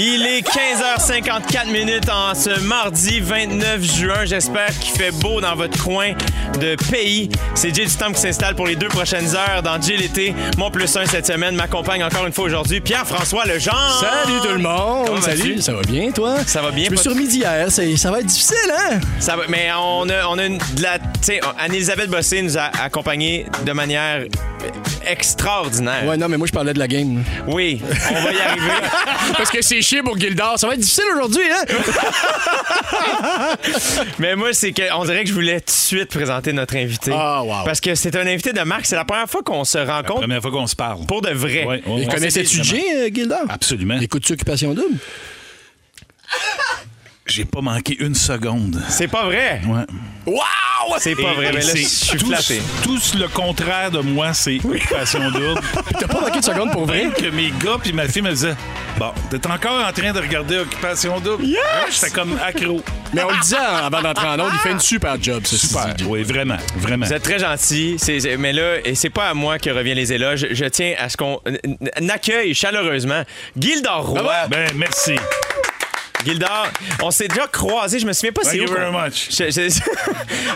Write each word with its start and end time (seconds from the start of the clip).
Il 0.00 0.24
est 0.24 0.46
15h54 0.46 1.72
minutes 1.72 2.08
en 2.08 2.32
ce 2.32 2.60
mardi 2.60 3.18
29 3.18 3.82
juin. 3.82 4.24
J'espère 4.26 4.68
qu'il 4.78 4.96
fait 4.96 5.10
beau 5.10 5.40
dans 5.40 5.56
votre 5.56 5.76
coin 5.82 6.12
de 6.60 6.76
pays. 6.88 7.28
C'est 7.56 7.74
Jay 7.74 7.84
du 7.84 7.96
Temps 7.96 8.12
qui 8.12 8.20
s'installe 8.20 8.54
pour 8.54 8.68
les 8.68 8.76
deux 8.76 8.86
prochaines 8.86 9.34
heures 9.34 9.60
dans 9.64 9.82
Jay 9.82 9.96
l'été. 9.96 10.36
Mon 10.56 10.70
plus 10.70 10.96
un 10.96 11.04
cette 11.04 11.26
semaine 11.26 11.56
m'accompagne 11.56 12.04
encore 12.04 12.24
une 12.26 12.32
fois 12.32 12.44
aujourd'hui. 12.44 12.80
Pierre-François 12.80 13.44
Lejean. 13.46 13.72
Salut 14.00 14.38
tout 14.40 14.52
le 14.52 14.58
monde! 14.58 15.20
Salut, 15.20 15.60
ça 15.60 15.72
va 15.72 15.82
bien 15.82 16.12
toi? 16.12 16.36
Ça 16.46 16.62
va 16.62 16.70
bien, 16.70 16.84
Je 16.86 16.90
me 16.92 16.96
suis 16.96 17.08
remis 17.08 17.26
d'hier, 17.26 17.68
ça, 17.68 17.82
ça 17.96 18.12
va 18.12 18.20
être 18.20 18.26
difficile, 18.26 18.56
hein? 18.72 19.00
Ça 19.18 19.34
va, 19.34 19.42
mais 19.48 19.68
on 19.76 20.08
a, 20.08 20.28
on 20.28 20.38
a 20.38 20.44
une- 20.46 20.58
de 20.58 20.80
la. 20.82 21.00
Tu 21.00 21.04
sais, 21.22 21.40
Anne-Elisabeth 21.58 22.08
Bossé 22.08 22.40
nous 22.42 22.56
a 22.56 22.70
accompagnés 22.84 23.46
de 23.66 23.72
manière 23.72 24.22
extraordinaire. 25.06 26.04
Ouais, 26.06 26.16
non, 26.16 26.28
mais 26.28 26.36
moi 26.36 26.46
je 26.46 26.52
parlais 26.52 26.72
de 26.74 26.78
la 26.78 26.86
game. 26.86 27.24
Oui, 27.48 27.80
on 28.10 28.22
va 28.22 28.32
y 28.32 28.40
arriver. 28.40 28.66
Parce 29.36 29.50
que 29.50 29.62
c'est 29.62 29.80
chier 29.88 30.02
pour 30.02 30.18
Gildor, 30.18 30.58
ça 30.58 30.66
va 30.66 30.74
être 30.74 30.80
difficile 30.80 31.04
aujourd'hui, 31.14 31.44
hein? 31.50 31.64
Mais 34.18 34.36
moi, 34.36 34.52
c'est 34.52 34.72
que 34.72 34.82
on 34.94 35.04
dirait 35.04 35.22
que 35.22 35.30
je 35.30 35.34
voulais 35.34 35.60
tout 35.60 35.66
de 35.66 35.70
suite 35.70 36.10
présenter 36.10 36.52
notre 36.52 36.76
invité. 36.76 37.10
Ah, 37.14 37.42
wow. 37.42 37.64
Parce 37.64 37.80
que 37.80 37.94
c'est 37.94 38.14
un 38.16 38.26
invité 38.26 38.52
de 38.52 38.60
marque. 38.60 38.84
C'est 38.86 38.96
la 38.96 39.04
première 39.06 39.28
fois 39.30 39.42
qu'on 39.42 39.64
se 39.64 39.78
rencontre 39.78 40.20
Première 40.20 40.42
fois 40.42 40.50
qu'on 40.50 40.66
se 40.66 40.76
parle. 40.76 41.06
pour 41.06 41.22
de 41.22 41.30
vrai. 41.30 41.64
Ouais, 41.64 41.82
ouais, 41.86 42.02
Et 42.02 42.06
ouais. 42.06 42.12
connaissais-tu 42.14 42.62
Jay, 42.62 42.84
euh, 42.96 43.08
Gildor? 43.12 43.40
Absolument. 43.48 43.98
Écoutes-tu 44.00 44.34
Occupation 44.34 44.74
Double? 44.74 44.98
J'ai 47.28 47.44
pas 47.44 47.60
manqué 47.60 47.96
une 48.00 48.14
seconde. 48.14 48.82
C'est 48.88 49.06
pas 49.08 49.24
vrai? 49.24 49.60
Ouais. 49.66 49.82
Wow! 50.26 50.96
C'est 50.98 51.14
pas 51.14 51.32
vrai. 51.34 51.50
Mais 51.52 51.60
là, 51.60 51.60
je 51.60 51.66
c'est 51.66 51.84
suis 51.84 52.18
tout- 52.18 52.26
flatté. 52.26 52.60
Tout 52.82 52.98
le 53.18 53.28
contraire 53.28 53.90
de 53.90 54.00
moi, 54.00 54.32
c'est 54.32 54.58
occupation 54.64 55.30
double. 55.30 55.60
T'as 56.00 56.06
pas 56.06 56.20
manqué 56.20 56.40
de 56.40 56.44
seconde 56.44 56.72
pour 56.72 56.86
vrai? 56.86 57.04
Même 57.04 57.12
que 57.12 57.26
mes 57.26 57.50
gars 57.62 57.76
puis 57.82 57.92
ma 57.92 58.08
fille 58.08 58.22
me 58.22 58.30
disaient 58.30 58.56
Bon, 58.98 59.12
t'es 59.30 59.46
encore 59.46 59.86
en 59.86 59.92
train 59.92 60.12
de 60.12 60.18
regarder 60.20 60.58
Occupation 60.58 61.20
double? 61.20 61.44
Yes! 61.44 61.56
Ouais, 61.58 61.90
J'étais 61.92 62.10
comme 62.10 62.38
accro. 62.44 62.82
Mais 63.12 63.22
on 63.22 63.30
le 63.30 63.40
disait 63.40 63.56
avant 63.56 64.00
d'entrer 64.02 64.26
en 64.26 64.40
onde, 64.40 64.50
il 64.52 64.58
fait 64.60 64.72
une 64.72 64.80
super 64.80 65.16
job, 65.22 65.42
ce 65.44 65.56
Super. 65.56 65.94
Oui, 66.06 66.22
vraiment. 66.22 66.56
Vraiment. 66.76 67.06
Vous 67.06 67.12
êtes 67.12 67.22
très 67.22 67.38
gentil, 67.38 67.96
c'est- 67.98 68.20
c'est- 68.20 68.36
mais 68.38 68.52
là, 68.52 68.76
et 68.84 68.94
c'est 68.94 69.10
pas 69.10 69.28
à 69.28 69.34
moi 69.34 69.58
que 69.58 69.70
revient 69.70 69.94
les 69.94 70.12
éloges. 70.12 70.46
Je 70.50 70.64
tiens 70.66 70.94
à 70.98 71.08
ce 71.08 71.16
qu'on 71.16 71.38
accueille 72.10 72.54
chaleureusement 72.54 73.22
Gildor 73.58 74.06
Roy. 74.06 74.32
Ben, 74.50 74.70
merci. 74.76 75.14
Gildor, 76.24 76.66
on 77.02 77.10
s'est 77.10 77.28
déjà 77.28 77.46
croisés. 77.46 77.98
Je 77.98 78.06
me 78.06 78.12
souviens 78.12 78.32
pas 78.32 78.42
Thank 78.42 78.52
c'est 78.52 78.60
où. 78.60 78.64
you 78.64 78.72
very 78.72 78.90
much. 78.92 79.28
Je, 79.30 79.44
je- 79.50 79.80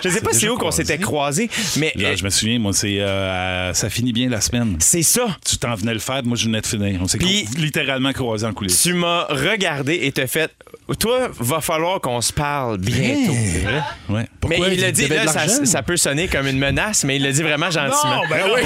je 0.04 0.08
sais 0.08 0.20
pas 0.20 0.32
c'est 0.32 0.48
où 0.48 0.56
qu'on 0.56 0.70
s'était 0.70 0.98
croisés, 0.98 1.48
mais 1.76 1.92
euh, 1.98 2.16
je 2.16 2.24
me 2.24 2.30
souviens, 2.30 2.58
moi, 2.58 2.72
c'est 2.72 3.00
euh, 3.00 3.72
ça 3.74 3.88
finit 3.90 4.12
bien 4.12 4.28
la 4.28 4.40
semaine. 4.40 4.76
c'est 4.80 5.02
ça. 5.02 5.26
Tu 5.48 5.56
t'en 5.58 5.74
venais 5.74 5.94
le 5.94 6.00
faire, 6.00 6.22
moi, 6.24 6.36
je 6.36 6.46
venais 6.46 6.60
de 6.60 6.66
finir. 6.66 6.98
On 7.02 7.06
s'est 7.06 7.18
Puis- 7.18 7.44
cro- 7.44 7.58
littéralement 7.58 8.12
croisés 8.12 8.46
en 8.46 8.52
coulisses. 8.52 8.82
Tu 8.82 8.94
m'as 8.94 9.24
regardé 9.26 10.00
et 10.02 10.12
t'as 10.12 10.26
fait. 10.26 10.50
Toi, 10.98 11.28
va 11.38 11.60
falloir 11.60 12.00
qu'on 12.00 12.20
se 12.20 12.32
parle 12.32 12.78
bientôt. 12.78 13.32
Ouais. 14.10 14.26
Mais 14.48 14.58
il 14.58 14.80
l'a 14.80 14.88
Il 14.88 14.92
dit, 14.92 15.02
devait 15.04 15.24
là, 15.24 15.32
ça, 15.64 15.82
peut 15.82 15.96
sonner 15.96 16.28
comme 16.28 16.46
une 16.46 16.58
menace, 16.58 17.04
mais 17.04 17.16
il 17.16 17.22
l'a 17.22 17.32
dit 17.32 17.42
vraiment 17.42 17.70
gentiment. 17.70 18.16
Non, 18.16 18.22
ben 18.28 18.42
oui. 18.54 18.62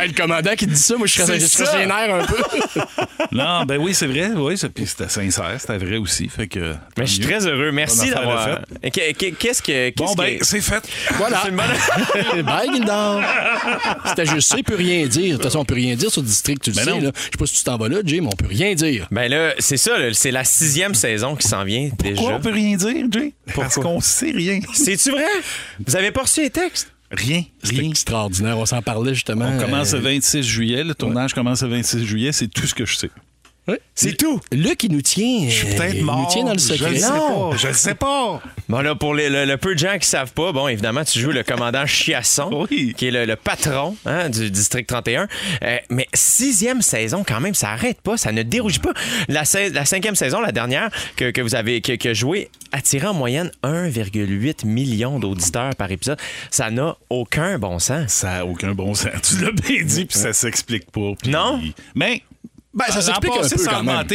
Hey, 0.00 0.08
le 0.08 0.14
commandant 0.14 0.54
qui 0.54 0.66
dit 0.66 0.76
ça, 0.76 0.96
moi 0.96 1.06
je 1.06 1.14
serais 1.22 1.86
nerfs 1.86 2.14
un 2.14 2.24
peu. 2.24 2.36
non, 3.32 3.64
ben 3.64 3.78
oui, 3.78 3.94
c'est 3.94 4.06
vrai. 4.06 4.30
Oui, 4.36 4.58
c'était 4.58 5.08
sincère, 5.08 5.54
c'était 5.58 5.78
vrai 5.78 5.96
aussi. 5.96 6.28
Fait 6.28 6.46
que. 6.46 6.74
Mais 6.98 7.06
je 7.06 7.12
suis 7.12 7.20
très 7.20 7.46
heureux. 7.46 7.70
Merci 7.72 8.10
d'avoir. 8.10 8.60
Qu'est-ce 8.82 9.62
que. 9.62 9.94
Bon, 9.96 10.14
ben, 10.14 10.38
que- 10.38 10.44
c'est 10.44 10.60
fait. 10.60 10.82
Voilà. 11.14 11.42
Bonne- 11.44 12.42
Bye, 12.42 12.68
Gildor. 12.74 13.22
C'était 14.06 14.26
juste 14.26 14.48
ça, 14.50 14.56
il 14.58 14.64
peut 14.64 14.74
rien 14.76 15.06
dire. 15.06 15.30
De 15.30 15.32
toute 15.36 15.44
façon, 15.44 15.60
on 15.60 15.64
peut 15.64 15.74
rien 15.74 15.94
dire 15.94 16.10
sur 16.10 16.20
le 16.22 16.26
district, 16.26 16.62
tu 16.62 16.70
le 16.70 16.76
Ben 16.76 16.84
sais. 16.84 17.00
là. 17.00 17.10
Je 17.16 17.22
sais 17.22 17.30
pas 17.38 17.46
si 17.46 17.54
tu 17.54 17.64
t'en 17.64 17.76
vas 17.78 17.88
là, 17.88 17.98
Jay, 18.04 18.20
mais 18.20 18.26
on 18.28 18.36
peut 18.36 18.46
rien 18.48 18.74
dire. 18.74 19.06
Ben 19.10 19.30
là, 19.30 19.54
c'est 19.58 19.76
ça, 19.76 19.98
là, 19.98 20.12
c'est 20.12 20.30
la 20.30 20.44
sixième 20.44 20.94
saison 20.94 21.34
qui 21.36 21.46
s'en 21.48 21.64
vient 21.64 21.88
déjà. 21.98 22.16
Pourquoi 22.16 22.34
on 22.36 22.40
peut 22.40 22.52
rien 22.52 22.76
dire, 22.76 23.06
Jay? 23.10 23.32
Parce 23.54 23.75
Pourquoi? 23.76 23.92
qu'on 23.94 24.00
sait 24.00 24.30
rien. 24.32 24.60
C'est-tu 24.74 25.10
vrai? 25.10 25.24
Vous 25.86 25.96
avez 25.96 26.10
pas 26.10 26.22
reçu 26.22 26.42
les 26.42 26.50
textes? 26.50 26.90
Rien. 27.10 27.44
C'est 27.62 27.76
Rien. 27.76 27.90
extraordinaire. 27.90 28.58
On 28.58 28.66
s'en 28.66 28.82
parlait 28.82 29.14
justement. 29.14 29.46
On 29.48 29.60
commence 29.60 29.92
euh, 29.94 29.98
le 29.98 30.02
26 30.02 30.42
juillet. 30.42 30.82
Le 30.82 30.94
tournage 30.94 31.34
commence 31.34 31.62
le 31.62 31.68
26 31.68 32.04
juillet. 32.04 32.32
C'est 32.32 32.48
tout 32.48 32.66
ce 32.66 32.74
que 32.74 32.84
je 32.84 32.96
sais. 32.96 33.10
C'est 33.94 34.16
tout. 34.16 34.40
Luc, 34.52 34.84
il 34.84 34.92
nous 34.92 35.00
tient. 35.02 35.48
Je 35.48 35.54
suis 35.54 35.68
euh, 35.68 35.76
peut-être 35.76 35.94
il 35.96 36.04
mort. 36.04 36.18
nous 36.20 36.28
tient 36.30 36.44
dans 36.44 36.52
le 36.52 36.58
Je 36.58 36.64
secret. 36.64 36.90
le 36.90 36.96
sais 36.98 37.08
Non. 37.10 37.50
pas. 37.50 37.56
Je 37.56 37.66
le 37.68 37.72
sais 37.74 37.94
pas. 37.94 38.40
Bon, 38.68 38.80
là, 38.80 38.94
pour 38.94 39.14
les- 39.14 39.28
le, 39.30 39.44
le 39.44 39.56
peu 39.56 39.74
de 39.74 39.78
gens 39.78 39.98
qui 39.98 40.06
savent 40.08 40.32
pas, 40.32 40.52
bon, 40.52 40.68
évidemment, 40.68 41.02
tu 41.04 41.18
joues 41.18 41.30
le 41.32 41.42
commandant 41.42 41.84
Chiasson, 41.86 42.66
Oui. 42.70 42.94
qui 42.96 43.06
est 43.08 43.10
le, 43.10 43.24
le 43.24 43.36
patron 43.36 43.96
hein, 44.06 44.28
du 44.28 44.50
district 44.50 44.88
31. 44.88 45.26
Euh, 45.62 45.78
mais 45.90 46.06
sixième 46.14 46.82
saison, 46.82 47.24
quand 47.26 47.40
même, 47.40 47.54
ça 47.54 47.70
arrête 47.70 48.00
pas, 48.02 48.16
ça 48.16 48.30
ne 48.32 48.42
dérougit 48.42 48.78
pas. 48.78 48.92
La, 49.28 49.42
la 49.72 49.84
cinquième 49.84 50.14
saison, 50.14 50.40
la 50.40 50.52
dernière, 50.52 50.90
que, 51.16 51.30
que 51.30 51.40
vous 51.40 51.54
avez 51.54 51.80
que, 51.80 51.92
que 51.96 52.14
joué, 52.14 52.50
a 52.72 52.80
tiré 52.80 53.06
en 53.06 53.14
moyenne 53.14 53.50
1,8 53.64 54.66
million 54.66 55.18
d'auditeurs 55.18 55.74
par 55.76 55.90
épisode. 55.90 56.18
Ça 56.50 56.70
n'a 56.70 56.96
aucun 57.10 57.58
bon 57.58 57.78
sens. 57.78 58.12
Ça 58.12 58.28
n'a 58.38 58.46
aucun 58.46 58.72
bon 58.74 58.94
sens. 58.94 59.10
Tu 59.22 59.42
l'as 59.44 59.52
bien 59.52 59.82
dit, 59.84 60.04
puis 60.04 60.18
ça 60.18 60.32
s'explique 60.32 60.90
pas. 60.90 61.12
Non? 61.26 61.60
Mais. 61.94 62.22
Ben, 62.76 62.84
ça 62.88 63.00
s'explique 63.02 63.32
un 63.32 63.48
peu 63.48 63.64
quand 63.64 63.82
même. 63.82 64.06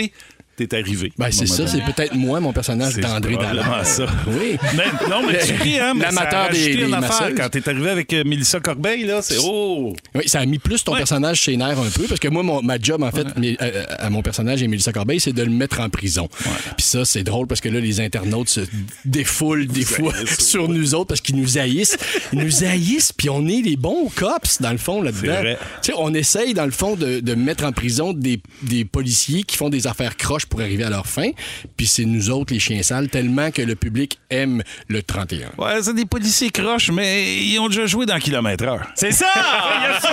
T'es 0.67 0.77
arrivé. 0.77 1.11
Ben, 1.17 1.31
c'est 1.31 1.47
ça, 1.47 1.65
c'est 1.67 1.81
peut-être 1.83 2.13
moi, 2.15 2.39
mon 2.39 2.53
personnage 2.53 2.95
d'André 2.97 3.35
Dallard. 3.35 3.85
ça. 3.85 4.05
Oui. 4.27 4.57
Mais, 4.75 4.83
non, 5.09 5.25
mais 5.25 5.39
tu 5.45 5.53
ris, 5.53 5.79
hein? 5.79 5.93
L'amateur 5.99 6.47
rajouté 6.47 6.75
des- 6.75 6.81
une 6.83 6.87
des 6.87 6.93
affaire. 6.93 7.29
Quand 7.35 7.49
t'es 7.49 7.67
arrivé 7.69 7.89
avec 7.89 8.13
euh, 8.13 8.23
Mélissa 8.25 8.59
Corbeil, 8.59 9.05
là, 9.05 9.21
c'est 9.21 9.37
oh! 9.41 9.93
Oui, 10.15 10.23
ça 10.27 10.39
a 10.39 10.45
mis 10.45 10.59
plus 10.59 10.83
ton 10.83 10.91
Ouais. 10.93 10.99
personnage 10.99 11.39
chez 11.41 11.57
Nerf 11.57 11.79
un 11.79 11.89
peu, 11.89 12.03
parce 12.03 12.19
que 12.19 12.27
moi, 12.27 12.43
mon- 12.43 12.61
ma 12.61 12.77
job, 12.79 13.01
en 13.03 13.11
fait, 13.11 13.25
euh, 13.61 13.83
à 13.97 14.09
mon 14.09 14.21
personnage 14.21 14.61
et 14.61 14.67
Mélissa 14.67 14.91
Corbeil, 14.91 15.19
c'est 15.19 15.33
de 15.33 15.43
le 15.43 15.49
mettre 15.49 15.79
en 15.79 15.89
prison. 15.89 16.29
Puis 16.77 16.85
ça, 16.85 17.05
c'est 17.05 17.23
drôle 17.23 17.47
parce 17.47 17.61
que 17.61 17.69
là, 17.69 17.79
les 17.79 17.99
internautes 18.01 18.49
se 18.49 18.61
défoulent 19.05 19.67
des 19.67 19.83
fois 19.85 20.13
sur 20.39 20.67
nous 20.69 20.93
autres 20.95 21.07
parce 21.07 21.21
qu'ils 21.21 21.35
nous 21.37 21.57
haïssent. 21.57 21.97
Ils 22.33 22.39
nous 22.39 22.63
haïssent, 22.63 23.11
puis 23.13 23.29
on 23.29 23.47
est 23.47 23.61
les 23.61 23.75
bons 23.75 24.09
cops, 24.15 24.61
dans 24.61 24.71
le 24.71 24.77
fond, 24.77 25.01
là-dedans. 25.01 25.19
C'est 25.21 25.41
vrai. 25.41 25.57
Tu 25.81 25.91
sais, 25.91 25.97
on 25.97 26.13
essaye, 26.13 26.53
dans 26.53 26.65
le 26.65 26.71
fond, 26.71 26.95
de, 26.95 27.19
de 27.19 27.35
mettre 27.35 27.63
en 27.65 27.71
prison 27.71 28.13
des, 28.13 28.41
des 28.63 28.85
policiers 28.85 29.43
qui 29.43 29.57
font 29.57 29.69
des 29.69 29.87
affaires 29.87 30.17
croches 30.17 30.45
pour 30.51 30.61
arriver 30.61 30.83
à 30.83 30.89
leur 30.89 31.07
fin. 31.07 31.31
Puis 31.75 31.87
c'est 31.87 32.05
nous 32.05 32.29
autres, 32.29 32.53
les 32.53 32.59
chiens 32.59 32.83
sales, 32.83 33.09
tellement 33.09 33.49
que 33.49 33.63
le 33.63 33.75
public 33.75 34.19
aime 34.29 34.61
le 34.87 35.01
31. 35.01 35.51
Ouais, 35.57 35.81
c'est 35.81 35.95
des 35.95 36.05
policiers 36.05 36.51
croches, 36.51 36.91
mais 36.91 37.37
ils 37.37 37.57
ont 37.57 37.69
déjà 37.69 37.87
joué 37.87 38.05
dans 38.05 38.19
Kilomètre 38.19 38.65
Heure. 38.65 38.85
C'est 38.93 39.11
ça! 39.11 39.25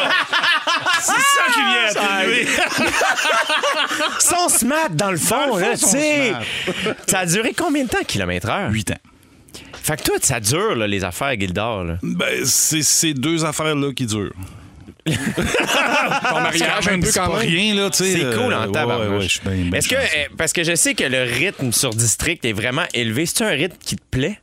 C'est 1.00 1.12
ça 1.12 1.53
qui 1.53 1.60
vient 1.60 2.03
atténuer. 2.03 2.47
Ils 2.81 4.21
sont 4.21 4.48
smart 4.48 4.91
dans 4.91 5.10
le 5.12 5.16
fond, 5.16 5.47
Dans 5.47 5.56
le 5.56 5.65
fond, 5.65 5.71
là, 5.71 5.77
tu 5.77 5.87
sais. 5.87 6.32
Ça 7.06 7.21
a 7.21 7.27
duré 7.27 7.53
combien 7.56 7.84
de 7.84 7.88
temps, 7.88 8.03
kilomètre 8.06 8.48
heure? 8.48 8.71
8 8.71 8.91
ans. 8.93 8.98
Fait 9.82 9.97
que 9.97 10.03
toi, 10.03 10.16
ça 10.21 10.41
dure, 10.41 10.75
là, 10.75 10.87
les 10.87 11.04
affaires 11.04 11.38
Gildor. 11.38 11.84
Là. 11.84 11.98
Ben, 12.03 12.45
c'est 12.45 12.83
ces 12.83 13.15
deux 13.15 13.45
affaires-là 13.45 13.92
qui 13.92 14.07
durent. 14.07 14.34
Ton 15.16 16.41
mariage, 16.41 16.89
un 16.89 17.01
peu 17.01 17.10
quand 17.13 17.28
même. 17.28 17.37
rien, 17.39 17.75
là, 17.75 17.91
tu 17.91 17.99
sais. 17.99 18.13
C'est 18.13 18.37
cool 18.37 18.53
euh, 18.53 18.59
en 18.59 18.66
ouais, 18.66 18.72
tabarnouche. 18.72 19.41
ouais, 19.47 19.71
Est-ce 19.78 19.89
que, 19.89 19.95
euh, 19.95 20.28
parce 20.37 20.53
que 20.53 20.65
je 20.65 20.75
sais 20.75 20.95
que 20.95 21.05
le 21.05 21.22
rythme 21.22 21.72
sur 21.72 21.91
district 21.91 22.45
est 22.45 22.53
vraiment 22.53 22.84
élevé, 22.95 23.27
c'est 23.27 23.43
un 23.45 23.49
rythme 23.51 23.77
qui 23.81 23.97
te 23.97 24.03
plaît? 24.10 24.39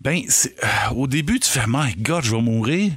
Ben, 0.00 0.20
euh, 0.22 0.66
au 0.94 1.06
début, 1.06 1.40
tu 1.40 1.48
fais, 1.48 1.64
my 1.66 1.94
God, 1.98 2.24
je 2.24 2.34
vais 2.36 2.42
mourir. 2.42 2.92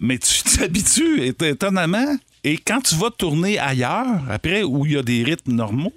Mais 0.00 0.18
tu 0.18 0.42
t'habitues, 0.58 1.20
éton- 1.22 1.50
étonnamment. 1.52 2.16
Et 2.44 2.56
quand 2.58 2.80
tu 2.80 2.94
vas 2.96 3.10
tourner 3.10 3.58
ailleurs, 3.58 4.06
après, 4.30 4.62
où 4.62 4.84
il 4.86 4.92
y 4.92 4.96
a 4.98 5.02
des 5.02 5.22
rythmes 5.22 5.52
normaux, 5.52 5.92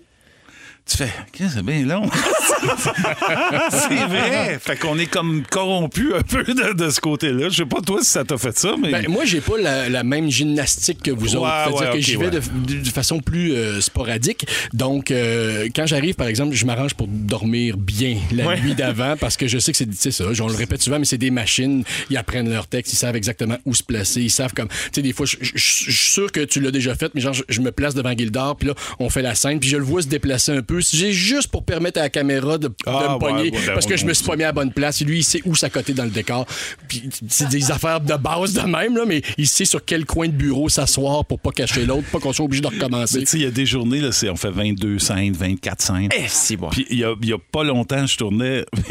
tu 0.85 0.97
fais, 0.97 1.09
c'est 1.49 1.63
bien 1.63 1.83
long. 1.83 2.03
C'est 3.69 4.05
vrai. 4.07 4.59
Fait 4.59 4.77
qu'on 4.77 4.97
est 4.99 5.07
comme 5.07 5.43
corrompu 5.49 6.13
un 6.13 6.21
peu 6.21 6.43
de, 6.43 6.73
de 6.73 6.89
ce 6.89 6.99
côté-là. 6.99 7.49
Je 7.49 7.57
sais 7.57 7.65
pas 7.65 7.81
toi 7.81 7.99
si 8.01 8.09
ça 8.09 8.23
t'a 8.23 8.37
fait 8.37 8.57
ça, 8.57 8.75
mais. 8.79 8.91
Ben, 8.91 9.07
moi, 9.09 9.25
j'ai 9.25 9.41
pas 9.41 9.57
la, 9.57 9.89
la 9.89 10.03
même 10.03 10.29
gymnastique 10.29 11.01
que 11.03 11.11
vous 11.11 11.35
Ouais, 11.35 11.37
autres. 11.37 11.49
C'est-à-dire 11.65 11.89
ouais, 11.89 11.99
que 11.99 12.05
j'y 12.05 12.15
vais 12.15 12.25
ouais. 12.25 12.81
de, 12.81 12.89
façon 12.89 13.19
plus 13.19 13.53
euh, 13.53 13.81
sporadique. 13.81 14.45
Donc, 14.73 15.11
euh, 15.11 15.67
quand 15.75 15.85
j'arrive, 15.85 16.15
par 16.15 16.27
exemple, 16.27 16.53
je 16.53 16.65
m'arrange 16.65 16.93
pour 16.93 17.07
dormir 17.07 17.77
bien 17.77 18.17
la 18.31 18.55
nuit 18.59 18.75
d'avant 18.75 19.15
parce 19.19 19.37
que 19.37 19.47
je 19.47 19.57
sais 19.57 19.71
que 19.71 19.77
c'est 19.77 20.11
ça. 20.11 20.25
On 20.39 20.47
le 20.47 20.55
répète 20.55 20.81
souvent, 20.81 20.99
mais 20.99 21.05
c'est 21.05 21.17
des 21.17 21.31
machines. 21.31 21.83
Ils 22.09 22.17
apprennent 22.17 22.49
leur 22.49 22.67
texte. 22.67 22.93
Ils 22.93 22.97
savent 22.97 23.15
exactement 23.15 23.57
où 23.65 23.73
se 23.73 23.83
placer. 23.83 24.21
Ils 24.21 24.31
savent 24.31 24.53
comme. 24.53 24.67
Tu 24.67 24.75
sais, 24.93 25.01
des 25.01 25.13
fois, 25.13 25.25
je 25.25 25.37
suis 25.55 25.93
sûr 25.93 26.31
que 26.31 26.41
tu 26.41 26.59
l'as 26.59 26.71
déjà 26.71 26.95
fait, 26.95 27.11
mais 27.15 27.21
genre, 27.21 27.33
je, 27.33 27.61
me 27.61 27.71
place 27.71 27.95
devant 27.95 28.11
Gildor, 28.15 28.55
puis 28.55 28.67
là, 28.67 28.75
on 28.99 29.09
fait 29.09 29.21
la 29.21 29.33
scène, 29.33 29.59
puis 29.59 29.69
je 29.69 29.77
le 29.77 29.83
vois 29.83 30.01
se 30.01 30.07
déplacer 30.07 30.51
un 30.51 30.61
peu. 30.61 30.74
C'est 30.81 31.11
juste 31.11 31.47
pour 31.49 31.63
permettre 31.63 31.99
à 31.99 32.03
la 32.03 32.09
caméra 32.09 32.57
de, 32.57 32.67
de 32.67 32.75
Ah, 32.85 33.13
me 33.15 33.19
pogner 33.19 33.51
ouais, 33.51 33.65
parce 33.73 33.85
que 33.85 33.97
je 33.97 34.05
me 34.05 34.13
suis 34.13 34.25
pas 34.25 34.35
mis 34.35 34.43
à 34.43 34.47
la 34.47 34.51
bonne 34.53 34.71
place. 34.71 35.01
Lui, 35.01 35.19
il 35.19 35.23
sait 35.23 35.41
où 35.45 35.55
s'accoter 35.55 35.93
dans 35.93 36.03
le 36.03 36.09
décor. 36.09 36.45
Puis 36.87 37.09
c'est 37.29 37.49
des 37.49 37.71
affaires 37.75 38.01
de 38.01 38.13
base 38.15 38.53
de 38.53 38.61
même, 38.61 38.95
là, 38.97 39.03
mais 39.05 39.21
il 39.37 39.47
sait 39.47 39.65
sur 39.65 39.83
quel 39.83 40.05
coin 40.05 40.27
de 40.27 40.33
bureau 40.33 40.69
s'asseoir 40.69 41.25
pour 41.25 41.39
pas 41.39 41.51
cacher 41.51 41.85
l'autre, 41.85 42.07
pas 42.11 42.19
qu'on 42.19 42.33
soit 42.33 42.45
obligé 42.45 42.61
de 42.61 42.67
recommencer. 42.67 43.19
tu 43.21 43.25
sais, 43.25 43.37
il 43.37 43.43
y 43.43 43.47
a 43.47 43.51
des 43.51 43.65
journées, 43.65 43.99
là, 44.01 44.11
c'est- 44.11 44.29
on 44.29 44.35
fait 44.35 44.51
22 44.51 44.99
scènes, 44.99 45.33
24 45.33 45.81
scènes. 45.81 46.09
Eh, 46.17 46.27
si 46.27 46.57
bon. 46.57 46.69
Puis 46.69 46.85
il 46.89 46.99
y 46.99 47.03
a, 47.03 47.13
il 47.21 47.29
y 47.29 47.33
a 47.33 47.37
pas 47.37 47.63
longtemps, 47.63 48.05
je 48.05 48.17
tournais, 48.17 48.65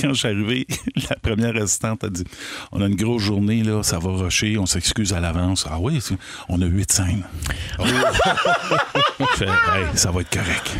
quand 0.00 0.12
je 0.12 0.18
suis 0.18 0.28
arrivé, 0.28 0.66
la 1.10 1.16
première 1.16 1.56
assistante 1.56 2.04
a 2.04 2.08
dit 2.08 2.24
On 2.72 2.80
a 2.82 2.86
une 2.86 2.96
grosse 2.96 3.22
journée, 3.22 3.62
là, 3.62 3.82
ça 3.82 3.98
va 3.98 4.10
rusher, 4.12 4.56
on 4.58 4.66
s'excuse 4.66 5.12
à 5.12 5.20
l'avance. 5.20 5.66
Ah 5.70 5.78
oui, 5.80 5.98
on 6.48 6.60
a 6.62 6.66
huit 6.66 6.90
scènes. 6.92 7.24
Je 7.80 7.84
fais, 9.36 9.44
Hey, 9.46 9.86
ça 9.94 10.10
va 10.10 10.20
être 10.20 10.30
correct. 10.30 10.70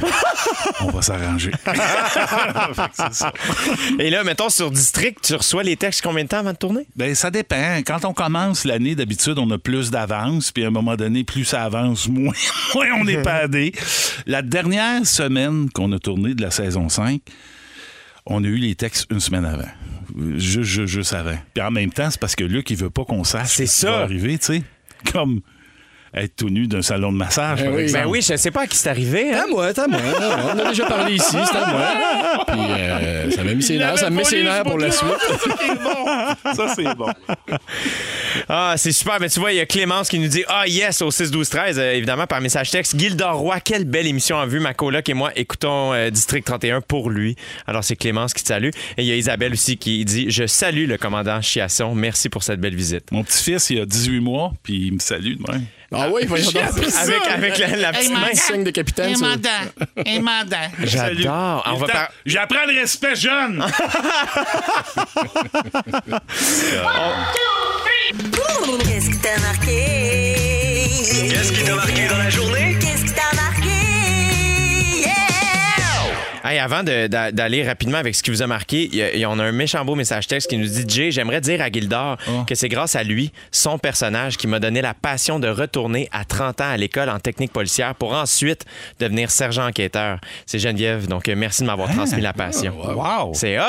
On 0.80 0.90
va 0.90 1.02
s'arranger. 1.02 1.50
Fait 1.64 1.72
que 1.72 2.94
c'est 2.94 3.14
ça. 3.14 3.32
Et 3.98 4.10
là, 4.10 4.24
mettons, 4.24 4.48
sur 4.50 4.70
District, 4.70 5.18
tu 5.22 5.34
reçois 5.34 5.62
les 5.62 5.76
textes 5.76 6.02
combien 6.02 6.24
de 6.24 6.28
temps 6.28 6.38
avant 6.38 6.52
de 6.52 6.56
tourner? 6.56 6.86
Ben, 6.96 7.14
ça 7.14 7.30
dépend. 7.30 7.78
Quand 7.86 8.04
on 8.04 8.12
commence 8.12 8.64
l'année, 8.64 8.94
d'habitude, 8.94 9.38
on 9.38 9.50
a 9.50 9.58
plus 9.58 9.90
d'avance, 9.90 10.52
puis 10.52 10.64
à 10.64 10.68
un 10.68 10.70
moment 10.70 10.96
donné, 10.96 11.24
plus 11.24 11.44
ça 11.44 11.64
avance, 11.64 12.08
moins, 12.08 12.32
moins 12.74 12.86
on 13.00 13.06
est 13.06 13.22
padé. 13.22 13.72
La 14.26 14.42
dernière 14.42 15.06
semaine 15.06 15.68
qu'on 15.70 15.90
a 15.92 15.98
tourné 15.98 16.34
de 16.34 16.42
la 16.42 16.50
saison 16.50 16.88
5, 16.88 17.20
on 18.26 18.42
a 18.42 18.46
eu 18.46 18.56
les 18.56 18.74
textes 18.74 19.06
une 19.10 19.20
semaine 19.20 19.44
avant. 19.44 19.68
Juste, 20.36 20.62
juste, 20.70 20.86
juste 20.92 21.12
avant. 21.12 21.36
Puis 21.54 21.62
en 21.62 21.70
même 21.70 21.90
temps, 21.90 22.10
c'est 22.10 22.20
parce 22.20 22.36
que 22.36 22.44
Luc, 22.44 22.70
il 22.70 22.76
veut 22.76 22.90
pas 22.90 23.04
qu'on 23.04 23.24
sache 23.24 23.48
C'est 23.48 23.66
ce 23.66 23.74
qui 23.74 23.80
ça. 23.80 23.90
va 23.90 23.98
arriver, 24.02 24.38
tu 24.38 24.46
sais. 24.46 24.62
Comme 25.12 25.40
être 26.16 26.36
tout 26.36 26.48
nu 26.50 26.66
d'un 26.66 26.82
salon 26.82 27.12
de 27.12 27.16
massage, 27.16 27.58
Ben 27.60 27.66
par 27.66 27.74
oui. 27.74 27.82
exemple. 27.82 28.04
Ben 28.04 28.10
oui, 28.10 28.22
je 28.22 28.36
sais 28.36 28.50
pas 28.50 28.62
à 28.62 28.66
qui 28.66 28.76
c'est 28.76 28.88
arrivé. 28.88 29.32
Hein? 29.32 29.44
à 29.44 29.46
moi, 29.48 29.72
c'est 29.74 29.80
à 29.80 29.88
moi. 29.88 30.00
On 30.54 30.58
a 30.58 30.68
déjà 30.68 30.86
parlé 30.86 31.14
ici, 31.14 31.26
c'est 31.30 31.56
à 31.56 31.66
moi. 31.66 32.44
Puis 32.46 32.60
euh, 32.60 33.30
ça 33.30 33.44
m'a 33.44 33.54
mis 33.54 33.62
ses 33.62 33.78
nerfs, 33.78 33.98
ça 33.98 34.10
me 34.10 34.16
met 34.16 34.24
ses 34.24 34.42
nerfs 34.42 34.64
pour 34.64 34.78
la 34.78 34.90
suite. 34.90 35.08
Ça, 36.54 36.74
c'est 36.74 36.94
bon. 36.96 37.06
Ah, 38.48 38.74
c'est 38.76 38.92
super. 38.92 39.18
Mais 39.20 39.28
tu 39.28 39.38
vois, 39.40 39.52
il 39.52 39.56
y 39.56 39.60
a 39.60 39.66
Clémence 39.66 40.08
qui 40.08 40.18
nous 40.18 40.26
dit 40.28 40.44
Ah, 40.48 40.66
yes, 40.66 41.00
au 41.02 41.10
6-12-13, 41.10 41.78
euh, 41.78 41.92
évidemment, 41.92 42.26
par 42.26 42.40
message 42.40 42.70
texte. 42.70 42.98
Gildor 42.98 43.36
Roy, 43.36 43.60
quelle 43.60 43.84
belle 43.84 44.06
émission 44.06 44.36
en 44.36 44.46
vue. 44.46 44.60
Ma 44.60 44.74
coloc 44.74 45.08
et 45.08 45.14
moi 45.14 45.30
écoutons 45.36 45.92
euh, 45.94 46.10
District 46.10 46.44
31 46.44 46.80
pour 46.80 47.10
lui. 47.10 47.36
Alors, 47.66 47.84
c'est 47.84 47.96
Clémence 47.96 48.34
qui 48.34 48.42
te 48.42 48.48
salue. 48.48 48.70
Et 48.96 49.02
il 49.02 49.06
y 49.06 49.12
a 49.12 49.16
Isabelle 49.16 49.52
aussi 49.52 49.76
qui 49.76 50.04
dit 50.04 50.26
Je 50.30 50.46
salue 50.46 50.86
le 50.86 50.98
commandant 50.98 51.40
Chiasson. 51.40 51.94
Merci 51.94 52.28
pour 52.28 52.42
cette 52.42 52.60
belle 52.60 52.74
visite. 52.74 53.10
Mon 53.12 53.22
petit-fils, 53.22 53.70
il 53.70 53.80
a 53.80 53.86
18 53.86 54.20
mois, 54.20 54.52
puis 54.62 54.88
il 54.88 54.94
me 54.94 54.98
salue 54.98 55.36
de 55.36 55.50
même. 55.52 55.64
Ah 55.96 56.08
oui, 56.12 56.22
voyons 56.26 56.50
donc. 56.50 56.62
Avec, 57.00 57.26
avec 57.32 57.58
la, 57.58 57.66
la 57.76 57.92
petite 57.92 58.12
main. 58.12 58.26
Signe 58.34 58.64
de 58.64 58.70
capitaine, 58.70 59.12
Un 59.12 59.16
ça. 59.16 59.26
mandat. 59.26 60.68
J'adore. 60.84 61.62
On 61.66 61.74
va 61.76 61.86
par- 61.86 62.08
J'apprends 62.26 62.64
le 62.66 62.80
respect 62.80 63.14
jeune. 63.16 63.64
Qu'est-ce 68.84 69.10
qui 69.10 69.18
t'a 69.18 69.38
marqué? 69.40 70.34
Qu'est-ce 71.28 71.52
qui 71.52 71.64
t'a 71.64 71.74
marqué 71.74 72.06
dans 72.08 72.18
la 72.18 72.30
journée? 72.30 72.76
Qu'est-ce 72.80 73.04
qui 73.04 73.12
t'a 73.12 73.22
marqué? 73.34 73.43
Hey, 76.44 76.58
avant 76.58 76.82
d'aller 76.82 77.66
rapidement 77.66 77.96
avec 77.96 78.14
ce 78.14 78.22
qui 78.22 78.30
vous 78.30 78.42
a 78.42 78.46
marqué, 78.46 78.88
il 78.92 79.18
y 79.18 79.24
a- 79.24 79.30
on 79.30 79.38
a 79.38 79.44
un 79.44 79.52
méchant 79.52 79.82
beau 79.84 79.94
message 79.94 80.26
texte 80.26 80.50
qui 80.50 80.58
nous 80.58 80.66
dit 80.66 80.84
Jay, 80.86 81.10
j'aimerais 81.10 81.40
dire 81.40 81.62
à 81.62 81.70
Gildor 81.70 82.18
que 82.46 82.54
c'est 82.54 82.68
grâce 82.68 82.96
à 82.96 83.02
lui, 83.02 83.32
son 83.50 83.78
personnage, 83.78 84.36
qui 84.36 84.46
m'a 84.46 84.60
donné 84.60 84.82
la 84.82 84.92
passion 84.92 85.38
de 85.38 85.48
retourner 85.48 86.08
à 86.12 86.24
30 86.26 86.60
ans 86.60 86.68
à 86.70 86.76
l'école 86.76 87.08
en 87.08 87.18
technique 87.18 87.52
policière 87.52 87.94
pour 87.94 88.12
ensuite 88.12 88.64
devenir 89.00 89.30
sergent 89.30 89.66
enquêteur. 89.66 90.18
C'est 90.44 90.58
Geneviève, 90.58 91.06
donc 91.08 91.28
euh, 91.28 91.34
merci 91.34 91.62
de 91.62 91.66
m'avoir 91.66 91.90
transmis 91.90 92.20
la 92.20 92.34
passion. 92.34 92.74
Wow. 92.78 93.32
C'est 93.34 93.58
hot! 93.58 93.64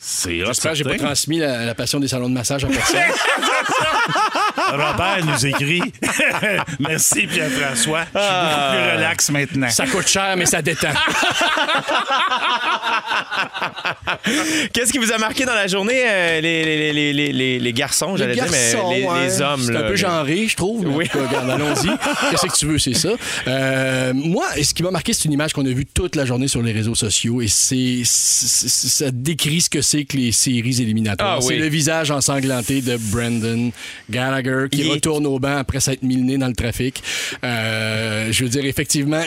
C'est 0.00 0.42
hot, 0.42 0.46
J'espère 0.46 0.72
que 0.72 0.78
j'ai 0.78 0.84
pas 0.84 0.96
transmis 0.96 1.38
la, 1.38 1.64
la 1.64 1.74
passion 1.74 1.98
des 2.00 2.06
salons 2.08 2.28
de 2.28 2.34
massage 2.34 2.64
à 2.64 2.68
personne. 2.68 3.00
Robert 4.70 5.24
nous 5.24 5.46
écrit 5.46 5.80
Merci 6.78 7.26
Pierre-François. 7.26 8.04
Je 8.14 8.18
suis 8.20 8.28
beaucoup 8.28 8.70
plus 8.72 8.96
relax 8.96 9.30
maintenant. 9.30 9.70
ça 9.70 9.86
coûte 9.86 10.06
cher, 10.08 10.34
mais 10.36 10.46
ça 10.46 10.62
détend. 10.62 10.88
Qu'est-ce 14.72 14.92
qui 14.92 14.98
vous 14.98 15.12
a 15.12 15.18
marqué 15.18 15.44
dans 15.44 15.54
la 15.54 15.66
journée, 15.66 16.02
euh, 16.06 16.40
les, 16.40 16.64
les, 16.64 16.92
les, 16.92 17.12
les, 17.12 17.32
les- 17.32 17.58
les 17.58 17.72
garçons, 17.72 18.16
j'allais 18.16 18.34
dire, 18.34 18.44
mais 18.50 18.72
garçons, 18.72 18.90
les, 18.90 19.04
ouais. 19.04 19.24
les 19.24 19.40
hommes? 19.40 19.62
C'est 19.64 19.72
là, 19.72 19.80
un 19.80 19.88
peu 19.88 19.96
genré, 19.96 20.46
je 20.48 20.56
trouve. 20.56 20.86
mais 20.86 20.94
Oui. 20.94 21.04
en 21.06 21.08
tout 21.08 21.18
cas, 21.18 21.40
regarde, 21.40 21.50
allons-y. 21.50 21.88
Qu'est-ce 22.30 22.46
que 22.46 22.56
tu 22.58 22.66
veux, 22.66 22.78
c'est 22.78 22.94
ça? 22.94 23.10
Euh, 23.46 24.12
moi, 24.14 24.46
ce 24.62 24.74
qui 24.74 24.82
m'a 24.82 24.90
marqué, 24.90 25.12
c'est 25.12 25.24
une 25.24 25.32
image 25.32 25.52
qu'on 25.52 25.64
a 25.66 25.70
vue 25.70 25.86
toute 25.86 26.16
la 26.16 26.24
journée 26.24 26.48
sur 26.48 26.62
les 26.62 26.72
réseaux 26.72 26.94
sociaux 26.94 27.40
et 27.40 27.48
c'est, 27.48 28.02
c'est- 28.04 28.68
c'est- 28.68 28.88
ça 28.88 29.10
décrit 29.10 29.60
ce 29.60 29.70
que 29.70 29.82
c'est 29.82 30.04
que 30.04 30.16
les 30.16 30.32
séries 30.32 30.80
éliminatoires. 30.82 31.36
Ah 31.40 31.44
oui. 31.44 31.46
C'est 31.48 31.56
le 31.56 31.68
visage 31.68 32.10
ensanglanté 32.10 32.80
de 32.80 32.96
Brandon 32.96 33.70
Gallagher 34.10 34.57
qui 34.66 34.80
Il 34.80 34.90
retourne 34.90 35.26
au 35.26 35.38
banc 35.38 35.56
après 35.56 35.80
s'être 35.80 36.02
mis 36.02 36.16
le 36.16 36.22
nez 36.22 36.38
dans 36.38 36.48
le 36.48 36.54
trafic. 36.54 37.02
Euh, 37.44 38.32
je 38.32 38.44
veux 38.44 38.50
dire, 38.50 38.64
effectivement, 38.64 39.22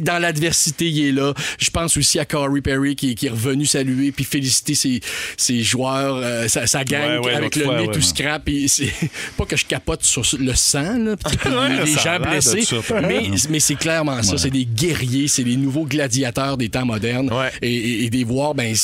dans 0.00 0.18
l'adversité, 0.18 0.88
il 0.88 1.08
est 1.08 1.12
là. 1.12 1.32
Je 1.58 1.70
pense 1.70 1.96
aussi 1.96 2.18
à 2.18 2.24
Corey 2.24 2.60
Perry 2.60 2.96
qui, 2.96 3.14
qui 3.14 3.26
est 3.26 3.30
revenu 3.30 3.66
saluer 3.66 4.12
puis 4.12 4.24
féliciter 4.24 4.74
ses, 4.74 5.00
ses 5.36 5.62
joueurs, 5.62 6.16
euh, 6.16 6.48
sa, 6.48 6.66
sa 6.66 6.84
gang 6.84 7.06
Ouais, 7.06 7.26
ouais, 7.26 7.34
avec 7.34 7.56
le 7.56 7.64
fois, 7.64 7.80
nez 7.80 7.86
ouais, 7.86 7.94
tout 7.94 8.02
scrap. 8.02 8.48
Et 8.48 8.66
pas 9.36 9.44
que 9.44 9.56
je 9.56 9.64
capote 9.64 10.02
sur 10.02 10.22
le 10.38 10.54
sang, 10.54 10.98
là, 10.98 11.16
puis 11.16 11.38
les 11.84 11.92
gens 11.92 12.18
blessés, 12.20 12.62
ça, 12.62 12.76
par 12.86 13.02
mais, 13.02 13.60
c'est 13.60 13.76
clairement 13.76 14.22
ça. 14.22 14.38
C'est 14.38 14.50
des 14.50 14.64
guerriers, 14.64 15.28
c'est 15.28 15.44
les 15.44 15.56
nouveaux 15.56 15.84
gladiateurs 15.84 16.56
des 16.56 16.68
temps 16.68 16.86
modernes. 16.86 17.30
Et, 17.62 17.74
et, 17.74 18.04
et 18.04 18.10
des 18.10 18.24
voir, 18.24 18.54
ben, 18.54 18.74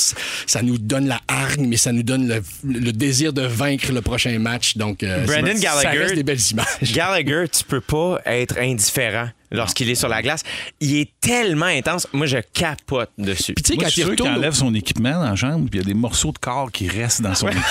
ça 0.46 0.62
nous 0.62 0.78
donne 0.78 1.06
la 1.06 1.20
hargne, 1.28 1.66
mais 1.66 1.76
ça 1.76 1.92
nous 1.92 2.02
donne 2.02 2.28
le, 2.28 2.42
le 2.64 2.92
désir 2.92 3.32
de 3.32 3.42
vaincre 3.42 3.92
le 3.92 4.00
prochain 4.00 4.38
match. 4.38 4.76
Donc, 4.76 5.02
euh, 5.02 5.24
Brandon 5.42 5.56
c'est- 5.60 5.66
ça 5.66 5.82
Gallagher- 5.82 5.98
reste 6.02 6.14
des 6.14 6.22
belles 6.22 6.50
images. 6.52 6.92
Gallagher, 6.94 7.44
tu 7.52 7.64
peux 7.64 7.80
pas 7.80 8.20
être 8.26 8.58
indifférent 8.58 9.28
lorsqu'il 9.52 9.88
est 9.90 9.94
sur 9.94 10.08
la 10.08 10.22
glace. 10.22 10.42
Il 10.80 10.96
est 10.96 11.10
tellement 11.20 11.66
intense. 11.66 12.08
Moi, 12.12 12.26
je 12.26 12.38
capote 12.52 13.10
dessus. 13.18 13.54
Puis 13.54 13.62
tu 13.62 13.72
sais, 13.72 13.78
quand 13.78 13.96
il 13.96 14.04
retourne... 14.04 14.34
enlève 14.34 14.54
son 14.54 14.74
équipement 14.74 15.12
dans 15.12 15.30
la 15.30 15.36
chambre, 15.36 15.68
puis 15.70 15.78
il 15.80 15.82
y 15.82 15.84
a 15.84 15.86
des 15.86 15.94
morceaux 15.98 16.32
de 16.32 16.38
corps 16.38 16.70
qui 16.72 16.88
restent 16.88 17.22
dans 17.22 17.34
son 17.34 17.48
équipement. 17.48 17.68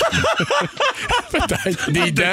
des 1.88 2.10
dents. 2.10 2.22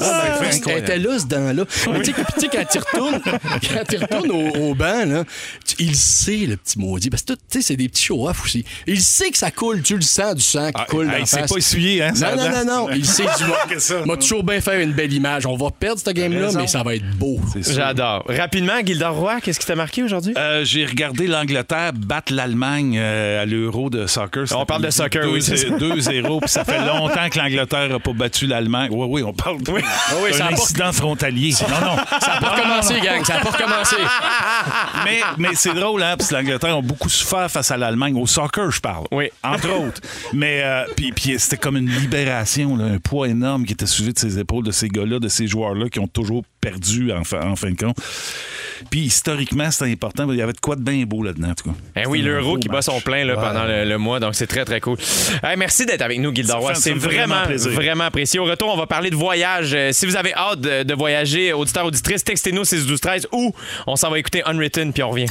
Ah, 0.00 0.38
elle 0.66 0.78
était 0.78 0.98
là, 0.98 1.18
ce 1.18 1.26
dent-là. 1.26 1.64
Tu 1.66 1.78
sais, 1.78 2.12
puis 2.12 2.24
tu 2.34 2.40
sais, 2.40 2.48
quand 2.48 2.64
il 2.74 2.78
retourne, 2.78 3.20
quand 3.22 3.92
il 3.92 3.98
retourne 3.98 4.30
au, 4.30 4.70
au 4.70 4.74
banc, 4.74 5.04
là, 5.04 5.24
tu- 5.66 5.76
il 5.78 5.96
sait, 5.96 6.46
le 6.46 6.56
petit 6.56 6.78
maudit. 6.78 7.10
Parce 7.10 7.22
que, 7.22 7.32
tu 7.34 7.38
sais, 7.50 7.62
c'est 7.62 7.76
des 7.76 7.88
petits 7.88 8.04
show-off 8.04 8.44
aussi. 8.44 8.64
Il 8.86 9.00
sait 9.00 9.30
que 9.30 9.38
ça 9.38 9.50
coule. 9.50 9.82
Tu 9.82 9.96
le 9.96 10.02
sens, 10.02 10.34
du 10.34 10.42
sang 10.42 10.68
qui 10.68 10.80
Ah, 10.80 10.86
coule 10.88 11.08
ah, 11.10 11.14
dans 11.14 11.18
il 11.18 11.26
s'est 11.26 11.42
pas 11.46 11.56
essuyé, 11.56 12.02
hein, 12.02 12.12
Non, 12.20 12.36
non, 12.36 12.50
non, 12.50 12.64
non. 12.64 12.90
Il 12.90 13.06
sait 13.06 13.24
du 13.24 13.68
que 13.74 13.78
ça. 13.78 14.04
m'a 14.04 14.16
toujours 14.16 14.44
bien 14.44 14.60
faire 14.60 14.80
une 14.80 14.92
belle 14.92 15.12
image. 15.12 15.46
On 15.46 15.56
va 15.56 15.70
perdre 15.70 16.00
cette 16.00 16.14
game-là, 16.14 16.50
mais 16.54 16.66
ça 16.66 16.82
va 16.82 16.94
être 16.94 17.10
beau. 17.16 17.40
J'adore. 17.56 18.24
Rapidement, 18.42 18.80
Gildor 18.84 19.14
Roy, 19.14 19.40
qu'est-ce 19.40 19.60
qui 19.60 19.66
t'a 19.66 19.76
marqué 19.76 20.02
aujourd'hui? 20.02 20.34
Euh, 20.36 20.64
J'ai 20.64 20.84
regardé 20.84 21.28
l'Angleterre 21.28 21.92
battre 21.92 22.32
l'Allemagne 22.32 22.98
euh, 22.98 23.40
à 23.40 23.46
l'Euro 23.46 23.88
de 23.88 24.08
soccer. 24.08 24.46
On 24.56 24.66
parle 24.66 24.82
de 24.82 24.90
soccer, 24.90 25.30
oui, 25.30 25.40
c'est 25.40 25.56
ça. 25.56 25.68
2-0, 25.68 26.40
puis 26.40 26.48
ça 26.50 26.64
fait 26.64 26.80
longtemps 26.84 27.28
que 27.30 27.38
l'Angleterre 27.38 27.88
n'a 27.88 28.00
pas 28.00 28.12
battu 28.12 28.48
l'Allemagne. 28.48 28.88
Oui, 28.90 29.06
oui, 29.08 29.22
on 29.22 29.32
parle 29.32 29.58
oui, 29.68 29.80
d'un 30.32 30.32
ça 30.36 30.46
a 30.46 30.48
pas- 30.48 30.54
incident 30.54 30.90
frontalier. 30.92 31.54
Non, 31.70 31.86
non. 31.86 31.96
Ça 32.20 32.34
n'a 32.34 32.40
pas 32.40 32.48
recommencé, 32.56 33.00
gang. 33.00 33.24
Ça 33.24 33.34
n'a 33.34 33.40
pas 33.42 33.50
recommencé. 33.50 33.96
mais 35.04 35.20
mais 35.38 35.50
c'est 35.54 35.74
drôle, 35.74 36.02
hein, 36.02 36.16
parce 36.18 36.30
que 36.30 36.34
l'Angleterre 36.34 36.76
a 36.78 36.82
beaucoup 36.82 37.08
souffert 37.08 37.48
face 37.48 37.70
à 37.70 37.76
l'Allemagne. 37.76 38.16
Au 38.20 38.26
soccer, 38.26 38.72
je 38.72 38.80
parle. 38.80 39.04
Oui. 39.12 39.30
Entre 39.44 39.70
autres. 39.70 40.00
Mais 40.32 40.62
euh, 40.64 40.82
puis, 40.96 41.12
puis 41.12 41.38
c'était 41.38 41.58
comme 41.58 41.76
une 41.76 41.88
libération, 41.90 42.76
là, 42.76 42.86
un 42.86 42.98
poids 42.98 43.28
énorme 43.28 43.64
qui 43.64 43.74
était 43.74 43.86
suivi 43.86 44.12
de 44.12 44.18
ses 44.18 44.40
épaules, 44.40 44.64
de 44.64 44.72
ces 44.72 44.88
gars-là, 44.88 45.20
de 45.20 45.28
ces 45.28 45.46
joueurs-là 45.46 45.88
qui 45.88 46.00
ont 46.00 46.08
toujours 46.08 46.42
perdu 46.62 47.12
en 47.12 47.24
fin, 47.24 47.40
en 47.42 47.56
fin 47.56 47.70
de 47.72 47.76
compte. 47.76 47.96
Puis 48.90 49.00
historiquement, 49.00 49.70
c'était 49.70 49.90
important. 49.92 50.30
Il 50.30 50.38
y 50.38 50.42
avait 50.42 50.52
de 50.54 50.60
quoi 50.60 50.76
de 50.76 50.80
bien 50.82 51.04
beau 51.04 51.22
là-dedans, 51.22 51.50
en 51.50 51.54
tout 51.54 51.70
cas. 51.70 51.76
Eh 52.02 52.06
oui, 52.06 52.22
l'euro 52.22 52.56
qui 52.56 52.68
bat 52.68 52.80
son 52.82 53.00
plein 53.00 53.24
là, 53.24 53.34
Ouais. 53.36 53.40
pendant 53.42 53.64
le, 53.64 53.84
le 53.84 53.98
mois, 53.98 54.20
donc 54.20 54.34
c'est 54.34 54.46
très, 54.46 54.64
très 54.64 54.80
cool. 54.80 54.96
Hey, 55.42 55.56
merci 55.56 55.84
d'être 55.86 56.02
avec 56.02 56.18
nous, 56.20 56.34
Gildor 56.34 56.56
Ça 56.56 56.58
Roy. 56.60 56.74
fait- 56.74 56.80
C'est 56.80 56.92
vraiment, 56.94 57.26
vraiment 57.34 57.46
plaisir. 57.46 57.72
vraiment 57.72 58.04
apprécié. 58.04 58.40
Au 58.40 58.44
retour, 58.44 58.72
on 58.72 58.76
va 58.76 58.86
parler 58.86 59.10
de 59.10 59.16
voyage. 59.16 59.72
Euh, 59.74 59.90
si 59.92 60.06
vous 60.06 60.16
avez 60.16 60.32
hâte 60.34 60.60
de, 60.60 60.82
de 60.84 60.94
voyager, 60.94 61.52
auditeurs, 61.52 61.84
auditrices, 61.86 62.24
textez-nous 62.24 62.64
6 62.64 62.86
12 62.86 63.00
13 63.00 63.28
ou 63.32 63.52
on 63.86 63.96
s'en 63.96 64.10
va 64.10 64.18
écouter 64.18 64.42
Unwritten 64.46 64.92
puis 64.92 65.02
on 65.02 65.10
revient. 65.10 65.26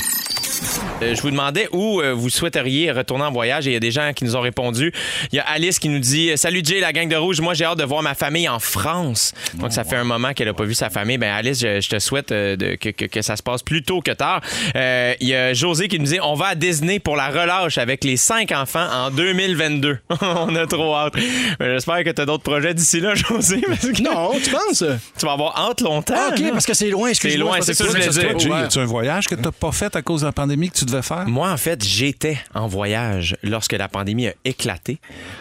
Euh, 1.02 1.16
je 1.16 1.22
vous 1.22 1.32
demandais 1.32 1.68
où 1.72 2.00
euh, 2.02 2.14
vous 2.14 2.30
souhaiteriez 2.30 2.92
retourner 2.92 3.24
en 3.24 3.32
voyage 3.32 3.68
et 3.68 3.72
il 3.72 3.74
y 3.74 3.78
a 3.78 3.80
des 3.80 3.92
gens 3.92 4.12
qui 4.14 4.24
nous 4.24 4.36
ont 4.36 4.42
répondu. 4.42 4.94
Il 5.32 5.36
y 5.36 5.40
a 5.40 5.44
Alice 5.48 5.80
qui 5.80 5.90
nous 5.90 6.00
dit 6.00 6.32
Salut 6.36 6.62
Jay, 6.64 6.80
la 6.80 6.94
gang 6.94 7.08
de 7.10 7.16
rouge. 7.16 7.42
Moi, 7.42 7.54
j'ai 7.54 7.66
hâte 7.66 7.80
de 7.80 7.84
voir 7.84 8.04
ma 8.04 8.14
famille 8.14 8.48
en 8.48 8.60
France. 8.60 9.34
Donc, 9.56 9.72
ça 9.74 9.84
fait 9.84 9.96
un 9.96 10.04
moment 10.04 10.34
qu'elle 10.34 10.48
n'a 10.48 10.54
pas 10.54 10.64
vu 10.66 10.74
sa 10.76 10.90
famille. 10.90 11.18
Ben, 11.18 11.32
Alice, 11.34 11.60
je, 11.60 11.82
je 11.82 11.90
te 11.90 12.00
souhaite 12.00 12.32
euh, 12.32 12.56
de- 12.56 12.76
que, 12.76 12.90
que- 12.90 13.06
que 13.06 13.22
ça 13.22 13.36
se 13.36 13.44
passe 13.44 13.64
plus 13.64 13.82
tôt 13.84 14.02
que 14.02 14.12
tard. 14.12 14.42
Euh, 14.76 15.14
Il 15.20 15.28
y 15.28 15.36
a 15.36 15.54
José 15.54 15.88
qui 15.88 16.00
nous 16.00 16.06
dit 16.06 16.20
On 16.22 16.36
va 16.36 16.48
à 16.50 16.56
Disney 16.56 17.00
pour 17.00 17.16
la 17.16 17.30
relâche 17.30 17.78
avec 17.78 18.04
les 18.04 18.18
cinq 18.18 18.52
enfants 18.52 18.88
en 18.92 19.10
2022. 19.12 19.98
On 20.22 20.56
a 20.56 20.68
trop 20.68 20.96
hâte. 20.96 21.14
Euh, 21.62 21.74
J'espère 21.76 22.04
que 22.04 22.10
tu 22.12 22.22
as 22.22 22.26
d'autres 22.26 22.44
projets 22.44 22.74
d'ici 22.74 23.00
là, 23.00 23.16
José. 23.16 23.62
parce 23.68 23.80
que 23.88 24.02
Non, 24.04 24.32
tu 24.44 24.52
penses? 24.52 24.84
Tu 25.18 25.26
vas 25.26 25.32
avoir 25.34 25.58
hâte 25.58 25.82
longtemps. 25.82 26.14
Ah, 26.16 26.30
OK, 26.32 26.40
là. 26.40 26.50
parce 26.52 26.66
que 26.66 26.74
c'est 26.74 26.90
loin. 26.90 27.10
excuse-moi, 27.10 27.56
loin, 27.58 27.58
c'est 27.62 27.74
ça 27.74 27.86
que 27.86 27.90
je 27.98 28.02
c'était 28.12 28.28
voulais 28.34 28.34
Toi, 28.48 28.60
dire. 28.62 28.70
Jay, 28.70 28.80
un 28.82 28.86
voyage 28.86 29.28
que 29.28 29.36
tu 29.36 29.42
n'as 29.42 29.52
pas 29.52 29.72
fait 29.72 29.96
à 29.96 30.02
cause 30.02 30.22
de 30.22 30.26
la 30.28 30.32
pandémie 30.52 30.70
que 30.70 30.78
tu 30.78 30.86
devais 30.86 31.02
faire? 31.02 31.28
Moi, 31.28 31.50
en 31.50 31.58
fait, 31.58 31.84
j'étais 31.84 32.38
en 32.54 32.68
voyage 32.68 33.38
lorsque 33.44 33.74
la 33.74 33.88
pandémie 33.88 34.28
a 34.28 34.34
éclaté. 34.44 35.00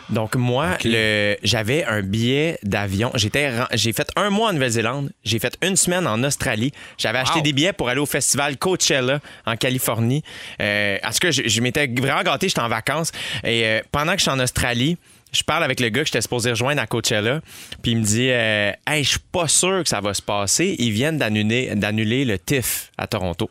Donc, 0.09 0.37
moi, 0.37 0.79
le, 0.85 1.37
j'avais 1.43 1.85
un 1.85 2.03
billet 2.03 2.59
d'avion. 2.63 3.11
J'étais, 3.15 3.51
j'ai 3.73 3.93
fait 3.93 4.11
un 4.17 4.31
mois 4.31 4.51
en 4.51 4.53
Nouvelle-Zélande. 4.53 5.11
J'ai 5.25 5.39
fait 5.39 5.57
une 5.63 5.77
semaine 5.77 6.07
en 6.07 6.23
Australie. 6.23 6.73
J'avais 6.97 7.19
acheté 7.19 7.43
des 7.43 7.53
billets 7.53 7.73
pour 7.73 7.89
aller 7.89 8.01
au 8.01 8.07
festival 8.07 8.57
Coachella 8.57 9.21
en 9.47 9.57
Californie. 9.57 10.23
Euh, 10.61 10.99
en 11.05 11.11
tout 11.11 11.19
cas, 11.21 11.31
je, 11.31 11.43
je 11.47 11.61
m'étais 11.61 11.87
vraiment 11.87 12.23
gâté. 12.23 12.49
J'étais 12.49 12.61
en 12.61 12.69
vacances. 12.69 13.11
Et 13.43 13.65
euh, 13.65 13.81
pendant 13.91 14.13
que 14.13 14.19
je 14.19 14.23
suis 14.23 14.31
en 14.31 14.41
Australie, 14.41 14.97
je 15.33 15.43
parle 15.43 15.65
avec 15.65 15.81
le 15.81 15.89
gars 15.89 16.01
que 16.01 16.07
j'étais 16.07 16.21
supposé 16.21 16.51
rejoindre 16.51 16.83
à 16.83 16.87
Coachella, 16.87 17.41
puis 17.83 17.93
il 17.93 17.99
me 17.99 18.03
dit 18.03 18.31
euh, 18.31 18.73
Hey, 18.87 19.05
je 19.05 19.11
suis 19.11 19.19
pas 19.33 19.47
sûr 19.47 19.83
que 19.83 19.89
ça 19.89 20.01
va 20.01 20.13
se 20.15 20.23
passer. 20.23 20.75
Ils 20.79 20.91
viennent 20.91 21.19
d'annuler, 21.19 21.75
d'annuler 21.77 22.25
le 22.25 22.39
TIFF 22.39 22.91
à 22.99 23.07
Toronto. 23.07 23.49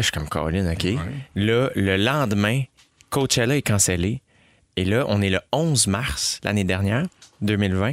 Là, 0.00 0.02
je 0.02 0.06
suis 0.06 0.12
comme 0.12 0.30
Colin, 0.30 0.72
OK. 0.72 0.86
Là, 1.34 1.68
le 1.74 1.96
lendemain, 1.98 2.62
Coachella 3.10 3.54
est 3.58 3.60
cancellé. 3.60 4.22
Et 4.78 4.86
là, 4.86 5.04
on 5.08 5.20
est 5.20 5.28
le 5.28 5.40
11 5.52 5.88
mars 5.88 6.40
l'année 6.42 6.64
dernière, 6.64 7.04
2020. 7.42 7.92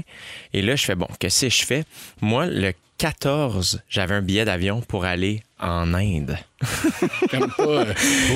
Et 0.54 0.62
là, 0.62 0.78
je 0.78 0.86
fais 0.86 0.96
Bon, 0.96 1.10
qu'est-ce 1.20 1.48
que 1.48 1.50
je 1.50 1.66
fais? 1.66 1.84
Moi, 2.22 2.46
le 2.46 2.72
14, 2.98 3.82
j'avais 3.90 4.16
un 4.16 4.22
billet 4.22 4.46
d'avion 4.46 4.80
pour 4.80 5.04
aller 5.04 5.44
en 5.60 5.94
Inde. 5.94 6.38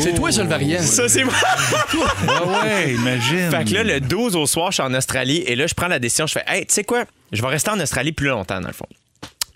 C'est 0.02 0.16
toi, 0.16 0.32
le 0.32 0.44
variant. 0.44 0.82
Ça, 0.82 1.08
c'est 1.08 1.24
moi. 1.24 1.34
Ah 2.28 2.46
ouais, 2.46 2.94
imagine. 2.94 3.52
Fait 3.52 3.64
que 3.64 3.74
là, 3.74 3.84
le 3.86 4.02
12 4.02 4.36
au 4.36 4.48
soir, 4.48 4.72
je 4.72 4.82
suis 4.82 4.84
en 4.84 4.94
Australie 4.94 5.46
et 5.48 5.56
là, 5.56 5.66
je 5.66 5.74
prends 5.74 5.88
la 5.88 6.00
décision. 6.00 6.28
Je 6.28 6.34
fais, 6.34 6.44
hey, 6.46 6.66
tu 6.66 6.74
sais 6.74 6.84
quoi? 6.84 7.06
Je 7.32 7.42
vais 7.42 7.48
rester 7.48 7.72
en 7.72 7.80
Australie 7.80 8.12
plus 8.12 8.28
longtemps, 8.28 8.60
dans 8.60 8.68
le 8.68 8.74
fond. 8.74 8.88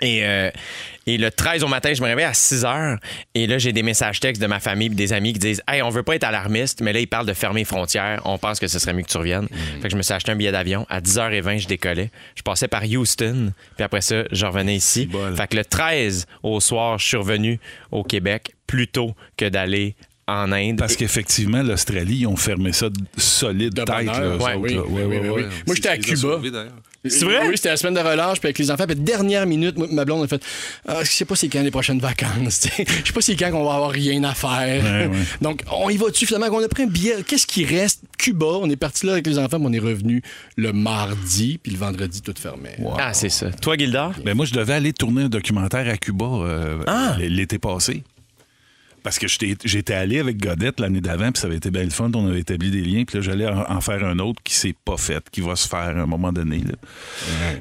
Et, 0.02 0.26
euh, 0.26 0.50
et 1.08 1.18
le 1.18 1.32
13 1.32 1.64
au 1.64 1.68
matin, 1.68 1.94
je 1.94 2.02
me 2.02 2.08
réveille 2.08 2.26
à 2.26 2.34
6 2.34 2.66
heures. 2.66 2.98
Et 3.34 3.48
là, 3.48 3.58
j'ai 3.58 3.74
des 3.74 3.84
messages 3.84 4.20
textes 4.20 4.42
de 4.42 4.48
ma 4.48 4.60
famille 4.60 4.88
et 4.88 4.96
des 4.96 5.14
amis 5.14 5.34
qui 5.34 5.40
disent 5.40 5.62
Hey, 5.68 5.82
on 5.82 5.90
veut 5.90 6.04
pas 6.04 6.16
être 6.16 6.24
alarmiste, 6.24 6.82
mais 6.82 6.94
là, 6.94 7.00
ils 7.00 7.08
parlent 7.08 7.28
de 7.28 7.34
fermer 7.34 7.62
les 7.62 7.66
frontières. 7.66 8.22
On 8.26 8.38
pense 8.38 8.60
que 8.60 8.68
ce 8.68 8.80
serait 8.80 8.94
mieux 8.94 9.04
que 9.04 9.10
tu 9.12 9.18
reviennes. 9.18 9.48
Fait 9.82 9.88
que 9.88 9.90
je 9.90 9.96
me 9.98 10.02
suis 10.02 10.14
acheté 10.14 10.32
un 10.32 10.36
billet 10.36 10.52
d'avion. 10.52 10.86
À 10.90 11.02
10h20, 11.02 11.60
je 11.60 11.68
décollais. 11.68 12.12
Je 12.36 12.42
passais 12.42 12.68
par 12.68 12.84
Houston. 12.84 13.54
Puis 13.76 13.84
après 13.84 14.02
ça, 14.02 14.24
je 14.32 14.46
revenais 14.46 14.76
ici. 14.76 15.10
Fait 15.36 15.48
que 15.48 15.58
le 15.58 15.66
13 15.66 16.26
au 16.44 16.60
soir, 16.60 16.98
je 17.00 17.06
suis 17.06 17.18
revenu 17.18 17.60
au 17.92 18.04
Québec 18.04 18.54
plus 18.68 18.88
tôt 18.88 19.16
que 19.38 19.48
d'aller 19.48 19.96
en 20.28 20.52
Inde. 20.52 20.78
Parce 20.80 20.96
qu'effectivement, 20.96 21.62
l'Australie, 21.62 22.18
ils 22.22 22.28
ont 22.28 22.36
fermé 22.36 22.74
ça 22.74 22.90
de 22.90 22.98
solide 23.18 23.74
De 23.76 23.84
tête. 23.84 24.06
là, 24.08 24.36
autres, 24.36 24.50
là. 24.50 24.56
oui, 24.88 25.04
oui. 25.06 25.44
Moi, 25.68 25.76
j'étais 25.76 25.90
à 25.90 25.98
Cuba. 25.98 26.40
C'est 27.10 27.26
vrai? 27.26 27.48
Oui, 27.48 27.54
c'était 27.56 27.70
la 27.70 27.78
semaine 27.78 27.94
de 27.94 28.00
relâche, 28.00 28.40
puis 28.40 28.48
avec 28.48 28.58
les 28.60 28.72
enfants. 28.72 28.86
Puis 28.88 28.96
dernière 28.96 29.46
minute, 29.46 29.78
moi, 29.78 29.88
ma 29.92 30.06
blonde 30.06 30.24
a 30.24 30.28
fait 30.28 30.42
ah, 30.88 31.04
Je 31.04 31.10
sais 31.12 31.26
pas 31.26 31.36
c'est 31.36 31.48
quand 31.50 31.62
les 31.62 31.72
prochaines 31.72 32.00
vacances. 32.00 32.68
Je 32.78 32.84
sais 32.84 33.14
pas 33.14 33.22
c'est 33.22 33.36
quand 33.36 33.52
qu'on 33.52 33.64
va 33.66 33.76
avoir 33.76 33.92
rien 33.92 34.24
à 34.24 34.34
faire. 34.34 34.84
Ouais, 34.84 35.08
ouais. 35.08 35.24
Donc, 35.42 35.62
on 35.72 35.90
y 35.90 35.98
va 35.98 36.10
dessus 36.10 36.26
finalement? 36.26 36.48
On 36.52 36.64
a 36.64 36.68
pris 36.68 36.84
un 36.84 36.88
billet. 36.88 37.24
Qu'est-ce 37.28 37.48
qui 37.48 37.66
reste? 37.66 38.02
Cuba. 38.18 38.46
On 38.46 38.70
est 38.70 38.76
parti 38.76 39.06
là 39.06 39.14
avec 39.14 39.28
les 39.28 39.38
enfants, 39.38 39.58
puis 39.60 39.68
on 39.70 39.74
est 39.74 39.80
revenu 39.80 40.22
le 40.56 40.74
mardi, 40.74 41.60
puis 41.62 41.72
le 41.72 41.78
vendredi, 41.78 42.22
tout 42.22 42.34
fermé. 42.40 42.72
Ah, 42.98 43.14
c'est 43.14 43.30
ça. 43.30 43.52
Toi, 43.52 43.78
Gildor? 43.78 44.14
Ben 44.24 44.36
moi, 44.36 44.46
je 44.46 44.54
devais 44.54 44.74
aller 44.74 44.94
tourner 44.94 45.24
un 45.24 45.30
documentaire 45.30 45.88
à 45.90 45.98
Cuba 45.98 46.26
euh, 46.26 46.84
Ah! 46.88 47.16
l'été 47.20 47.60
passé. 47.60 48.04
Parce 49.06 49.20
que 49.20 49.28
j'étais 49.28 49.94
allé 49.94 50.18
avec 50.18 50.42
Godette 50.42 50.80
l'année 50.80 51.00
d'avant, 51.00 51.32
puis 51.32 51.40
ça 51.40 51.46
avait 51.46 51.58
été 51.58 51.70
bien 51.70 51.84
le 51.84 51.92
fun. 51.92 52.10
On 52.16 52.26
avait 52.26 52.40
établi 52.40 52.72
des 52.72 52.82
liens, 52.82 53.04
puis 53.06 53.18
là, 53.20 53.22
j'allais 53.22 53.46
en, 53.46 53.64
en 53.70 53.80
faire 53.80 54.04
un 54.04 54.18
autre 54.18 54.42
qui 54.44 54.56
s'est 54.56 54.74
pas 54.84 54.98
fait, 54.98 55.24
qui 55.30 55.42
va 55.42 55.56
se 55.56 55.68
faire 55.68 55.96
à 55.96 56.02
un 56.02 56.08
moment 56.08 56.34
donné. 56.34 56.58
là. 56.58 56.74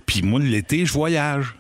Puis 0.06 0.22
moi, 0.22 0.40
l'été, 0.40 0.86
je 0.86 0.92
voyage. 0.94 1.54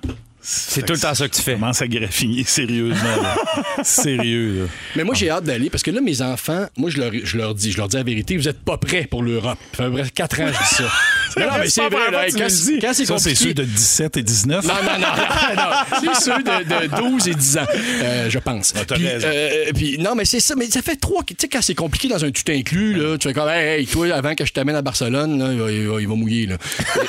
C'est 0.46 0.84
tout 0.84 0.92
le 0.92 0.98
temps 0.98 1.14
ça 1.14 1.26
que 1.26 1.34
tu 1.34 1.40
fais. 1.42 1.54
commence 1.54 1.80
à 1.80 1.88
graffiner 1.88 2.44
sérieusement. 2.44 3.22
là. 3.22 3.36
Sérieux. 3.82 4.60
là. 4.60 4.66
Mais 4.96 5.04
moi, 5.04 5.14
j'ai 5.14 5.30
hâte 5.30 5.44
d'aller 5.44 5.70
parce 5.70 5.82
que 5.82 5.90
là, 5.90 6.00
mes 6.02 6.20
enfants, 6.20 6.66
moi, 6.76 6.90
je 6.90 6.98
leur, 6.98 7.10
je 7.22 7.36
leur 7.38 7.54
dis, 7.54 7.72
je 7.72 7.78
leur 7.78 7.88
dis 7.88 7.96
la 7.96 8.02
vérité, 8.02 8.36
vous 8.36 8.48
êtes 8.48 8.60
pas 8.60 8.76
prêts 8.76 9.06
pour 9.10 9.22
l'Europe. 9.22 9.58
Ça 9.72 9.78
fait 9.78 9.84
à 9.84 9.90
peu 9.90 9.98
près 10.02 10.10
4 10.10 10.40
ans 10.40 10.46
que 10.46 10.52
je 10.52 10.58
dis 10.58 10.74
ça. 10.74 10.82
non, 11.40 11.46
non, 11.46 11.52
mais 11.60 11.68
c'est 11.68 11.88
vrai, 11.88 12.10
là, 12.10 12.26
quand, 12.30 12.46
c'est 12.48 13.06
Ça, 13.06 13.18
c'est 13.18 13.34
ceux 13.34 13.54
de 13.54 13.64
17 13.64 14.16
et 14.18 14.22
19. 14.22 14.64
Non, 14.66 14.74
non, 14.74 14.98
non, 14.98 15.06
non, 15.56 16.10
c'est 16.14 16.24
ceux 16.24 16.42
de, 16.42 16.86
de 16.88 16.96
12 17.10 17.28
et 17.28 17.34
10 17.34 17.58
ans, 17.58 17.60
euh, 18.02 18.30
je 18.30 18.38
pense. 18.38 18.74
Ah, 18.76 18.84
puis, 18.94 19.04
euh, 19.06 19.72
puis, 19.74 19.98
non, 19.98 20.14
mais 20.14 20.24
c'est 20.26 20.40
ça, 20.40 20.54
mais 20.56 20.66
ça 20.66 20.82
fait 20.82 20.96
trois. 20.96 21.22
Tu 21.24 21.34
sais, 21.38 21.48
quand 21.48 21.62
c'est 21.62 21.74
compliqué 21.74 22.08
dans 22.08 22.24
un 22.24 22.30
tout 22.30 22.42
inclus, 22.50 22.94
là, 22.94 23.16
tu 23.18 23.28
fais 23.28 23.34
comme, 23.34 23.48
hey, 23.48 23.80
hey, 23.80 23.86
toi, 23.86 24.12
avant 24.14 24.34
que 24.34 24.44
je 24.44 24.52
t'amène 24.52 24.76
à 24.76 24.82
Barcelone, 24.82 25.38
là, 25.38 25.52
il, 25.52 25.58
va, 25.60 25.70
il 25.72 25.86
va- 25.88 26.00
il 26.02 26.08
va 26.08 26.14
mouiller. 26.14 26.46
Là. 26.46 26.56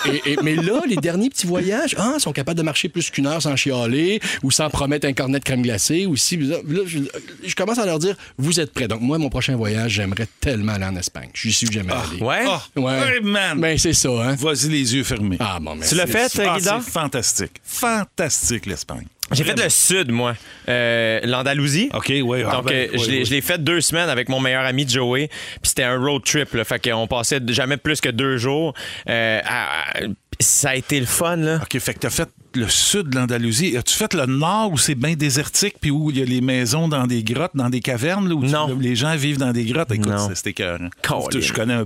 Et- 0.05 0.31
et- 0.33 0.37
mais 0.41 0.55
là, 0.55 0.79
les 0.87 0.95
derniers 0.95 1.29
petits 1.29 1.47
voyages, 1.47 1.95
ah, 1.97 2.13
ils 2.15 2.21
sont 2.21 2.31
capables 2.33 2.57
de 2.57 2.63
marcher 2.63 2.87
plus 2.89 3.09
qu'une 3.09 3.24
heure 3.25 3.41
sans 3.41 3.55
chialer 3.55 4.19
ou 4.43 4.51
sans 4.51 4.69
promettre 4.69 5.07
un 5.07 5.13
cornet 5.13 5.39
de 5.39 5.43
crème 5.43 5.61
glacée. 5.61 6.05
Ou 6.05 6.15
si, 6.15 6.37
là, 6.37 6.57
je, 6.85 6.99
je 7.45 7.55
commence 7.55 7.77
à 7.79 7.85
leur 7.85 7.99
dire, 7.99 8.15
vous 8.37 8.59
êtes 8.59 8.73
prêts. 8.73 8.87
Donc, 8.87 9.01
moi, 9.01 9.17
mon 9.17 9.29
prochain 9.29 9.55
voyage, 9.55 9.91
j'aimerais 9.93 10.27
tellement 10.39 10.73
aller 10.73 10.85
en 10.85 10.95
Espagne. 10.95 11.29
Je 11.33 11.49
suis 11.49 11.67
que 11.67 11.73
j'aimerais 11.73 11.97
aller. 12.11 12.21
Ouais? 12.21 12.43
Ah, 12.47 12.61
Ouais. 12.75 13.15
hey, 13.15 13.21
man. 13.23 13.59
Ben, 13.59 13.77
c'est 13.77 13.93
ça, 13.93 14.09
hein? 14.09 14.35
Vas-y 14.35 14.69
les 14.69 14.95
yeux 14.95 15.03
fermés. 15.03 15.37
Ah, 15.39 15.57
bon, 15.61 15.75
mais 15.75 15.85
Tu 15.87 15.95
l'as 15.95 16.07
fait, 16.07 16.31
Ah, 16.45 16.57
Guida? 16.57 16.81
c'est 16.83 16.91
fantastique. 16.91 17.53
Fantastique, 17.63 18.65
l'Espagne. 18.65 19.05
J'ai 19.31 19.43
fait 19.43 19.59
le 19.59 19.69
sud, 19.69 20.11
moi. 20.11 20.35
Euh, 20.69 21.19
L'Andalousie. 21.23 21.89
OK, 21.95 22.13
oui. 22.23 22.43
ah, 22.47 22.51
Donc, 22.57 22.67
ben, 22.67 22.89
euh, 22.93 22.97
je 22.97 23.09
l'ai- 23.09 23.17
oui. 23.19 23.25
je 23.25 23.31
l'ai 23.31 23.41
fait 23.41 23.57
deux 23.63 23.81
semaines 23.81 24.07
avec 24.09 24.29
mon 24.29 24.39
meilleur 24.39 24.63
ami 24.65 24.87
Joey. 24.87 25.29
Puis 25.29 25.69
c'était 25.69 25.81
un 25.83 25.97
road 25.97 26.21
trip. 26.23 26.53
Là, 26.53 26.63
fait 26.63 26.79
qu'on 26.91 27.07
passait 27.07 27.39
jamais 27.47 27.77
plus 27.77 28.01
que 28.01 28.09
deux 28.09 28.37
jours. 28.37 28.75
Euh, 29.09 29.39
à- 29.43 29.97
à- 29.97 30.01
ça 30.39 30.69
a 30.71 30.75
été 30.75 30.99
le 30.99 31.05
fun, 31.05 31.35
là. 31.37 31.59
OK, 31.63 31.79
fait 31.79 31.93
que 31.93 31.99
t'as 31.99 32.09
fait 32.09 32.29
le 32.53 32.67
sud 32.69 33.09
de 33.09 33.15
l'Andalousie. 33.17 33.75
As-tu 33.77 33.95
fait 33.95 34.13
le 34.13 34.25
nord 34.25 34.71
où 34.71 34.77
c'est 34.77 34.95
bien 34.95 35.13
désertique 35.15 35.75
puis 35.81 35.91
où 35.91 36.09
il 36.11 36.19
y 36.19 36.21
a 36.21 36.25
les 36.25 36.41
maisons 36.41 36.87
dans 36.87 37.05
des 37.07 37.23
grottes, 37.23 37.51
dans 37.55 37.69
des 37.69 37.81
cavernes, 37.81 38.27
là, 38.29 38.35
où 38.35 38.43
tu- 38.45 38.51
Non. 38.51 38.77
les 38.79 38.95
gens 38.95 39.15
vivent 39.15 39.37
dans 39.37 39.51
des 39.51 39.65
grottes? 39.65 39.91
Écoute, 39.91 40.07
Non. 40.11 40.27
c'est- 40.29 40.35
c'était 40.35 40.49
écœurant. 40.51 40.89
Colin. 41.01 41.39
Je 41.39 41.53
connais 41.53 41.73
un... 41.73 41.85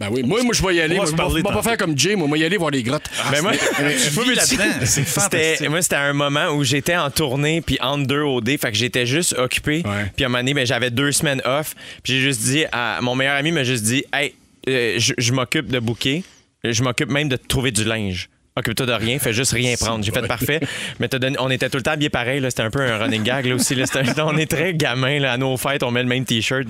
Ben 0.00 0.08
oui, 0.10 0.24
moi, 0.24 0.42
moi 0.42 0.52
je 0.52 0.60
vais 0.66 0.74
y 0.74 0.80
aller. 0.80 0.94
On 0.98 0.98
va 0.98 1.02
Moi, 1.02 1.06
se 1.06 1.12
je 1.12 1.16
parler 1.16 1.34
vais 1.36 1.42
pas 1.44 1.50
tantôt. 1.50 1.62
faire 1.62 1.76
comme 1.76 1.96
Jay, 1.96 2.16
moi, 2.16 2.26
moi 2.26 2.36
y 2.36 2.44
aller 2.44 2.56
voir 2.56 2.70
les 2.72 2.82
grottes. 2.82 3.08
Ben, 3.30 3.42
moi, 3.42 3.52
Tu 3.52 3.60
vis 3.68 4.34
là-dedans, 4.34 4.64
c'est 4.80 4.86
C'était, 4.86 5.04
fantastique. 5.04 5.70
moi, 5.70 5.82
c'était 5.82 5.94
un 5.96 6.12
moment 6.12 6.48
où 6.48 6.64
j'étais 6.64 6.96
en 6.96 7.10
tournée, 7.10 7.60
puis 7.60 7.78
entre 7.80 8.08
deux 8.08 8.22
OD, 8.22 8.56
fait 8.58 8.72
que 8.72 8.76
j'étais 8.76 9.06
juste 9.06 9.34
occupé. 9.38 9.82
Ouais. 9.86 10.10
Puis 10.16 10.24
à 10.24 10.26
un 10.26 10.30
moment 10.30 10.40
donné, 10.40 10.52
ben, 10.54 10.66
j'avais 10.66 10.90
deux 10.90 11.12
semaines 11.12 11.40
off. 11.44 11.76
Puis 12.02 12.14
j'ai 12.14 12.20
juste 12.20 12.40
dit, 12.42 12.64
à, 12.72 12.98
mon 13.02 13.14
meilleur 13.14 13.36
ami 13.36 13.52
m'a 13.52 13.62
juste 13.62 13.84
dit, 13.84 14.02
hey, 14.12 14.34
euh, 14.68 14.96
je, 14.98 15.14
je 15.16 15.32
m'occupe 15.32 15.68
de 15.68 15.78
booker, 15.78 16.24
je 16.72 16.82
m'occupe 16.82 17.10
même 17.10 17.28
de 17.28 17.36
trouver 17.36 17.70
du 17.70 17.84
linge. 17.84 18.28
Occupe-toi 18.56 18.86
de 18.86 18.92
rien, 18.92 19.18
fais 19.18 19.32
juste 19.32 19.50
rien 19.50 19.74
prendre. 19.76 20.04
J'ai 20.04 20.12
fait 20.12 20.28
parfait. 20.28 20.60
Mais 21.00 21.08
donné- 21.08 21.34
on 21.40 21.50
était 21.50 21.68
tout 21.68 21.76
le 21.76 21.82
temps 21.82 21.90
habillés 21.90 22.08
pareil. 22.08 22.38
là. 22.38 22.50
C'était 22.50 22.62
un 22.62 22.70
peu 22.70 22.82
un 22.82 22.98
running 22.98 23.24
gag 23.24 23.46
là, 23.46 23.56
aussi. 23.56 23.74
là. 23.74 23.84
On 24.18 24.36
est 24.36 24.48
très 24.48 24.74
gamin 24.74 25.18
là, 25.18 25.32
à 25.32 25.36
nos 25.36 25.56
fêtes. 25.56 25.82
On 25.82 25.90
met 25.90 26.04
le 26.04 26.08
même 26.08 26.24
t-shirt. 26.24 26.68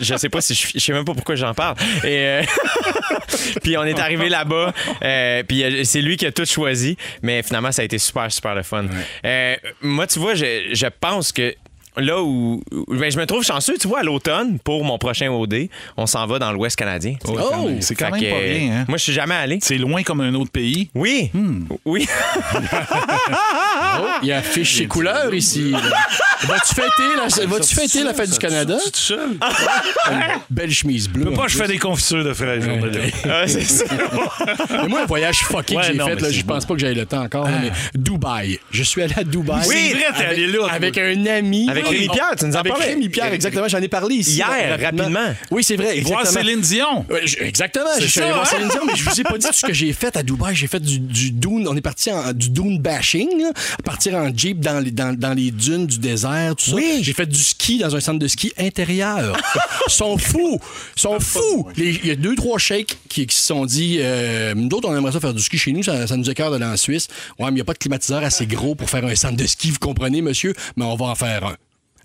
Je 0.00 0.14
sais 0.16 0.28
pas 0.28 0.40
si 0.40 0.54
je, 0.54 0.68
je 0.74 0.78
sais 0.78 0.92
même 0.92 1.04
pas 1.04 1.12
pourquoi 1.14 1.34
j'en 1.34 1.54
parle. 1.54 1.74
Et 2.04 2.06
euh, 2.18 2.42
puis 3.64 3.76
on 3.76 3.82
est 3.82 3.98
arrivé 3.98 4.28
là-bas. 4.28 4.72
euh, 5.02 5.42
puis 5.42 5.64
euh, 5.64 5.82
c'est 5.82 6.02
lui 6.02 6.16
qui 6.16 6.24
a 6.26 6.30
tout 6.30 6.44
choisi. 6.44 6.96
Mais 7.22 7.42
finalement, 7.42 7.72
ça 7.72 7.82
a 7.82 7.84
été 7.84 7.98
super, 7.98 8.30
super 8.30 8.54
le 8.54 8.62
fun. 8.62 8.84
Euh, 9.24 9.56
moi, 9.80 10.06
tu 10.06 10.20
vois, 10.20 10.36
je, 10.36 10.68
je 10.72 10.86
pense 11.00 11.32
que 11.32 11.52
là 11.96 12.22
où. 12.22 12.62
ben, 12.88 13.10
je 13.10 13.18
me 13.18 13.26
trouve 13.26 13.44
chanceux, 13.44 13.76
tu 13.78 13.88
vois, 13.88 14.00
à 14.00 14.02
l'automne, 14.02 14.58
pour 14.58 14.84
mon 14.84 14.98
prochain 14.98 15.30
OD, 15.30 15.68
on 15.96 16.06
s'en 16.06 16.26
va 16.26 16.38
dans 16.38 16.52
l'Ouest 16.52 16.76
canadien. 16.76 17.16
Même. 17.26 17.82
C'est 17.82 17.94
quand 17.94 18.10
même 18.10 18.20
pas 18.20 18.36
euh, 18.36 18.58
bien, 18.58 18.72
hein? 18.72 18.84
Moi, 18.88 18.98
je 18.98 19.04
suis 19.04 19.12
jamais 19.12 19.34
allé. 19.34 19.58
C'est 19.62 19.78
loin 19.78 20.02
comme 20.02 20.20
un 20.20 20.34
autre 20.34 20.50
pays. 20.50 20.90
Oui. 20.94 21.30
Oui. 21.84 22.06
Oh, 23.94 24.06
il 24.22 24.28
y 24.28 24.32
a 24.32 24.38
affiche 24.38 24.76
chez 24.76 24.86
couleurs 24.86 25.34
ici. 25.34 25.72
Vas-tu 26.44 26.74
fêter, 26.74 27.02
la, 27.16 27.46
vas-tu 27.46 27.74
fêter 27.74 28.02
la 28.02 28.14
fête 28.14 28.30
du 28.30 28.38
Canada? 28.38 28.78
Tu? 28.92 29.14
Belle 30.50 30.70
chemise 30.70 31.08
bleue. 31.08 31.32
Pas, 31.32 31.42
en 31.42 31.48
je 31.48 31.56
fais 31.56 31.68
des 31.68 31.78
confitures 31.78 32.24
de 32.24 32.32
fraises. 32.32 32.68
Ah, 33.28 33.42
c'est 33.46 33.62
ça. 33.62 33.84
Mais 34.70 34.88
moi, 34.88 35.02
un 35.02 35.06
voyage 35.06 35.38
fucké 35.40 35.76
Ouais, 35.76 35.88
que 35.88 35.92
j'ai 35.92 36.16
fait, 36.16 36.32
je 36.32 36.44
pense 36.44 36.64
pas 36.64 36.74
que 36.74 36.80
j'aille 36.80 36.94
le 36.94 37.06
temps 37.06 37.22
encore, 37.22 37.48
mais 37.48 37.70
Dubaï. 37.94 38.58
Je 38.70 38.82
suis 38.82 39.02
allé 39.02 39.14
à 39.16 39.24
Dubaï. 39.24 39.66
Oui, 39.68 39.74
c'est 39.74 39.94
vrai, 39.94 40.04
t'es 40.16 40.24
avec, 40.24 40.38
allé 40.38 40.46
là. 40.46 40.66
Avec 40.70 40.98
un 40.98 41.26
ami. 41.26 41.68
Avec 41.68 41.81
Oui. 41.88 41.96
Rémi 41.96 42.08
Pierre, 42.08 42.34
tu 42.38 42.44
nous 42.44 42.52
en 42.56 42.58
Avec 42.60 42.72
parlais. 42.72 42.88
Rémi 42.88 43.08
Pierre, 43.08 43.32
exactement. 43.32 43.68
J'en 43.68 43.78
ai 43.78 43.88
parlé 43.88 44.16
ici. 44.16 44.34
Hier, 44.34 44.78
rapidement. 44.80 45.34
Oui, 45.50 45.64
c'est 45.64 45.76
vrai. 45.76 46.00
Voir 46.00 46.20
exactement. 46.20 46.44
Céline 46.44 46.60
Dion. 46.60 47.06
Exactement. 47.40 47.90
Je 48.00 48.06
suis 48.06 48.20
allé 48.20 48.32
voir 48.32 48.42
hein? 48.42 48.48
Céline 48.50 48.68
Dion, 48.68 48.80
mais 48.86 48.96
je 48.96 49.04
vous 49.04 49.20
ai 49.20 49.24
pas 49.24 49.38
dit 49.38 49.46
tout 49.46 49.52
ce 49.52 49.66
que 49.66 49.72
j'ai 49.72 49.92
fait 49.92 50.16
à 50.16 50.22
Dubaï. 50.22 50.54
J'ai 50.54 50.66
fait 50.66 50.80
du, 50.80 50.98
du 50.98 51.30
dune. 51.32 51.66
On 51.68 51.76
est 51.76 51.80
parti 51.80 52.10
en 52.10 52.32
du 52.32 52.50
dune 52.50 52.78
bashing, 52.78 53.28
là. 53.40 53.52
partir 53.84 54.14
en 54.14 54.34
jeep 54.34 54.60
dans 54.60 54.80
les, 54.80 54.90
dans, 54.90 55.16
dans 55.18 55.34
les 55.34 55.50
dunes 55.50 55.86
du 55.86 55.98
désert 55.98 56.54
tout 56.56 56.70
ça. 56.70 56.76
J'ai 57.00 57.12
fait 57.12 57.26
du 57.26 57.38
ski 57.38 57.78
dans 57.78 57.94
un 57.94 58.00
centre 58.00 58.18
de 58.18 58.28
ski 58.28 58.52
intérieur. 58.58 59.36
Ils 59.86 59.92
sont 59.92 60.18
fous! 60.18 60.60
Ils 60.96 61.00
sont 61.00 61.20
fous! 61.20 61.68
Il 61.76 62.06
y 62.06 62.10
a 62.10 62.16
deux, 62.16 62.34
trois 62.34 62.58
sheiks 62.58 62.98
qui, 63.08 63.26
qui 63.26 63.36
se 63.36 63.46
sont 63.46 63.66
dit 63.66 63.98
euh, 64.00 64.54
Nous 64.54 64.68
autres, 64.76 64.88
on 64.88 64.96
aimerait 64.96 65.12
ça 65.12 65.20
faire 65.20 65.34
du 65.34 65.42
ski 65.42 65.58
chez 65.58 65.72
nous, 65.72 65.82
ça, 65.82 66.06
ça 66.06 66.16
nous 66.16 66.28
écœure 66.28 66.50
d'aller 66.50 66.64
en 66.64 66.76
Suisse. 66.76 67.08
Ouais, 67.38 67.46
mais 67.46 67.50
il 67.50 67.54
n'y 67.54 67.60
a 67.60 67.64
pas 67.64 67.72
de 67.74 67.78
climatiseur 67.78 68.22
assez 68.22 68.46
gros 68.46 68.74
pour 68.74 68.88
faire 68.90 69.04
un 69.04 69.14
centre 69.14 69.36
de 69.36 69.46
ski, 69.46 69.70
vous 69.70 69.78
comprenez, 69.78 70.22
monsieur? 70.22 70.54
Mais 70.76 70.84
on 70.84 70.96
va 70.96 71.06
en 71.06 71.14
faire 71.14 71.44
un. 71.44 71.56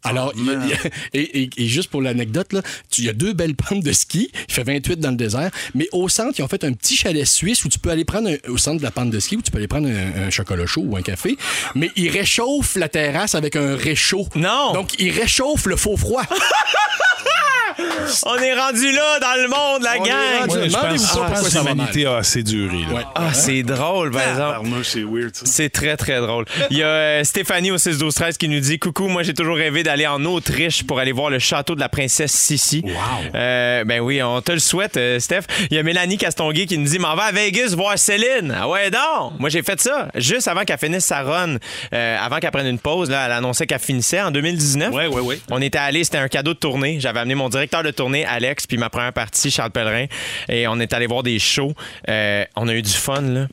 Alors, 0.04 0.32
il 0.38 0.46
y 0.46 0.50
a- 0.50 0.54
il 0.64 0.70
y 0.70 0.74
a- 0.74 0.78
et, 1.14 1.42
et- 1.44 1.50
et 1.58 1.68
juste 1.68 1.90
pour 1.90 2.02
l'anecdote, 2.02 2.56
il 2.98 3.04
y 3.06 3.10
a 3.10 3.14
deux 3.14 3.34
belles 3.34 3.56
pentes 3.70 3.84
de 3.84 3.92
ski. 3.92 4.30
Il 4.48 4.54
fait 4.54 4.64
28 4.64 5.00
dans 5.00 5.12
le 5.12 5.18
désert. 5.18 5.52
Mais 5.76 5.88
au 5.92 6.08
centre, 6.10 6.34
ils 6.38 6.42
ont 6.44 6.48
fait 6.48 6.64
un 6.64 6.74
petit 6.74 6.96
chalet 6.96 7.26
suisse 7.26 7.64
où 7.66 7.70
tu 7.70 7.80
peux 7.80 7.90
aller 7.90 8.06
prendre 8.06 8.30
un- 8.30 8.50
au 8.52 8.58
centre 8.58 8.78
de 8.78 8.84
la 8.84 8.92
pente 8.92 9.10
de 9.10 9.20
ski, 9.20 9.38
où 9.38 9.42
tu 9.42 9.52
peux 9.52 9.58
aller 9.58 9.68
prendre 9.68 9.88
un, 9.90 10.28
un 10.28 10.30
chocolat 10.30 10.66
chaud 10.66 10.84
ou 10.86 10.98
un 10.98 11.02
café. 11.02 11.38
Mais 11.76 11.92
ils 11.96 12.10
réchauffent 12.10 12.76
la 12.76 12.90
terrasse 12.90 13.36
avec 13.36 13.56
un 13.56 13.76
réchaud. 13.76 14.28
Non. 14.36 14.74
Donc, 14.74 15.00
ils 15.00 15.12
réchauffent 15.12 15.66
le 15.66 15.76
faux 15.76 15.98
froid. 15.98 16.24
On 18.26 18.36
est 18.38 18.54
rendu 18.54 18.92
là 18.92 19.20
dans 19.20 19.42
le 19.42 19.48
monde, 19.48 19.84
la 19.84 19.98
gang. 19.98 20.50
Ouais, 20.50 20.70
je 20.70 20.74
Demandez-vous 20.74 21.18
pense 21.18 21.50
que 21.50 21.58
l'humanité 21.58 22.06
a 22.06 22.18
assez 22.18 22.44
duré. 22.44 22.80
Là. 22.90 22.96
Ouais. 22.96 23.04
Ah, 23.16 23.34
c'est 23.34 23.64
drôle, 23.64 24.12
par 24.12 24.28
exemple. 24.30 24.70
C'est 24.84 25.04
weird, 25.04 25.36
ça. 25.36 25.46
C'est 25.46 25.70
très, 25.70 25.98
très 25.98 26.20
drôle. 26.20 26.46
Il 26.70 26.78
y 26.78 26.84
a 26.84 26.88
euh, 26.88 27.24
Stéphanie 27.24 27.72
au 27.72 27.78
6 27.78 27.98
12 27.98 28.14
13 28.14 28.38
qui 28.38 28.48
nous 28.48 28.60
dit 28.60 28.80
Coucou, 28.80 29.08
moi 29.08 29.24
j'ai 29.24 29.34
toujours 29.34 29.56
rêvé 29.58 29.84
d'aller 29.84 30.08
en 30.08 30.24
Autriche 30.26 30.84
pour 30.84 31.00
aller 31.00 31.12
voir 31.12 31.30
le 31.30 31.40
château 31.40 31.76
de 31.76 31.80
la 31.80 31.90
princesse 31.90 32.32
Sissi. 32.32 32.82
Wow. 32.84 32.92
Euh, 33.36 33.84
ben 33.84 34.00
oui, 34.00 34.22
on 34.24 34.42
te 34.42 34.52
le 34.52 34.60
souhaite, 34.60 34.98
euh, 34.98 35.20
Steph. 35.20 35.44
Il 35.70 35.76
y 35.76 35.80
a 35.80 35.84
Mélanie 35.84 36.18
Castonguay 36.18 36.66
qui 36.66 36.78
nous 36.78 36.88
dit 36.88 37.00
M'en 37.00 37.16
va 37.16 37.26
à 37.26 37.32
Vegas 37.32 37.74
voir 37.76 37.98
Céline. 37.98 38.56
Ah 38.58 38.68
ouais, 38.68 38.90
donc. 38.90 39.40
Moi 39.40 39.50
j'ai 39.50 39.64
fait 39.64 39.80
ça 39.80 40.08
juste 40.16 40.48
avant 40.48 40.64
qu'elle 40.64 40.78
finisse 40.78 41.06
sa 41.06 41.22
run, 41.22 41.58
euh, 41.94 42.18
avant 42.20 42.40
qu'elle 42.40 42.52
prenne 42.52 42.68
une 42.68 42.80
pause. 42.80 43.10
Là, 43.10 43.26
elle 43.26 43.32
annonçait 43.34 43.68
qu'elle 43.68 43.80
finissait 43.80 44.22
en 44.22 44.32
2019. 44.32 44.94
Ouais, 44.94 45.08
ouais, 45.08 45.22
ouais. 45.22 45.40
On 45.52 45.62
était 45.62 45.78
allé, 45.78 46.04
c'était 46.04 46.18
un 46.18 46.28
cadeau 46.28 46.54
de 46.54 46.60
tournée. 46.60 47.00
J'avais 47.08 47.22
amené 47.22 47.36
mon 47.36 47.48
directeur 47.48 47.84
de 47.84 47.92
tournée, 47.92 48.26
Alex, 48.26 48.68
puis 48.68 48.78
ma 48.78 48.90
première 48.90 49.14
partie, 49.14 49.50
Charles 49.50 49.72
Pellerin. 49.72 50.08
Et 50.50 50.68
on 50.68 50.78
est 50.82 50.92
allé 50.92 51.08
voir 51.08 51.24
des 51.24 51.40
shows. 51.40 51.74
Euh, 52.10 52.44
on 52.58 52.68
a 52.68 52.74
eu 52.76 52.82
du 52.82 52.92
fun, 52.92 53.22
là. 53.22 53.48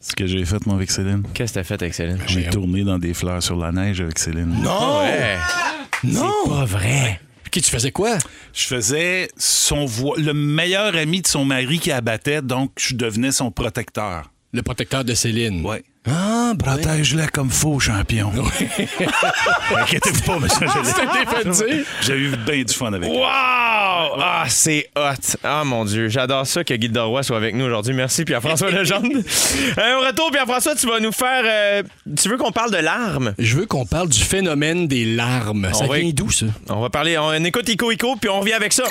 Ce 0.00 0.14
que 0.14 0.28
j'ai 0.28 0.44
fait, 0.44 0.64
moi, 0.64 0.76
avec 0.76 0.92
Céline. 0.92 1.24
Qu'est-ce 1.34 1.54
que 1.54 1.58
t'as 1.58 1.64
fait 1.64 1.82
avec 1.82 1.92
Céline? 1.92 2.20
J'ai 2.28 2.44
tourné 2.44 2.84
dans 2.84 2.98
des 2.98 3.12
fleurs 3.12 3.42
sur 3.42 3.56
la 3.56 3.72
neige 3.72 4.00
avec 4.00 4.16
Céline. 4.20 4.62
Non! 4.62 5.00
Ouais? 5.00 5.38
Non! 6.04 6.32
Pas 6.46 6.64
vrai. 6.66 7.20
OK, 7.48 7.50
tu 7.60 7.62
faisais 7.68 7.90
quoi? 7.90 8.16
Je 8.54 8.62
faisais 8.62 9.28
son 9.36 9.86
vo- 9.86 10.14
le 10.16 10.32
meilleur 10.32 10.94
ami 10.94 11.20
de 11.20 11.26
son 11.26 11.44
mari 11.44 11.80
qui 11.80 11.90
abattait, 11.90 12.42
donc 12.42 12.70
je 12.78 12.94
devenais 12.94 13.32
son 13.32 13.50
protecteur. 13.50 14.30
Le 14.52 14.62
protecteur 14.62 15.04
de 15.04 15.14
Céline. 15.14 15.66
Ouais. 15.66 15.82
Ah, 16.08 16.52
ben. 16.56 16.64
Protège-la 16.78 17.28
comme 17.28 17.50
faux, 17.50 17.78
champion. 17.78 18.32
Inquiétez-vous 19.76 20.22
pas, 20.22 20.38
monsieur. 20.38 20.66
fait 20.66 21.84
J'ai 22.00 22.14
eu 22.14 22.30
bien 22.36 22.62
du 22.62 22.72
fun 22.72 22.92
avec 22.92 23.08
Wow! 23.10 23.18
Ah, 23.22 24.44
c'est 24.48 24.88
hot. 24.96 25.36
Ah, 25.44 25.62
mon 25.64 25.84
Dieu. 25.84 26.08
J'adore 26.08 26.46
ça 26.46 26.64
que 26.64 26.72
Guy 26.74 26.90
Roy 26.98 27.22
soit 27.22 27.36
avec 27.36 27.54
nous 27.54 27.66
aujourd'hui. 27.66 27.92
Merci, 27.94 28.24
Pierre-François 28.24 28.70
Legendre. 28.70 29.08
Euh, 29.14 29.96
au 29.98 30.06
retour, 30.06 30.30
Pierre-François, 30.30 30.74
tu 30.74 30.86
vas 30.86 31.00
nous 31.00 31.12
faire. 31.12 31.42
euh, 31.44 31.82
tu 32.20 32.28
veux 32.30 32.38
qu'on 32.38 32.52
parle 32.52 32.70
de 32.70 32.78
larmes? 32.78 33.34
Je 33.38 33.56
veux 33.56 33.66
qu'on 33.66 33.84
parle 33.84 34.08
du 34.08 34.20
phénomène 34.20 34.88
des 34.88 35.04
larmes. 35.04 35.68
Ça 35.74 35.86
va- 35.86 35.98
vient 35.98 36.10
d'où, 36.14 36.30
ça? 36.30 36.46
On 36.70 36.80
va 36.80 36.88
parler. 36.88 37.18
On 37.18 37.32
écoute 37.44 37.68
Ico 37.68 37.90
Ico, 37.92 38.16
puis 38.16 38.30
on 38.30 38.40
revient 38.40 38.54
avec 38.54 38.72
ça. 38.72 38.84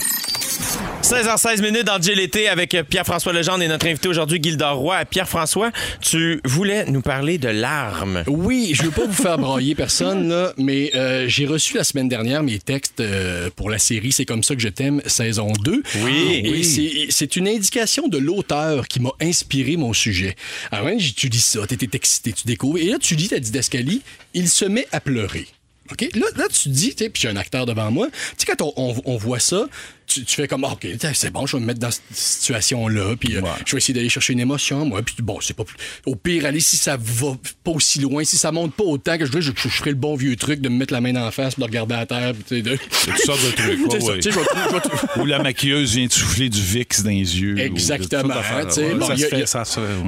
16h16 1.02 1.62
minutes 1.62 1.86
dans 1.86 1.98
l'été 1.98 2.50
avec 2.50 2.78
Pierre-François 2.90 3.34
Legendre 3.34 3.64
et 3.64 3.68
notre 3.68 3.88
invité 3.88 4.10
aujourd'hui, 4.10 4.40
Gilda 4.42 4.72
Roy. 4.72 5.06
Pierre-François, 5.06 5.72
tu 6.02 6.40
voulais 6.46 6.86
nous 6.86 6.99
parler 7.02 7.38
de 7.38 7.48
larmes. 7.50 8.24
Oui, 8.28 8.72
je 8.74 8.84
veux 8.84 8.92
pas 8.92 9.06
vous 9.06 9.14
faire 9.14 9.38
brailler 9.38 9.76
personne, 9.76 10.30
là, 10.30 10.54
mais 10.58 10.92
euh, 10.96 11.28
j'ai 11.28 11.46
reçu 11.46 11.76
la 11.76 11.84
semaine 11.84 12.10
dernière 12.10 12.44
mes 12.44 12.60
textes 12.60 13.00
euh, 13.00 13.50
pour 13.56 13.70
la 13.70 13.80
série 13.80 14.12
C'est 14.12 14.26
comme 14.26 14.44
ça 14.44 14.56
que 14.56 14.62
je 14.62 14.70
t'aime, 14.70 15.02
saison 15.06 15.52
2. 15.64 15.84
Oui. 16.04 16.42
Et 16.44 16.64
c'est- 16.64 17.08
c'est 17.10 17.36
une 17.36 17.48
indication 17.48 18.08
de 18.08 18.18
l'auteur 18.18 18.88
qui 18.88 19.00
m'a 19.00 19.12
inspiré 19.22 19.78
mon 19.78 19.94
sujet. 19.94 20.36
Alors, 20.72 20.88
hein, 20.88 20.98
tu 21.16 21.28
lis 21.30 21.40
ça, 21.44 21.66
t'es 21.68 21.78
excité, 21.94 22.34
tu 22.34 22.46
découvres, 22.46 22.78
et 22.78 22.86
là, 22.86 22.98
tu 23.00 23.16
lis 23.16 23.30
ta 23.30 23.40
didascalie, 23.40 24.02
il 24.34 24.50
se 24.50 24.66
met 24.66 24.88
à 24.92 25.00
pleurer. 25.00 25.48
OK? 25.92 26.08
Là, 26.14 26.28
là 26.36 26.44
tu 26.52 26.70
dis, 26.70 26.94
puis 26.96 27.10
j'ai 27.16 27.30
un 27.30 27.36
acteur 27.36 27.66
devant 27.66 27.90
moi, 27.90 28.08
tu 28.08 28.14
sais, 28.38 28.46
quand 28.46 28.62
on, 28.64 28.74
on- 28.78 29.02
on 29.06 29.18
voit 29.18 29.40
ça, 29.40 29.68
tu, 30.10 30.26
tu 30.26 30.36
fais 30.36 30.48
comme, 30.48 30.64
Ah, 30.66 30.74
OK, 30.74 30.88
c'est 31.14 31.32
bon, 31.32 31.46
je 31.46 31.56
vais 31.56 31.62
me 31.62 31.68
mettre 31.68 31.80
dans 31.80 31.92
cette 31.92 32.04
situation-là, 32.14 33.16
puis 33.20 33.38
euh, 33.38 33.42
je 33.66 33.72
vais 33.72 33.78
essayer 33.78 33.94
d'aller 33.94 34.10
chercher 34.10 34.34
une 34.34 34.40
émotion, 34.40 34.86
moi, 34.86 35.02
puis 35.02 35.16
bon, 35.20 35.40
c'est 35.42 35.56
pas 35.56 35.64
plus. 35.64 35.78
Au 36.06 36.16
pire, 36.16 36.46
aller, 36.46 36.60
si 36.60 36.78
ça 36.78 36.98
va 36.98 37.38
pas 37.64 37.72
aussi 37.72 38.00
loin, 38.00 38.24
si 38.24 38.38
ça 38.38 38.52
monte 38.52 38.74
pas 38.74 38.84
autant 38.84 39.18
que 39.18 39.26
je 39.26 39.32
veux, 39.32 39.42
je, 39.42 39.52
je 39.56 39.68
ferai 39.70 39.92
le 39.92 39.96
bon 39.96 40.16
vieux 40.16 40.36
truc 40.36 40.62
de 40.62 40.70
me 40.70 40.76
mettre 40.76 40.94
la 40.94 41.02
main 41.02 41.16
en 41.16 41.32
face, 41.32 41.56
puis 41.56 41.62
de 41.62 41.68
regarder 41.68 41.96
à 41.96 42.06
terre, 42.06 42.34
puis 42.34 42.44
sais, 42.48 42.62
de. 42.62 42.76
Toutes 43.06 43.18
sortes 43.20 43.56
trucs. 43.56 43.80
C'est 43.90 43.94
ouais, 43.94 44.00
ça, 44.00 44.06
ouais. 44.08 44.16
tu 44.20 44.22
sais, 44.24 44.32
je 44.32 44.40
vais 44.40 44.46
trou- 44.46 44.58
je 44.70 44.74
vais 44.74 44.82
trou- 44.82 45.08
Ou 45.22 45.26
la 45.26 45.40
maquilleuse 45.42 45.96
vient 45.96 46.08
de 46.08 46.12
souffler 46.12 46.50
du 46.50 46.62
VIX 46.62 47.04
dans 47.04 47.10
les 47.10 47.16
yeux. 47.42 47.58
Exactement. 47.60 48.34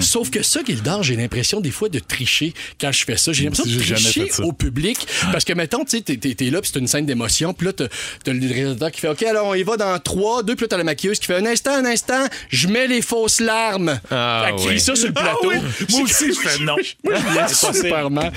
Sauf 0.01 0.29
que 0.29 0.43
ça, 0.43 0.61
Gildor, 0.65 1.03
j'ai 1.03 1.15
l'impression 1.15 1.61
des 1.61 1.71
fois 1.71 1.89
de 1.89 1.99
tricher 1.99 2.53
quand 2.79 2.91
je 2.91 3.03
fais 3.05 3.17
ça. 3.17 3.31
J'ai 3.33 3.43
l'impression 3.45 3.65
de 3.65 3.79
tricher 3.95 4.21
au 4.43 4.53
public. 4.53 4.97
Parce 5.31 5.45
que, 5.45 5.53
mettons, 5.53 5.83
tu 5.85 5.97
sais, 5.97 6.01
t'es- 6.01 6.49
là, 6.49 6.61
puis 6.61 6.69
c'est 6.73 6.79
une 6.79 6.87
scène 6.87 7.05
d'émotion, 7.05 7.53
puis 7.53 7.67
là, 7.67 7.73
t'as 7.73 7.87
t'as 8.23 8.33
le 8.33 8.47
réalisateur 8.47 8.91
qui 8.91 8.99
fait 9.01 9.07
OK, 9.09 9.23
alors 9.23 9.47
on 9.47 9.53
y 9.55 9.63
va 9.63 9.77
dans 9.77 9.90
3, 9.99 10.43
2, 10.43 10.55
puis 10.55 10.63
là, 10.63 10.67
t'as 10.69 10.77
la 10.77 10.83
maquilleuse 10.83 11.19
qui 11.19 11.25
fait 11.27 11.35
un 11.37 11.45
instant, 11.45 11.71
un 11.73 11.85
instant, 11.85 12.25
je 12.49 12.67
mets 12.67 12.87
les 12.87 13.01
fausses 13.01 13.39
larmes. 13.39 13.99
Ah, 14.09 14.45
Elle 14.49 14.55
crie 14.55 14.67
oui. 14.69 14.79
ça 14.79 14.95
sur 14.95 15.07
le 15.07 15.13
plateau. 15.13 15.51
Moi 15.89 16.01
aussi, 16.03 16.33
je 16.33 16.39
fais 16.39 16.63
non. 16.63 16.75
Moi, 17.03 17.13
je 17.15 17.69
lis 17.71 17.73
super 17.79 18.09
mal. 18.09 18.31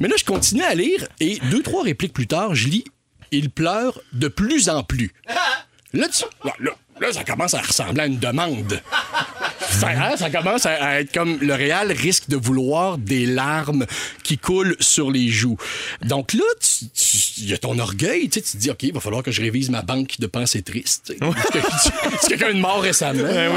Mais 0.00 0.08
là, 0.08 0.14
je 0.18 0.24
continue 0.24 0.62
à 0.62 0.74
lire 0.74 1.06
et 1.20 1.38
deux, 1.50 1.62
trois 1.62 1.82
répliques 1.82 2.12
plus 2.12 2.26
tard, 2.26 2.54
je 2.54 2.68
lis 2.68 2.84
Il 3.30 3.50
pleure 3.50 4.00
de 4.12 4.28
plus 4.28 4.68
en 4.68 4.82
plus. 4.82 5.12
Là, 5.94 6.06
tu- 6.08 6.24
là, 6.46 6.52
là, 6.60 6.70
là, 7.00 7.12
ça 7.12 7.24
commence 7.24 7.54
à 7.54 7.60
ressembler 7.60 8.02
à 8.02 8.06
une 8.06 8.18
demande. 8.18 8.80
Ça, 9.70 9.88
hein, 9.90 10.16
ça 10.16 10.30
commence 10.30 10.66
à, 10.66 11.00
être 11.00 11.12
comme 11.12 11.38
le 11.40 11.54
réal 11.54 11.92
risque 11.92 12.28
de 12.28 12.36
vouloir 12.36 12.98
des 12.98 13.26
larmes 13.26 13.86
qui 14.24 14.38
coulent 14.38 14.76
sur 14.80 15.10
les 15.10 15.28
joues. 15.28 15.56
Donc 16.04 16.32
là, 16.32 16.42
il 17.38 17.48
y 17.48 17.54
a 17.54 17.58
ton 17.58 17.78
orgueil, 17.78 18.28
tu 18.28 18.40
sais, 18.40 18.46
tu 18.46 18.52
te 18.52 18.56
dis, 18.56 18.70
OK, 18.70 18.82
il 18.82 18.92
va 18.92 19.00
falloir 19.00 19.22
que 19.22 19.30
je 19.30 19.40
révise 19.42 19.70
ma 19.70 19.82
banque 19.82 20.14
de 20.18 20.26
pensées 20.26 20.62
tristes. 20.62 21.14
que 21.18 22.28
quelqu'un 22.28 22.54
de 22.54 22.58
mort 22.60 22.80
récemment? 22.80 23.22
non, 23.22 23.54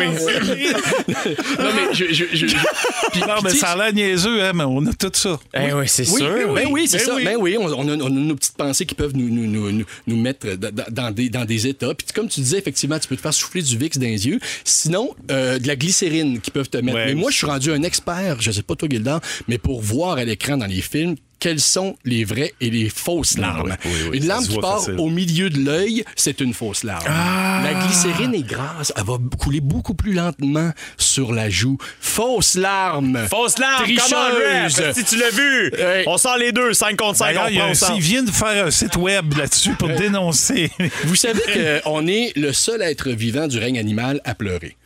mais 1.75 1.93
je. 1.93 2.05
je, 2.13 2.25
je- 2.33 2.47
je- 2.47 2.55
puis- 3.11 3.21
Non, 3.21 3.35
mais 3.43 3.51
ça 3.51 3.69
a 3.71 3.75
l'air 3.77 3.93
niaiseux, 3.93 4.43
hein, 4.43 4.51
mais 4.53 4.63
on 4.63 4.85
a 4.87 4.93
tout 4.93 5.11
ça. 5.13 5.39
Eh 5.53 5.73
oui, 5.73 5.87
c'est 5.87 6.07
oui, 6.09 6.17
sûr. 6.19 6.53
ben 6.53 6.67
oui, 6.69 6.87
c'est 6.87 6.97
Ben 6.97 7.05
ça. 7.05 7.15
oui. 7.15 7.23
Ben 7.23 7.37
oui, 7.39 7.57
on, 7.59 7.65
on 7.65 7.87
a, 7.87 7.95
on 7.95 8.05
a 8.07 8.09
nos 8.09 8.35
petites 8.35 8.57
pensées 8.57 8.85
qui 8.85 8.95
peuvent 8.95 9.15
nous, 9.15 9.29
nous, 9.29 9.47
nous, 9.47 9.71
nous- 9.71 9.85
nous 10.07 10.17
mettre 10.17 10.47
dans 10.55 11.11
des, 11.11 11.29
dans 11.29 11.45
des 11.45 11.67
états. 11.67 11.93
Puis 11.93 12.07
comme 12.13 12.27
tu 12.27 12.41
disais, 12.41 12.57
effectivement, 12.59 12.99
tu 12.99 13.07
peux 13.07 13.15
te 13.15 13.21
faire 13.21 13.30
souffler 13.31 13.61
du 13.61 13.77
VIX 13.77 13.97
dans 13.97 14.05
les 14.05 14.27
yeux. 14.27 14.39
Sinon, 14.63 15.13
euh, 15.29 15.59
de 15.59 15.67
la 15.67 15.75
glycérine 15.75 16.39
qui 16.39 16.51
peuvent 16.51 16.69
te 16.69 16.77
mettre. 16.77 16.97
Ouais. 16.97 17.05
Mais 17.07 17.15
moi, 17.15 17.31
je 17.31 17.37
suis 17.37 17.47
rendu 17.47 17.71
un 17.71 17.83
expert, 17.83 18.41
je 18.41 18.51
sais 18.51 18.63
pas 18.63 18.75
toi, 18.75 18.87
Gildan, 18.89 19.19
mais 19.47 19.57
pour 19.57 19.81
voir 19.81 20.17
à 20.17 20.25
l'écran 20.25 20.57
dans 20.57 20.65
les 20.65 20.81
films 20.81 21.15
quelles 21.41 21.59
sont 21.59 21.97
les 22.05 22.23
vraies 22.23 22.53
et 22.61 22.69
les 22.69 22.87
fausses 22.87 23.37
larmes. 23.37 23.75
oui, 23.83 23.91
oui, 23.93 24.07
oui, 24.11 24.17
une 24.19 24.27
larme 24.27 24.47
qui 24.47 24.57
part 24.59 24.79
facile. 24.79 24.95
au 24.99 25.09
milieu 25.09 25.49
de 25.49 25.59
l'œil, 25.59 26.05
c'est 26.15 26.39
une 26.39 26.53
fausse 26.53 26.83
larme. 26.85 27.03
La 27.07 27.73
glycérine 27.73 28.33
est 28.35 28.47
grasse, 28.47 28.93
elle 28.95 29.03
va 29.03 29.17
couler 29.37 29.59
beaucoup 29.59 29.93
plus 29.95 30.13
lentement 30.13 30.71
sur 30.97 31.33
la 31.33 31.49
joue. 31.49 31.77
Fausse 31.99 32.55
larme. 32.55 33.27
Fausse 33.29 33.57
larme, 33.57 33.83
Tricheuse. 33.83 34.93
Si 34.93 35.03
tu 35.03 35.17
l'as 35.17 35.29
vu, 35.31 35.73
Hey. 35.77 36.03
on 36.07 36.17
sort 36.17 36.37
les 36.37 36.51
deux, 36.51 36.73
5 36.73 36.95
contre 36.95 37.17
5, 37.17 37.25
D'ailleurs, 37.25 37.45
on 37.45 37.49
il 37.49 37.55
y 37.55 37.57
a 37.57 37.61
prend 37.61 37.67
un- 37.69 37.71
ensemble. 37.71 37.97
ils 37.97 38.01
viennent 38.03 38.25
de 38.25 38.31
faire 38.31 38.65
un 38.67 38.71
site 38.71 38.95
web 38.95 39.33
là-dessus 39.37 39.73
pour 39.73 39.89
dénoncer. 39.89 40.69
Vous 41.05 41.15
savez 41.15 41.41
qu'on 41.83 42.05
est 42.07 42.33
le 42.37 42.53
seul 42.53 42.81
être 42.83 43.09
vivant 43.09 43.47
du 43.47 43.57
règne 43.57 43.79
animal 43.79 44.21
à 44.25 44.35
pleurer. 44.35 44.77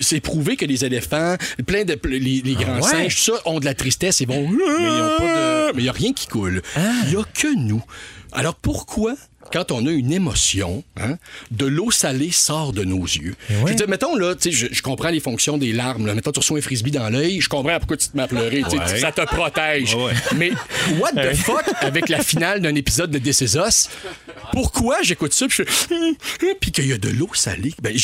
C'est 0.00 0.20
prouvé 0.20 0.56
que 0.56 0.64
les 0.64 0.84
éléphants, 0.84 1.36
plein 1.66 1.84
de 1.84 1.98
les, 2.04 2.40
les 2.42 2.54
grands 2.54 2.76
ouais? 2.76 2.82
singes, 2.82 3.22
ça, 3.22 3.32
ont 3.46 3.60
de 3.60 3.64
la 3.64 3.74
tristesse 3.74 4.20
et 4.20 4.26
vont. 4.26 4.48
Mais 4.48 5.80
il 5.80 5.82
n'y 5.82 5.88
a 5.88 5.92
rien 5.92 6.12
qui 6.12 6.26
coule. 6.26 6.62
Il 6.76 7.10
n'y 7.10 7.16
a 7.16 7.24
que 7.34 7.54
nous. 7.56 7.82
Alors 8.32 8.54
pourquoi? 8.54 9.14
Quand 9.52 9.72
on 9.72 9.86
a 9.86 9.90
une 9.90 10.12
émotion, 10.12 10.84
hein, 11.00 11.16
de 11.50 11.66
l'eau 11.66 11.90
salée 11.90 12.30
sort 12.30 12.72
de 12.72 12.84
nos 12.84 13.02
yeux. 13.04 13.34
Je 13.48 13.54
veux 13.54 13.74
dire, 13.74 13.88
mettons, 13.88 14.14
là, 14.16 14.34
je, 14.42 14.66
je 14.70 14.82
comprends 14.82 15.08
les 15.10 15.20
fonctions 15.20 15.58
des 15.58 15.72
larmes. 15.72 16.06
Là. 16.06 16.14
Mettons, 16.14 16.32
tu 16.32 16.40
reçois 16.40 16.58
un 16.58 16.62
frisbee 16.62 16.90
dans 16.90 17.08
l'œil, 17.08 17.40
je 17.40 17.48
comprends 17.48 17.78
pourquoi 17.78 17.96
tu 17.96 18.08
te 18.08 18.16
mets 18.16 18.24
à 18.24 18.28
pleurer. 18.28 18.62
Ouais. 18.64 18.98
Ça 19.00 19.12
te 19.12 19.22
protège. 19.24 19.94
Ouais. 19.94 20.12
Mais 20.36 20.50
what 20.98 21.12
the 21.12 21.34
fuck 21.36 21.64
avec 21.80 22.08
la 22.08 22.22
finale 22.22 22.60
d'un 22.60 22.74
épisode 22.74 23.10
de 23.10 23.18
This 23.18 23.40
Is 23.40 23.56
Us? 23.56 23.88
pourquoi 24.52 24.96
j'écoute 25.02 25.32
ça, 25.34 25.46
puis 25.46 25.62
je 25.88 25.94
hum, 25.94 26.00
hum, 26.42 26.54
puis 26.60 26.72
qu'il 26.72 26.86
y 26.86 26.92
a 26.92 26.98
de 26.98 27.10
l'eau 27.10 27.28
salée? 27.34 27.74
Ben, 27.82 27.94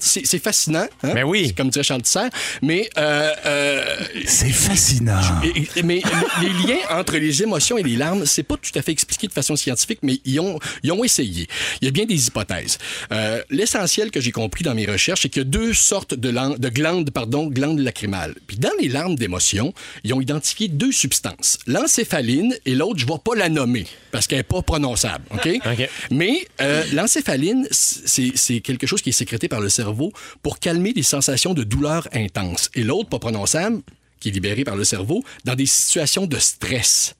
c'est, 0.00 0.38
fascinant. 0.38 0.86
hein? 1.02 1.12
Ben 1.14 1.24
oui. 1.24 1.52
Comme 1.54 1.68
dirait 1.70 1.82
Charles 1.84 2.02
Tisser. 2.02 2.28
Mais, 2.62 2.88
euh, 2.98 3.30
euh, 3.46 3.84
C'est 4.26 4.48
fascinant. 4.50 5.20
et- 5.44 5.82
mais 5.82 6.02
les 6.40 6.48
liens 6.66 6.78
entre 6.90 7.16
les 7.16 7.42
émotions 7.42 7.76
et 7.78 7.82
les 7.82 7.96
larmes, 7.96 8.24
c'est 8.26 8.42
pas 8.42 8.56
tout 8.56 8.76
à 8.78 8.82
fait 8.82 8.92
expliqué 8.92 9.26
de 9.26 9.32
façon 9.32 9.56
scientifique, 9.56 9.98
mais 10.02 10.18
ils 10.24 10.40
ont, 10.40 10.58
ils 10.82 10.92
ont 10.92 11.04
essayé. 11.04 11.46
Il 11.80 11.84
y 11.86 11.88
a 11.88 11.90
bien 11.90 12.04
des 12.06 12.26
hypothèses. 12.26 12.78
Euh, 13.12 13.42
l'essentiel 13.50 14.10
que 14.10 14.20
j'ai 14.20 14.32
compris 14.32 14.64
dans 14.64 14.74
mes 14.74 14.86
recherches, 14.86 15.22
c'est 15.22 15.28
qu'il 15.28 15.40
y 15.40 15.46
a 15.46 15.48
deux 15.48 15.74
sortes 15.74 16.14
de, 16.14 16.28
lan- 16.28 16.56
de 16.58 16.68
glandes, 16.68 17.10
pardon, 17.10 17.46
glandes 17.46 17.78
lacrymales. 17.80 18.34
Puis 18.46 18.56
dans 18.56 18.70
les 18.80 18.88
larmes 18.88 19.14
d'émotion, 19.16 19.72
ils 20.04 20.12
ont 20.14 20.20
identifié 20.20 20.68
deux 20.68 20.92
substances, 20.92 21.58
l'encéphaline 21.66 22.56
et 22.66 22.74
l'autre, 22.74 22.98
je 22.98 23.06
vais 23.06 23.12
pas 23.24 23.34
la 23.34 23.48
nommer 23.48 23.86
parce 24.10 24.26
qu'elle 24.26 24.40
est 24.40 24.42
pas 24.44 24.62
prononçable, 24.62 25.24
ok? 25.30 25.48
OK. 25.66 25.88
Mais 26.10 26.46
euh, 26.60 26.82
l'encéphaline, 26.92 27.66
c'est 27.70 28.32
c'est 28.36 28.60
quelque 28.60 28.86
chose 28.86 29.02
qui 29.02 29.10
est 29.10 29.12
sécrété 29.12 29.48
par 29.48 29.60
le 29.60 29.68
cerveau 29.68 30.12
pour 30.42 30.58
calmer 30.58 30.92
des 30.92 31.02
sensations 31.02 31.54
de 31.54 31.62
douleur 31.64 32.08
intense. 32.12 32.70
Et 32.74 32.82
l'autre, 32.82 33.08
pas 33.08 33.18
prononçable, 33.18 33.82
qui 34.20 34.28
est 34.28 34.32
libéré 34.32 34.64
par 34.64 34.76
le 34.76 34.84
cerveau, 34.84 35.24
dans 35.44 35.54
des 35.54 35.66
situations 35.66 36.26
de 36.26 36.38
stress. 36.38 37.14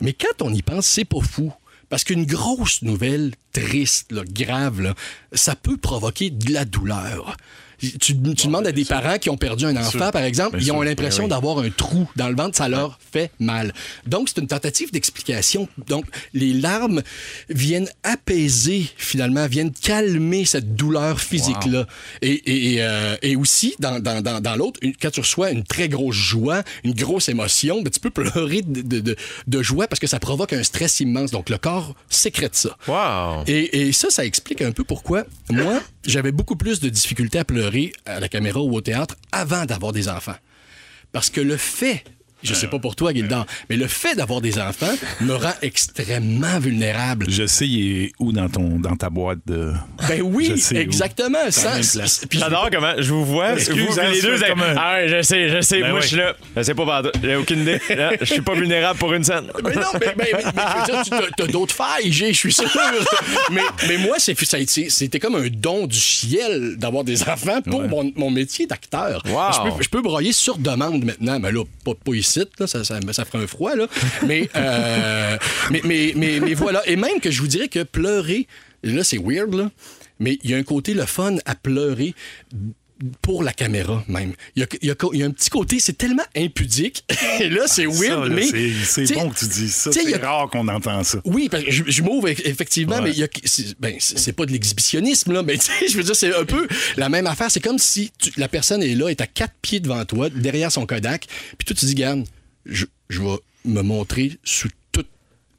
Mais 0.00 0.12
quand 0.12 0.42
on 0.42 0.52
y 0.52 0.62
pense, 0.62 0.86
c'est 0.86 1.04
pas 1.04 1.20
fou. 1.20 1.52
Parce 1.88 2.04
qu'une 2.04 2.26
grosse 2.26 2.82
nouvelle 2.82 3.32
triste, 3.52 4.12
grave, 4.12 4.94
ça 5.32 5.54
peut 5.54 5.76
provoquer 5.76 6.30
de 6.30 6.52
la 6.52 6.64
douleur. 6.64 7.36
Tu, 7.78 7.98
tu 7.98 8.14
demandes 8.46 8.66
à 8.66 8.72
des 8.72 8.84
parents 8.84 9.18
qui 9.18 9.28
ont 9.30 9.36
perdu 9.36 9.64
un 9.66 9.76
enfant, 9.76 10.10
par 10.10 10.22
exemple, 10.22 10.58
ils 10.60 10.72
ont 10.72 10.80
l'impression 10.82 11.28
d'avoir 11.28 11.58
un 11.58 11.70
trou 11.70 12.08
dans 12.16 12.28
le 12.28 12.34
ventre, 12.34 12.56
ça 12.56 12.68
leur 12.68 12.98
fait 13.12 13.30
mal. 13.38 13.74
Donc, 14.06 14.28
c'est 14.28 14.40
une 14.40 14.46
tentative 14.46 14.90
d'explication. 14.92 15.68
Donc, 15.86 16.06
les 16.32 16.52
larmes 16.54 17.02
viennent 17.50 17.88
apaiser, 18.02 18.86
finalement, 18.96 19.46
viennent 19.46 19.72
calmer 19.72 20.44
cette 20.46 20.74
douleur 20.74 21.20
physique-là. 21.20 21.86
Et, 22.22 22.30
et, 22.32 22.74
et, 22.74 22.82
euh, 22.82 23.16
et 23.22 23.36
aussi, 23.36 23.74
dans, 23.78 24.00
dans, 24.00 24.22
dans, 24.22 24.40
dans 24.40 24.56
l'autre, 24.56 24.80
quand 25.00 25.10
tu 25.10 25.20
reçois 25.20 25.50
une 25.50 25.62
très 25.64 25.88
grosse 25.88 26.16
joie, 26.16 26.62
une 26.84 26.94
grosse 26.94 27.28
émotion, 27.28 27.82
ben, 27.82 27.90
tu 27.90 28.00
peux 28.00 28.10
pleurer 28.10 28.62
de, 28.62 28.80
de, 28.82 29.00
de- 29.00 29.16
de 29.46 29.62
joie 29.62 29.86
parce 29.86 30.00
que 30.00 30.06
ça 30.06 30.18
provoque 30.18 30.52
un 30.54 30.62
stress 30.62 31.00
immense. 31.00 31.30
Donc, 31.30 31.50
le 31.50 31.58
corps 31.58 31.94
sécrète 32.08 32.54
ça. 32.54 32.76
Wow. 32.88 33.44
Et, 33.46 33.88
et 33.88 33.92
ça, 33.92 34.08
ça 34.10 34.24
explique 34.24 34.62
un 34.62 34.72
peu 34.72 34.82
pourquoi 34.84 35.24
moi, 35.50 35.80
j'avais 36.06 36.32
beaucoup 36.32 36.56
plus 36.56 36.80
de 36.80 36.88
difficultés 36.88 37.38
à 37.38 37.44
pleurer 37.44 37.65
à 38.04 38.20
la 38.20 38.28
caméra 38.28 38.60
ou 38.60 38.74
au 38.74 38.80
théâtre 38.80 39.16
avant 39.32 39.64
d'avoir 39.64 39.92
des 39.92 40.08
enfants. 40.08 40.36
Parce 41.12 41.30
que 41.30 41.40
le 41.40 41.56
fait, 41.56 42.04
je 42.42 42.54
sais 42.54 42.68
pas 42.68 42.78
pour 42.78 42.94
toi, 42.96 43.12
Gildan, 43.12 43.44
mais 43.68 43.76
le 43.76 43.86
fait 43.86 44.14
d'avoir 44.14 44.40
des 44.40 44.58
enfants 44.58 44.94
me 45.20 45.34
rend 45.34 45.52
extrêmement 45.62 46.58
vulnérable. 46.58 47.26
Je 47.28 47.46
sais, 47.46 47.66
il 47.66 48.04
est 48.04 48.12
où 48.18 48.32
dans, 48.32 48.48
ton, 48.48 48.78
dans 48.78 48.96
ta 48.96 49.10
boîte 49.10 49.38
de. 49.46 49.72
Ben 50.08 50.22
oui, 50.22 50.52
Je 50.54 50.56
sais 50.56 50.76
où. 50.76 50.80
exactement. 50.80 51.38
J'adore 52.30 52.68
comment 52.72 52.94
je 52.98 53.12
vous 53.12 53.24
vois. 53.24 53.54
Excuse, 53.54 53.86
vous, 53.88 54.00
les 54.12 54.20
deux, 54.22 54.38
comme 54.40 54.62
Ah 54.76 54.94
ouais, 54.94 55.08
je 55.08 55.22
sais, 55.22 55.48
je 55.48 55.60
sais. 55.60 55.80
Ben 55.80 55.90
Moi, 55.90 56.00
je 56.00 56.06
suis 56.08 56.16
là. 56.16 56.34
Je 56.56 56.62
sais 56.62 56.74
pas, 56.74 56.86
pardon. 56.86 57.10
J'ai 57.22 57.36
aucune 57.36 57.60
idée. 57.60 57.80
Là, 57.96 58.12
Je 58.20 58.24
suis 58.26 58.42
pas 58.42 58.54
vulnérable 58.54 58.98
pour 58.98 59.12
une 59.14 59.24
scène. 59.24 59.46
Mais 59.64 59.74
non, 59.74 59.80
mais, 59.94 60.14
mais- 60.18 60.30
mais- 60.32 60.44
mais 60.54 60.62
je 60.86 60.92
veux 60.92 61.02
dire, 61.02 61.02
tu 61.26 61.32
t'as 61.36 61.46
d'autres 61.46 61.74
failles, 61.74 62.12
j'ai, 62.12 62.32
je 62.32 62.38
suis 62.38 62.52
sûr. 62.52 62.68
mais, 63.50 63.62
mais 63.88 63.96
moi, 63.98 64.16
c'était 64.18 65.18
comme 65.20 65.36
un 65.36 65.48
don 65.50 65.86
du 65.86 65.98
ciel 65.98 66.76
d'avoir 66.76 67.04
des 67.04 67.22
enfants 67.22 67.60
pour 67.62 67.82
mon, 67.82 68.12
mon 68.16 68.30
métier 68.30 68.66
d'acteur. 68.66 69.22
Wow. 69.26 69.52
Je, 69.52 69.70
peux, 69.76 69.82
je 69.82 69.88
peux 69.88 70.02
broyer 70.02 70.32
sur 70.32 70.58
demande 70.58 71.04
maintenant, 71.04 71.38
mais 71.40 71.52
là, 71.52 71.64
pas, 71.84 71.92
pas 71.94 72.14
ici, 72.14 72.35
là, 72.58 72.66
ça, 72.66 72.84
ça, 72.84 73.00
ça 73.12 73.24
un 73.34 73.46
froid, 73.46 73.74
là. 73.74 73.86
Mais, 74.26 74.48
euh, 74.56 75.38
mais, 75.70 75.80
mais, 75.84 76.12
mais, 76.16 76.40
mais 76.40 76.54
voilà. 76.54 76.86
Et 76.88 76.96
même 76.96 77.20
que 77.20 77.30
je 77.30 77.40
vous 77.40 77.48
dirais 77.48 77.68
que 77.68 77.82
pleurer, 77.82 78.46
là, 78.82 79.04
c'est 79.04 79.18
weird, 79.18 79.70
mais 80.18 80.38
il 80.42 80.50
y 80.50 80.54
a 80.54 80.56
un 80.56 80.62
côté 80.62 80.94
le 80.94 81.06
fun 81.06 81.36
à 81.44 81.54
pleurer 81.54 82.14
pour 83.20 83.42
la 83.42 83.52
caméra 83.52 84.02
même. 84.08 84.32
Il 84.54 84.60
y 84.60 84.62
a, 84.62 84.66
il 84.80 84.88
y 84.88 84.90
a- 84.90 84.94
il 85.12 85.18
y 85.20 85.22
a 85.22 85.26
un 85.26 85.30
petit 85.30 85.50
côté, 85.50 85.78
c'est 85.80 85.98
tellement 85.98 86.22
impudique. 86.34 87.04
Et 87.40 87.48
là, 87.50 87.66
c'est 87.66 87.84
weird, 87.86 88.28
Ça, 88.28 88.34
mais... 88.34 88.46
c'est- 88.84 89.12
bon 89.14 89.28
que 89.30 89.38
tu 89.38 89.46
dises 89.46 89.74
ça. 89.74 89.92
C'est 89.92 90.14
a- 90.14 90.18
rare 90.30 90.48
qu'on 90.50 90.66
entend 90.68 91.04
ça. 91.04 91.18
oui, 91.24 91.48
parce 91.50 91.64
que 91.64 91.70
je, 91.70 91.84
je 91.86 92.02
m'ouvre 92.02 92.28
eff- 92.28 92.40
effectivement, 92.44 93.00
Ouais. 93.00 93.12
mais 93.18 93.28
c'est, 93.44 93.78
ben, 93.78 93.94
c'est 93.98 94.32
pas 94.32 94.46
de 94.46 94.52
l'exhibitionnisme, 94.52 95.32
là, 95.32 95.42
mais 95.42 95.58
tu 95.58 95.66
sais, 95.66 95.88
je 95.88 95.96
veux 95.98 96.04
dire, 96.04 96.16
c'est 96.16 96.34
un 96.34 96.44
peu 96.46 96.66
la 96.96 97.08
même 97.08 97.26
affaire. 97.26 97.50
C'est 97.50 97.60
comme 97.60 97.78
si 97.78 98.12
tu- 98.18 98.32
la 98.38 98.48
personne 98.48 98.82
est 98.82 98.94
là, 98.94 99.08
est 99.08 99.20
à 99.20 99.26
quatre 99.26 99.54
pieds 99.60 99.80
devant 99.80 100.04
toi, 100.06 100.30
derrière 100.30 100.72
son 100.72 100.86
Kodak, 100.86 101.26
puis 101.58 101.66
toi, 101.66 101.76
tu 101.78 101.84
dis, 101.86 101.94
Garde, 101.94 102.24
je, 102.64 102.86
je 103.10 103.20
vais 103.20 103.36
me 103.66 103.82
montrer 103.82 104.38
sous 104.42 104.68
toute 104.92 105.08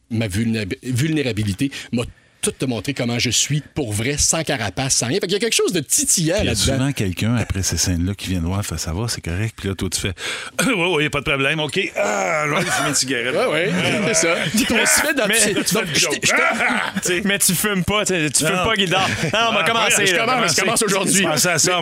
ma 0.09 0.27
vulnéra- 0.27 0.65
vulnérabilité, 0.83 1.71
m'a 1.91 2.03
tout 2.51 2.57
te 2.57 2.65
montrer 2.65 2.93
comment 2.93 3.19
je 3.19 3.29
suis 3.29 3.61
pour 3.75 3.91
vrai, 3.91 4.15
sans 4.17 4.43
carapace, 4.43 4.95
sans 4.95 5.07
rien. 5.07 5.19
Fait 5.19 5.27
qu'il 5.27 5.33
y 5.33 5.35
a 5.35 5.39
quelque 5.39 5.55
chose 5.55 5.73
de 5.73 5.81
titillant 5.81 6.35
Il 6.39 6.45
y 6.45 6.47
a 6.47 6.53
là-dedans. 6.53 6.73
souvent 6.77 6.91
quelqu'un 6.93 7.35
après 7.35 7.61
ces 7.61 7.77
scènes-là 7.77 8.13
qui 8.15 8.29
vient 8.29 8.39
de 8.39 8.45
voir, 8.45 8.65
fait 8.65 8.77
ça 8.77 8.93
va, 8.93 9.07
c'est 9.09 9.21
correct. 9.21 9.53
Puis 9.57 9.67
là, 9.67 9.75
toi, 9.75 9.89
tu 9.89 9.99
fais 9.99 10.13
Oui, 10.65 10.85
oui, 10.95 11.09
pas 11.09 11.19
de 11.19 11.25
problème, 11.25 11.59
OK. 11.59 11.77
Ah, 11.97 12.45
je 12.47 12.53
vais 12.53 12.71
fumer 12.71 12.89
une 12.89 12.95
cigarette. 12.95 13.35
Ouais, 13.35 13.47
ouais, 13.47 13.71
c'est 14.07 14.13
ça. 14.13 14.35
On 14.71 14.85
se 14.85 15.01
fait 15.01 15.13
dans- 15.13 15.27
Mais- 15.27 15.39
c'est- 15.39 15.53
Tu 15.55 15.63
fais 15.63 15.73
donc, 15.75 15.85
le 15.91 16.33
Ah, 16.37 16.93
tu 17.01 17.07
sais. 17.07 17.21
Mais 17.25 17.39
tu 17.39 17.53
fumes 17.53 17.83
pas, 17.83 18.05
tu, 18.05 18.13
fumes 18.13 18.47
pas, 18.63 18.75
Guildard. 18.75 19.09
Non, 19.33 19.39
on 19.49 19.53
va 19.53 19.63
Ah, 19.65 19.69
commencer. 19.69 20.05
je 20.05 20.15
commence, 20.61 20.83
aujourd'hui. 20.83 21.23
Je 21.35 21.47
à 21.49 21.57
ça. 21.57 21.81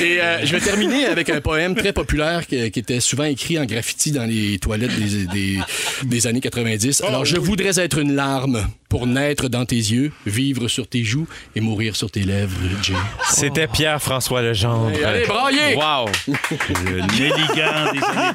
Et 0.00 0.20
euh, 0.20 0.44
je 0.44 0.52
vais 0.52 0.60
terminer 0.60 1.06
avec 1.06 1.30
un 1.30 1.40
poème 1.40 1.74
très 1.74 1.92
populaire 1.92 2.46
qui, 2.46 2.56
était 2.56 3.00
souvent 3.00 3.24
écrit 3.24 3.58
en 3.58 3.64
graffiti 3.64 4.12
dans 4.12 4.24
les 4.24 4.58
toilettes 4.58 4.94
des, 4.98 5.26
des, 5.26 5.58
des 6.04 6.26
années 6.26 6.40
90. 6.40 7.02
Alors, 7.02 7.24
je 7.24 7.36
voudrais 7.36 7.78
être 7.78 7.98
une 7.98 8.14
larme 8.14 8.66
pour 8.88 9.06
naître 9.18 9.48
dans 9.48 9.64
tes 9.64 9.76
yeux, 9.76 10.12
vivre 10.26 10.68
sur 10.68 10.86
tes 10.86 11.04
joues 11.04 11.26
et 11.54 11.60
mourir 11.60 11.96
sur 11.96 12.10
tes 12.10 12.22
lèvres, 12.22 12.56
Jay. 12.82 12.94
C'était 13.30 13.66
Pierre-François 13.66 14.42
Legendre. 14.42 14.90
Hey, 14.90 15.04
allez, 15.04 15.26
brailler! 15.26 15.74
Wow! 15.76 16.08
Le 16.84 17.00
nélligant 17.18 17.92
des 17.92 18.02
années 18.04 18.32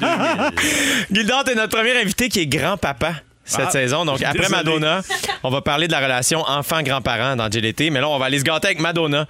2000. 1.10 1.16
Gildard 1.16 1.48
est 1.48 1.54
notre 1.54 1.76
premier 1.76 1.98
invité 2.00 2.28
qui 2.28 2.40
est 2.40 2.46
grand-papa 2.46 3.14
cette 3.46 3.66
Ah, 3.66 3.70
saison. 3.70 4.04
Donc, 4.06 4.22
après 4.22 4.38
désolé. 4.38 4.56
Madonna, 4.56 5.02
on 5.42 5.50
va 5.50 5.60
parler 5.60 5.86
de 5.86 5.92
la 5.92 6.00
relation 6.00 6.40
enfant-grands-parents 6.48 7.36
dans 7.36 7.48
GLT. 7.48 7.90
Mais 7.90 8.00
là, 8.00 8.08
on 8.08 8.18
va 8.18 8.26
aller 8.26 8.38
se 8.38 8.44
gâter 8.44 8.68
avec 8.68 8.80
Madonna. 8.80 9.26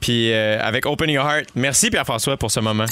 Puis 0.00 0.32
euh, 0.32 0.58
avec 0.60 0.84
Open 0.84 1.08
Your 1.08 1.24
Heart. 1.26 1.48
Merci, 1.54 1.88
Pierre-François, 1.90 2.36
pour 2.36 2.50
ce 2.50 2.60
moment. 2.60 2.84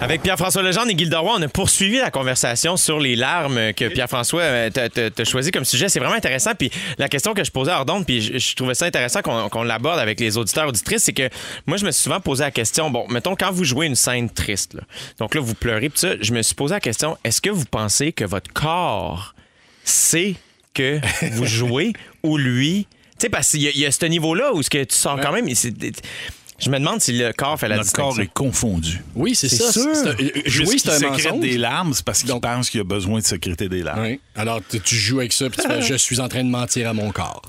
Avec 0.00 0.22
Pierre-François 0.22 0.62
Legendre 0.62 0.90
et 0.90 0.96
Gilda 0.96 1.18
Roy, 1.18 1.34
on 1.38 1.42
a 1.42 1.48
poursuivi 1.48 1.98
la 1.98 2.10
conversation 2.10 2.76
sur 2.76 3.00
les 3.00 3.16
larmes 3.16 3.72
que 3.74 3.88
Pierre-François 3.88 4.42
euh, 4.42 4.70
t'a- 4.70 5.24
choisi 5.24 5.50
comme 5.50 5.64
sujet. 5.64 5.88
C'est 5.88 5.98
vraiment 5.98 6.14
intéressant. 6.14 6.52
Puis 6.56 6.70
la 6.98 7.08
question 7.08 7.34
que 7.34 7.42
je 7.42 7.50
posais 7.50 7.72
à 7.72 7.78
Ordonne, 7.78 8.04
puis 8.04 8.20
je, 8.20 8.38
je 8.38 8.54
trouvais 8.54 8.74
ça 8.74 8.86
intéressant 8.86 9.20
qu'on 9.22 9.62
l'aborde 9.62 9.98
avec 9.98 10.20
les 10.20 10.36
auditeurs 10.36 10.68
auditrices, 10.68 11.02
c'est 11.04 11.12
que 11.12 11.28
moi, 11.66 11.76
je 11.76 11.84
me 11.84 11.90
suis 11.90 12.02
souvent 12.04 12.20
posé 12.20 12.44
la 12.44 12.50
question, 12.50 12.90
bon, 12.90 13.06
mettons, 13.08 13.34
quand 13.34 13.50
vous 13.50 13.64
jouez 13.64 13.86
une 13.86 13.96
scène 13.96 14.30
triste, 14.30 14.74
là, 14.74 14.82
donc 15.18 15.34
là, 15.34 15.40
vous 15.40 15.54
pleurez, 15.54 15.88
puis 15.88 15.98
ça, 15.98 16.10
je 16.20 16.32
me 16.32 16.42
suis 16.42 16.54
posé 16.54 16.74
la 16.74 16.80
question, 16.80 17.18
est-ce 17.24 17.40
que 17.40 17.50
vous 17.50 17.64
pensez 17.64 18.12
que 18.12 18.24
votre 18.24 18.52
corps 18.52 19.34
sait 19.84 20.34
que 20.74 21.00
vous 21.32 21.46
jouez 21.46 21.92
ou 22.22 22.36
lui... 22.38 22.86
Tu 23.18 23.24
sais, 23.24 23.28
parce 23.30 23.50
qu'il 23.50 23.62
y 23.62 23.84
a 23.84 23.90
ce 23.90 24.06
niveau-là 24.06 24.52
où 24.52 24.62
ce 24.62 24.70
que 24.70 24.84
tu 24.84 24.94
sors 24.94 25.18
quand 25.20 25.32
même... 25.32 25.48
Je 26.58 26.70
me 26.70 26.78
demande 26.78 27.00
si 27.00 27.12
le 27.12 27.32
corps 27.32 27.58
fait 27.58 27.68
la 27.68 27.76
Notre 27.76 27.92
corps 27.92 28.18
est 28.20 28.32
confondu. 28.32 29.00
Oui, 29.14 29.34
c'est 29.36 29.48
ça. 29.48 29.70
sûr. 29.72 29.82
C'est 29.94 30.08
un- 30.08 30.10
euh, 30.12 30.42
jouer, 30.46 30.76
c'est 30.78 30.88
un 30.90 30.98
sécrète 30.98 31.24
mensonge. 31.26 31.40
des 31.40 31.56
larmes, 31.58 31.92
c'est 31.94 32.04
parce 32.04 32.22
qu'il 32.24 32.40
pense 32.40 32.68
qu'il 32.70 32.80
a 32.80 32.84
besoin 32.84 33.20
de 33.20 33.24
sécréter 33.24 33.68
des 33.68 33.82
larmes. 33.84 34.16
Alors, 34.34 34.60
tu 34.68 34.80
tu 34.80 34.96
joues 34.96 35.20
avec 35.20 35.32
ça, 35.32 35.48
puis 35.48 35.60
tu 35.62 35.68
fais, 35.68 35.82
je 35.82 35.94
suis 35.94 36.18
en 36.20 36.28
train 36.28 36.42
de 36.42 36.50
mentir 36.50 36.88
à 36.88 36.92
mon 36.92 37.10
corps. 37.12 37.42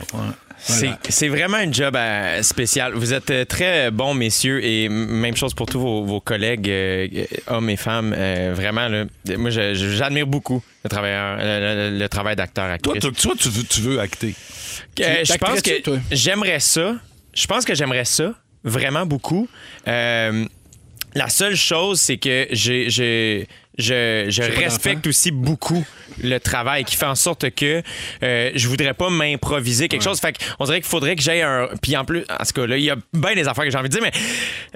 C'est 0.61 0.89
c'est 1.07 1.29
vraiment 1.29 1.55
un 1.55 1.71
job 1.71 1.95
euh, 1.95 2.43
spécial. 2.43 2.93
Vous 2.93 3.13
êtes 3.13 3.29
euh, 3.29 3.45
très 3.45 3.91
bons, 3.91 4.13
messieurs, 4.13 4.61
et 4.61 4.85
m- 4.85 4.91
même 5.07 5.35
chose 5.37 5.53
pour 5.53 5.67
tous 5.67 5.79
vos, 5.79 6.03
vos 6.03 6.19
collègues, 6.19 6.69
euh, 6.69 7.07
hommes 7.47 7.69
et 7.69 7.77
femmes. 7.77 8.13
Euh, 8.15 8.51
vraiment, 8.53 8.89
là, 8.89 9.05
moi, 9.37 9.51
je- 9.51 9.73
je- 9.73 9.95
j'admire 9.95 10.27
beaucoup 10.27 10.61
le, 10.83 10.89
travailleur, 10.89 11.37
le, 11.37 11.91
le- 11.91 11.97
le 11.97 12.09
travail 12.09 12.35
d'acteur 12.35 12.77
Toi, 12.83 12.95
actrice. 12.95 13.21
toi, 13.21 13.33
tu 13.39 13.47
veux, 13.47 13.63
tu 13.63 13.79
veux 13.79 13.99
acter. 14.01 14.35
Euh, 14.99 15.23
je 15.23 15.33
pense 15.37 15.61
que 15.61 15.81
toi? 15.81 15.97
j'aimerais 16.11 16.59
ça. 16.59 16.95
Je 17.33 17.47
pense 17.47 17.63
que 17.63 17.73
j'aimerais 17.73 18.03
ça 18.05 18.33
vraiment 18.63 19.05
beaucoup. 19.05 19.47
Euh, 19.87 20.45
la 21.15 21.29
seule 21.29 21.55
chose, 21.55 21.99
c'est 21.99 22.17
que 22.17 22.47
j'ai, 22.51 22.89
j'ai- 22.89 23.47
je, 23.79 24.41
respecte 24.59 25.07
aussi 25.07 25.31
beaucoup 25.31 25.85
le 26.21 26.37
travail 26.39 26.83
qui 26.83 26.95
fait 26.95 27.05
en 27.05 27.15
sorte 27.15 27.49
que 27.51 27.81
euh, 28.23 28.51
je 28.53 28.67
voudrais 28.67 28.93
pas 28.93 29.09
m'improviser 29.09 29.87
quelque 29.87 30.03
chose. 30.03 30.19
Fait 30.19 30.35
on 30.59 30.65
dirait 30.65 30.81
qu'il 30.81 30.89
faudrait 30.89 31.15
que 31.15 31.21
j'aille 31.21 31.41
un. 31.41 31.69
Puis 31.81 31.95
en 31.95 32.03
plus, 32.03 32.25
en 32.29 32.43
ce 32.43 32.53
cas, 32.53 32.67
là, 32.67 32.77
il 32.77 32.83
y 32.83 32.89
a 32.89 32.97
bien 33.13 33.35
des 33.35 33.47
affaires 33.47 33.63
que 33.63 33.71
j'ai 33.71 33.77
envie 33.77 33.89
de 33.89 33.97
dire, 33.97 34.03
mais 34.03 34.11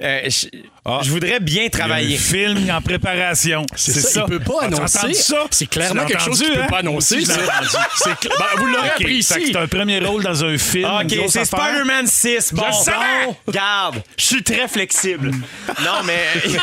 euh, 0.00 0.28
je, 0.30 0.46
Ah. 0.86 1.00
je 1.02 1.10
voudrais 1.10 1.40
bien 1.40 1.68
travailler. 1.70 2.16
Un 2.16 2.18
film 2.18 2.70
en 2.70 2.82
préparation. 2.82 3.64
C'est 3.74 3.92
ça, 4.00 4.26
il 4.28 4.38
peut 4.38 4.38
pas 4.44 4.58
tu 4.68 4.74
as 4.74 4.78
annoncer? 4.78 5.14
ça? 5.14 5.44
C'est 5.50 5.66
clairement 5.66 6.02
Tu 6.04 6.08
quelque 6.12 6.22
chose 6.22 6.38
qu'il 6.38 6.46
entendu, 6.48 6.58
peut 6.58 6.64
hein? 6.64 6.68
pas 6.70 6.78
annoncer, 6.80 7.24
ça. 7.24 7.32
entendu. 7.34 7.68
C'est 7.96 8.10
cla- 8.10 8.38
ben, 8.38 8.44
vous 8.58 8.66
l'aurez 8.66 8.88
OK, 8.88 9.00
appris 9.00 9.14
ici. 9.16 9.34
c'est 9.46 9.56
un 9.56 9.66
premier 9.66 9.98
rôle 10.00 10.22
dans 10.22 10.44
un 10.44 10.58
film. 10.58 10.90
OK, 11.02 11.14
c'est. 11.30 11.44
Spider-Man 11.46 12.06
6. 12.06 12.52
Bon, 12.52 12.64
Je 12.70 12.90
bon, 13.26 13.36
garde, 13.52 14.02
je 14.18 14.24
suis 14.24 14.42
très 14.42 14.68
flexible. 14.68 15.30
non, 15.82 16.02
mais 16.04 16.18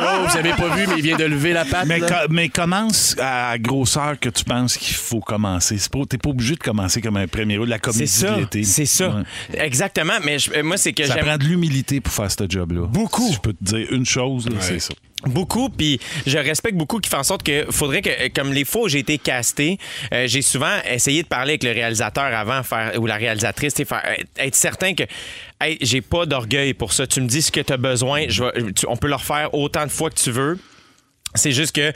Oh, 0.00 0.26
vous 0.28 0.36
avez 0.36 0.50
pas 0.52 0.68
vu, 0.76 0.86
mais 0.86 0.94
il 0.98 1.02
vient 1.02 1.16
de 1.16 1.24
lever 1.24 1.52
la 1.52 1.64
patte. 1.64 1.86
Mais, 1.86 1.98
là. 2.00 2.06
co- 2.06 2.28
mais 2.30 2.48
commence 2.48 3.16
à 3.18 3.52
la 3.52 3.58
grosseur 3.58 4.18
que 4.20 4.28
tu 4.28 4.44
penses 4.44 4.76
qu'il 4.76 4.94
faut 4.94 5.20
commencer. 5.20 5.78
C'est 5.78 5.90
pas- 5.90 6.00
T'es 6.08 6.18
pas 6.18 6.30
obligé 6.30 6.54
de 6.54 6.60
commencer 6.62 7.00
comme 7.00 7.16
un 7.16 7.26
premier 7.26 7.56
rôle 7.56 7.66
de 7.66 7.70
la 7.70 7.76
C'est 7.76 7.80
comédie 7.80 8.06
ça. 8.12 8.30
de 8.32 8.40
l'été. 8.40 8.62
C'est 8.64 8.86
ça. 8.86 9.08
Ouais. 9.08 9.22
Exactement. 9.64 10.14
Mais 10.24 10.38
je- 10.38 10.60
moi, 10.62 10.76
c'est 10.76 10.92
que 10.92 11.06
Ça 11.06 11.16
prend 11.16 11.38
de 11.38 11.44
l'humilité 11.44 12.00
pour 12.00 12.12
faire 12.12 12.30
ce 12.30 12.44
Beaucoup. 12.82 13.26
Si 13.28 13.34
je 13.34 13.40
peux 13.40 13.52
te 13.52 13.62
dire 13.64 13.86
une 13.90 14.06
chose, 14.06 14.48
c'est 14.60 14.80
ça. 14.80 14.94
Beaucoup, 15.26 15.70
puis 15.70 15.98
je 16.26 16.36
respecte 16.36 16.76
beaucoup 16.76 16.98
qui 16.98 17.08
fait 17.08 17.16
en 17.16 17.22
sorte 17.22 17.42
que 17.42 17.64
faudrait 17.70 18.02
que, 18.02 18.10
euh, 18.10 18.28
comme 18.34 18.52
les 18.52 18.66
fois 18.66 18.82
où 18.82 18.88
j'ai 18.88 18.98
été 18.98 19.16
casté, 19.16 19.78
euh, 20.12 20.26
j'ai 20.26 20.42
souvent 20.42 20.76
essayé 20.86 21.22
de 21.22 21.28
parler 21.28 21.52
avec 21.52 21.62
le 21.64 21.70
réalisateur 21.72 22.24
avant, 22.24 22.62
faire, 22.62 22.92
ou 23.00 23.06
la 23.06 23.16
réalisatrice, 23.16 23.74
faire, 23.74 24.02
euh, 24.06 24.22
être 24.36 24.54
certain 24.54 24.92
que 24.92 25.04
hey, 25.62 25.78
j'ai 25.80 26.02
pas 26.02 26.26
d'orgueil 26.26 26.74
pour 26.74 26.92
ça. 26.92 27.06
Tu 27.06 27.22
me 27.22 27.26
dis 27.26 27.40
ce 27.40 27.50
que 27.50 27.60
tu 27.60 27.72
as 27.72 27.78
besoin, 27.78 28.26
je 28.28 28.44
vais- 28.44 28.72
tu- 28.74 28.84
on 28.86 28.98
peut 28.98 29.08
le 29.08 29.14
refaire 29.14 29.54
autant 29.54 29.86
de 29.86 29.90
fois 29.90 30.10
que 30.10 30.20
tu 30.20 30.30
veux. 30.30 30.58
C'est 31.36 31.52
juste 31.52 31.74
que 31.74 31.90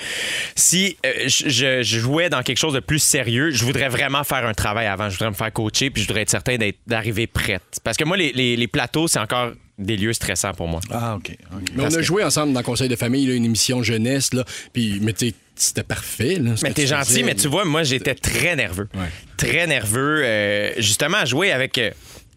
si 0.56 0.96
je, 1.26 1.82
jouais 1.82 2.30
dans 2.30 2.42
quelque 2.42 2.56
chose 2.58 2.72
de 2.74 2.80
plus 2.80 2.98
sérieux, 2.98 3.50
je 3.50 3.62
voudrais 3.64 3.88
vraiment 3.90 4.24
faire 4.24 4.44
un 4.46 4.54
travail 4.54 4.86
avant. 4.86 5.10
Je 5.10 5.14
voudrais 5.18 5.30
me 5.30 5.34
faire 5.36 5.52
coacher, 5.52 5.90
puis 5.90 6.02
je 6.02 6.08
voudrais 6.08 6.22
être 6.22 6.30
certain 6.30 6.56
d'arriver 6.86 7.26
prête. 7.26 7.62
Parce 7.84 7.96
que 7.98 8.04
moi, 8.04 8.16
les, 8.16 8.32
les- 8.32 8.56
les 8.56 8.66
plateaux, 8.68 9.06
c'est 9.06 9.20
encore 9.20 9.52
des 9.78 9.96
lieux 9.96 10.12
stressants 10.12 10.52
pour 10.52 10.68
moi. 10.68 10.80
Ah, 10.90 11.16
OK. 11.16 11.36
Mais 11.76 11.84
on 11.84 11.94
a 11.94 12.02
joué 12.02 12.24
ensemble 12.24 12.52
dans 12.52 12.62
Conseil 12.62 12.88
de 12.88 12.96
famille, 12.96 13.26
là, 13.26 13.34
une 13.34 13.44
émission 13.44 13.82
jeunesse, 13.82 14.32
là, 14.34 14.44
puis 14.72 14.98
mais 15.00 15.12
tu 15.12 15.28
sais, 15.28 15.34
c'était 15.54 15.82
parfait. 15.82 16.36
Là, 16.40 16.52
Mais 16.62 16.72
t'es 16.72 16.86
gentil, 16.86 17.08
faisais. 17.10 17.22
mais 17.22 17.34
tu 17.34 17.48
vois, 17.48 17.64
moi, 17.64 17.82
j'étais 17.82 18.14
très 18.14 18.56
nerveux. 18.56 18.88
Ouais. 18.94 19.08
Très 19.36 19.66
nerveux. 19.66 20.22
euh, 20.24 20.72
justement, 20.78 21.18
à 21.18 21.24
jouer 21.24 21.52
avec. 21.52 21.78
euh, 21.78 21.90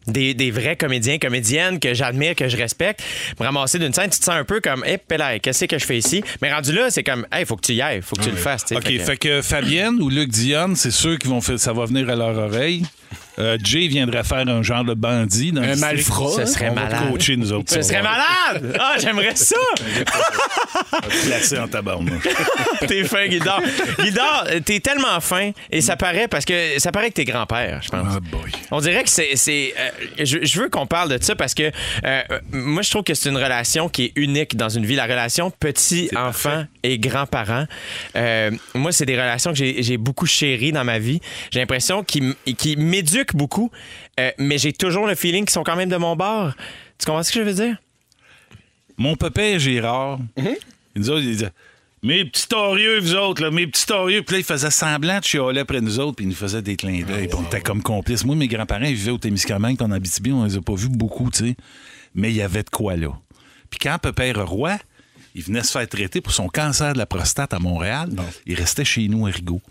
des, 0.07 0.33
des 0.33 0.49
vrais 0.49 0.75
comédiens, 0.75 1.19
comédiennes 1.19 1.79
que 1.79 1.93
j'admire, 1.93 2.33
que 2.35 2.47
je 2.49 2.57
respecte, 2.57 3.03
me 3.39 3.45
ramasser 3.45 3.77
d'une 3.77 3.93
scène, 3.93 4.09
tu 4.09 4.17
te 4.17 4.23
sens 4.25 4.33
un 4.33 4.43
peu 4.43 4.59
comme, 4.59 4.83
hé, 4.83 4.97
hey, 5.11 5.39
qu'est-ce 5.39 5.65
que 5.65 5.77
je 5.77 5.85
fais 5.85 5.99
ici? 5.99 6.23
Mais 6.41 6.51
rendu 6.51 6.71
là, 6.73 6.89
c'est 6.89 7.03
comme, 7.03 7.27
hey, 7.31 7.45
faut 7.45 7.55
que 7.55 7.61
tu 7.61 7.73
y 7.73 7.83
ailles, 7.83 8.01
faut 8.01 8.15
que 8.15 8.23
tu 8.23 8.31
le 8.31 8.35
fasses. 8.35 8.65
tu 8.65 8.69
sais. 8.69 8.77
OK, 8.77 8.83
Fait 8.83 8.97
que- 8.97 9.03
fait 9.03 9.17
que 9.17 9.41
Fabienne 9.43 10.01
ou 10.01 10.09
Luc 10.09 10.29
Dionne, 10.31 10.75
c'est 10.75 10.89
sûr 10.89 11.19
qu'ils 11.19 11.29
vont 11.29 11.39
faire, 11.39 11.59
ça 11.59 11.71
va 11.71 11.85
venir 11.85 12.09
à 12.09 12.15
leur 12.15 12.35
oreille. 12.35 12.81
Euh, 13.39 13.57
Jay 13.63 13.87
viendrait 13.87 14.23
faire 14.23 14.47
un 14.47 14.61
genre 14.61 14.83
de 14.83 14.93
bandit 14.93 15.51
dans 15.51 15.61
le 15.61 15.67
Un 15.69 15.71
district. 15.73 15.93
malfrat. 15.93 16.45
Ce 16.45 16.53
serait 16.53 16.69
On 16.69 16.73
va 16.75 16.81
te 16.87 16.91
malade. 16.93 17.11
coacher, 17.11 17.37
nous 17.37 17.51
autres. 17.53 17.73
Ce 17.73 17.81
serait 17.81 18.01
malade! 18.01 18.77
Ah, 18.79 18.95
j'aimerais 18.99 19.35
ça! 19.35 19.55
Placé 21.25 21.57
en 21.59 21.67
tabarnak? 21.67 22.27
t'es 22.87 23.03
fin, 23.03 23.27
Guildard. 23.27 23.61
Guildard, 23.99 24.47
t'es 24.65 24.79
tellement 24.79 25.19
fin 25.19 25.51
et 25.71 25.81
ça 25.81 25.95
paraît 25.95 26.27
parce 26.27 26.45
que 26.45 26.77
ça 26.79 26.91
paraît 26.91 27.09
que 27.09 27.15
t'es 27.15 27.25
grand-père, 27.25 27.79
je 27.83 27.89
pense. 27.89 28.07
Ah, 28.15 28.19
boy. 28.19 28.51
On 28.71 28.79
dirait 28.81 29.03
que 29.03 29.09
c'est. 29.09 29.35
c'est, 29.35 29.73
euh, 29.79 29.89
je, 30.25 30.39
je 30.43 30.59
veux 30.61 30.69
qu'on 30.69 30.85
parle 30.87 31.17
de 31.17 31.23
ça 31.23 31.35
parce 31.35 31.53
que 31.53 31.63
euh, 31.63 31.71
euh, 32.31 32.39
moi, 32.51 32.81
je 32.81 32.89
trouve 32.89 33.03
que 33.03 33.13
c'est 33.13 33.29
une 33.29 33.37
relation 33.37 33.89
qui 33.89 34.05
est 34.05 34.11
unique 34.15 34.55
dans 34.57 34.69
une 34.69 34.85
vie. 34.85 34.95
La 34.95 35.03
relation 35.05 35.51
petit-enfant 35.51 36.65
et 36.83 36.99
grand-parent. 36.99 37.65
Euh, 38.15 38.51
moi, 38.73 38.91
c'est 38.91 39.05
des 39.05 39.15
relations 39.15 39.51
que 39.51 39.57
j'ai 39.57 39.81
j'ai 39.83 39.97
beaucoup 39.97 40.25
chéries 40.25 40.71
dans 40.71 40.83
ma 40.83 40.99
vie. 40.99 41.21
J'ai 41.51 41.59
l'impression 41.59 42.03
qu'ils 42.03 42.23
m- 42.23 42.35
qu'ils 42.57 42.79
m'éduquent 42.79 43.20
beaucoup, 43.33 43.71
euh, 44.19 44.31
mais 44.37 44.57
j'ai 44.57 44.73
toujours 44.73 45.07
le 45.07 45.15
feeling 45.15 45.45
qu'ils 45.45 45.53
sont 45.53 45.63
quand 45.63 45.75
même 45.75 45.89
de 45.89 45.97
mon 45.97 46.15
bord. 46.15 46.53
Tu 46.97 47.05
comprends 47.05 47.23
ce 47.23 47.31
que 47.31 47.39
je 47.39 47.45
veux 47.45 47.53
dire? 47.53 47.77
Mon 48.97 49.15
papa 49.15 49.57
Gérard, 49.57 50.19
il 50.37 50.57
nous 50.95 51.09
autres, 51.09 51.21
il 51.21 51.31
disait 51.31 51.51
Mes 52.03 52.25
petits 52.25 52.47
torieux, 52.47 52.99
vous 52.99 53.15
autres, 53.15 53.41
là, 53.41 53.51
mes 53.51 53.65
petits 53.65 53.85
torieux. 53.85 54.21
Puis 54.21 54.33
là, 54.33 54.39
il 54.39 54.45
faisait 54.45 54.71
semblant 54.71 55.19
de 55.19 55.23
chialer 55.23 55.61
après 55.61 55.81
nous 55.81 55.99
autres, 55.99 56.17
puis 56.17 56.25
il 56.25 56.29
nous 56.29 56.35
faisait 56.35 56.61
des 56.61 56.75
clins 56.75 57.01
d'œil. 57.03 57.29
on 57.33 57.43
était 57.43 57.61
comme 57.61 57.81
complices. 57.81 58.25
Moi, 58.25 58.35
mes 58.35 58.47
grands-parents, 58.47 58.85
ils 58.85 58.95
vivaient 58.95 59.11
au 59.11 59.17
Témiscamingue, 59.17 59.77
puis 59.77 59.85
en 59.85 59.91
Abitibi, 59.91 60.31
on 60.31 60.43
les 60.43 60.57
a 60.57 60.61
pas 60.61 60.75
vus 60.75 60.89
beaucoup, 60.89 61.31
tu 61.31 61.47
sais. 61.47 61.55
Mais 62.13 62.29
il 62.29 62.35
y 62.35 62.41
avait 62.41 62.63
de 62.63 62.69
quoi 62.69 62.95
là. 62.95 63.09
Puis 63.69 63.79
quand 63.79 63.97
Pépère 63.97 64.45
Roy, 64.47 64.77
il 65.33 65.43
venait 65.43 65.63
se 65.63 65.71
faire 65.71 65.87
traiter 65.87 66.21
pour 66.21 66.33
son 66.33 66.47
cancer 66.47 66.93
de 66.93 66.97
la 66.97 67.05
prostate 67.05 67.53
à 67.53 67.59
Montréal, 67.59 68.09
il 68.45 68.55
restait 68.55 68.85
chez 68.85 69.07
nous 69.07 69.25
à 69.25 69.29
Rigaud. 69.29 69.61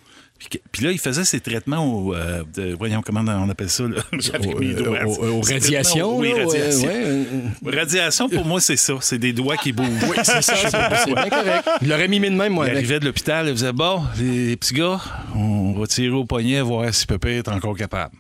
Puis, 0.72 0.85
là, 0.85 0.90
il 0.90 0.98
faisait 0.98 1.24
ses 1.24 1.40
traitements 1.40 1.85
au. 1.85 2.14
euh, 2.14 2.42
de- 2.55 2.74
voyons, 2.74 3.03
comment 3.03 3.20
on 3.20 3.48
appelle 3.50 3.68
ça, 3.68 3.85
là? 3.85 4.00
Avec 4.35 4.59
mes 4.59 4.72
doigts. 4.74 5.05
au- 5.07 5.26
aux 5.38 5.40
radiations, 5.42 6.16
Oui, 6.18 6.33
ouais, 6.33 6.44
radiations. 6.44 6.88
ouais, 6.88 7.76
Radiation, 7.79 8.29
pour 8.29 8.44
moi, 8.46 8.61
c'est 8.61 8.76
ça. 8.76 8.94
C'est 9.00 9.18
des 9.18 9.33
doigts 9.35 9.57
qui 9.59 9.72
bougent. 9.72 9.88
Oui, 10.09 10.16
c'est 10.22 10.40
ça, 10.40 10.57
c'est 10.57 10.70
bien 11.14 11.29
correct. 11.29 11.68
Il 11.83 11.88
l'aurait 11.88 12.09
mimé 12.09 12.31
de 12.31 12.37
même, 12.37 12.55
moi, 12.55 12.64
Il 12.66 12.70
avec. 12.70 12.79
arrivait 12.79 13.00
de 13.00 13.05
l'hôpital, 13.05 13.46
il 13.48 13.53
faisait 13.53 13.72
Bon, 13.72 14.03
les, 14.18 14.46
les 14.48 14.57
petits 14.57 14.74
gars, 14.74 14.98
on 15.35 15.72
va 15.72 15.87
tirer 15.87 16.14
au 16.14 16.24
poignet, 16.24 16.61
voir 16.62 16.92
si 16.94 17.07
Pépé 17.07 17.37
est 17.37 17.48
encore 17.48 17.76
capable. 17.76 18.14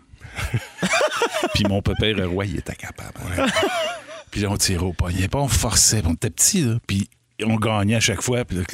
Puis 1.54 1.64
mon 1.68 1.82
pépère 1.82 2.28
roi, 2.28 2.44
il 2.46 2.58
était 2.58 2.74
capable. 2.76 3.14
Puis 4.30 4.42
là, 4.42 4.48
on 4.50 4.56
tirait 4.56 4.84
au 4.84 4.92
poignet. 4.92 5.26
Puis 5.28 5.40
on 5.40 5.48
forçait, 5.48 6.00
puis 6.02 6.10
on 6.10 6.14
était 6.14 6.30
petits, 6.30 6.62
là. 6.62 6.74
Puis 6.86 7.08
on 7.44 7.56
gagnait 7.56 7.96
à 7.96 8.00
chaque 8.00 8.22
fois. 8.22 8.44
Puis 8.44 8.56
là, 8.58 8.64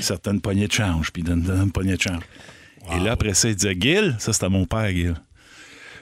certaines 0.00 0.40
poignées 0.40 0.68
de 0.68 0.72
change. 0.72 1.10
Puis 1.12 1.22
il 1.22 1.24
donnait 1.24 1.62
une 1.62 1.72
poignée 1.72 1.96
de 1.96 2.00
change. 2.02 2.22
Et 2.94 3.00
là, 3.00 3.12
après 3.12 3.34
ça, 3.34 3.48
il 3.48 3.56
disait 3.56 3.76
Gil, 3.78 4.16
ça 4.18 4.32
c'était 4.32 4.48
mon 4.48 4.64
père, 4.66 4.88
Gil. 4.88 5.14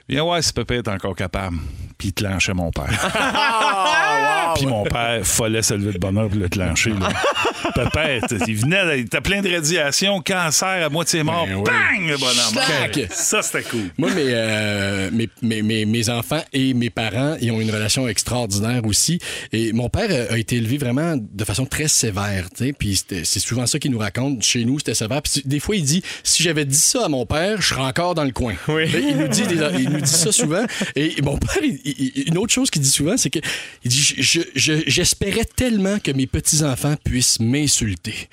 Viens 0.09 0.23
voir 0.23 0.43
si 0.43 0.53
Pépé 0.53 0.77
est 0.77 0.89
encore 0.89 1.17
capable. 1.17 1.57
Puis 1.97 2.09
il 2.09 2.13
clenchait 2.13 2.53
mon 2.53 2.71
père. 2.71 2.91
Puis 4.55 4.67
mon 4.67 4.85
père 4.85 5.21
fallait 5.27 5.63
se 5.63 5.75
lever 5.75 5.93
de 5.93 5.99
bonheur 5.99 6.29
pour 6.29 6.39
le 6.39 6.49
clencher. 6.49 6.91
Là. 6.91 7.09
T- 8.21 8.37
il 8.49 8.57
venait, 8.57 8.99
il 8.99 9.05
était 9.07 9.21
plein 9.21 9.41
de 9.43 9.51
radiation, 9.53 10.21
cancer 10.21 10.85
à 10.85 10.89
moitié 10.89 11.23
mort. 11.23 11.47
Ben 11.47 11.57
oui. 11.57 11.63
Bang, 11.65 12.09
le 12.09 12.17
bonhomme. 12.19 12.65
Ça, 13.11 13.43
c'était 13.43 13.63
cool. 13.63 13.91
Moi, 13.99 14.11
mes, 14.11 14.23
euh, 14.29 15.11
mes, 15.13 15.29
mes, 15.43 15.63
mes- 15.63 15.85
mes 15.87 16.11
enfants 16.11 16.43
et 16.53 16.75
mes 16.75 16.91
parents, 16.91 17.37
ils 17.41 17.51
ont 17.51 17.61
une 17.61 17.71
relation 17.71 18.07
extraordinaire 18.09 18.85
aussi. 18.85 19.19
Et 19.53 19.73
mon 19.73 19.89
père 19.89 20.09
euh, 20.11 20.27
a 20.35 20.39
été 20.39 20.57
élevé 20.57 20.79
vraiment 20.79 21.15
de 21.17 21.45
façon 21.45 21.67
très 21.67 21.89
sévère. 21.89 22.49
Puis 22.79 23.03
c'est 23.09 23.41
souvent 23.41 23.67
ça 23.67 23.79
qu'il 23.79 23.91
nous 23.91 23.99
raconte. 23.99 24.43
Chez 24.43 24.65
nous, 24.65 24.79
c'était 24.79 24.95
sévère. 24.95 25.23
Puis 25.23 25.43
des 25.45 25.61
fois, 25.61 25.77
il 25.77 25.85
dit 25.85 26.03
si 26.23 26.43
j'avais 26.43 26.65
dit 26.65 26.79
ça 26.79 27.07
à 27.07 27.09
mon 27.09 27.27
père, 27.27 27.61
je 27.61 27.69
serais 27.69 27.83
encore 27.83 28.15
dans 28.15 28.25
le 28.25 28.33
coin. 28.33 28.55
Oui. 28.69 28.85
Il 28.93 29.17
nous 29.17 29.29
dit, 29.29 29.43
il 29.79 29.91
nous 29.91 30.01
dit 30.01 30.11
ça 30.11 30.33
souvent. 30.33 30.65
Et 30.97 31.15
mon 31.23 31.39
père, 31.39 31.59
il- 31.63 31.81
il- 31.85 32.25
une 32.29 32.39
autre 32.39 32.53
chose 32.53 32.71
qu'il 32.71 32.83
dit 32.83 32.91
souvent, 32.91 33.17
c'est 33.17 33.31
que 33.31 33.39
il 33.85 33.91
dit 33.91 34.15
je- 34.19 34.41
je- 34.55 34.83
j'espérais 34.87 35.45
tellement 35.45 35.99
que 35.99 36.11
mes 36.11 36.27
petits-enfants 36.27 36.95
puissent 37.05 37.41
m'insulter 37.41 38.29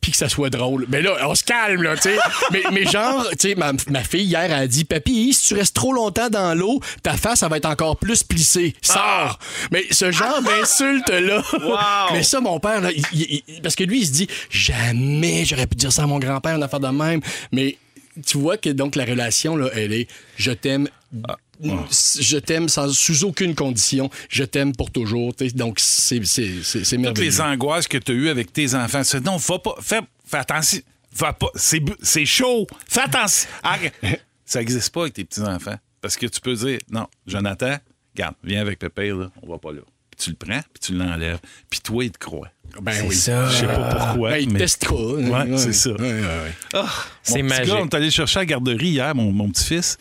puis 0.00 0.10
que 0.10 0.16
ça 0.18 0.28
soit 0.28 0.50
drôle. 0.50 0.84
Mais 0.88 1.00
là, 1.00 1.16
on 1.28 1.34
se 1.36 1.44
calme, 1.44 1.84
là, 1.84 1.94
tu 1.94 2.02
sais. 2.02 2.16
mais, 2.52 2.62
mais 2.72 2.84
genre, 2.84 3.24
tu 3.38 3.50
sais, 3.50 3.54
ma, 3.54 3.72
ma 3.88 4.02
fille 4.02 4.24
hier 4.24 4.52
a 4.52 4.66
dit 4.66 4.84
Papy, 4.84 5.32
si 5.32 5.46
tu 5.48 5.54
restes 5.54 5.76
trop 5.76 5.92
longtemps 5.92 6.28
dans 6.28 6.54
l'eau, 6.58 6.80
ta 7.04 7.16
face, 7.16 7.38
ça 7.38 7.48
va 7.48 7.56
être 7.58 7.66
encore 7.66 7.96
plus 7.96 8.24
plissée. 8.24 8.74
Sors! 8.82 9.38
Mais 9.70 9.84
ce 9.92 10.10
genre 10.10 10.42
d'insulte-là. 10.42 11.44
Mais 12.12 12.24
ça, 12.24 12.40
mon 12.40 12.58
père, 12.58 12.80
là, 12.80 12.90
il- 12.90 13.04
il- 13.12 13.42
il- 13.46 13.62
parce 13.62 13.76
que 13.76 13.84
lui, 13.84 14.00
il 14.00 14.06
se 14.08 14.12
dit 14.12 14.26
Jamais 14.50 15.44
j'aurais 15.44 15.68
pu 15.68 15.76
dire 15.76 15.92
ça 15.92 16.02
à 16.02 16.06
mon 16.06 16.18
grand-père, 16.18 16.56
une 16.56 16.62
affaire 16.64 16.80
de 16.80 16.88
même. 16.88 17.20
Mais 17.52 17.76
tu 18.26 18.38
vois 18.38 18.56
que 18.56 18.70
donc 18.70 18.96
la 18.96 19.04
relation, 19.04 19.54
là, 19.56 19.68
elle 19.72 19.92
est 19.92 20.08
Je 20.36 20.50
t'aime. 20.50 20.88
Je 21.62 22.38
t'aime 22.38 22.68
sans, 22.68 22.92
sous 22.92 23.24
aucune 23.24 23.54
condition. 23.54 24.10
Je 24.28 24.44
t'aime 24.44 24.74
pour 24.74 24.90
toujours. 24.90 25.32
Donc, 25.54 25.78
c'est 25.80 26.24
c'est- 26.24 26.62
c'est- 26.62 26.84
c'est 26.84 26.96
Toutes 26.96 26.98
merveilleux. 27.04 27.30
les 27.30 27.40
angoisses 27.40 27.86
que 27.88 27.98
tu 27.98 28.12
as 28.12 28.14
eues 28.14 28.28
avec 28.28 28.52
tes 28.52 28.74
enfants. 28.74 29.02
Dis, 29.02 29.20
non, 29.24 29.36
va 29.36 29.58
pas. 29.58 29.74
Fais, 29.80 30.00
fais 30.26 30.38
attention. 30.38 30.80
Va 31.14 31.32
pas. 31.32 31.48
C'est, 31.54 31.82
c'est 32.02 32.24
chaud. 32.26 32.66
Fais 32.88 33.02
attention. 33.02 33.48
Ça 34.44 34.58
n'existe 34.58 34.90
pas 34.92 35.02
avec 35.02 35.14
tes 35.14 35.24
petits-enfants. 35.24 35.76
Parce 36.00 36.16
que 36.16 36.26
tu 36.26 36.40
peux 36.40 36.54
dire, 36.54 36.78
non, 36.90 37.06
Jonathan, 37.26 37.76
regarde, 38.14 38.34
viens 38.42 38.60
avec 38.60 38.78
Pépé, 38.78 39.10
là, 39.10 39.30
on 39.42 39.50
va 39.50 39.58
pas 39.58 39.72
là. 39.72 39.80
Tu 40.22 40.30
le 40.30 40.36
prends, 40.36 40.60
puis 40.60 40.80
tu 40.80 40.92
l'enlèves. 40.94 41.38
Puis 41.70 41.80
toi, 41.80 42.04
il 42.04 42.10
te 42.10 42.18
croit. 42.18 42.48
Ben 42.80 43.04
oui. 43.06 43.14
Je 43.14 43.20
sais 43.20 43.66
pas 43.66 43.94
pourquoi. 43.96 44.30
Ben, 44.30 44.42
il 44.42 44.50
mais- 44.50 44.60
testera. 44.60 44.94
Ouais, 44.94 45.58
c'est 45.58 45.74
ça. 45.74 45.90
Ouais, 45.90 45.98
ouais, 46.00 46.20
ouais. 46.22 46.52
Ah, 46.72 46.86
C'est 47.22 47.34
petit 47.34 47.42
magique. 47.42 47.66
gars, 47.66 47.80
on 47.82 47.86
est 47.86 47.94
allé 47.94 48.10
chercher 48.10 48.38
à 48.38 48.42
la 48.42 48.46
garderie 48.46 48.88
hier, 48.88 49.14
mon, 49.14 49.30
mon 49.30 49.50
petit-fils. 49.50 49.98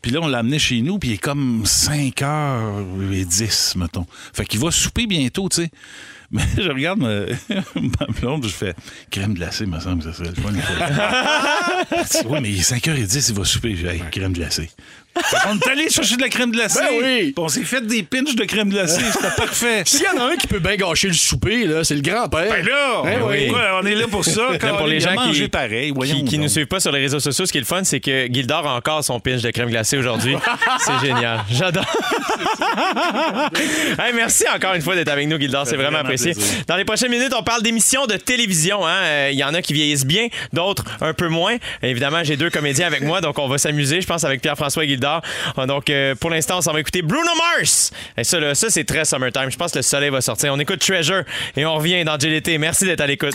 Puis 0.00 0.12
là, 0.12 0.20
on 0.22 0.28
l'a 0.28 0.38
amené 0.38 0.60
chez 0.60 0.80
nous, 0.80 1.00
puis 1.00 1.10
il 1.10 1.14
est 1.14 1.18
comme 1.18 1.64
5h10, 1.64 3.78
mettons. 3.78 4.06
Fait 4.32 4.44
qu'il 4.44 4.60
va 4.60 4.70
souper 4.70 5.06
bientôt, 5.06 5.48
tu 5.48 5.62
sais. 5.62 5.70
Mais 6.30 6.42
je 6.56 6.68
regarde 6.68 6.98
ma, 7.00 7.08
ma 7.74 8.06
blonde, 8.20 8.44
je 8.44 8.48
fais 8.48 8.74
crème 9.10 9.34
glacée, 9.34 9.66
me 9.66 9.78
semble, 9.78 10.02
que 10.02 10.10
ça 10.10 10.16
serait 10.16 10.30
le 10.30 10.34
fun. 10.42 10.50
Elle 11.90 12.04
dit, 12.04 12.18
oui, 12.26 12.38
mais 12.40 12.50
il 12.50 12.58
est 12.58 12.70
5h10, 12.72 13.26
il 13.28 13.34
va 13.36 13.44
souper. 13.44 13.76
J'ai 13.76 13.86
Hey, 13.88 14.02
crème 14.10 14.32
glacée. 14.32 14.70
Qu'on 15.44 15.56
est 15.56 15.68
allé 15.70 15.88
chercher 15.90 16.16
de 16.16 16.22
la 16.22 16.28
crème 16.28 16.50
glacée. 16.50 16.80
Ben 16.80 16.88
oui. 17.02 17.22
Puis 17.26 17.34
on 17.38 17.48
s'est 17.48 17.62
fait 17.64 17.80
des 17.86 18.02
pinches 18.02 18.34
de 18.34 18.44
crème 18.44 18.68
glacée. 18.70 19.02
C'était 19.12 19.28
parfait. 19.36 19.82
S'il 19.86 20.02
y 20.02 20.08
en 20.08 20.20
a 20.20 20.32
un 20.32 20.36
qui 20.36 20.46
peut 20.46 20.58
bien 20.58 20.76
gâcher 20.76 21.08
le 21.08 21.14
souper, 21.14 21.66
là, 21.66 21.84
c'est 21.84 21.94
le 21.94 22.00
grand-père. 22.02 22.48
Ben 22.50 22.64
là, 22.66 23.02
Ben 23.04 23.20
oui. 23.22 23.46
pourquoi 23.48 23.80
on 23.82 23.86
est 23.86 23.94
là 23.94 24.06
pour 24.10 24.24
ça? 24.24 24.48
Pour 24.78 24.86
les 24.86 25.00
gens 25.00 25.14
qui, 25.32 25.48
pareil. 25.48 25.92
Qui, 26.04 26.24
qui 26.24 26.38
nous 26.38 26.48
suivent 26.48 26.66
pas 26.66 26.80
sur 26.80 26.92
les 26.92 27.00
réseaux 27.00 27.20
sociaux, 27.20 27.46
ce 27.46 27.52
qui 27.52 27.58
est 27.58 27.60
le 27.62 27.66
fun, 27.66 27.84
c'est 27.84 28.00
que 28.00 28.26
Gildor 28.26 28.66
a 28.66 28.76
encore 28.76 29.04
son 29.04 29.20
pinch 29.20 29.42
de 29.42 29.50
crème 29.50 29.68
glacée 29.70 29.96
aujourd'hui. 29.98 30.36
c'est 30.80 31.06
génial. 31.06 31.40
J'adore. 31.50 31.84
Hey, 33.98 34.12
merci 34.14 34.44
encore 34.54 34.74
une 34.74 34.82
fois 34.82 34.94
d'être 34.96 35.08
avec 35.08 35.28
nous, 35.28 35.38
Gildor. 35.38 35.66
C'est 35.66 35.76
vraiment 35.76 35.84
vraiment 35.84 36.04
apprécié. 36.04 36.32
plaisir. 36.32 36.64
Dans 36.66 36.76
les 36.76 36.84
prochaines 36.84 37.10
minutes, 37.10 37.32
on 37.38 37.42
parle 37.42 37.62
d'émissions 37.62 38.06
de 38.06 38.16
télévision. 38.16 38.84
hein. 38.86 38.96
Euh, 39.02 39.28
Il 39.32 39.38
y 39.38 39.44
en 39.44 39.54
a 39.54 39.62
qui 39.62 39.72
vieillissent 39.72 40.06
bien, 40.06 40.28
d'autres 40.52 40.84
un 41.00 41.12
peu 41.12 41.28
moins. 41.28 41.56
Évidemment, 41.82 42.24
j'ai 42.24 42.36
deux 42.36 42.50
comédiens 42.50 42.86
avec 42.86 43.02
moi, 43.02 43.20
donc 43.20 43.38
on 43.38 43.48
va 43.48 43.58
s'amuser, 43.58 44.00
je 44.00 44.06
pense, 44.06 44.24
avec 44.24 44.40
Pierre-François 44.40 44.84
et 44.84 44.88
Gildor. 44.88 45.03
Donc, 45.66 45.90
euh, 45.90 46.14
pour 46.14 46.30
l'instant, 46.30 46.58
on 46.58 46.60
s'en 46.60 46.72
va 46.72 46.80
écouter 46.80 47.02
Bruno 47.02 47.30
Mars. 47.56 47.92
Et 48.16 48.24
ça, 48.24 48.40
là, 48.40 48.54
ça 48.54 48.70
c'est 48.70 48.84
très 48.84 49.04
summertime. 49.04 49.50
Je 49.50 49.56
pense 49.56 49.72
que 49.72 49.78
le 49.78 49.82
soleil 49.82 50.10
va 50.10 50.20
sortir. 50.20 50.52
On 50.52 50.58
écoute 50.58 50.80
Treasure 50.80 51.22
et 51.56 51.64
on 51.66 51.74
revient. 51.76 52.04
dans 52.04 52.18
JLT. 52.18 52.58
Merci 52.58 52.84
d'être 52.84 53.00
à 53.00 53.06
l'écoute. 53.06 53.34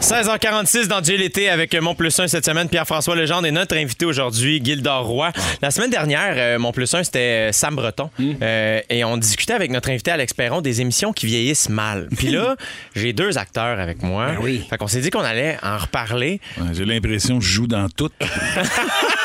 16h46 0.00 0.86
dans 0.86 1.02
JLT 1.02 1.48
avec 1.48 1.74
mon 1.80 1.94
plus 1.94 2.18
1 2.20 2.28
cette 2.28 2.44
semaine, 2.44 2.68
Pierre-François 2.68 3.16
Legendre 3.16 3.46
et 3.46 3.50
notre 3.50 3.74
invité 3.74 4.04
aujourd'hui, 4.04 4.60
Gildor 4.62 5.06
Roy. 5.06 5.32
La 5.62 5.70
semaine 5.70 5.88
dernière, 5.88 6.34
euh, 6.36 6.58
mon 6.58 6.72
plus 6.72 6.92
1, 6.92 7.04
c'était 7.04 7.48
euh, 7.48 7.52
Sam 7.52 7.74
Breton. 7.74 8.10
Euh, 8.20 8.80
et 8.90 9.02
on 9.04 9.16
discutait 9.16 9.54
avec 9.54 9.70
notre 9.70 9.88
invité 9.88 10.10
Alex 10.10 10.34
Perron 10.34 10.60
des 10.60 10.82
émissions 10.82 11.14
qui 11.14 11.24
vieillissent 11.24 11.70
mal. 11.70 12.08
Puis 12.18 12.28
là, 12.28 12.56
j'ai 12.94 13.14
deux 13.14 13.38
acteurs 13.38 13.80
avec 13.80 14.02
moi. 14.02 14.32
Ben 14.32 14.38
oui. 14.42 14.66
Fait 14.68 14.76
qu'on 14.76 14.88
s'est 14.88 15.00
dit 15.00 15.08
qu'on 15.08 15.20
allait 15.20 15.56
en 15.62 15.78
reparler. 15.78 16.38
Ouais, 16.58 16.66
J'ai 16.74 16.84
l'impression 16.84 17.38
que 17.38 17.44
je 17.44 17.50
joue 17.52 17.66
dans 17.66 17.88
tout. 17.88 18.10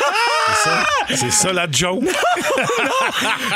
c'est 0.63 0.69
ça, 0.69 0.85
c'est 1.15 1.31
ça 1.31 1.53
la 1.53 1.67
joke. 1.71 2.03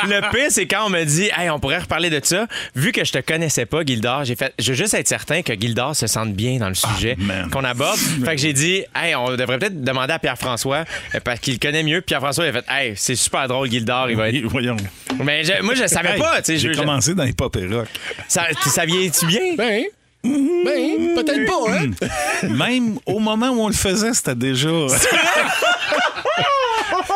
Le 0.04 0.20
pire, 0.30 0.46
c'est 0.50 0.66
quand 0.66 0.86
on 0.86 0.90
me 0.90 1.04
dit, 1.04 1.30
hey, 1.36 1.50
on 1.50 1.58
pourrait 1.58 1.78
reparler 1.78 2.10
de 2.10 2.20
ça. 2.22 2.46
Vu 2.74 2.92
que 2.92 3.04
je 3.04 3.12
te 3.12 3.18
connaissais 3.18 3.66
pas, 3.66 3.82
Gildor, 3.84 4.24
j'ai 4.24 4.36
fait, 4.36 4.52
je 4.58 4.70
veux 4.72 4.76
juste 4.76 4.94
être 4.94 5.08
certain 5.08 5.42
que 5.42 5.52
Gildor 5.54 5.94
se 5.96 6.06
sente 6.06 6.32
bien 6.32 6.58
dans 6.58 6.68
le 6.68 6.74
sujet 6.74 7.16
man. 7.18 7.48
qu'on 7.50 7.64
aborde. 7.64 7.98
Fait 8.24 8.36
que 8.36 8.40
j'ai 8.40 8.52
dit, 8.52 8.84
hey, 8.94 9.14
on 9.14 9.30
devrait 9.36 9.58
peut-être 9.58 9.82
demander 9.82 10.12
à 10.14 10.18
Pierre-François 10.18 10.84
euh, 11.14 11.20
parce 11.22 11.40
qu'il 11.40 11.58
connaît 11.58 11.82
mieux. 11.82 12.00
Pierre-François, 12.00 12.46
il 12.46 12.48
a 12.48 12.52
fait, 12.52 12.64
hey, 12.68 12.94
c'est 12.96 13.16
super 13.16 13.48
drôle, 13.48 13.70
Gildor, 13.70 14.10
il 14.10 14.16
va 14.16 14.28
être. 14.28 14.44
Voyons. 14.46 14.76
Mais 15.22 15.44
je- 15.44 15.62
moi, 15.62 15.74
je 15.74 15.86
savais 15.86 16.14
Hey, 16.14 16.18
pas, 16.20 16.38
je- 16.46 16.54
J'ai 16.56 16.72
je- 16.74 16.78
commencé 16.78 17.14
dans 17.14 17.24
les 17.24 17.32
pop 17.32 17.54
et 17.56 17.66
rock. 17.66 17.88
Ça, 18.28 18.44
ça 18.66 18.84
vieillit-tu 18.84 19.26
bien? 19.26 19.40
Ben, 19.56 19.82
ben, 20.24 21.14
peut-être 21.14 21.44
pas, 21.46 21.70
hein? 21.70 22.48
Même 22.48 22.98
au 23.06 23.18
moment 23.18 23.48
où 23.50 23.60
on 23.62 23.68
le 23.68 23.74
faisait, 23.74 24.14
c'était 24.14 24.34
déjà. 24.34 24.68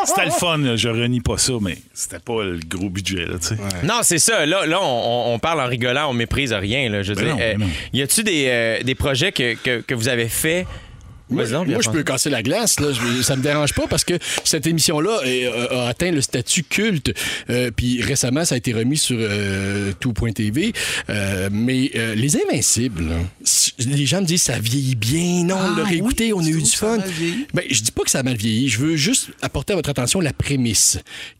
c'était 0.05 0.25
le 0.25 0.31
fun, 0.31 0.57
là. 0.57 0.75
je 0.75 0.89
renie 0.89 1.21
pas 1.21 1.37
ça, 1.37 1.53
mais 1.61 1.77
c'était 1.93 2.19
pas 2.19 2.43
le 2.43 2.59
gros 2.67 2.89
budget. 2.89 3.25
Là, 3.25 3.35
tu 3.39 3.47
sais. 3.47 3.57
Non, 3.83 3.99
c'est 4.03 4.19
ça. 4.19 4.45
Là, 4.45 4.65
là 4.65 4.79
on, 4.81 5.37
parle 5.39 5.61
en 5.61 5.67
rigolant, 5.67 6.09
on 6.09 6.13
méprise 6.13 6.53
rien. 6.53 6.89
Là, 6.89 7.01
je 7.03 7.13
veux 7.13 7.15
Ben 7.15 7.25
dire, 7.25 7.35
non, 7.35 7.41
Euh, 7.41 7.53
ben 7.53 7.59
non. 7.65 7.71
y 7.93 8.01
a-tu 8.01 8.23
des, 8.23 8.45
euh, 8.47 8.83
des 8.83 8.95
projets 8.95 9.31
que, 9.31 9.55
que, 9.55 9.81
que 9.81 9.93
vous 9.95 10.07
avez 10.09 10.27
faits? 10.29 10.65
Moi, 11.73 11.81
je 11.83 11.89
peux 11.89 12.03
casser 12.03 12.29
la 12.29 12.41
glace. 12.43 12.79
Là. 12.79 12.89
Je- 12.91 13.21
ça 13.21 13.35
me 13.35 13.41
dérange 13.43 13.73
pas 13.73 13.87
parce 13.87 14.03
que 14.03 14.13
cette 14.43 14.65
émission-là 14.67 15.21
euh, 15.25 15.67
a 15.85 15.87
atteint 15.89 16.11
le 16.11 16.21
statut 16.21 16.63
culte. 16.63 17.13
Euh, 17.49 17.71
Puis 17.75 18.01
récemment, 18.01 18.45
ça 18.45 18.55
a 18.55 18.57
été 18.57 18.73
remis 18.73 18.97
sur 18.97 19.17
euh, 19.19 19.91
tout.tv. 19.99 20.73
Euh, 21.09 21.49
mais 21.51 21.91
euh, 21.95 22.15
Les 22.15 22.37
Invincibles, 22.37 23.11
les 23.79 24.05
gens 24.05 24.21
me 24.21 24.25
disent 24.25 24.43
ça 24.43 24.59
vieillit 24.59 24.95
bien. 24.95 25.43
Non, 25.43 25.55
on 25.57 25.75
l'a 25.75 25.83
Ah, 25.85 25.89
réécouté, 25.89 26.33
oui, 26.33 26.41
on 26.41 26.45
a 26.45 26.49
eu 26.49 26.61
du 26.61 26.71
fun. 26.71 26.97
Ben, 27.53 27.63
je 27.69 27.81
dis 27.81 27.91
pas 27.91 28.03
que 28.03 28.11
ça 28.11 28.19
a 28.19 28.23
mal 28.23 28.35
vieilli. 28.37 28.69
Je 28.69 28.79
veux 28.79 28.95
juste 28.95 29.27
apporter 29.41 29.73
à 29.73 29.75
votre 29.75 29.89
attention 29.89 30.19
la 30.21 30.33
prémisse. 30.33 30.97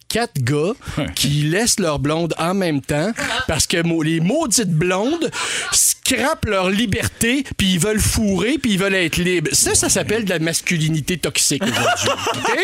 Quatre 0.09 0.41
gars 0.41 0.73
qui 1.15 1.43
laissent 1.43 1.79
leur 1.79 1.99
blonde 1.99 2.33
en 2.39 2.53
même 2.55 2.81
temps 2.81 3.11
parce 3.47 3.67
que 3.67 3.77
les 4.03 4.19
maudites 4.19 4.71
blondes 4.73 5.29
scrapent 5.71 6.45
leur 6.45 6.69
liberté 6.69 7.45
puis 7.57 7.73
ils 7.73 7.79
veulent 7.79 7.99
fourrer 7.99 8.57
puis 8.57 8.71
ils 8.73 8.79
veulent 8.79 8.95
être 8.95 9.17
libres. 9.17 9.49
Ça, 9.53 9.75
ça 9.75 9.87
s'appelle 9.87 10.25
de 10.25 10.29
la 10.31 10.39
masculinité 10.39 11.17
toxique 11.17 11.61
aujourd'hui. 11.63 12.09
OK? 12.35 12.59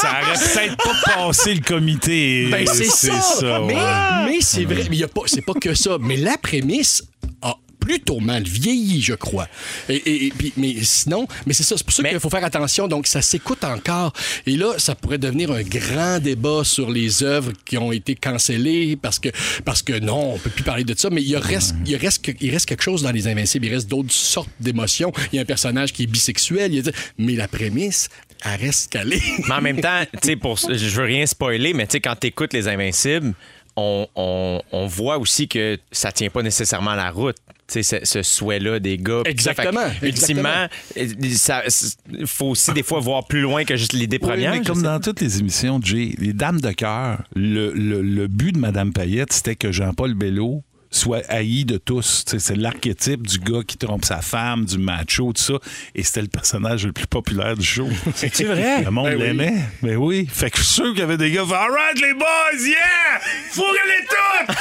Ça 0.00 0.10
aurait 0.22 0.38
peut-être 0.38 0.76
pas 0.76 1.14
passé 1.14 1.54
le 1.54 1.62
comité. 1.62 2.48
Ben, 2.50 2.66
c'est 2.66 2.90
ça. 2.90 3.60
mais 3.66 3.74
ouais. 3.74 4.24
mais 4.26 4.38
c'est 4.40 4.64
vrai. 4.64 4.84
Mais 4.90 4.96
y 4.96 5.04
a 5.04 5.08
pas, 5.08 5.22
c'est 5.26 5.44
pas 5.44 5.54
que 5.54 5.74
ça. 5.74 5.96
Mais 6.00 6.16
la 6.16 6.36
prémisse 6.36 7.02
a 7.42 7.56
plutôt 7.78 8.20
mal 8.20 8.44
vieilli, 8.44 9.00
je 9.02 9.14
crois. 9.14 9.48
Et, 9.88 9.94
et- 9.96 10.26
et 10.26 10.30
puis, 10.30 10.52
mais 10.56 10.74
sinon, 10.82 11.26
mais 11.46 11.52
c'est 11.52 11.62
ça. 11.62 11.76
C'est 11.76 11.84
pour 11.84 11.92
ça 11.92 12.02
Mais- 12.02 12.10
qu'il 12.10 12.20
faut 12.20 12.30
faire 12.30 12.44
attention. 12.44 12.88
Donc, 12.88 13.06
ça 13.06 13.22
s'écoute 13.22 13.62
encore. 13.64 14.12
Et 14.46 14.56
là, 14.56 14.74
ça 14.78 14.94
pourrait 14.94 15.18
devenir 15.18 15.50
un 15.50 15.62
grand 15.62 16.18
débat 16.20 16.62
sur 16.64 16.90
les 16.90 17.22
œuvres 17.22 17.52
qui 17.64 17.76
ont 17.78 17.92
été 17.92 18.14
cancellées 18.14 18.96
parce 18.96 19.18
que, 19.18 19.28
parce 19.64 19.82
que 19.82 19.98
non, 19.98 20.34
on 20.34 20.38
peut 20.38 20.50
plus 20.50 20.64
parler 20.64 20.84
de 20.84 20.94
ça. 20.96 21.10
Mais 21.10 21.22
il 21.22 21.36
reste, 21.36 21.74
il 21.86 21.96
reste, 21.96 22.24
que- 22.24 22.32
il 22.40 22.50
reste 22.50 22.66
quelque 22.66 22.82
chose 22.82 23.02
dans 23.02 23.12
les 23.12 23.26
Invincibles. 23.28 23.66
Il 23.66 23.74
reste 23.74 23.88
d'autres 23.88 24.12
sortes 24.12 24.50
d'émotions. 24.60 25.12
Il 25.32 25.36
y 25.36 25.38
a 25.38 25.42
un 25.42 25.46
personnage 25.46 25.92
qui 25.92 26.04
est 26.04 26.06
bisexuel. 26.06 26.74
Il 26.74 26.84
mais 27.18 27.34
la 27.34 27.48
prémisse, 27.48 28.08
elle 28.44 28.60
reste 28.60 28.90
calée. 28.92 29.22
Mais 29.48 29.54
en 29.54 29.60
même 29.62 29.80
temps, 29.80 30.02
tu 30.22 30.36
pour, 30.36 30.56
je 30.58 30.72
veux 30.90 31.04
rien 31.04 31.26
spoiler, 31.26 31.72
mais 31.72 31.86
tu 31.86 31.96
quand 31.98 32.14
tu 32.20 32.26
écoutes 32.28 32.52
Les 32.52 32.68
Invincibles, 32.68 33.34
on, 33.76 34.06
on- 34.14 34.60
on 34.70 34.86
voit 34.86 35.18
aussi 35.18 35.48
que 35.48 35.78
ça 35.90 36.12
tient 36.12 36.30
pas 36.30 36.42
nécessairement 36.42 36.94
la 36.94 37.10
route. 37.10 37.36
Tu 37.66 37.82
sais, 37.82 38.00
ce, 38.04 38.04
ce 38.04 38.22
souhait-là 38.22 38.78
des 38.78 38.98
gars. 38.98 39.22
Puis 39.24 39.34
ça, 39.42 39.52
Exactement, 39.52 39.88
fait 39.88 40.08
Ultimement, 40.08 40.66
il 40.96 42.26
faut 42.26 42.48
aussi 42.48 42.72
des 42.74 42.82
fois 42.82 43.00
voir 43.00 43.26
plus 43.26 43.40
loin 43.40 43.64
que 43.64 43.74
juste 43.76 43.94
l'idée 43.94 44.18
Oui, 44.20 44.28
première. 44.28 44.52
mais 44.52 44.62
comme 44.62 44.76
sais. 44.76 44.82
dans 44.82 45.00
toutes 45.00 45.20
les 45.22 45.38
émissions 45.38 45.80
Jay, 45.82 46.14
les 46.18 46.32
Dames 46.34 46.60
de 46.60 46.72
cœur, 46.72 47.22
le, 47.34 47.72
le- 47.72 48.02
le 48.02 48.26
but 48.28 48.52
de 48.52 48.58
Madame 48.58 48.92
Payette, 48.92 49.32
c'était 49.32 49.56
que 49.56 49.72
Jean-Paul 49.72 50.12
Bello 50.14 50.62
soit 50.94 51.22
haï 51.28 51.64
de 51.64 51.76
tous. 51.76 52.24
C'est 52.26 52.56
l'archétype 52.56 53.26
du 53.26 53.38
gars 53.38 53.62
qui 53.66 53.76
trompe 53.76 54.04
sa 54.04 54.20
femme, 54.20 54.64
du 54.64 54.78
macho, 54.78 55.32
tout 55.32 55.42
ça. 55.42 55.54
Et 55.94 56.02
c'était 56.02 56.22
le 56.22 56.28
personnage 56.28 56.86
le 56.86 56.92
plus 56.92 57.06
populaire 57.06 57.56
du 57.56 57.64
show. 57.66 57.88
C'est 58.14 58.44
vrai? 58.44 58.82
Le 58.84 58.90
monde 58.90 59.06
Ben 59.06 59.16
oui. 59.16 59.22
l'aimait. 59.26 59.54
Mais 59.82 59.96
oui. 59.96 60.28
Fait 60.32 60.50
que 60.50 60.58
je 60.58 60.62
suis 60.62 60.74
sûr 60.74 60.90
qu'il 60.90 61.00
y 61.00 61.02
avait 61.02 61.16
des 61.16 61.30
gars 61.30 61.42
qui 61.42 61.48
faisaient, 61.48 61.58
All 61.60 61.70
right, 61.70 62.00
les 62.00 62.14
boys, 62.14 62.66
yeah! 62.66 63.20
Fourrez-les 63.50 64.06
toutes! 64.06 64.56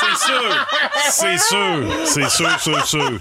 c'est 0.00 0.26
sûr. 0.26 0.66
C'est 1.10 1.38
sûr. 1.38 1.92
C'est 2.06 2.28
sûr, 2.30 2.60
sûr, 2.60 2.86
sûr. 2.86 3.12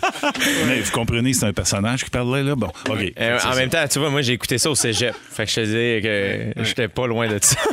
Mais 0.67 0.79
vous 0.81 0.91
comprenez, 0.91 1.33
c'est 1.33 1.45
un 1.45 1.53
personnage 1.53 2.03
qui 2.03 2.09
parlait 2.09 2.43
là. 2.43 2.55
Bon, 2.55 2.71
OK. 2.89 3.13
Euh, 3.19 3.35
en 3.37 3.39
ça. 3.39 3.55
même 3.55 3.69
temps, 3.69 3.85
tu 3.89 3.99
vois, 3.99 4.09
moi, 4.09 4.21
j'ai 4.21 4.33
écouté 4.33 4.57
ça 4.57 4.69
au 4.69 4.75
cégep. 4.75 5.13
Fait 5.31 5.45
que 5.45 5.51
je 5.51 5.55
te 5.55 5.61
dis 5.61 6.01
que 6.03 6.63
j'étais 6.63 6.87
pas 6.87 7.07
loin 7.07 7.27
de 7.27 7.39
ça. 7.41 7.55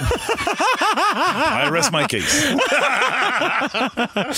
I 1.14 1.68
rest 1.70 1.90
my 1.92 2.06
case. 2.06 2.44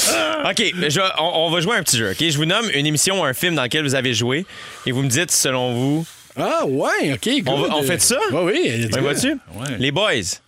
OK, 0.50 0.62
je- 0.88 1.00
on, 1.18 1.46
on 1.46 1.50
va 1.50 1.60
jouer 1.60 1.76
un 1.76 1.82
petit 1.82 1.96
jeu. 1.98 2.10
OK? 2.10 2.16
Je 2.20 2.36
vous 2.36 2.44
nomme 2.46 2.68
une 2.74 2.86
émission 2.86 3.20
ou 3.20 3.24
un 3.24 3.34
film 3.34 3.54
dans 3.54 3.62
lequel 3.62 3.82
vous 3.82 3.94
avez 3.94 4.14
joué 4.14 4.46
et 4.86 4.92
vous 4.92 5.02
me 5.02 5.08
dites, 5.08 5.30
selon 5.30 5.72
vous, 5.74 6.06
Ah, 6.36 6.64
ouais, 6.66 7.12
OK. 7.14 7.28
On 7.46 7.60
good. 7.60 7.68
va- 7.70 7.76
on 7.76 7.82
fait 7.82 8.00
ça? 8.00 8.18
Ouais, 8.32 8.42
oui. 8.42 8.60
let's 8.78 8.90
ben, 8.90 9.00
vois-tu? 9.02 9.32
Ouais. 9.54 9.76
Les 9.78 9.90
boys. 9.92 10.38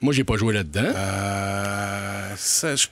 Moi, 0.00 0.12
j'ai 0.12 0.24
pas 0.24 0.36
joué 0.36 0.52
là-dedans. 0.54 0.92
Euh, 0.94 2.32
ça, 2.36 2.76
je 2.76 2.86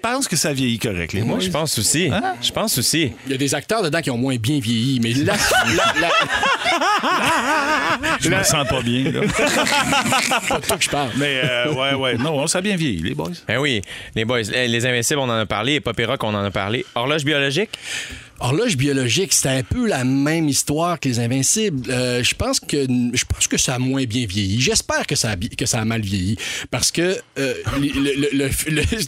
pense 0.00 0.28
que 0.28 0.36
ça 0.36 0.52
vieillit 0.52 0.78
correct, 0.78 1.12
les 1.12 1.22
Moi, 1.22 1.36
boys. 1.36 1.44
je 1.44 1.50
pense 1.50 1.78
aussi. 1.78 2.08
Hein? 2.12 2.34
Je 2.42 2.50
pense 2.50 2.78
aussi. 2.78 3.12
Il 3.26 3.32
y 3.32 3.34
a 3.34 3.38
des 3.38 3.54
acteurs 3.54 3.82
dedans 3.82 4.00
qui 4.00 4.10
ont 4.10 4.18
moins 4.18 4.36
bien 4.36 4.58
vieilli, 4.60 5.00
mais 5.00 5.12
là, 5.12 5.34
là, 6.00 6.10
Je 8.20 8.28
me 8.28 8.42
sens 8.42 8.66
pas 8.68 8.82
bien. 8.82 9.10
là. 9.10 9.20
c'est 9.36 9.44
pas 10.48 10.58
de 10.60 10.66
toi 10.66 10.76
que 10.76 10.84
je 10.84 10.90
parle. 10.90 11.10
Mais 11.16 11.40
euh, 11.44 11.72
ouais, 11.74 11.94
ouais. 11.94 12.14
Non, 12.16 12.46
ça 12.46 12.58
a 12.58 12.60
bien 12.60 12.76
vieilli, 12.76 13.02
les 13.02 13.14
boys. 13.14 13.30
Ben 13.46 13.58
oui, 13.58 13.82
les 14.14 14.24
boys. 14.24 14.42
Les 14.42 14.68
les 14.68 14.86
Invincibles, 14.86 15.20
on 15.20 15.24
en 15.24 15.38
a 15.38 15.46
parlé. 15.46 15.74
Et 15.74 15.80
Pop 15.80 16.00
Rock, 16.06 16.24
on 16.24 16.34
en 16.34 16.44
a 16.44 16.50
parlé. 16.50 16.84
Horloge 16.94 17.24
biologique? 17.24 17.70
Horloge 18.40 18.76
biologique, 18.76 19.34
c'était 19.34 19.50
un 19.50 19.62
peu 19.62 19.86
la 19.86 20.02
même 20.04 20.48
histoire 20.48 20.98
que 20.98 21.08
les 21.08 21.20
Invincibles. 21.20 21.90
Euh, 21.90 22.22
je 22.22 22.34
pense 22.34 22.58
que 22.58 22.86
je 23.12 23.24
pense 23.26 23.46
que 23.46 23.58
ça 23.58 23.74
a 23.74 23.78
moins 23.78 24.04
bien 24.04 24.26
vieilli. 24.26 24.60
J'espère 24.60 25.06
que 25.06 25.14
ça 25.14 25.32
a, 25.32 25.36
que 25.36 25.66
ça 25.66 25.80
a 25.80 25.84
mal 25.84 26.00
vieilli 26.00 26.36
parce 26.70 26.90
que 26.90 27.20
euh, 27.38 27.54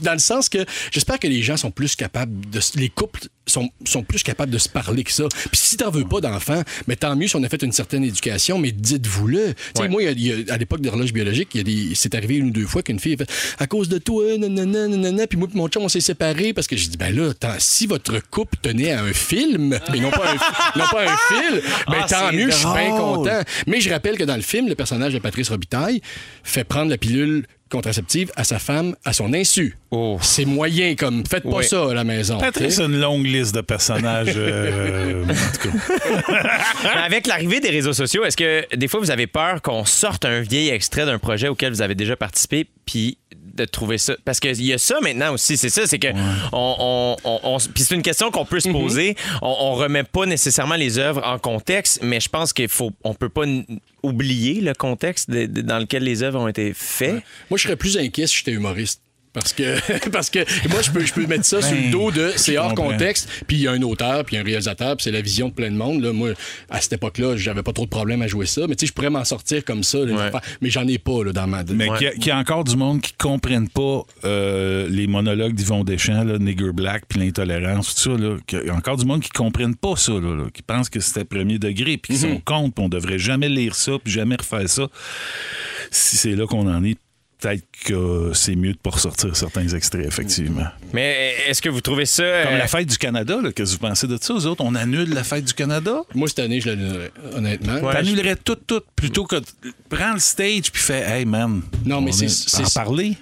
dans 0.03 0.13
le 0.13 0.19
sens 0.19 0.49
que 0.51 0.65
j'espère 0.91 1.19
que 1.19 1.27
les 1.27 1.43
gens 1.43 1.57
sont 1.57 1.71
plus 1.71 1.97
capables 1.97 2.51
de 2.51 2.61
les 2.77 2.91
couples 2.91 3.29
sont, 3.47 3.71
sont 3.85 4.03
plus 4.03 4.23
capables 4.23 4.53
de 4.53 4.59
se 4.59 4.69
parler 4.69 5.03
que 5.05 5.13
ça. 5.13 5.25
Puis 5.51 5.61
si 5.61 5.77
t'en 5.77 5.91
veux 5.91 6.05
pas 6.05 6.21
d'enfant, 6.21 6.63
mais 6.87 6.97
tant 6.97 7.17
mieux 7.17 7.27
si 7.27 7.37
on 7.37 7.43
a 7.43 7.49
fait 7.49 7.63
une 7.63 7.73
certaine 7.73 8.05
éducation, 8.05 8.59
mais 8.59 8.71
dites-vous-le. 8.73 9.55
Tu 9.55 9.55
sais, 9.77 9.83
Ouais. 9.83 9.89
moi, 9.89 10.03
il 10.03 10.07
y 10.07 10.09
a- 10.09 10.13
il 10.37 10.47
y 10.47 10.51
a- 10.51 10.55
à 10.55 10.57
l'époque 10.57 10.81
d'horloge 10.81 11.13
biologique, 11.13 11.59
c'est 11.95 12.15
arrivé 12.15 12.37
une 12.37 12.49
ou 12.49 12.51
deux 12.51 12.67
fois 12.67 12.83
qu'une 12.83 13.01
fille 13.01 13.15
a 13.15 13.17
fait 13.19 13.31
à 13.59 13.67
cause 13.67 13.89
de 13.89 13.99
toi, 13.99 14.39
nanana, 14.39 14.87
nanana, 14.89 15.27
puis 15.27 15.39
moi 15.39 15.49
et 15.53 15.57
mon 15.57 15.69
chum, 15.69 15.83
on 15.83 15.89
s'est 15.89 16.01
séparés 16.01 16.53
parce 16.53 16.67
que 16.67 16.77
j'ai 16.77 16.89
dit, 16.89 16.97
ben 16.97 17.15
là, 17.15 17.33
tant- 17.35 17.57
si 17.59 17.87
votre 17.87 18.19
couple 18.31 18.57
tenait 18.63 18.93
à 18.93 19.03
un 19.03 19.13
film, 19.13 19.79
mais 19.91 19.99
non 20.01 20.11
pas 20.11 20.33
un, 20.33 20.35
non 20.79 20.87
pas 20.91 21.03
un 21.13 21.17
film, 21.17 21.61
ben 21.89 21.99
Ah, 22.03 22.07
tant 22.09 22.33
mieux, 22.33 22.51
je 22.51 22.57
suis 22.57 22.67
bien 22.67 22.91
content. 22.91 23.41
Mais 23.67 23.81
je 23.81 23.91
rappelle 23.91 24.17
que 24.19 24.25
dans 24.25 24.37
le 24.37 24.43
film, 24.43 24.69
le 24.69 24.75
personnage 24.75 25.13
de 25.15 25.19
Patrice 25.19 25.49
Robitaille 25.49 26.01
fait 26.45 26.65
prendre 26.65 26.91
la 26.91 26.99
pilule 26.99 27.47
contraceptive 27.73 28.31
à 28.37 28.45
sa 28.45 28.59
femme 28.59 28.95
à 29.05 29.13
son 29.13 29.33
insu. 29.35 29.77
Oh. 29.91 30.19
C'est 30.23 30.45
moyen 30.45 30.95
comme, 30.95 31.25
faites 31.27 31.43
pas 31.43 31.57
Oui. 31.59 31.65
ça 31.65 31.91
à 31.91 31.95
la 31.95 32.05
maison. 32.05 32.39
Patrice 32.39 32.77
tu 32.77 32.83
a 32.83 32.87
sais. 32.87 32.93
une 32.93 33.01
longue 33.01 33.27
liste 33.27 33.55
de 33.55 33.61
personnages. 33.63 34.35
euh, 34.37 35.25
en 35.25 35.29
tout 35.29 35.69
cas. 35.69 36.43
Mais 36.85 37.01
avec 37.05 37.27
l'arrivée 37.27 37.61
des 37.61 37.71
réseaux 37.71 37.93
sociaux, 37.93 38.25
est-ce 38.25 38.37
que 38.37 38.77
des 38.77 38.89
fois 38.89 39.01
vous 39.01 39.11
avez 39.11 39.27
peur 39.27 39.63
qu'on 39.63 39.85
sorte 39.85 40.25
un 40.25 40.41
vieil 40.41 40.69
extrait 40.69 41.07
d'un 41.07 41.19
projet 41.19 41.49
auquel 41.49 41.73
vous 41.73 41.83
avez 41.83 41.95
déjà 41.95 42.15
participé, 42.17 42.67
puis 42.87 43.19
de 43.55 43.65
trouver 43.65 43.99
ça 43.99 44.15
Parce 44.25 44.41
qu'il 44.41 44.61
y 44.63 44.73
a 44.73 44.79
ça 44.79 45.01
maintenant 45.01 45.33
aussi, 45.35 45.57
c'est 45.57 45.69
ça, 45.71 45.87
c'est 45.87 45.99
que 45.99 46.09
on, 46.53 46.77
on- 46.79 47.17
on- 47.25 47.41
on- 47.45 47.59
puis 47.59 47.83
c'est 47.85 47.95
une 47.95 48.03
question 48.03 48.31
qu'on 48.31 48.45
peut 48.45 48.61
se 48.61 48.69
poser. 48.71 49.17
on, 49.43 49.49
on 49.61 49.75
remet 49.75 50.05
pas 50.05 50.27
nécessairement 50.27 50.77
les 50.77 50.99
œuvres 50.99 51.23
en 51.27 51.39
contexte, 51.39 52.01
mais 52.03 52.21
je 52.21 52.29
pense 52.29 52.53
qu'il 52.53 52.69
faut, 52.69 52.91
on 53.05 53.15
peut 53.15 53.29
pas 53.29 53.45
oublier 54.03 54.61
le 54.61 54.75
contexte 54.75 55.31
de- 55.31 55.47
de- 55.47 55.61
dans 55.63 55.79
lequel 55.79 56.03
les 56.03 56.23
œuvres 56.23 56.41
ont 56.41 56.49
été 56.49 56.73
faites. 56.75 57.23
Moi, 57.51 57.59
je 57.59 57.63
serais 57.65 57.77
plus 57.77 57.97
inquiet 57.99 58.27
si 58.27 58.39
j'étais 58.39 58.53
humoriste. 58.53 59.01
Parce 59.33 59.53
que, 59.55 60.09
parce 60.11 60.29
que 60.31 60.41
moi, 60.69 60.83
je 60.83 60.91
peux, 60.91 61.05
je 61.05 61.13
peux 61.15 61.27
mettre 61.27 61.45
ça 61.47 61.63
sur 61.63 61.75
le 61.77 61.91
dos 61.91 62.11
de 62.11 62.33
c'est 62.37 62.59
hors 62.59 62.75
comprends. 62.75 62.91
contexte, 62.93 63.29
puis 63.47 63.57
il 63.57 63.63
y 63.63 63.69
a 63.69 63.73
un 63.73 63.81
auteur, 63.83 64.25
puis 64.25 64.37
un 64.37 64.43
réalisateur, 64.43 64.97
puis 64.97 65.05
c'est 65.05 65.11
la 65.11 65.23
vision 65.23 65.49
de 65.49 65.55
plein 65.55 65.71
de 65.71 65.77
monde. 65.77 66.03
Là, 66.03 66.13
moi, 66.13 66.31
à 66.69 66.81
cette 66.81 66.93
époque-là, 66.95 67.37
j'avais 67.37 67.63
pas 67.63 67.73
trop 67.73 67.85
de 67.85 67.91
problème 67.91 68.21
à 68.23 68.27
jouer 68.27 68.45
ça, 68.47 68.67
mais 68.69 68.75
tu 68.77 68.81
sais, 68.81 68.87
je 68.89 68.93
pourrais 68.93 69.09
m'en 69.11 69.25
sortir 69.25 69.65
comme 69.65 69.83
ça, 69.83 70.01
Ouais. 70.01 70.31
mais 70.61 70.69
j'en 70.71 70.87
ai 70.87 70.99
pas 70.99 71.25
là, 71.25 71.33
dans 71.33 71.47
ma. 71.47 71.63
Mais 71.65 71.89
qu'il 71.97 72.03
y, 72.03 72.07
a- 72.07 72.13
qu'il 72.13 72.27
y 72.27 72.31
a 72.31 72.37
encore 72.39 72.65
du 72.65 72.77
monde 72.77 73.01
qui 73.01 73.13
ne 73.13 73.23
comprennent 73.31 73.69
pas 73.71 74.03
euh, 74.25 74.87
les 74.91 75.07
monologues 75.07 75.55
d'Yvon 75.55 75.83
Deschamps, 75.85 76.25
là, 76.25 76.39
Nigger 76.39 76.73
Black, 76.73 77.05
puis 77.09 77.19
l'intolérance, 77.21 77.95
tout 77.95 78.01
ça. 78.13 78.19
Là, 78.19 78.37
qu'il 78.47 78.65
y 78.67 78.71
a 78.71 78.75
encore 78.75 78.97
du 78.99 79.07
monde 79.07 79.23
qui 79.23 79.31
ne 79.33 79.39
comprennent 79.39 79.77
pas 79.77 79.97
ça, 79.97 80.13
là, 80.13 80.37
là, 80.37 80.45
qui 80.53 80.63
pensent 80.63 80.91
que 80.91 81.01
c'était 81.01 81.25
premier 81.25 81.59
degré, 81.59 81.97
puis 81.97 82.15
qui 82.15 82.21
sont 82.21 82.41
contre, 82.45 82.75
puis 82.75 82.85
on 82.85 82.89
devrait 82.89 83.19
jamais 83.19 83.49
lire 83.49 83.75
ça, 83.75 83.93
puis 84.03 84.13
jamais 84.13 84.37
refaire 84.37 84.69
ça. 84.69 84.89
Si 85.91 86.17
c'est 86.17 86.35
là 86.35 86.47
qu'on 86.47 86.69
en 86.71 86.85
est, 86.85 86.97
peut-être 87.43 87.65
que 87.85 88.31
c'est 88.35 88.55
mieux 88.55 88.69
de 88.73 88.77
ne 88.77 88.83
pas 88.83 88.91
ressortir 88.91 89.35
certains 89.37 89.67
extraits, 89.69 90.07
effectivement. 90.07 90.67
Mais 90.93 91.35
est-ce 91.49 91.61
que 91.61 91.69
vous 91.69 91.81
trouvez 91.81 92.07
ça. 92.07 92.23
Comme 92.45 92.55
euh, 92.55 92.59
la 92.59 92.69
fête 92.69 92.89
du 92.89 92.97
Canada, 92.99 93.39
qu'est-ce 93.55 93.77
que 93.77 93.81
vous 93.83 93.89
pensez 93.89 94.07
de 94.07 94.17
ça, 94.21 94.33
vous 94.33 94.47
autres? 94.47 94.63
On 94.65 94.75
annule 94.75 95.13
la 95.13 95.25
fête 95.25 95.45
du 95.45 95.53
Canada? 95.53 96.03
Moi, 96.15 96.29
cette 96.29 96.39
année, 96.39 96.61
je 96.61 96.69
l'annulerais, 96.71 97.11
honnêtement. 97.35 97.81
Ouais. 97.81 97.93
T'annulerais 97.93 98.37
tout, 98.37 98.55
tout, 98.55 98.81
plutôt 98.95 99.25
que 99.25 99.37
de- 99.37 99.45
prends 99.89 100.13
le 100.15 100.21
stage 100.21 100.71
puis 100.73 100.81
fais 100.83 101.03
Hey 101.03 101.25
man, 101.25 101.63
Non, 101.85 102.01
mais 102.01 102.11
on 102.11 102.13
c'est- 102.17 102.27
est- 102.27 102.49
c'est- 102.49 102.65
en 102.65 102.71
parler. 102.85 103.17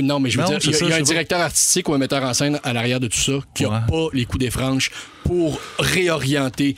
Non, 0.00 0.20
mais 0.20 0.30
je 0.30 0.36
veux 0.38 0.44
Non, 0.44 0.50
dire, 0.50 0.58
il 0.62 0.66
y 0.66 0.68
a, 0.68 0.72
c'est 0.72 0.78
ça, 0.78 0.84
il 0.84 0.90
y 0.90 0.92
a 0.92 0.96
un 0.96 0.98
je 1.00 1.04
directeur 1.04 1.40
artistique 1.40 1.88
ou 1.88 1.94
un 1.94 1.98
metteur 1.98 2.22
en 2.22 2.32
scène 2.32 2.60
à 2.62 2.72
l'arrière 2.72 3.00
de 3.00 3.08
tout 3.08 3.18
ça 3.18 3.32
qui 3.56 3.64
n'a 3.64 3.70
Ouais. 3.70 3.78
pas 3.88 4.06
les 4.12 4.24
coups 4.24 4.38
des 4.44 4.50
franches 4.50 4.92
pour 5.24 5.60
réorienter 5.80 6.76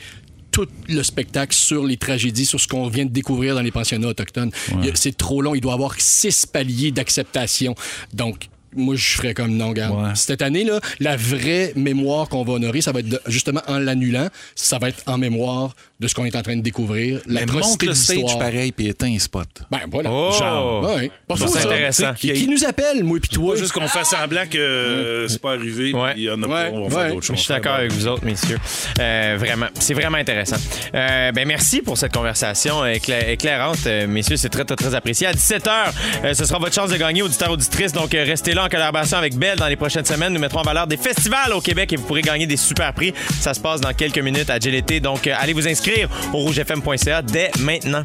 tout 0.51 0.67
le 0.89 1.03
spectacle 1.03 1.55
sur 1.55 1.85
les 1.85 1.97
tragédies, 1.97 2.45
sur 2.45 2.59
ce 2.59 2.67
qu'on 2.67 2.87
vient 2.87 3.05
de 3.05 3.11
découvrir 3.11 3.55
dans 3.55 3.61
les 3.61 3.71
pensionnats 3.71 4.07
autochtones. 4.07 4.51
C'est 4.95 5.15
trop 5.15 5.41
long. 5.41 5.55
Il 5.55 5.61
doit 5.61 5.73
y 5.73 5.75
avoir 5.75 5.95
six 5.99 6.45
paliers 6.45 6.91
d'acceptation. 6.91 7.75
Donc, 8.13 8.49
moi, 8.77 8.95
je 8.95 9.11
ferais 9.17 9.33
comme 9.33 9.51
non, 9.57 9.71
garde. 9.73 9.95
Ouais. 10.01 10.11
Cette 10.15 10.41
année, 10.41 10.63
là, 10.63 10.79
la 10.99 11.17
vraie 11.17 11.73
mémoire 11.75 12.29
qu'on 12.29 12.43
va 12.43 12.53
honorer, 12.53 12.81
ça 12.81 12.91
va 12.91 12.99
être 12.99 13.09
de- 13.09 13.21
justement 13.27 13.61
en 13.67 13.79
l'annulant, 13.79 14.27
ça 14.55 14.77
va 14.77 14.89
être 14.89 15.03
en 15.07 15.17
mémoire 15.17 15.75
de 15.99 16.07
ce 16.07 16.13
qu'on 16.13 16.25
est 16.25 16.35
en 16.35 16.41
train 16.43 16.55
de 16.55 16.61
découvrir. 16.61 17.19
Mais 17.27 17.41
monte 17.41 17.55
L'atrocité 17.55 17.85
le 17.87 17.93
stage 17.95 18.37
pareil 18.39 18.71
puis 18.71 18.87
éteins 18.87 19.13
un 19.15 19.19
spot. 19.19 19.47
Ben 19.71 19.79
voilà. 19.91 20.11
Oh! 20.11 20.31
Genre. 20.37 20.95
Ouais, 20.95 21.07
pas 21.27 21.35
Bon, 21.35 21.35
fou, 21.37 21.47
c'est 21.51 21.59
ça. 21.59 21.67
intéressant. 21.69 22.13
Qui, 22.13 22.33
qui 22.33 22.47
nous 22.47 22.63
appelle, 22.65 23.03
moi 23.03 23.17
puis 23.19 23.29
toi? 23.29 23.53
Pas 23.55 23.59
juste 23.59 23.71
qu'on 23.71 23.87
fasse 23.87 24.09
semblant 24.11 24.45
que 24.49 24.57
euh, 24.57 25.27
c'est 25.27 25.41
pas 25.41 25.53
arrivé, 25.53 25.93
Ouais. 25.93 26.13
puis 26.13 26.21
il 26.21 26.25
y 26.25 26.29
en 26.29 26.41
a 26.43 26.47
Ouais. 26.47 26.69
pas, 26.69 26.77
on 26.77 26.87
va 26.87 26.95
Ouais. 26.97 27.03
faire 27.05 27.13
d'autres 27.15 27.25
choses. 27.25 27.35
Je 27.37 27.41
suis 27.41 27.53
d'accord 27.53 27.73
avec 27.73 27.91
vous 27.91 28.07
autres, 28.07 28.23
messieurs. 28.25 28.59
Euh, 28.99 29.35
vraiment, 29.39 29.67
c'est 29.79 29.93
vraiment 29.95 30.17
intéressant. 30.17 30.57
Euh, 30.93 31.31
ben 31.31 31.47
merci 31.47 31.81
pour 31.81 31.97
cette 31.97 32.13
conversation 32.13 32.83
écla- 32.85 33.29
éclairante, 33.29 33.79
euh, 33.87 34.05
messieurs. 34.07 34.37
C'est 34.37 34.49
très, 34.49 34.65
très, 34.65 34.75
très 34.75 34.93
apprécié. 34.93 35.25
À 35.27 35.33
17h, 35.33 35.93
ce 36.33 36.45
sera 36.45 36.59
votre 36.59 36.75
chance 36.75 36.91
de 36.91 36.97
gagner, 36.97 37.21
auditeurs, 37.23 37.51
auditrices. 37.51 37.91
Donc, 37.91 38.13
euh, 38.13 38.23
restez 38.23 38.53
là 38.53 38.63
en 38.67 38.69
collaboration 38.69 39.17
avec 39.17 39.35
Belle 39.35 39.57
dans 39.57 39.67
les 39.67 39.75
prochaines 39.75 40.05
semaines. 40.05 40.33
Nous 40.33 40.39
mettrons 40.39 40.59
en 40.59 40.63
valeur 40.63 40.87
des 40.87 40.97
festivals 40.97 41.53
au 41.53 41.61
Québec 41.61 41.93
et 41.93 41.95
vous 41.95 42.03
pourrez 42.03 42.21
gagner 42.21 42.45
des 42.45 42.57
super 42.57 42.93
prix. 42.93 43.13
Ça 43.39 43.53
se 43.53 43.59
passe 43.59 43.81
dans 43.81 43.93
quelques 43.93 44.19
minutes 44.19 44.49
à 44.49 44.59
GLT. 44.59 44.99
Donc, 44.99 45.27
euh, 45.27 45.35
allez 45.39 45.53
vous 45.53 45.67
inscrire 45.67 46.09
au 46.33 46.39
rougefm.ca 46.39 47.21
dès 47.21 47.51
maintenant. 47.59 48.03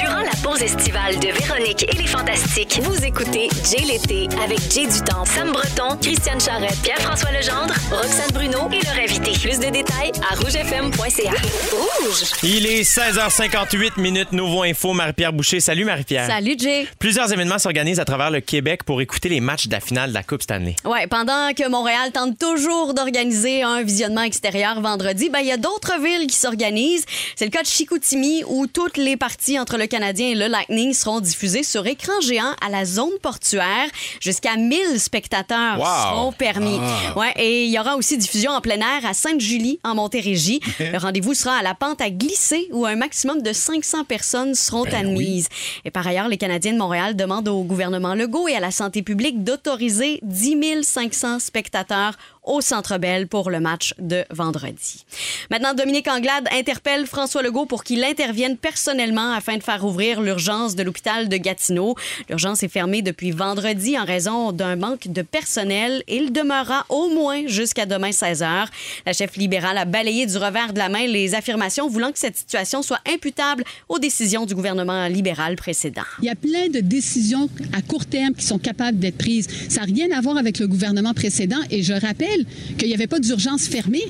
Durant 0.00 0.20
la 0.20 0.30
pause 0.42 0.62
estivale 0.62 1.18
de 1.18 1.28
Véronique 1.28 1.84
et 1.92 1.96
les 1.96 2.06
Fantastiques, 2.06 2.80
vous 2.82 3.04
écoutez 3.04 3.48
Jay 3.68 3.84
l'été 3.84 4.28
avec 4.42 4.58
Jay 4.72 4.86
Dutemps, 4.86 5.24
Sam 5.24 5.50
Breton, 5.50 5.96
Christiane 6.00 6.40
Charrette, 6.40 6.80
Pierre-François 6.82 7.30
Legendre, 7.32 7.74
Roxane 7.90 8.30
Bruno 8.32 8.70
et 8.70 8.84
leur 8.84 8.96
invité. 9.02 9.32
Plus 9.32 9.58
de 9.58 9.70
détails 9.70 10.12
à 10.30 10.36
rougefm.ca. 10.36 11.32
Rouge! 11.72 12.22
Il 12.42 12.66
est 12.66 12.82
16h58 12.82 14.00
minutes. 14.00 14.32
Nouveau 14.32 14.62
info, 14.62 14.92
Marie-Pierre 14.92 15.32
Boucher. 15.32 15.60
Salut, 15.60 15.84
Marie-Pierre. 15.84 16.26
Salut 16.26 16.54
Jay. 16.58 16.86
Plusieurs 16.98 17.32
événements 17.32 17.58
s'organisent 17.58 18.00
à 18.00 18.04
travers 18.04 18.30
le 18.30 18.40
Québec 18.40 18.84
pour 18.84 19.00
écouter 19.00 19.28
les 19.28 19.40
matchs 19.40 19.61
de 19.68 19.72
la 19.72 19.80
finale 19.80 20.10
de 20.10 20.14
la 20.14 20.22
Coupe 20.22 20.42
Stanley. 20.42 20.76
Ouais, 20.84 21.06
pendant 21.06 21.52
que 21.56 21.68
Montréal 21.68 22.10
tente 22.12 22.38
toujours 22.38 22.94
d'organiser 22.94 23.62
un 23.62 23.82
visionnement 23.82 24.22
extérieur 24.22 24.80
vendredi, 24.80 25.28
ben 25.30 25.40
il 25.40 25.46
y 25.46 25.52
a 25.52 25.56
d'autres 25.56 26.00
villes 26.00 26.26
qui 26.26 26.36
s'organisent. 26.36 27.04
C'est 27.36 27.44
le 27.44 27.50
cas 27.50 27.62
de 27.62 27.66
Chicoutimi 27.66 28.42
où 28.46 28.66
toutes 28.66 28.96
les 28.96 29.16
parties 29.16 29.58
entre 29.58 29.76
le 29.76 29.86
Canadien 29.86 30.28
et 30.28 30.34
le 30.34 30.46
Lightning 30.48 30.92
seront 30.94 31.20
diffusées 31.20 31.62
sur 31.62 31.86
écran 31.86 32.12
géant 32.22 32.54
à 32.64 32.68
la 32.70 32.84
zone 32.84 33.10
portuaire. 33.22 33.88
Jusqu'à 34.20 34.56
1000 34.56 34.98
spectateurs 35.00 35.78
Wow. 35.78 35.84
seront 36.16 36.32
permis. 36.32 36.78
Ouais, 37.16 37.32
et 37.36 37.64
il 37.64 37.70
y 37.70 37.78
aura 37.78 37.96
aussi 37.96 38.16
diffusion 38.18 38.52
en 38.52 38.60
plein 38.60 38.76
air 38.78 39.04
à 39.06 39.14
Sainte-Julie 39.14 39.78
en 39.84 39.94
Montérégie. 39.94 40.60
le 40.80 40.98
rendez-vous 40.98 41.34
sera 41.34 41.56
à 41.56 41.62
la 41.62 41.74
pente 41.74 42.00
à 42.00 42.10
glisser 42.10 42.68
où 42.72 42.86
un 42.86 42.96
maximum 42.96 43.42
de 43.42 43.52
500 43.52 44.04
personnes 44.04 44.54
seront 44.54 44.84
admises. 44.84 45.48
Et 45.84 45.90
par 45.90 46.06
ailleurs, 46.06 46.28
les 46.28 46.36
Canadiens 46.38 46.72
de 46.72 46.78
Montréal 46.78 47.16
demandent 47.16 47.48
au 47.48 47.62
gouvernement 47.62 48.14
Legault 48.14 48.48
et 48.48 48.54
à 48.56 48.60
la 48.60 48.70
santé 48.70 49.02
publique 49.02 49.41
d'autoriser 49.42 50.20
10 50.22 50.82
500 50.84 51.38
spectateurs 51.38 52.16
au 52.44 52.60
Centre 52.60 52.98
Bell 52.98 53.28
pour 53.28 53.50
le 53.50 53.60
match 53.60 53.94
de 53.98 54.24
vendredi. 54.30 55.04
Maintenant, 55.50 55.74
Dominique 55.74 56.08
Anglade 56.08 56.48
interpelle 56.52 57.06
François 57.06 57.42
Legault 57.42 57.66
pour 57.66 57.84
qu'il 57.84 58.02
intervienne 58.04 58.56
personnellement 58.56 59.32
afin 59.32 59.56
de 59.56 59.62
faire 59.62 59.84
ouvrir 59.84 60.20
l'urgence 60.20 60.74
de 60.74 60.82
l'hôpital 60.82 61.28
de 61.28 61.36
Gatineau. 61.36 61.94
L'urgence 62.28 62.62
est 62.62 62.68
fermée 62.68 63.02
depuis 63.02 63.30
vendredi 63.30 63.98
en 63.98 64.04
raison 64.04 64.52
d'un 64.52 64.76
manque 64.76 65.08
de 65.08 65.22
personnel 65.22 66.02
il 66.08 66.32
demeurera 66.32 66.84
au 66.88 67.08
moins 67.08 67.46
jusqu'à 67.46 67.86
demain 67.86 68.12
16 68.12 68.42
h. 68.42 68.66
La 69.06 69.12
chef 69.12 69.36
libérale 69.36 69.78
a 69.78 69.84
balayé 69.84 70.26
du 70.26 70.36
revers 70.36 70.72
de 70.72 70.78
la 70.78 70.88
main 70.88 71.06
les 71.06 71.34
affirmations 71.34 71.88
voulant 71.88 72.12
que 72.12 72.18
cette 72.18 72.36
situation 72.36 72.82
soit 72.82 73.00
imputable 73.12 73.64
aux 73.88 73.98
décisions 73.98 74.46
du 74.46 74.54
gouvernement 74.54 75.06
libéral 75.08 75.56
précédent. 75.56 76.02
Il 76.20 76.26
y 76.26 76.30
a 76.30 76.34
plein 76.34 76.68
de 76.68 76.80
décisions 76.80 77.48
à 77.72 77.82
court 77.82 78.06
terme 78.06 78.34
qui 78.34 78.44
sont 78.44 78.58
capables 78.58 78.98
d'être 78.98 79.18
prises. 79.18 79.48
Ça 79.68 79.80
n'a 79.80 79.86
rien 79.86 80.10
à 80.16 80.20
voir 80.20 80.36
avec 80.36 80.58
le 80.58 80.66
gouvernement 80.66 81.14
précédent. 81.14 81.60
Et 81.70 81.82
je 81.82 81.92
rappelle 81.92 82.31
qu'il 82.78 82.88
n'y 82.88 82.94
avait 82.94 83.06
pas 83.06 83.18
d'urgence 83.18 83.66
fermée. 83.66 84.04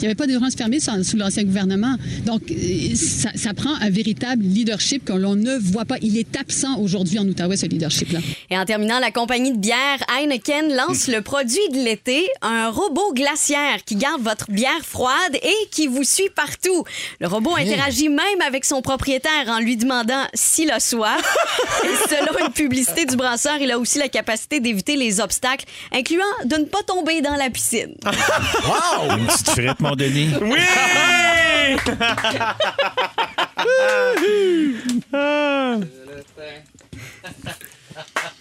Il 0.00 0.04
n'y 0.04 0.06
avait 0.06 0.14
pas 0.14 0.26
d'urgence 0.26 0.54
fermée 0.54 0.80
sous 0.80 0.90
sous 1.04 1.18
l'ancien 1.18 1.44
gouvernement. 1.44 1.94
Donc, 2.24 2.40
euh, 2.50 2.94
ça, 2.94 3.28
ça 3.34 3.52
prend 3.52 3.74
un 3.82 3.90
véritable 3.90 4.42
leadership 4.42 5.04
que 5.04 5.12
l'on 5.12 5.36
ne 5.36 5.58
voit 5.58 5.84
pas. 5.84 5.96
Il 6.00 6.16
est 6.16 6.36
absent 6.38 6.78
aujourd'hui 6.78 7.18
en 7.18 7.28
Outaouais, 7.28 7.58
ce 7.58 7.66
leadership-là. 7.66 8.20
Et 8.48 8.56
en 8.56 8.64
terminant, 8.64 8.98
la 8.98 9.10
compagnie 9.10 9.52
de 9.52 9.58
bière 9.58 9.98
Heineken 10.16 10.74
lance 10.74 11.06
le 11.06 11.20
produit 11.20 11.68
de 11.72 11.84
l'été, 11.84 12.26
un 12.40 12.70
robot 12.70 13.12
glaciaire 13.12 13.84
qui 13.84 13.96
garde 13.96 14.22
votre 14.22 14.50
bière 14.50 14.82
froide 14.82 15.34
et 15.34 15.68
qui 15.70 15.86
vous 15.86 16.04
suit 16.04 16.30
partout. 16.34 16.84
Le 17.20 17.26
robot 17.26 17.56
interagit 17.56 18.08
même 18.08 18.40
avec 18.46 18.64
son 18.64 18.80
propriétaire 18.80 19.48
en 19.48 19.58
lui 19.58 19.76
demandant 19.76 20.24
s'il 20.32 20.70
a 20.70 20.80
soif. 20.80 21.36
et 21.84 22.08
selon 22.08 22.46
une 22.46 22.52
publicité 22.52 23.04
du 23.04 23.16
brasseur, 23.16 23.58
il 23.60 23.70
a 23.70 23.78
aussi 23.78 23.98
la 23.98 24.08
capacité 24.08 24.60
d'éviter 24.60 24.96
les 24.96 25.20
obstacles, 25.20 25.66
incluant 25.92 26.24
de 26.46 26.56
ne 26.56 26.64
pas 26.64 26.82
tomber 26.86 27.20
dans 27.20 27.36
la 27.36 27.50
piscine. 27.50 27.94
Une 29.10 29.26
petite 29.26 29.80
mon 29.80 29.89
Denis. 29.96 30.36
Oui! 30.40 30.56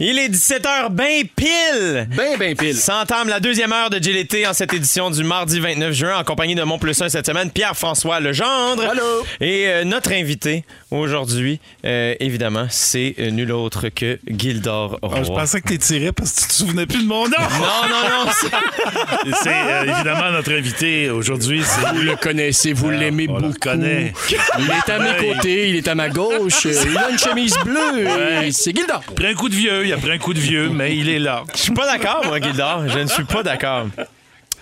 Il 0.00 0.16
est 0.18 0.28
17h 0.28 0.90
ben 0.90 1.24
pile! 1.34 2.08
Ben, 2.16 2.36
ben 2.38 2.54
pile. 2.56 2.76
S'entame 2.76 3.28
la 3.28 3.40
deuxième 3.40 3.72
heure 3.72 3.90
de 3.90 3.98
GLT 3.98 4.46
en 4.46 4.52
cette 4.54 4.72
édition 4.72 5.10
du 5.10 5.24
mardi 5.24 5.58
29 5.58 5.92
juin 5.92 6.16
en 6.16 6.22
compagnie 6.22 6.54
de 6.54 6.62
mon 6.62 6.78
plus 6.78 7.02
un 7.02 7.08
cette 7.08 7.26
semaine, 7.26 7.50
Pierre-François 7.50 8.20
Legendre. 8.20 8.84
Allô? 8.88 9.02
Et 9.40 9.64
euh, 9.66 9.82
notre 9.84 10.12
invité 10.12 10.64
aujourd'hui, 10.92 11.58
euh, 11.84 12.14
évidemment, 12.20 12.68
c'est 12.70 13.16
euh, 13.18 13.30
nul 13.30 13.50
autre 13.50 13.88
que 13.88 14.20
Gildor 14.28 14.98
Roy. 15.02 15.16
Ah, 15.18 15.22
je 15.24 15.28
pensais 15.30 15.60
que 15.60 15.68
t'es 15.68 15.78
tiré 15.78 16.12
parce 16.12 16.32
que 16.32 16.40
tu 16.42 16.46
te 16.48 16.52
souvenais 16.52 16.86
plus 16.86 17.02
de 17.02 17.08
mon 17.08 17.24
nom. 17.24 17.34
Non, 17.36 17.88
non, 17.88 18.24
non, 18.24 18.30
c'est- 18.40 19.32
C'est 19.42 19.48
euh, 19.50 19.82
évidemment 19.82 20.30
notre 20.30 20.52
invité 20.52 21.10
aujourd'hui. 21.10 21.62
C'est 21.64 21.88
Vous 21.96 22.02
le 22.02 22.14
connaissez, 22.14 22.72
vous 22.72 22.90
l'aimez 22.90 23.26
on 23.28 23.34
le 23.34 23.40
beaucoup. 23.48 23.54
connaît. 23.60 24.12
Il 24.30 24.70
est 24.70 24.92
à 24.92 24.98
mes 25.00 25.34
côtés, 25.34 25.70
il 25.70 25.76
est 25.76 25.88
à 25.88 25.96
ma 25.96 26.08
gauche, 26.08 26.66
il 26.66 26.96
a 26.96 27.10
une 27.10 27.18
chemise 27.18 27.56
bleue. 27.64 28.04
Ouais. 28.06 28.50
C'est 28.52 28.74
Gildor. 28.76 29.00
Pris 29.16 29.26
un 29.26 29.34
coup 29.34 29.48
de 29.48 29.54
vieux, 29.56 29.87
il 29.88 29.94
a 29.94 29.96
pris 29.96 30.10
un 30.12 30.18
coup 30.18 30.34
de 30.34 30.38
vieux, 30.38 30.68
mais 30.68 30.94
il 30.96 31.08
est 31.08 31.18
là. 31.18 31.44
Je 31.54 31.60
suis 31.62 31.72
pas 31.72 31.86
d'accord, 31.86 32.22
moi, 32.26 32.38
Gildor. 32.40 32.88
Je 32.88 32.98
ne 32.98 33.06
suis 33.06 33.24
pas 33.24 33.42
d'accord. 33.42 33.86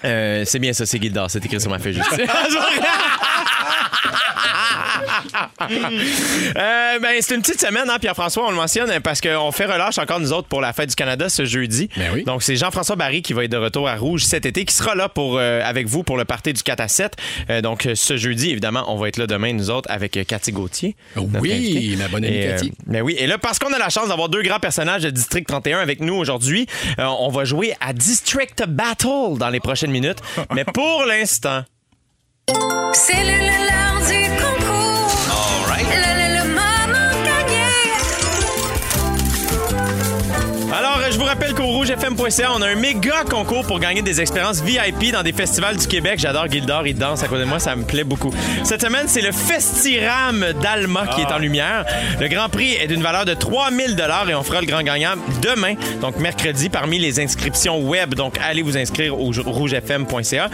Euh, 0.05 0.45
c'est 0.47 0.61
bien 0.61 0.73
ça, 0.73 0.87
c'est 0.87 1.03
Gildor. 1.03 1.29
C'est 1.31 1.45
écrit 1.45 1.61
sur 1.61 1.71
ma 1.71 1.81
feuille 1.81 1.95
juste. 1.95 2.09
Euh, 6.57 6.99
ben, 7.01 7.17
c'est 7.21 7.35
une 7.35 7.43
petite 7.43 7.61
semaine, 7.61 7.89
hein, 7.91 7.99
Pierre-François, 8.01 8.47
on 8.47 8.51
le 8.51 8.57
mentionne, 8.57 8.91
parce 9.01 9.21
qu'on 9.21 9.53
fait 9.53 9.67
relâche 9.67 9.99
encore 9.99 10.21
nous 10.21 10.33
autres 10.33 10.49
pour 10.49 10.61
la 10.61 10.73
fête 10.73 10.89
du 10.91 10.95
Canada 10.95 11.29
ce 11.29 11.45
jeudi. 11.45 11.89
Ben 11.97 12.11
oui. 12.15 12.25
Donc, 12.25 12.43
c'est 12.43 12.57
Jean-François 12.57 12.97
Barry 12.97 13.23
qui 13.23 13.33
va 13.33 13.45
être 13.45 13.51
de 13.51 13.57
retour 13.57 13.89
à 13.89 13.97
Rouge 13.97 14.25
cet 14.25 14.47
été, 14.47 14.65
qui 14.65 14.75
sera 14.75 14.95
là 14.95 15.09
pour, 15.09 15.39
euh, 15.39 15.61
avec 15.65 15.87
vous 15.87 16.03
pour 16.03 16.17
le 16.17 16.25
party 16.25 16.53
du 16.53 16.63
4 16.63 16.81
à 16.81 16.89
7. 16.89 17.17
Euh, 17.51 17.61
donc, 17.61 17.89
ce 17.95 18.17
jeudi, 18.17 18.51
évidemment, 18.51 18.85
on 18.89 18.97
va 18.97 19.09
être 19.09 19.17
là 19.19 19.27
demain, 19.27 19.53
nous 19.53 19.71
autres, 19.71 19.91
avec 19.91 20.17
euh, 20.17 20.25
Cathy 20.25 20.53
Gauthier. 20.53 20.97
Oui, 21.17 21.97
ma 21.99 22.09
bonne 22.09 22.25
amie 22.25 22.35
Et, 22.37 22.47
euh, 22.49 22.53
Cathy. 22.53 22.73
ben 22.87 23.03
oui, 23.03 23.17
et 23.19 23.27
là, 23.27 23.39
parce 23.39 23.59
qu'on 23.59 23.73
a 23.73 23.79
la 23.79 23.89
chance 23.91 24.09
d'avoir 24.09 24.29
deux 24.29 24.43
grands 24.43 24.61
personnages 24.61 25.03
de 25.03 25.11
District 25.11 25.47
31 25.47 25.79
avec 25.81 26.01
nous 26.01 26.15
aujourd'hui, 26.15 26.67
euh, 26.99 27.05
on 27.05 27.29
va 27.29 27.45
jouer 27.45 27.75
à 27.81 27.93
District 27.93 28.65
Battle 28.67 29.37
dans 29.39 29.51
les 29.51 29.61
prochaines 29.61 29.91
minutes. 29.91 30.19
Mais 30.55 30.65
pour 30.65 31.05
l'instant, 31.07 31.63
C'est 32.93 33.13
le, 33.25 33.86
rougefm.ca, 41.87 42.51
on 42.53 42.63
a 42.63 42.69
un 42.69 42.75
méga 42.75 43.23
concours 43.31 43.65
pour 43.65 43.79
gagner 43.79 44.03
des 44.03 44.21
expériences 44.21 44.61
VIP 44.61 45.13
dans 45.13 45.23
des 45.23 45.33
festivals 45.33 45.77
du 45.77 45.87
Québec. 45.87 46.19
J'adore 46.19 46.51
Gildor, 46.51 46.85
il 46.85 46.97
danse 46.97 47.23
à 47.23 47.29
côté 47.29 47.43
de 47.43 47.49
moi, 47.49 47.61
ça 47.61 47.77
me 47.77 47.85
plaît 47.85 48.03
beaucoup. 48.03 48.33
Cette 48.65 48.83
semaine, 48.83 49.05
c'est 49.07 49.21
le 49.21 49.31
Festiram 49.31 50.45
d'Alma 50.61 51.07
qui 51.07 51.21
est 51.21 51.33
en 51.33 51.39
lumière. 51.39 51.85
Le 52.21 52.27
grand 52.27 52.49
prix 52.49 52.75
est 52.75 52.89
d'une 52.89 53.03
valeur 53.03 53.25
de 53.25 53.35
3000 53.35 53.95
dollars 53.95 54.29
et 54.29 54.35
on 54.35 54.43
fera 54.43 54.61
le 54.63 54.67
grand 54.67 54.83
gagnant 54.83 55.13
demain, 55.41 55.75
donc 56.01 56.19
mercredi, 56.19 56.71
parmi 56.71 56.99
les 56.99 57.21
inscriptions 57.21 57.79
web. 57.79 58.15
Donc, 58.15 58.37
allez 58.43 58.63
vous 58.63 58.77
inscrire 58.77 59.17
au 59.17 59.31
rougefm.ca. 59.31 60.51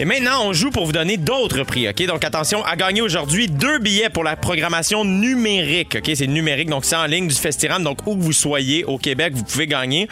Et 0.00 0.04
maintenant, 0.04 0.44
on 0.44 0.52
joue 0.52 0.70
pour 0.70 0.84
vous 0.84 0.92
donner 0.92 1.16
d'autres 1.16 1.62
prix, 1.62 1.88
OK? 1.88 2.04
Donc, 2.06 2.24
attention, 2.24 2.62
à 2.64 2.76
gagner 2.76 3.00
aujourd'hui 3.00 3.48
deux 3.48 3.78
billets 3.78 4.10
pour 4.10 4.22
la 4.22 4.36
programmation 4.36 5.04
numérique, 5.04 5.96
OK? 5.98 6.10
C'est 6.14 6.26
numérique, 6.26 6.68
donc 6.68 6.84
c'est 6.84 6.94
en 6.94 7.06
ligne 7.06 7.26
du 7.26 7.34
Festiram. 7.34 7.82
Donc, 7.82 8.06
où 8.06 8.14
que 8.14 8.22
vous 8.22 8.34
soyez 8.34 8.84
au 8.84 8.98
Québec, 8.98 9.32
vous 9.34 9.44
pouvez 9.44 9.66
gagner. 9.66 10.08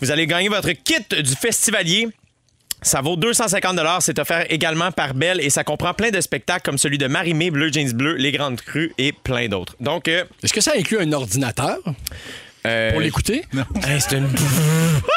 Vous 0.00 0.10
allez 0.10 0.26
gagner 0.26 0.48
votre 0.48 0.70
kit 0.70 1.22
du 1.22 1.34
festivalier. 1.34 2.08
Ça 2.82 3.02
vaut 3.02 3.16
250 3.16 3.78
C'est 4.00 4.18
offert 4.18 4.46
également 4.50 4.90
par 4.90 5.12
Belle 5.12 5.40
et 5.40 5.50
ça 5.50 5.64
comprend 5.64 5.92
plein 5.92 6.10
de 6.10 6.20
spectacles 6.20 6.62
comme 6.62 6.78
celui 6.78 6.96
de 6.96 7.06
Marie-Mé, 7.06 7.50
Bleu 7.50 7.70
Jeans 7.70 7.92
Bleu, 7.92 8.14
Les 8.14 8.32
Grandes 8.32 8.60
Crues 8.60 8.92
et 8.96 9.12
plein 9.12 9.48
d'autres. 9.48 9.76
Donc, 9.80 10.08
euh, 10.08 10.24
Est-ce 10.42 10.54
que 10.54 10.62
ça 10.62 10.72
inclut 10.78 10.98
un 10.98 11.12
ordinateur? 11.12 11.78
Euh, 12.66 12.90
pour 12.92 13.00
l'écouter? 13.00 13.44
hey, 13.88 14.00
c'est 14.00 14.16
une... 14.16 14.28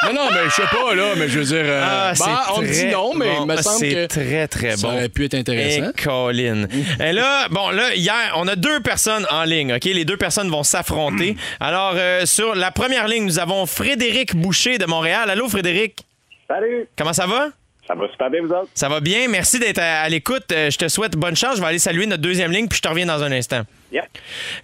Non, 0.06 0.14
non, 0.14 0.28
mais 0.32 0.46
je 0.50 0.52
sais 0.56 0.62
pas, 0.72 0.94
là, 0.96 1.04
mais 1.18 1.28
je 1.30 1.40
veux 1.40 1.46
dire. 1.46 1.64
euh, 1.64 1.82
Ah, 1.86 2.14
bah, 2.18 2.44
c'est 2.48 2.54
on 2.54 2.62
me 2.62 2.68
dit 2.68 2.74
très 2.80 2.92
non, 2.92 3.14
mais 3.16 3.26
il 3.34 3.38
bon. 3.40 3.46
me 3.46 3.62
semble 3.62 3.78
C'est 3.80 3.90
que 3.94 4.06
très, 4.08 4.48
très 4.48 4.78
ça 4.78 4.88
bon. 4.88 4.94
aurait 4.94 5.10
pu 5.10 5.26
être 5.26 5.34
intéressant. 5.36 5.90
Et 5.90 6.02
Colin. 6.04 6.68
Et 7.00 7.12
là, 7.14 7.48
bon, 7.50 7.70
là, 7.70 7.96
hier, 7.96 8.34
on 8.36 8.48
a 8.48 8.56
deux 8.56 8.80
personnes 8.82 9.26
en 9.32 9.44
ligne, 9.44 9.74
OK? 9.74 9.86
Les 9.86 10.06
deux 10.06 10.18
personnes 10.18 10.50
vont 10.50 10.64
s'affronter. 10.64 11.36
Alors, 11.60 11.94
euh, 11.96 12.26
sur 12.26 12.56
la 12.56 12.72
première 12.72 13.08
ligne, 13.08 13.26
nous 13.26 13.40
avons 13.40 13.66
Frédéric 13.66 14.36
Boucher 14.36 14.78
de 14.78 14.86
Montréal. 14.86 15.30
Allô, 15.30 15.48
Frédéric? 15.50 16.06
Salut! 16.48 16.88
Comment 16.98 17.14
ça 17.14 17.26
va? 17.28 17.48
Ça 17.88 17.96
va 17.96 18.08
super 18.10 18.30
bien, 18.30 18.42
vous 18.42 18.52
autres? 18.54 18.70
Ça 18.74 18.88
va 18.90 19.00
bien. 19.02 19.28
Merci 19.28 19.60
d'être 19.60 19.80
à, 19.80 20.02
à 20.04 20.10
l'écoute. 20.10 20.46
Euh, 20.54 20.70
je 20.70 20.78
te 20.78 20.88
souhaite 20.88 21.14
bonne 21.18 21.36
chance. 21.36 21.56
Je 21.58 21.62
vais 21.62 21.68
aller 21.68 21.80
saluer 21.80 22.06
notre 22.06 22.22
deuxième 22.22 22.52
ligne, 22.52 22.68
puis 22.68 22.78
je 22.78 22.82
te 22.82 22.88
reviens 22.88 23.06
dans 23.06 23.22
un 23.24 23.32
instant. 23.32 23.64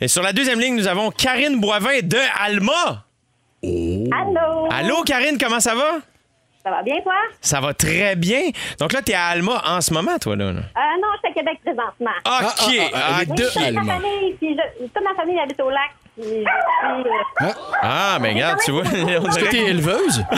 Et 0.01 0.07
sur 0.07 0.21
la 0.23 0.34
deuxième 0.34 0.59
ligne, 0.59 0.75
nous 0.75 0.88
avons 0.88 1.11
Karine 1.11 1.59
Boivin 1.59 1.99
de 2.03 2.17
Alma. 2.41 3.05
Allô? 3.63 4.67
Allô, 4.71 5.03
Karine, 5.03 5.38
comment 5.39 5.59
ça 5.59 5.75
va? 5.75 5.99
Ça 6.63 6.71
va 6.71 6.84
bien, 6.84 6.95
toi? 7.01 7.13
Ça 7.41 7.61
va 7.61 7.73
très 7.73 8.15
bien. 8.15 8.41
Donc 8.80 8.91
là, 8.93 9.01
t'es 9.01 9.13
à 9.13 9.27
Alma 9.27 9.61
en 9.65 9.82
ce 9.82 9.93
moment, 9.93 10.17
toi, 10.19 10.36
là. 10.36 10.45
Euh, 10.45 10.51
non, 10.53 11.07
je 11.15 11.19
suis 11.19 11.27
à 11.30 11.34
Québec 11.34 11.59
présentement. 11.63 12.11
OK. 12.19 12.23
ah, 12.25 12.53
ah, 12.93 13.17
Ah, 13.21 13.25
de 13.25 13.43
toute 13.43 13.55
ma 13.55 13.65
Allemand. 13.67 13.86
famille, 13.86 14.34
puis 14.39 14.55
je- 14.57 14.84
toute 14.86 15.03
ma 15.03 15.15
famille 15.15 15.39
habite 15.39 15.59
au 15.61 15.69
lac. 15.69 15.91
Puis 16.22 16.43
euh, 17.41 17.51
Ah, 17.82 18.17
mais 18.22 18.34
regarde, 18.34 18.59
tu 18.63 18.72
vois. 18.72 18.84
on 18.86 19.28
Est-ce 19.28 19.36
que 19.39 19.39
dirait- 19.39 19.49
t'es 19.49 19.70
éleveuse? 19.70 20.24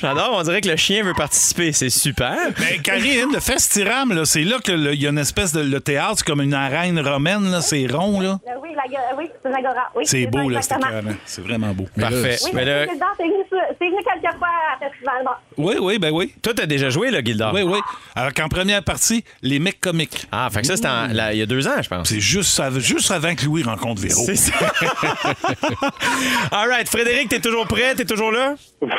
J'adore, 0.00 0.34
on 0.34 0.42
dirait 0.42 0.60
que 0.60 0.68
le 0.68 0.76
chien 0.76 1.02
veut 1.02 1.14
participer. 1.14 1.72
C'est 1.72 1.90
super. 1.90 2.36
Ben, 2.58 2.80
Karine, 2.82 3.32
le 3.32 3.40
Festiram, 3.40 4.12
là, 4.12 4.24
c'est 4.24 4.44
là 4.44 4.58
qu'il 4.64 4.94
y 4.94 5.06
a 5.06 5.10
une 5.10 5.18
espèce 5.18 5.52
de 5.52 5.60
le 5.60 5.80
théâtre, 5.80 6.14
c'est 6.18 6.26
comme 6.26 6.40
une 6.40 6.54
arène 6.54 6.98
romaine, 7.00 7.50
là, 7.50 7.60
c'est 7.60 7.86
rond, 7.86 8.20
là. 8.20 8.38
euh, 8.48 8.50
oui, 8.62 8.68
la, 8.74 9.16
oui, 9.16 9.28
c'est 9.42 9.48
une 9.48 9.54
agora. 9.56 9.88
Oui, 9.94 10.04
C'est 10.06 10.26
beau, 10.26 10.48
là, 10.48 10.60
c'est 11.24 11.42
vraiment 11.42 11.72
beau. 11.74 11.86
Parfait. 11.98 12.36
Oui, 12.44 12.50
Mais 12.54 12.64
mais 12.64 12.86
là, 12.86 12.86
c'est 13.16 13.22
venu, 13.24 13.34
sur- 13.48 13.58
c'est 13.78 13.86
venu 13.86 13.96
quelques 14.04 14.36
fois 14.38 14.48
à 14.74 14.78
Festival. 14.88 15.24
Oui, 15.56 15.74
oui, 15.80 15.98
ben 15.98 16.10
oui. 16.12 16.34
toi, 16.42 16.52
t'as 16.54 16.66
déjà 16.66 16.88
joué, 16.90 17.10
là, 17.10 17.20
Gildor? 17.22 17.52
Oui, 17.54 17.62
oui. 17.62 17.78
Alors 18.14 18.32
qu'en 18.32 18.48
première 18.48 18.82
partie, 18.82 19.24
les 19.42 19.58
mecs 19.58 19.80
comiques. 19.80 20.26
Ah, 20.32 20.48
fait 20.52 20.60
que 20.62 20.66
ça, 20.66 20.76
c'était 20.76 20.88
il 21.32 21.38
y 21.38 21.42
a 21.42 21.46
deux 21.46 21.66
ans, 21.66 21.80
je 21.82 21.88
pense. 21.88 22.08
C'est 22.08 22.20
juste, 22.20 22.60
juste 22.78 23.10
avant 23.10 23.34
que 23.34 23.44
Louis 23.44 23.62
rencontre 23.62 24.00
C'est 24.08 24.36
ça. 24.36 24.52
All 26.50 26.68
right. 26.68 26.88
Frédéric, 26.88 27.28
t'es 27.28 27.40
toujours 27.40 27.66
prêt? 27.66 27.94
T'es 27.94 28.04
toujours 28.04 28.32
là? 28.32 28.54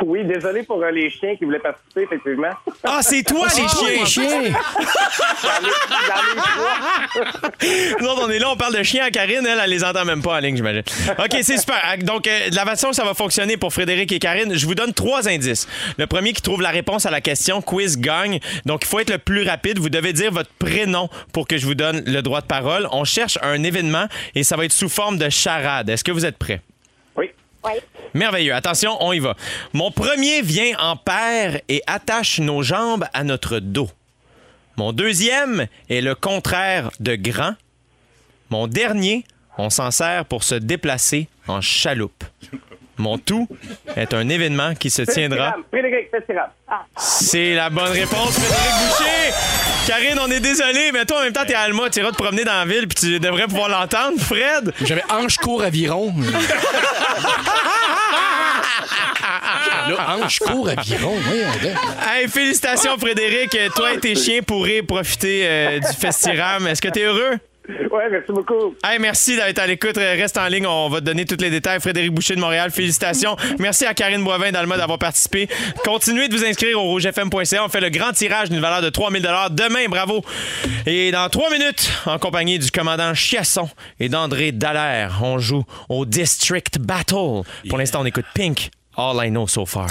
Oui, 0.05 0.23
désolé 0.25 0.63
pour 0.63 0.83
euh, 0.83 0.91
les 0.91 1.09
chiens 1.09 1.35
qui 1.37 1.45
voulaient 1.45 1.59
participer, 1.59 2.03
effectivement. 2.03 2.49
Ah, 2.83 2.99
c'est 3.01 3.23
toi, 3.23 3.47
les 3.47 3.67
chiens! 3.67 4.05
Chien! 4.05 4.41
Dans 4.41 5.59
les, 5.61 5.71
dans 6.09 6.21
les 6.27 6.41
trois. 6.41 7.51
Nous 7.99 8.07
autres, 8.07 8.25
on 8.25 8.29
est 8.29 8.39
là, 8.39 8.49
on 8.51 8.57
parle 8.57 8.75
de 8.75 8.83
chiens 8.83 9.05
à 9.05 9.11
Karine. 9.11 9.45
Elle, 9.45 9.59
elle 9.63 9.69
les 9.69 9.83
entend 9.83 10.03
même 10.05 10.21
pas 10.21 10.35
en 10.35 10.39
ligne, 10.39 10.57
j'imagine. 10.57 10.83
OK, 11.17 11.37
c'est 11.41 11.57
super. 11.57 11.81
Donc, 11.99 12.27
euh, 12.27 12.49
de 12.49 12.55
la 12.55 12.65
façon 12.65 12.89
que 12.89 12.95
ça 12.95 13.05
va 13.05 13.13
fonctionner 13.13 13.57
pour 13.57 13.73
Frédéric 13.73 14.11
et 14.11 14.19
Karine, 14.19 14.53
je 14.55 14.65
vous 14.65 14.75
donne 14.75 14.93
trois 14.93 15.27
indices. 15.29 15.67
Le 15.97 16.07
premier 16.07 16.33
qui 16.33 16.41
trouve 16.41 16.61
la 16.61 16.69
réponse 16.69 17.05
à 17.05 17.11
la 17.11 17.21
question 17.21 17.61
quiz 17.61 17.97
gagne. 17.97 18.39
Donc, 18.65 18.81
il 18.83 18.87
faut 18.87 18.99
être 18.99 19.11
le 19.11 19.17
plus 19.17 19.47
rapide. 19.47 19.79
Vous 19.79 19.89
devez 19.89 20.13
dire 20.13 20.31
votre 20.31 20.51
prénom 20.59 21.09
pour 21.33 21.47
que 21.47 21.57
je 21.57 21.65
vous 21.65 21.75
donne 21.75 22.03
le 22.05 22.21
droit 22.21 22.41
de 22.41 22.47
parole. 22.47 22.87
On 22.91 23.05
cherche 23.05 23.37
un 23.41 23.63
événement 23.63 24.07
et 24.35 24.43
ça 24.43 24.57
va 24.57 24.65
être 24.65 24.73
sous 24.73 24.89
forme 24.99 25.17
de 25.17 25.29
charade. 25.29 25.89
Est-ce 25.89 26.03
que 26.03 26.11
vous 26.11 26.25
êtes 26.25 26.37
prêts? 26.37 26.59
Oui. 27.15 27.31
Oui. 27.63 27.71
Merveilleux. 28.13 28.53
Attention, 28.53 29.01
on 29.01 29.13
y 29.13 29.19
va. 29.19 29.33
Mon 29.71 29.91
premier 29.91 30.41
vient 30.41 30.77
en 30.77 30.97
paire 30.97 31.61
et 31.69 31.81
attache 31.87 32.41
nos 32.41 32.63
jambes 32.63 33.05
à 33.13 33.23
notre 33.23 33.59
dos. 33.59 33.89
Mon 34.75 34.91
deuxième 34.91 35.67
est 35.89 36.01
le 36.01 36.15
contraire 36.15 36.91
de 36.99 37.15
grand. 37.15 37.53
Mon 38.49 38.67
dernier, 38.67 39.23
on 39.57 39.69
s'en 39.69 39.89
sert 39.89 40.25
pour 40.25 40.43
se 40.43 40.55
déplacer 40.55 41.29
en 41.47 41.61
chaloupe. 41.61 42.25
Mon 42.99 43.17
tout 43.17 43.47
est 43.95 44.13
un 44.13 44.27
événement 44.27 44.75
qui 44.75 44.89
se 44.89 45.03
tiendra. 45.03 45.55
Festiram. 46.11 46.49
C'est 46.97 47.55
la 47.55 47.69
bonne 47.69 47.91
réponse, 47.91 48.37
Frédéric 48.37 48.73
Boucher. 48.89 49.33
Karine, 49.87 50.19
on 50.21 50.29
est 50.29 50.41
désolé, 50.41 50.91
mais 50.91 51.05
toi, 51.05 51.19
en 51.19 51.23
même 51.23 51.31
temps, 51.31 51.45
t'es 51.47 51.53
à 51.53 51.61
Alma, 51.61 51.89
tu 51.89 51.99
iras 51.99 52.11
te 52.11 52.17
promener 52.17 52.43
dans 52.43 52.51
la 52.59 52.65
ville, 52.65 52.89
puis 52.89 52.99
tu 52.99 53.19
devrais 53.21 53.47
pouvoir 53.47 53.69
l'entendre. 53.69 54.19
Fred? 54.19 54.73
J'avais 54.83 55.03
Ange 55.09 55.37
court 55.37 55.63
aviron. 55.63 56.13
Là, 59.87 60.17
Ange 60.17 60.39
court 60.39 60.67
aviron, 60.69 61.15
donc. 61.15 61.71
Hey, 62.05 62.27
félicitations, 62.27 62.97
Frédéric. 62.97 63.57
Toi 63.75 63.93
et 63.93 63.99
tes 63.99 64.15
chiens 64.15 64.41
pourrez 64.45 64.83
profiter 64.83 65.47
euh, 65.47 65.79
du 65.79 65.97
Festiram. 65.97 66.67
Est-ce 66.67 66.81
que 66.81 66.89
tu 66.89 66.99
es 66.99 67.03
heureux? 67.03 67.39
Oui, 67.69 68.03
merci 68.09 68.31
beaucoup. 68.31 68.75
Hey, 68.83 68.99
merci 68.99 69.35
d'être 69.35 69.59
à 69.59 69.67
l'écoute. 69.67 69.97
Reste 69.97 70.37
en 70.37 70.47
ligne, 70.47 70.65
on 70.65 70.89
va 70.89 70.99
te 70.99 71.05
donner 71.05 71.25
tous 71.25 71.37
les 71.39 71.49
détails. 71.49 71.79
Frédéric 71.79 72.11
Boucher 72.11 72.35
de 72.35 72.39
Montréal, 72.39 72.71
félicitations. 72.71 73.35
Merci 73.59 73.85
à 73.85 73.93
Karine 73.93 74.23
Boivin 74.23 74.51
d'Alma 74.51 74.77
d'avoir 74.77 74.97
participé. 74.97 75.47
Continuez 75.83 76.27
de 76.27 76.35
vous 76.35 76.43
inscrire 76.43 76.79
au 76.79 76.83
rougefm.ca. 76.83 77.63
On 77.63 77.69
fait 77.69 77.81
le 77.81 77.89
grand 77.89 78.11
tirage 78.11 78.49
d'une 78.49 78.59
valeur 78.59 78.81
de 78.81 78.89
3000 78.89 79.21
demain. 79.51 79.85
Bravo. 79.87 80.23
Et 80.85 81.11
dans 81.11 81.29
trois 81.29 81.51
minutes, 81.51 81.91
en 82.05 82.17
compagnie 82.17 82.57
du 82.59 82.71
commandant 82.71 83.13
Chiasson 83.13 83.69
et 83.99 84.09
d'André 84.09 84.51
Dallaire, 84.51 85.19
on 85.21 85.37
joue 85.37 85.63
au 85.89 86.05
District 86.05 86.79
Battle. 86.79 87.43
Pour 87.69 87.77
l'instant, 87.77 88.01
on 88.01 88.05
écoute 88.05 88.25
Pink. 88.33 88.69
All 88.97 89.25
I 89.25 89.29
know 89.29 89.47
so 89.47 89.65
far. 89.65 89.87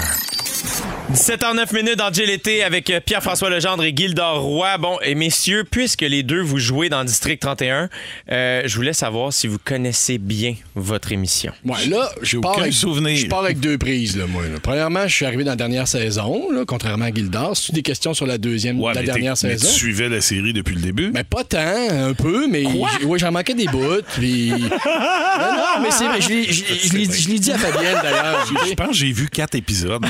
17h09 1.13 1.73
minutes 1.75 1.95
dans 1.97 2.11
GLT 2.11 2.61
avec 2.63 2.89
euh, 2.91 2.99
Pierre-François 3.03 3.49
Legendre 3.49 3.83
et 3.83 3.91
Gildor 3.95 4.41
Roy. 4.41 4.77
Bon, 4.77 4.99
et 5.03 5.15
messieurs, 5.15 5.63
puisque 5.69 6.01
les 6.03 6.21
deux 6.21 6.39
vous 6.41 6.59
jouez 6.59 6.87
dans 6.89 7.03
District 7.03 7.39
31, 7.41 7.89
euh, 8.31 8.61
je 8.65 8.75
voulais 8.75 8.93
savoir 8.93 9.33
si 9.33 9.47
vous 9.47 9.57
connaissez 9.57 10.19
bien 10.19 10.53
votre 10.75 11.11
émission. 11.11 11.51
Ouais, 11.65 11.87
là, 11.87 12.11
je 12.21 12.29
J'ai 12.31 12.37
pars, 12.39 12.51
aucun 12.51 12.61
avec, 12.61 12.73
souvenir. 12.73 13.17
je 13.17 13.25
pars 13.25 13.43
avec 13.43 13.59
deux 13.59 13.79
prises, 13.79 14.17
là, 14.17 14.25
moi. 14.27 14.43
là. 14.43 14.59
Premièrement, 14.61 15.07
je 15.07 15.15
suis 15.15 15.25
arrivé 15.25 15.43
dans 15.43 15.51
la 15.53 15.55
dernière 15.55 15.87
saison, 15.87 16.51
là, 16.51 16.61
contrairement 16.67 17.05
à 17.05 17.11
Gildor. 17.11 17.57
C'est 17.57 17.73
des 17.73 17.81
questions 17.81 18.13
sur 18.13 18.27
la 18.27 18.37
deuxième, 18.37 18.79
Ouais, 18.79 18.93
la 18.93 18.99
mais 19.01 19.07
dernière 19.07 19.33
t'es- 19.33 19.47
mais 19.47 19.57
saison? 19.57 19.67
tu 19.73 19.79
suivais 19.79 20.09
la 20.09 20.21
série 20.21 20.53
depuis 20.53 20.75
le 20.75 20.81
début? 20.81 21.09
Mais 21.11 21.23
pas 21.23 21.43
tant, 21.43 21.57
un 21.59 22.13
peu, 22.13 22.47
mais 22.47 22.63
ouais, 22.67 23.17
j'en 23.17 23.31
manquais 23.31 23.55
des 23.55 23.65
bouts. 23.65 24.03
Puis... 24.15 24.49
non, 24.51 24.59
non, 24.59 25.81
mais 25.81 25.89
c'est 25.89 26.05
vrai, 26.07 26.21
je 26.21 26.29
l'ai- 26.29 27.07
dit- 27.39 27.51
à 27.51 27.57
Fabienne 27.57 27.97
d'ailleurs. 28.03 28.45
Je 28.69 28.75
pense 28.75 28.89
que 28.89 28.93
j'ai 28.93 29.11
vu 29.11 29.27
quatre 29.27 29.55
épisodes. 29.55 30.05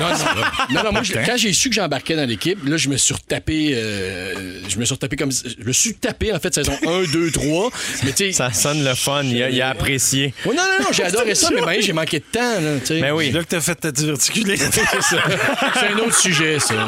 Non, 0.69 0.83
non, 0.83 0.88
moi, 0.91 1.03
je- 1.03 1.13
quand 1.13 1.37
j'ai 1.37 1.53
su 1.53 1.69
que 1.69 1.75
j'embarquais 1.75 2.15
dans 2.15 2.27
l'équipe, 2.27 2.59
là, 2.67 2.77
je 2.77 2.89
me 2.89 2.97
suis 2.97 3.13
retapé. 3.13 3.71
euh, 3.75 4.33
je 4.67 4.77
me 4.77 4.85
suis 4.85 4.93
retapé 4.93 5.15
comme. 5.15 5.31
Je 5.31 5.63
me 5.65 5.71
suis 5.71 5.93
tapé, 5.95 6.33
en 6.33 6.39
fait, 6.39 6.53
saison 6.53 6.73
1, 6.87 7.03
2, 7.11 7.31
3. 7.31 7.69
Mais 8.03 8.11
tu 8.11 8.25
sais. 8.25 8.31
Ça 8.31 8.51
sonne 8.53 8.83
le 8.83 8.93
fun, 8.95 9.23
il 9.23 9.41
a, 9.43 9.49
il 9.49 9.61
a 9.61 9.69
apprécié. 9.69 10.33
Oh, 10.45 10.49
non, 10.49 10.55
non, 10.63 10.85
non, 10.85 10.89
j'ai 10.91 11.03
adoré 11.03 11.35
ça, 11.35 11.49
mais 11.53 11.61
ben, 11.61 11.81
j'ai 11.81 11.93
manqué 11.93 12.19
de 12.19 12.25
temps, 12.31 12.59
là, 12.61 12.79
tu 12.79 12.85
sais. 12.87 13.01
Ben 13.01 13.11
oui. 13.13 13.27
C'est 13.27 13.37
là 13.37 13.43
que 13.43 13.49
t'as 13.49 13.61
fait 13.61 13.75
ta 13.75 13.91
diverticulite. 13.91 14.59
C'est 14.69 15.87
un 15.93 15.97
autre 15.99 16.17
sujet, 16.17 16.59
ça. 16.59 16.87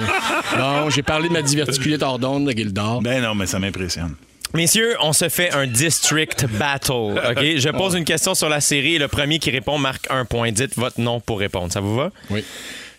Bon, 0.58 0.90
j'ai 0.90 1.04
parlé 1.04 1.28
de 1.30 1.34
ma 1.34 1.42
diverticulite 1.42 2.02
hors 2.04 2.20
d'onde 2.20 2.46
de 2.48 2.52
Gildor. 2.52 3.02
ben 3.02 3.22
non, 3.22 3.36
mais 3.36 3.46
ça 3.48 3.60
m'impressionne. 3.60 4.16
Messieurs, 4.54 4.96
on 5.02 5.14
se 5.14 5.30
fait 5.30 5.52
un 5.54 5.66
District 5.66 6.46
Battle. 6.60 6.92
OK? 6.92 7.40
Je 7.56 7.70
pose 7.70 7.96
une 7.96 8.04
question 8.04 8.36
sur 8.36 8.50
la 8.50 8.60
série 8.60 8.96
et 8.96 9.00
le 9.00 9.08
premier 9.08 9.40
qui 9.40 9.50
répond 9.50 9.78
marque 9.78 10.08
un 10.10 10.26
point. 10.26 10.52
Dites 10.52 10.76
votre 10.76 11.00
nom 11.00 11.22
pour 11.22 11.40
répondre. 11.40 11.72
Ça 11.72 11.80
vous 11.80 11.96
va? 11.96 12.12
Oui. 12.30 12.44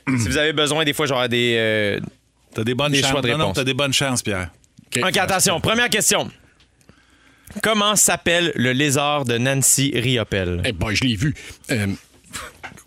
Si 0.09 0.29
vous 0.29 0.37
avez 0.37 0.53
besoin, 0.53 0.85
des 0.85 0.93
fois, 0.93 1.07
j'aurai 1.07 1.29
des. 1.29 1.55
euh, 1.59 2.01
T'as 2.55 2.65
des 2.65 2.75
bonnes 2.75 2.93
Des 2.93 3.01
chances. 3.01 3.11
choix 3.11 3.23
de 3.23 3.29
Non, 3.29 3.35
non, 3.39 3.45
réponse. 3.45 3.57
t'as 3.57 3.65
des 3.65 3.75
bonnes 3.75 3.93
chances, 3.93 4.23
Pierre. 4.23 4.51
OK, 4.97 5.17
attention. 5.17 5.61
Première 5.61 5.89
question. 5.89 6.31
Comment 7.63 7.97
s'appelle 7.97 8.53
le 8.55 8.73
lézard 8.73 9.25
de 9.25 9.39
Nancy 9.39 9.93
Riopel? 9.95 10.63
Eh 10.65 10.73
ben, 10.73 10.93
je 10.95 11.05
l'ai 11.05 11.17
vu. 11.17 11.35
Euh, 11.71 11.87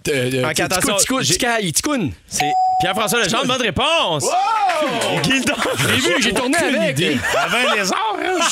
euh, 0.08 0.50
Ok, 0.50 0.60
attention, 0.60 0.96
Ticoun, 0.98 1.24
j'ai- 1.24 1.36
Ticoun, 1.38 1.72
Ticoun. 1.72 2.12
C'est 2.28 2.52
Pierre-François 2.82 3.24
Legendre. 3.24 3.48
Bonne 3.48 3.62
réponse! 3.62 4.26
Gildor. 5.24 5.58
J'ai 5.80 5.96
vu, 6.14 6.22
j'ai 6.22 6.34
tourné 6.34 6.58
avec. 6.58 7.00
Avant 7.36 7.74
les 7.76 7.92
arts, 7.92 8.18
hein? 8.24 8.40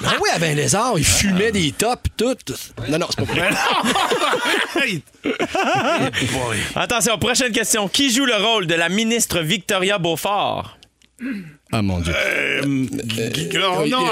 Ben 0.00 0.12
oui, 0.20 0.30
avec 0.32 0.52
un 0.52 0.54
lézard, 0.54 0.92
il 0.96 1.04
fumait 1.04 1.50
des 1.50 1.72
tops, 1.72 2.02
tout. 2.16 2.36
Non, 2.88 2.98
non, 2.98 3.06
c'est 3.10 3.26
pas 3.26 3.32
vrai. 3.32 3.50
Boy. 4.74 6.58
Attention, 6.76 7.18
prochaine 7.18 7.50
question. 7.50 7.88
Qui 7.88 8.12
joue 8.12 8.24
le 8.24 8.36
rôle 8.36 8.68
de 8.68 8.74
la 8.74 8.88
ministre 8.88 9.40
Victoria 9.40 9.98
Beaufort? 9.98 10.78
Ah, 11.72 11.82
mon 11.82 11.98
Dieu. 11.98 12.14
Euh, 12.16 12.62
euh, 12.62 12.64
non, 12.64 13.82
euh, 13.82 13.86
non, 13.88 14.06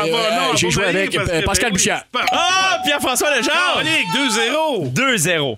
elle 0.51 0.57
j'ai 0.57 0.71
joué 0.71 0.87
avec, 0.87 1.17
euh, 1.17 1.43
Pascal 1.43 1.71
ben. 1.71 1.77
Bouchard. 1.77 2.03
Ah, 2.33 2.81
Pierre-François 2.85 3.31
Legendre! 3.37 3.75
Colique, 3.77 4.09
2-0. 4.93 4.93
2-0. 4.93 5.57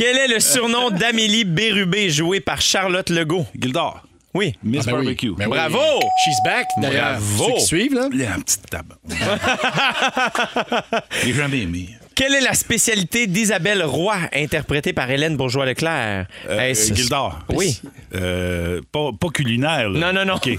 Quel 0.00 0.16
est 0.16 0.28
le 0.28 0.40
surnom 0.40 0.88
d'Amélie 0.98 1.44
Bérubé 1.44 2.08
joué 2.08 2.40
par 2.40 2.62
Charlotte 2.62 3.10
Legault? 3.10 3.44
Gildor. 3.54 4.02
Oui. 4.32 4.54
Miss 4.62 4.80
Ah, 4.88 4.92
ben 4.92 4.98
oui. 5.00 5.04
Barbecue. 5.04 5.32
Ben 5.36 5.44
oui. 5.46 5.58
Bravo! 5.58 5.78
She's 6.24 6.38
back, 6.42 6.66
d'ailleurs. 6.78 7.18
Bravo. 7.18 7.44
Ceux 7.48 7.52
qui 7.56 7.60
suivent, 7.60 7.94
là. 7.94 8.08
Il 8.10 8.18
y 8.20 8.24
a 8.24 8.32
un 8.32 8.40
petit 8.40 8.56
tabac. 8.60 8.96
J'ai 11.22 11.34
jamais 11.34 11.60
aimé. 11.60 11.90
Quelle 12.20 12.34
est 12.34 12.42
la 12.42 12.52
spécialité 12.52 13.26
d'Isabelle 13.26 13.82
Roy, 13.82 14.14
interprétée 14.34 14.92
par 14.92 15.10
Hélène 15.10 15.38
Bourgeois-Leclerc? 15.38 16.26
Euh, 16.50 16.60
Est-ce- 16.60 16.92
euh, 16.92 16.94
Gildor. 16.94 17.38
Oui. 17.48 17.80
Euh, 18.14 18.82
pas, 18.92 19.08
pas 19.18 19.28
culinaire. 19.30 19.88
là. 19.88 19.98
Non, 19.98 20.12
non, 20.12 20.26
non. 20.26 20.34
OK. 20.34 20.48
Et- 20.48 20.58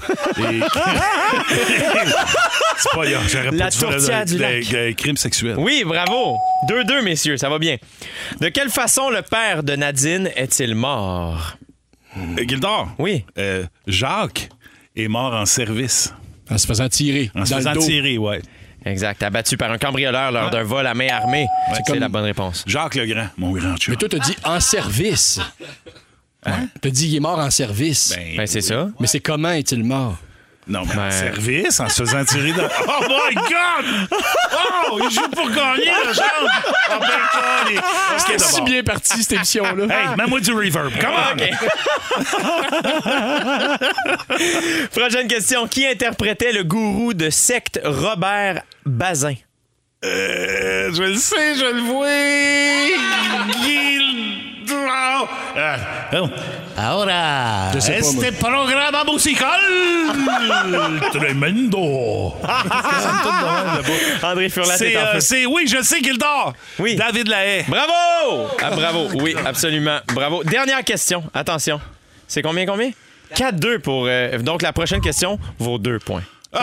C'est 2.78 2.90
pas 2.92 3.04
j'aurais 3.04 3.50
La 3.52 3.66
pas 3.66 3.70
dû 3.70 3.76
faire 3.78 3.88
tourtière 3.90 4.24
du 4.24 4.38
lac. 4.38 4.64
le 4.72 4.92
crime 4.94 5.16
sexuel. 5.16 5.54
Oui, 5.56 5.84
bravo. 5.86 6.36
2-2, 6.68 7.00
messieurs, 7.04 7.36
ça 7.36 7.48
va 7.48 7.60
bien. 7.60 7.76
De 8.40 8.48
quelle 8.48 8.68
façon 8.70 9.08
le 9.10 9.22
père 9.22 9.62
de 9.62 9.76
Nadine 9.76 10.30
est-il 10.34 10.74
mort? 10.74 11.58
Euh, 12.16 12.42
Gildor? 12.44 12.88
Oui. 12.98 13.24
Euh, 13.38 13.62
Jacques 13.86 14.48
est 14.96 15.06
mort 15.06 15.32
en 15.32 15.46
service. 15.46 16.12
En 16.50 16.58
se 16.58 16.66
faisant 16.66 16.88
tirer. 16.88 17.30
En 17.36 17.44
se 17.44 17.50
dans 17.52 17.56
faisant 17.58 17.70
le 17.70 17.76
dos. 17.76 17.86
tirer, 17.86 18.18
ouais. 18.18 18.42
Exact, 18.84 19.22
abattu 19.22 19.56
par 19.56 19.70
un 19.72 19.78
cambrioleur 19.78 20.30
lors 20.32 20.50
d'un 20.50 20.62
vol 20.62 20.86
à 20.86 20.92
main 20.94 21.08
armée. 21.08 21.46
C'est 21.74 21.82
comme- 21.86 21.98
la 22.00 22.08
bonne 22.08 22.24
réponse. 22.24 22.64
Jacques 22.66 22.94
Legrand, 22.96 23.28
mon 23.36 23.52
grand 23.52 23.76
chum. 23.76 23.92
Mais 23.92 23.96
toi, 23.98 24.08
t'as 24.08 24.18
dit 24.18 24.36
en 24.44 24.58
service. 24.60 25.38
Hein? 26.44 26.66
T'as 26.80 26.90
dit 26.90 27.06
il 27.08 27.16
est 27.16 27.20
mort 27.20 27.38
en 27.38 27.50
service. 27.50 28.14
Ben, 28.16 28.36
Ben, 28.38 28.46
c'est 28.46 28.62
ça. 28.62 28.88
Mais 28.98 29.06
c'est 29.06 29.20
comment 29.20 29.52
est-il 29.52 29.84
mort? 29.84 30.16
non, 30.68 30.82
mais 30.86 30.94
Ben- 30.94 31.06
en 31.06 31.10
service, 31.10 31.80
en 31.80 31.88
se 31.88 32.02
faisant 32.04 32.24
tirer 32.24 32.52
dans... 32.52 32.68
Oh 32.88 33.02
my 33.08 33.34
God! 33.34 33.84
Oh, 34.92 34.98
il 35.02 35.10
joue 35.10 35.28
pour 35.30 35.48
gagner, 35.50 35.90
la 36.04 36.12
jambe! 36.12 36.48
Oh 36.90 36.98
ben, 37.00 37.08
calé. 37.32 37.80
C'était 38.18 38.38
si 38.38 38.60
bien 38.62 38.82
parti, 38.84 39.22
cette 39.22 39.32
émission-là. 39.32 39.84
Hey, 39.84 40.16
mets-moi 40.16 40.40
du 40.40 40.52
reverb, 40.52 40.92
come 41.00 41.14
on! 41.14 41.36
Prochaine 44.94 45.26
question. 45.28 45.66
Qui 45.66 45.86
interprétait 45.86 46.52
le 46.52 46.62
gourou 46.64 47.14
de 47.14 47.30
secte 47.30 47.80
Robert 47.84 48.62
Bazin? 48.84 49.34
Euh, 50.04 50.90
je 50.92 51.02
le 51.02 51.14
sais, 51.16 51.54
je 51.54 51.64
le 51.74 51.80
vois! 51.82 52.06
Ah, 55.54 55.76
oh. 56.14 56.28
Ahora, 56.76 57.70
Je 57.74 57.80
sais 57.80 58.00
pas, 58.00 58.12
moi. 58.12 58.24
este 58.26 58.38
programa 58.38 59.04
musical 59.04 59.60
tremendo! 61.12 62.34
André 64.22 64.48
Furlat 64.48 64.76
C'est, 64.78 64.92
est 64.92 64.96
en 64.96 65.00
euh, 65.00 65.12
feu. 65.14 65.20
c'est- 65.20 65.46
oui, 65.46 65.66
je 65.68 65.82
sais 65.82 66.00
Gildor! 66.02 66.54
Oui. 66.78 66.96
David 66.96 67.28
Lahaye. 67.28 67.64
Bravo! 67.68 68.48
Ah, 68.62 68.70
bravo. 68.70 69.08
Oui, 69.14 69.36
absolument. 69.44 69.98
Bravo. 70.14 70.42
Dernière 70.44 70.82
question. 70.82 71.22
Attention. 71.34 71.80
C'est 72.26 72.40
combien, 72.42 72.64
combien? 72.66 72.90
4-2 73.36 73.78
pour. 73.80 74.06
euh, 74.08 74.38
donc, 74.38 74.62
la 74.62 74.72
prochaine 74.72 75.00
question 75.02 75.38
vaut 75.58 75.78
2 75.78 75.98
points. 75.98 76.22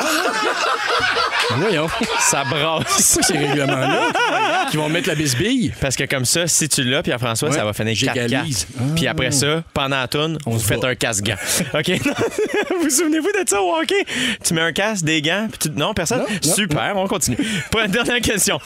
Voyons. 1.57 1.87
Ça 2.19 2.43
brasse. 2.43 2.85
C'est 2.99 3.23
ces 3.23 3.37
règlements-là 3.37 4.67
qui 4.69 4.77
vont 4.77 4.87
mettre 4.89 5.07
la 5.07 5.15
bisbille. 5.15 5.73
Parce 5.81 5.95
que 5.95 6.03
comme 6.03 6.25
ça, 6.25 6.47
si 6.47 6.69
tu 6.69 6.83
l'as, 6.83 7.01
Pierre-François, 7.01 7.49
Ouais, 7.49 7.55
ça 7.55 7.65
va 7.65 7.73
finir 7.73 7.93
4-4. 7.93 8.13
j'égalise. 8.13 8.67
Ah. 8.77 8.83
Puis 8.95 9.07
après 9.07 9.31
ça, 9.31 9.63
pendant 9.73 9.97
la 9.99 10.07
toune, 10.07 10.37
vous 10.45 10.59
se 10.59 10.65
faites 10.65 10.81
bat. 10.81 10.89
un 10.89 10.95
casse-gant. 10.95 11.35
OK? 11.73 11.89
vous 12.81 12.89
souvenez-vous 12.89 13.31
de 13.31 13.47
ça 13.49 13.61
au 13.61 13.75
hockey? 13.75 14.05
Tu 14.43 14.53
mets 14.53 14.61
un 14.61 14.71
casque, 14.73 15.03
des 15.05 15.21
gants, 15.21 15.47
puis 15.49 15.69
tu... 15.69 15.77
Non, 15.77 15.93
personne? 15.93 16.19
Non, 16.19 16.25
non, 16.45 16.53
Super, 16.53 16.93
on 16.97 17.07
continue. 17.07 17.37
Pour 17.71 17.81
une 17.81 17.91
dernière 17.91 18.21
question. 18.21 18.59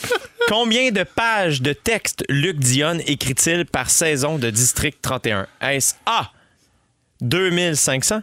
Combien 0.50 0.92
de 0.92 1.04
pages 1.04 1.62
de 1.62 1.72
texte 1.72 2.26
Luc 2.28 2.58
Dion 2.60 2.98
écrit-il 3.08 3.66
par 3.66 3.90
saison 3.90 4.38
de 4.38 4.50
District 4.50 4.98
31? 5.02 5.48
Est-ce 5.62 5.94
A, 6.06 6.32
2500, 7.22 8.22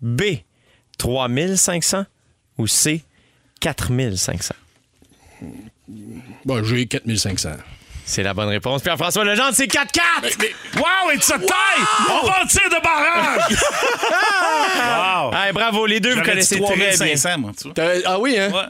B, 0.00 0.22
3500 0.98 2.04
ou 2.58 2.66
C, 2.66 3.04
4500? 3.62 4.54
Bon, 6.44 6.62
j'ai 6.64 6.86
4500. 6.86 7.50
C'est 8.04 8.24
la 8.24 8.34
bonne 8.34 8.48
réponse. 8.48 8.82
Pierre-François 8.82 9.24
Legendre, 9.24 9.52
c'est 9.54 9.66
4-4! 9.68 9.80
Wow, 10.76 11.12
it's 11.14 11.30
a 11.30 11.38
tie! 11.38 11.82
On 12.10 12.26
va 12.26 12.42
en 12.42 12.46
tir 12.46 12.68
de 12.68 12.82
barrage! 12.82 13.56
wow! 15.30 15.30
Hey, 15.38 15.52
bravo, 15.52 15.86
les 15.86 16.00
deux, 16.00 16.14
vous 16.14 16.22
connaissez 16.22 16.60
très 16.60 16.76
bien. 16.76 16.86
3500, 16.88 17.38
moi, 17.38 17.52
tu 17.56 17.64
vois. 17.64 17.74
T'as- 17.74 18.00
Ah 18.04 18.18
oui, 18.18 18.36
hein? 18.38 18.50
Ouais. 18.52 18.66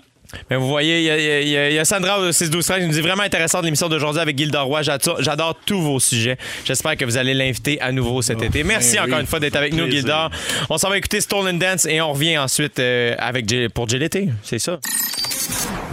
Mais 0.51 0.57
vous 0.57 0.68
voyez, 0.68 0.99
il 0.99 1.05
y 1.05 1.11
a- 1.11 1.18
il 1.18 1.24
y, 1.24 1.30
a- 1.30 1.41
il 1.43 1.49
y 1.49 1.57
a- 1.57 1.70
il 1.70 1.74
y 1.74 1.78
a 1.78 1.85
Sandra 1.85 2.20
au 2.20 2.33
6 2.33 2.51
12 2.51 2.64
13 2.64 2.80
qui 2.80 2.87
nous 2.87 2.93
dit 2.95 3.01
vraiment 3.01 3.22
intéressant 3.22 3.61
de 3.61 3.66
l'émission 3.66 3.89
d'aujourd'hui 3.89 4.20
avec 4.22 4.37
Gilda 4.39 4.62
Roy. 4.62 4.83
J'adore, 4.83 5.22
j'adore 5.22 5.57
tous 5.66 5.80
vos 5.80 6.01
sujets. 6.01 6.37
J'espère 6.64 6.97
que 6.97 7.05
vous 7.05 7.16
allez 7.16 7.35
l'inviter 7.35 7.80
à 7.80 7.93
nouveau 7.93 8.22
cet 8.22 8.43
été. 8.43 8.64
Merci 8.64 8.97
ben 8.97 9.03
encore 9.05 9.14
oui. 9.16 9.20
une 9.22 9.26
fois 9.26 9.41
d'être 9.41 9.57
avec 9.57 9.72
nous, 9.72 9.85
Plaisir. 9.85 10.01
Gilda. 10.01 10.30
On 10.70 10.78
s'en 10.78 10.89
va 10.89 10.99
écouter 10.99 11.20
Stolen 11.20 11.59
Dance 11.59 11.87
et 11.87 12.01
on 12.01 12.12
revient 12.12 12.39
ensuite 12.39 12.78
euh, 12.78 13.14
avec 13.18 13.49
J- 13.49 13.68
pour 13.68 13.87
GLT. 13.87 14.28
C'est 14.43 14.59
ça. 14.59 14.78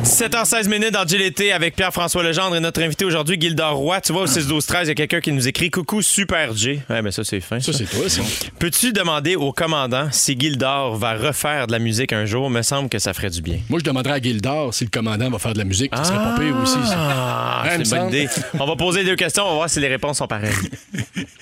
17h16 0.04 0.70
minutes 0.70 0.92
dans 0.94 1.06
GLT 1.06 1.52
avec 1.52 1.76
Pierre-François 1.76 2.22
Legendre 2.24 2.56
et 2.56 2.60
notre 2.60 2.82
invité 2.84 3.04
aujourd'hui, 3.06 3.38
Gilda 3.40 3.70
Roy. 3.70 4.00
Tu 4.02 4.14
vois, 4.14 4.24
au 4.24 4.28
6 4.28 4.48
12 4.48 4.66
13 4.66 4.88
il 4.88 4.90
y 4.90 4.92
a 4.92 4.96
quelqu'un 4.96 5.22
qui 5.22 5.32
nous 5.32 5.48
écrit 5.48 5.72
Coucou 5.72 6.02
Super 6.02 6.56
G. 6.56 6.82
Ouais, 6.90 7.02
ben 7.02 7.12
ça, 7.12 7.24
c'est 7.24 7.40
fin. 7.40 7.60
Ça, 7.60 7.74
c'est 7.74 7.86
toi, 7.86 8.08
ça. 8.08 8.22
Peux-tu 8.60 8.94
demander 8.94 9.36
au 9.36 9.52
commandant 9.52 10.08
si 10.12 10.38
Gildor 10.40 10.98
va 10.98 11.16
refaire 11.16 11.66
de 11.68 11.72
la 11.72 11.80
musique 11.80 12.14
un 12.14 12.26
jour? 12.26 12.50
Me 12.50 12.62
semble 12.62 12.90
que 12.90 13.00
ça 13.00 13.14
ferait 13.14 13.30
du 13.32 13.42
bien. 13.42 13.58
Moi, 13.70 13.80
je 13.80 13.86
demanderais 13.86 14.14
à 14.16 14.22
Gildor 14.22 14.74
si 14.74 14.84
le 14.84 14.90
commandant 14.92 15.30
va 15.30 15.40
faire 15.40 15.54
de 15.54 15.60
la 15.60 15.66
musique. 15.66 15.96
Ça 15.96 16.04
serait 16.04 16.18
pas 16.18 16.36
pire 16.40 16.56
aussi, 16.62 16.74
ça. 16.88 16.96
Ah, 16.98 17.64
Hein, 17.66 17.70
c'est 17.84 17.96
une 17.96 18.02
bonne 18.04 18.08
idée. 18.10 18.28
On 18.60 18.66
va 18.66 18.76
poser 18.76 19.04
deux 19.04 19.16
questions, 19.16 19.44
on 19.46 19.50
va 19.50 19.56
voir 19.56 19.70
si 19.70 19.80
les 19.80 19.88
réponses 19.88 20.18
sont 20.20 20.28
pareilles. 20.28 20.54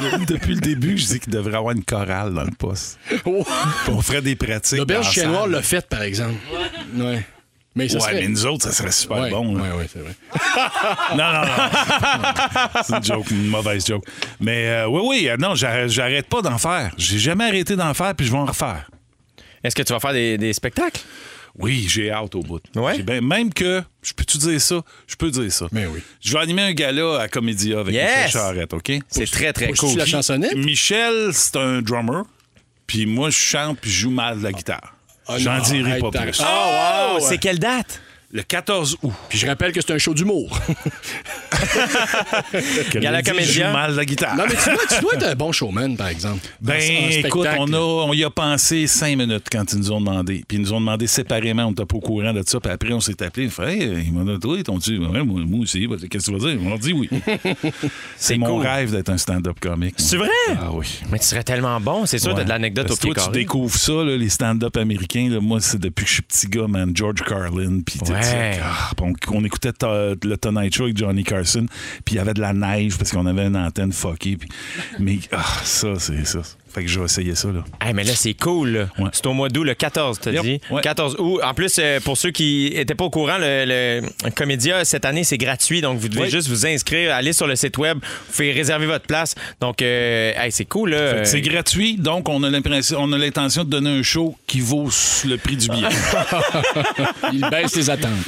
Depuis 0.28 0.54
le 0.54 0.60
début, 0.60 0.96
je 0.98 1.06
dis 1.06 1.20
qu'il 1.20 1.32
devrait 1.32 1.56
avoir 1.56 1.74
une 1.74 1.84
chorale 1.84 2.32
dans 2.34 2.44
le 2.44 2.50
poste. 2.56 2.98
Oh. 3.24 3.44
On 3.88 4.00
ferait 4.00 4.22
des 4.22 4.36
pratiques. 4.36 4.78
L'auberge 4.78 5.10
chien 5.12 5.24
la 5.24 5.28
noir 5.30 5.46
l'a 5.46 5.62
fait, 5.62 5.86
par 5.88 6.02
exemple. 6.02 6.34
Ouais. 6.96 7.24
Mais 7.76 7.88
ça 7.88 7.96
Ouais, 7.96 8.00
serait... 8.02 8.14
mais 8.22 8.28
nous 8.28 8.46
autres, 8.46 8.64
ça 8.66 8.72
serait 8.72 8.92
super 8.92 9.16
Ouais, 9.18 9.30
bon. 9.30 9.56
là. 9.56 9.62
ouais, 9.62 9.78
ouais, 9.78 9.86
c'est 9.92 9.98
vrai. 9.98 10.14
Non, 11.16 11.32
non, 11.32 11.40
non. 11.42 12.82
c'est 12.84 12.94
une 12.96 13.04
joke, 13.04 13.30
une 13.32 13.46
mauvaise 13.48 13.84
joke. 13.86 14.04
Mais 14.40 14.68
euh, 14.68 14.86
oui, 14.88 15.00
oui, 15.04 15.28
euh, 15.28 15.36
non, 15.36 15.54
j'arrête, 15.56 15.88
j'arrête 15.90 16.28
pas 16.28 16.40
d'en 16.40 16.58
faire. 16.58 16.92
J'ai 16.96 17.18
jamais 17.18 17.44
arrêté 17.44 17.74
d'en 17.74 17.92
faire, 17.94 18.14
puis 18.14 18.26
je 18.26 18.30
vais 18.32 18.38
en 18.38 18.44
refaire. 18.46 18.88
Est-ce 19.64 19.74
que 19.74 19.82
tu 19.82 19.92
vas 19.92 19.98
faire 20.00 20.12
des, 20.12 20.38
des 20.38 20.52
spectacles? 20.52 21.00
Oui, 21.58 21.86
j'ai 21.88 22.10
hâte 22.10 22.34
au 22.34 22.40
bout. 22.40 22.60
Ouais? 22.74 23.00
Ben- 23.02 23.24
même 23.24 23.52
que, 23.54 23.82
je 24.02 24.12
peux-tu 24.12 24.38
dire 24.38 24.60
ça? 24.60 24.82
Je 25.06 25.14
peux 25.14 25.30
dire 25.30 25.52
ça. 25.52 25.66
Mais 25.70 25.86
oui. 25.86 26.00
Je 26.20 26.32
vais 26.32 26.40
animer 26.40 26.62
un 26.62 26.72
gala 26.72 27.20
à 27.20 27.28
Comédia 27.28 27.78
avec 27.80 27.94
Yes! 27.94 28.26
Michel 28.26 28.30
Charette, 28.32 28.74
OK? 28.74 28.92
C'est 29.08 29.30
très, 29.30 29.52
très 29.52 29.72
cool. 29.72 29.96
la 29.96 30.04
chansonnette? 30.06 30.56
Michel, 30.56 31.30
c'est 31.32 31.56
un 31.56 31.80
drummer, 31.80 32.24
puis 32.88 33.06
moi, 33.06 33.30
je 33.30 33.36
chante 33.38 33.78
puis 33.80 33.90
je 33.90 34.00
joue 34.00 34.10
mal 34.10 34.38
de 34.38 34.42
la 34.44 34.52
guitare. 34.52 34.94
Ah 35.26 35.38
J'en 35.38 35.60
dirai 35.60 35.98
pas 36.00 36.10
plus. 36.10 36.40
Ah, 36.44 37.12
Oh, 37.12 37.18
wow! 37.20 37.26
c'est 37.28 37.38
quelle 37.38 37.58
date? 37.58 38.00
Le 38.36 38.42
14 38.42 38.96
août. 39.02 39.12
Puis 39.28 39.38
je 39.38 39.46
rappelle 39.46 39.70
que 39.72 39.80
c'est 39.80 39.92
un 39.92 39.98
show 39.98 40.12
d'humour. 40.12 40.50
Gala 42.94 43.20
Je 43.20 43.30
Comédia. 43.30 43.66
joue 43.68 43.72
mal 43.72 43.92
de 43.92 43.96
la 43.96 44.04
guitare. 44.04 44.36
non, 44.36 44.42
mais 44.48 44.56
tu 44.56 44.70
dois, 44.70 44.82
tu 44.96 45.00
dois 45.02 45.14
être 45.14 45.26
un 45.26 45.34
bon 45.36 45.52
showman, 45.52 45.96
par 45.96 46.08
exemple. 46.08 46.40
Ben, 46.60 46.74
En- 46.74 47.04
en 47.06 47.08
écoute, 47.10 47.46
on, 47.58 47.72
a, 47.72 47.78
on 47.78 48.12
y 48.12 48.24
a 48.24 48.30
pensé 48.30 48.88
cinq 48.88 49.16
minutes 49.18 49.46
quand 49.52 49.72
ils 49.72 49.78
nous 49.78 49.92
ont 49.92 50.00
demandé. 50.00 50.44
Puis 50.48 50.58
ils 50.58 50.60
nous 50.62 50.72
ont 50.72 50.80
demandé 50.80 51.06
séparément, 51.06 51.66
on 51.66 51.68
n'était 51.70 51.86
pas 51.86 51.96
au 51.96 52.00
courant 52.00 52.32
de 52.32 52.42
ça. 52.44 52.58
Puis 52.58 52.72
après, 52.72 52.92
on 52.92 52.98
s'est 53.00 53.22
appelé. 53.22 53.46
On 53.46 53.50
fait, 53.50 53.72
hey, 53.78 54.04
ils 54.06 54.12
m'ont 54.12 54.24
dit, 54.24 54.48
ils 54.56 54.62
t'ont 54.64 54.78
dit, 54.78 54.98
ouais, 54.98 55.22
moi, 55.22 55.40
moi 55.46 55.60
aussi. 55.60 55.86
Qu'est-ce 56.10 56.26
que 56.30 56.32
tu 56.32 56.38
vas 56.38 56.50
dire? 56.50 56.60
On 56.60 56.68
leur 56.70 56.78
dit 56.80 56.92
oui. 56.92 57.08
C'est 58.16 58.36
mon 58.36 58.56
cool. 58.58 58.66
rêve 58.66 58.90
d'être 58.90 59.10
un 59.10 59.18
stand-up 59.18 59.58
comique. 59.60 59.94
C'est 59.98 60.16
vrai? 60.16 60.28
Ah 60.60 60.70
oui. 60.72 60.86
Mais 61.10 61.20
tu 61.20 61.26
serais 61.26 61.44
tellement 61.44 61.80
bon, 61.80 62.04
c'est 62.06 62.18
sûr, 62.18 62.34
t'as 62.34 62.42
de 62.44 62.48
l'anecdote 62.48 62.90
au 62.90 62.96
pied 62.96 63.12
toi, 63.12 63.24
tu 63.26 63.30
découvres 63.30 63.76
ça, 63.76 63.92
là, 63.92 64.16
les 64.16 64.28
stand-up 64.28 64.76
américains. 64.76 65.28
là, 65.30 65.38
moi, 65.40 65.60
c'est 65.60 65.78
depuis 65.78 66.02
que 66.04 66.08
je 66.08 66.14
suis 66.14 66.22
petit 66.22 66.46
gars, 66.48 66.66
man. 66.66 66.90
George 66.94 67.22
Carlin. 67.26 67.80
Puis 67.86 68.00
Ouais. 68.08 68.23
On, 69.32 69.44
écoutait 69.44 69.72
ta- 69.72 70.14
le 70.22 70.36
Tonight 70.36 70.74
Show 70.74 70.84
avec 70.84 70.96
Johnny 70.96 71.24
Carson. 71.24 71.66
Puis 72.04 72.14
il 72.14 72.18
y 72.18 72.20
avait 72.20 72.34
de 72.34 72.40
la 72.40 72.52
neige 72.52 72.96
parce 72.96 73.12
qu'on 73.12 73.26
avait 73.26 73.46
une 73.46 73.56
antenne 73.56 73.92
fuckée. 73.92 74.36
Puis, 74.36 74.48
mais 74.98 75.18
ah, 75.32 75.44
ça, 75.62 75.98
c'est 75.98 76.24
ça. 76.24 76.40
Fait 76.74 76.82
que 76.82 76.88
je 76.88 76.98
vais 76.98 77.04
essayer 77.04 77.34
ça, 77.36 77.48
là. 77.48 77.62
Hey, 77.80 77.94
mais 77.94 78.02
là, 78.02 78.12
c'est 78.16 78.34
cool. 78.34 78.68
là. 78.70 78.88
Ouais. 78.98 79.10
C'est 79.12 79.24
au 79.26 79.32
mois 79.32 79.48
d'août, 79.48 79.62
le 79.64 79.74
14, 79.74 80.18
t'as 80.20 80.32
Yep. 80.32 80.42
dit? 80.42 80.60
Ouais. 80.70 80.80
14 80.82 81.14
août. 81.20 81.40
En 81.44 81.54
plus, 81.54 81.76
euh, 81.78 82.00
pour 82.00 82.16
ceux 82.18 82.32
qui 82.32 82.72
n'étaient 82.74 82.96
pas 82.96 83.04
au 83.04 83.10
courant, 83.10 83.36
le, 83.38 84.00
le 84.24 84.30
Comédia, 84.30 84.84
cette 84.84 85.04
année, 85.04 85.22
c'est 85.22 85.38
gratuit. 85.38 85.80
Donc, 85.80 85.98
vous 86.00 86.08
devez 86.08 86.22
Oui. 86.22 86.30
juste 86.30 86.48
vous 86.48 86.66
inscrire, 86.66 87.14
aller 87.14 87.32
sur 87.32 87.46
le 87.46 87.54
site 87.54 87.78
web, 87.78 87.98
vous 88.02 88.32
pouvez 88.32 88.50
réserver 88.52 88.86
votre 88.86 89.06
place. 89.06 89.34
Donc, 89.60 89.82
euh, 89.82 90.32
hey, 90.36 90.50
c'est 90.50 90.64
cool. 90.64 90.90
Là. 90.90 91.24
C'est 91.24 91.40
gratuit, 91.42 91.96
donc 91.96 92.28
on 92.28 92.42
a 92.42 92.50
l'impression, 92.50 92.98
on 93.00 93.12
a 93.12 93.18
l'intention 93.18 93.62
de 93.64 93.70
donner 93.70 93.90
un 93.90 94.02
show 94.02 94.36
qui 94.46 94.60
vaut 94.60 94.88
le 95.26 95.36
prix 95.36 95.56
du 95.56 95.68
billet. 95.68 95.86
Il 97.32 97.40
baisse 97.50 97.76
les 97.76 97.90
attentes. 97.90 98.10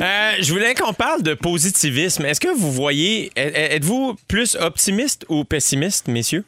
Euh, 0.00 0.32
je 0.40 0.50
voulais 0.52 0.74
qu'on 0.74 0.92
parle 0.92 1.22
de 1.22 1.34
positivisme. 1.34 2.24
Est-ce 2.24 2.40
que 2.40 2.48
vous 2.56 2.72
voyez, 2.72 3.30
êtes- 3.36 3.54
êtes-vous 3.54 4.16
plus 4.28 4.56
optimiste 4.56 5.24
ou 5.28 5.44
pessimiste, 5.44 6.08
messieurs? 6.08 6.44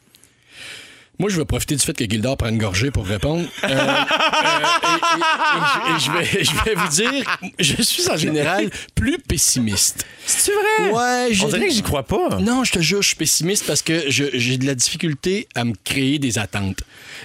Moi, 1.19 1.29
je 1.31 1.37
vais 1.39 1.45
profiter 1.45 1.75
du 1.75 1.83
fait 1.85 1.93
que 1.95 2.05
Gildor 2.05 2.37
prend 2.37 2.49
une 2.49 2.59
gorgée 2.59 2.91
pour 2.91 3.05
répondre. 3.07 3.45
Euh, 3.65 3.69
euh, 3.69 3.73
et, 3.73 4.87
et- 4.87 5.91
et- 5.91 5.97
et 5.97 5.99
je, 6.01 6.13
vais, 6.13 6.45
je 6.45 6.65
vais 6.65 6.75
vous 6.75 6.89
dire, 6.89 7.39
je 7.59 7.83
suis 7.83 8.09
en 8.09 8.17
général 8.17 8.71
plus 8.95 9.19
pessimiste. 9.19 10.07
C'est 10.27 10.53
vrai? 10.53 10.91
Ouais, 10.93 11.29
je- 11.35 11.45
On 11.45 11.49
dirait 11.49 11.67
que 11.69 11.73
j'y 11.75 11.83
crois 11.83 12.05
pas. 12.05 12.39
Non, 12.41 12.63
je 12.65 12.73
te 12.73 12.79
jure, 12.81 13.03
je 13.03 13.09
suis 13.09 13.17
pessimiste 13.17 13.67
parce 13.67 13.83
que 13.83 14.05
j'ai 14.09 14.59
de 14.59 14.67
la 14.67 14.75
difficulté 14.75 15.49
à 15.55 15.65
me 15.65 15.73
créer 15.85 16.19
des 16.19 16.39
attentes. 16.39 16.83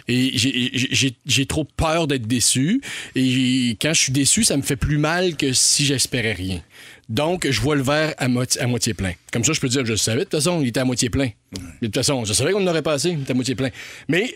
Et 0.08 0.32
j'ai 0.36 1.46
trop 1.46 1.64
peur 1.66 2.08
d'être 2.08 2.28
déçu. 2.28 2.82
Et 3.16 3.78
quand 3.82 3.94
je 3.94 4.00
suis 4.00 4.12
déçu, 4.12 4.44
ça 4.44 4.58
me 4.58 4.62
fait 4.64 4.76
plus 4.76 4.98
mal 4.98 5.36
que 5.36 5.54
si 5.54 5.86
j'espérais 5.86 6.34
rien. 6.34 6.62
Donc, 7.10 7.48
je 7.50 7.60
vois 7.62 7.76
le 7.76 7.82
verre 7.84 8.14
à, 8.18 8.28
moitié- 8.28 8.62
à 8.62 8.68
moitié 8.68 8.94
plein. 8.94 9.14
Comme 9.32 9.44
ça, 9.44 9.54
je 9.54 9.60
peux 9.60 9.68
dire, 9.68 9.86
je 9.86 9.92
le 9.92 9.98
savais, 9.98 10.20
de 10.20 10.24
toute 10.24 10.32
façon, 10.40 10.62
il 10.62 10.68
était 10.70 10.80
à 10.80 10.86
moitié 10.86 11.10
plein. 11.10 11.30
Mais 11.54 11.60
de 11.82 11.86
toute 11.88 11.96
façon, 11.96 12.24
je 12.26 12.34
savais 12.34 12.54
qu'on 12.54 12.62
n'aurait 12.62 12.82
pas 12.82 12.94
assez, 12.94 13.10
il 13.10 13.22
était 13.22 13.32
à 13.32 13.36
moitié 13.36 13.56
plein. 13.56 13.70
Mais, 14.08 14.34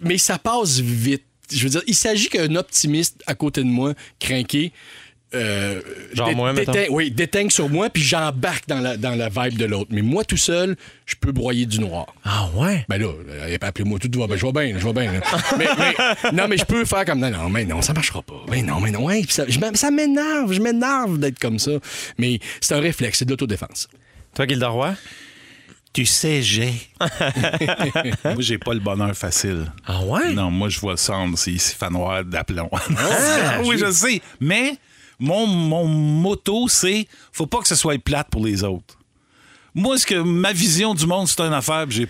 mais 0.00 0.18
ça 0.18 0.38
passe 0.38 0.78
vite. 0.80 1.24
Je 1.52 1.64
veux 1.64 1.70
dire, 1.70 1.82
il 1.86 1.94
s'agit 1.94 2.28
qu'un 2.28 2.54
optimiste 2.54 3.22
à 3.26 3.34
côté 3.34 3.62
de 3.62 3.68
moi, 3.68 3.94
craqué, 4.20 4.70
euh, 5.34 5.80
Genre 6.12 6.28
dé- 6.28 6.34
moi, 6.34 6.52
déteint- 6.52 6.86
oui, 6.90 7.10
déteigne 7.10 7.50
sur 7.50 7.68
moi, 7.68 7.88
puis 7.90 8.02
j'embarque 8.02 8.66
dans 8.68 8.80
la, 8.80 8.96
dans 8.96 9.14
la 9.14 9.28
vibe 9.28 9.56
de 9.58 9.64
l'autre. 9.64 9.90
Mais 9.92 10.02
moi, 10.02 10.24
tout 10.24 10.36
seul, 10.36 10.76
je 11.06 11.14
peux 11.20 11.30
broyer 11.32 11.66
du 11.66 11.78
noir. 11.80 12.06
Ah 12.24 12.48
ouais? 12.54 12.84
Ben 12.88 12.98
là, 13.00 13.06
euh, 13.28 13.56
appelez-moi 13.60 13.98
tout, 13.98 14.10
va. 14.18 14.26
Ben, 14.26 14.36
je 14.36 14.44
vais 14.46 14.52
bien, 14.52 14.78
je 14.78 14.84
vais 14.84 14.92
bien. 14.92 15.12
là. 15.12 15.20
mais, 15.58 15.66
mais- 15.78 16.30
non, 16.32 16.48
mais 16.48 16.56
je 16.56 16.64
peux 16.64 16.84
faire 16.84 17.04
comme 17.04 17.20
non, 17.20 17.30
non, 17.30 17.48
mais 17.48 17.64
non, 17.64 17.80
ça 17.82 17.92
marchera 17.92 18.22
pas. 18.22 18.42
Mais 18.48 18.62
non, 18.62 18.80
mais 18.80 18.90
non, 18.90 19.04
ouais, 19.04 19.22
puis 19.22 19.32
ça, 19.32 19.44
ça 19.74 19.90
m'énerve, 19.90 20.52
je 20.52 20.60
m'énerve 20.60 21.18
d'être 21.18 21.38
comme 21.38 21.58
ça. 21.58 21.72
Mais 22.18 22.40
c'est 22.60 22.74
un 22.74 22.80
réflexe, 22.80 23.18
c'est 23.18 23.24
de 23.24 23.30
l'autodéfense. 23.30 23.88
Toi, 24.34 24.46
Gilderoy? 24.48 24.94
tu 25.92 26.06
sais, 26.06 26.40
j'ai. 26.40 26.72
moi, 28.24 28.34
j'ai 28.38 28.58
pas 28.58 28.74
le 28.74 28.80
bonheur 28.80 29.14
facile. 29.16 29.66
Ah 29.86 30.04
ouais? 30.04 30.32
Non, 30.34 30.50
moi, 30.50 30.68
je 30.68 30.78
vois 30.78 30.92
le 30.92 30.96
cendre, 30.98 31.36
c'est 31.36 31.50
ici 31.52 31.74
fanoir 31.76 32.24
d'aplomb. 32.24 32.70
oui, 33.64 33.76
je 33.78 33.90
sais. 33.90 34.20
Mais 34.40 34.74
mon, 35.20 35.46
mon 35.46 35.86
motto, 35.86 36.66
c'est 36.68 37.06
faut 37.32 37.46
pas 37.46 37.58
que 37.58 37.68
ce 37.68 37.76
soit 37.76 38.02
plate 38.02 38.28
pour 38.30 38.44
les 38.44 38.64
autres. 38.64 38.98
Moi, 39.74 39.98
ce 39.98 40.06
que 40.06 40.16
ma 40.16 40.52
vision 40.52 40.94
du 40.94 41.06
monde, 41.06 41.28
c'est 41.28 41.40
une 41.40 41.52
affaire, 41.52 41.88
j'ai 41.88 42.08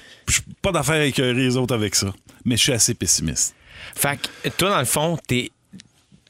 pas 0.63 0.73
d'affaire 0.73 0.97
avec 0.97 1.19
les 1.19 1.57
autres 1.57 1.75
avec 1.75 1.95
ça. 1.95 2.13
Mais 2.45 2.57
je 2.57 2.63
suis 2.63 2.73
assez 2.73 2.95
pessimiste. 2.95 3.55
Fait 3.95 4.19
que 4.43 4.49
toi, 4.51 4.71
dans 4.71 4.79
le 4.79 4.85
fond, 4.87 5.19
t'es 5.27 5.51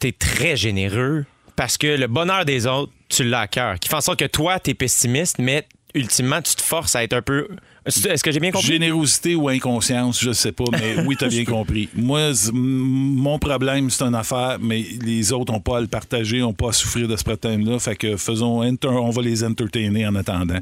es 0.02 0.12
très 0.12 0.56
généreux 0.56 1.26
parce 1.56 1.76
que 1.76 1.86
le 1.86 2.06
bonheur 2.06 2.44
des 2.44 2.66
autres, 2.66 2.92
tu 3.08 3.22
l'as 3.22 3.40
à 3.40 3.46
cœur. 3.46 3.78
Qui 3.78 3.88
fait 3.88 3.96
en 3.96 4.00
sorte 4.00 4.18
que 4.18 4.24
toi, 4.24 4.58
t'es 4.58 4.74
pessimiste, 4.74 5.38
mais 5.38 5.66
ultimement, 5.94 6.40
tu 6.40 6.54
te 6.54 6.62
forces 6.62 6.96
à 6.96 7.04
être 7.04 7.12
un 7.12 7.22
peu. 7.22 7.48
Est-ce 7.86 8.22
que 8.22 8.30
j'ai 8.30 8.40
bien 8.40 8.50
compris? 8.50 8.66
Générosité 8.68 9.34
ou 9.34 9.48
inconscience, 9.48 10.20
je 10.22 10.32
sais 10.32 10.52
pas, 10.52 10.64
mais 10.72 11.02
oui, 11.06 11.16
t'as 11.18 11.28
bien 11.28 11.44
compris. 11.46 11.88
Moi, 11.96 12.30
mon 12.52 13.38
problème, 13.38 13.88
c'est 13.90 14.04
une 14.04 14.14
affaire, 14.14 14.58
mais 14.60 14.84
les 15.02 15.32
autres 15.32 15.52
n'ont 15.52 15.60
pas 15.60 15.78
à 15.78 15.80
le 15.80 15.86
partager, 15.86 16.40
n'ont 16.40 16.52
pas 16.52 16.68
à 16.68 16.72
souffrir 16.72 17.08
de 17.08 17.16
ce 17.16 17.24
problème-là. 17.24 17.78
Fait 17.78 17.96
que 17.96 18.16
faisons, 18.16 18.62
enter- 18.62 18.88
on 18.88 19.10
va 19.10 19.22
les 19.22 19.42
entertainer 19.44 20.06
en 20.06 20.14
attendant 20.14 20.58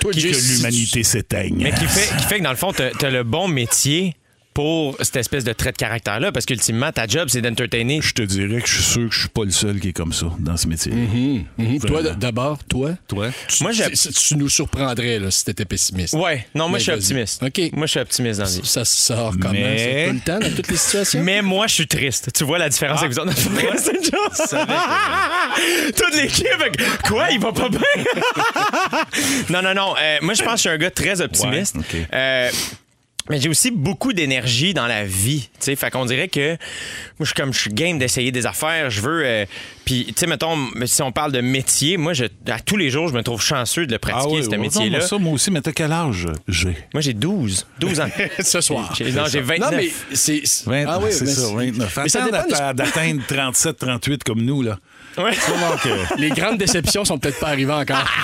Toi, 0.00 0.12
que 0.12 0.16
l'humanité 0.18 1.02
s'éteigne. 1.02 1.56
Mais 1.58 1.72
qui 1.72 1.86
fait, 1.86 2.16
qui 2.16 2.24
fait 2.24 2.38
que 2.38 2.44
dans 2.44 2.50
le 2.50 2.56
fond, 2.56 2.72
t'as 2.72 2.90
as 3.06 3.10
le 3.10 3.24
bon 3.24 3.48
métier 3.48 4.14
pour 4.54 4.96
cette 5.00 5.16
espèce 5.16 5.42
de 5.44 5.52
trait 5.52 5.72
de 5.72 5.76
caractère-là, 5.76 6.30
parce 6.30 6.46
qu'ultimement, 6.46 6.92
ta 6.92 7.06
job, 7.08 7.28
c'est 7.28 7.42
d'entertainer. 7.42 8.00
Je 8.00 8.14
te 8.14 8.22
dirais 8.22 8.60
que 8.62 8.68
je 8.68 8.74
suis 8.74 8.82
sûr 8.84 9.08
que 9.08 9.14
je 9.14 9.20
suis 9.20 9.28
pas 9.28 9.44
le 9.44 9.50
seul 9.50 9.80
qui 9.80 9.88
est 9.88 9.92
comme 9.92 10.12
ça 10.12 10.26
dans 10.38 10.56
ce 10.56 10.68
métier. 10.68 10.92
Mhm, 10.92 11.44
mhm. 11.58 11.80
Toi, 11.80 12.02
d'abord, 12.14 12.62
toi, 12.64 12.92
Toi? 13.08 13.30
Moi, 13.60 13.72
j'ai. 13.72 13.90
tu, 13.90 14.08
tu 14.12 14.36
nous 14.36 14.48
surprendrais 14.48 15.18
là, 15.18 15.30
si 15.30 15.44
t'étais 15.44 15.64
pessimiste. 15.64 16.14
Ouais, 16.14 16.46
non, 16.54 16.68
moi, 16.68 16.74
Mais 16.74 16.78
je 16.78 16.84
suis 16.84 16.92
optimiste. 16.92 17.42
OK. 17.42 17.60
Moi, 17.72 17.86
je 17.86 17.90
suis 17.90 18.00
optimiste 18.00 18.38
dans 18.40 18.46
la 18.46 18.50
vie. 18.50 18.60
Ça 18.64 18.84
sort 18.84 19.34
comment? 19.40 19.52
Mais- 19.52 19.78
C'est 19.78 20.06
tout 20.08 20.14
le 20.14 20.20
temps, 20.20 20.38
dans 20.48 20.54
toutes 20.56 20.68
les 20.68 20.76
situations? 20.76 21.22
Mais 21.22 21.42
moi, 21.42 21.66
je 21.66 21.74
suis 21.74 21.86
triste. 21.88 22.30
Tu 22.32 22.44
vois 22.44 22.58
la 22.58 22.68
différence 22.68 23.00
avec 23.02 23.12
vous 23.12 23.18
autres? 23.20 23.34
Toute 25.96 26.14
l'équipe, 26.16 26.46
avec, 26.60 26.76
quoi, 27.08 27.30
il 27.30 27.40
va 27.40 27.52
pas 27.52 27.68
bien? 27.68 27.80
non, 29.50 29.62
non, 29.62 29.74
non. 29.74 29.94
euh, 30.00 30.18
moi, 30.22 30.34
je 30.34 30.42
pense 30.42 30.52
que 30.52 30.56
je 30.56 30.60
suis 30.62 30.68
un 30.70 30.78
gars 30.78 30.90
très 30.90 31.20
optimiste. 31.20 31.76
Ouais, 31.76 31.82
ok. 32.02 32.08
Euh, 32.12 32.50
mais 33.30 33.40
j'ai 33.40 33.48
aussi 33.48 33.70
beaucoup 33.70 34.12
d'énergie 34.12 34.74
dans 34.74 34.86
la 34.86 35.04
vie. 35.04 35.48
Tu 35.54 35.56
sais, 35.60 35.76
fait 35.76 35.90
qu'on 35.90 36.04
dirait 36.04 36.28
que 36.28 36.50
moi, 36.50 36.56
je 37.20 37.24
suis 37.26 37.34
comme 37.34 37.52
je 37.54 37.58
suis 37.60 37.70
game 37.72 37.98
d'essayer 37.98 38.30
des 38.32 38.44
affaires. 38.46 38.90
Je 38.90 39.00
veux. 39.00 39.22
euh, 39.24 39.46
Puis, 39.84 40.04
tu 40.08 40.14
sais, 40.16 40.26
mettons, 40.26 40.56
si 40.86 41.00
on 41.02 41.10
parle 41.12 41.32
de 41.32 41.40
métier, 41.40 41.96
moi, 41.96 42.12
je, 42.12 42.24
à 42.48 42.60
tous 42.60 42.76
les 42.76 42.90
jours, 42.90 43.08
je 43.08 43.14
me 43.14 43.22
trouve 43.22 43.40
chanceux 43.42 43.86
de 43.86 43.92
le 43.92 43.98
pratiquer, 43.98 44.36
oui, 44.36 44.44
ce 44.44 44.56
métier-là. 44.56 45.00
ça, 45.00 45.16
moi 45.18 45.32
aussi, 45.32 45.50
mais 45.50 45.60
t'as 45.62 45.72
quel 45.72 45.92
âge? 45.92 46.26
J'ai. 46.48 46.76
Moi, 46.92 47.00
j'ai 47.00 47.14
12. 47.14 47.66
12 47.80 48.00
ans. 48.00 48.08
Ce 48.40 48.60
soir. 48.60 48.94
J'ai- 48.96 49.12
non, 49.12 49.24
j'ai 49.26 49.40
29. 49.40 49.70
Non, 49.70 49.76
mais 49.76 49.88
c'est. 50.12 50.42
c'est- 50.44 50.66
20, 50.68 50.84
Ah 50.88 50.98
oui, 51.02 51.08
c'est 51.10 51.24
mais 51.24 51.30
ça, 51.30 51.46
29. 51.54 51.98
Mais 52.02 52.08
ça 52.08 52.22
dépend 52.24 52.72
d'atteindre 52.74 53.22
37, 53.26 53.78
38 53.78 54.24
comme 54.24 54.42
nous, 54.42 54.62
là. 54.62 54.78
Ouais. 55.16 55.32
Comment 55.46 55.76
que- 55.76 56.18
Les 56.20 56.30
grandes 56.30 56.58
déceptions 56.58 57.04
sont 57.04 57.18
peut-être 57.18 57.38
pas 57.40 57.48
arrivées 57.48 57.72
encore. 57.72 58.04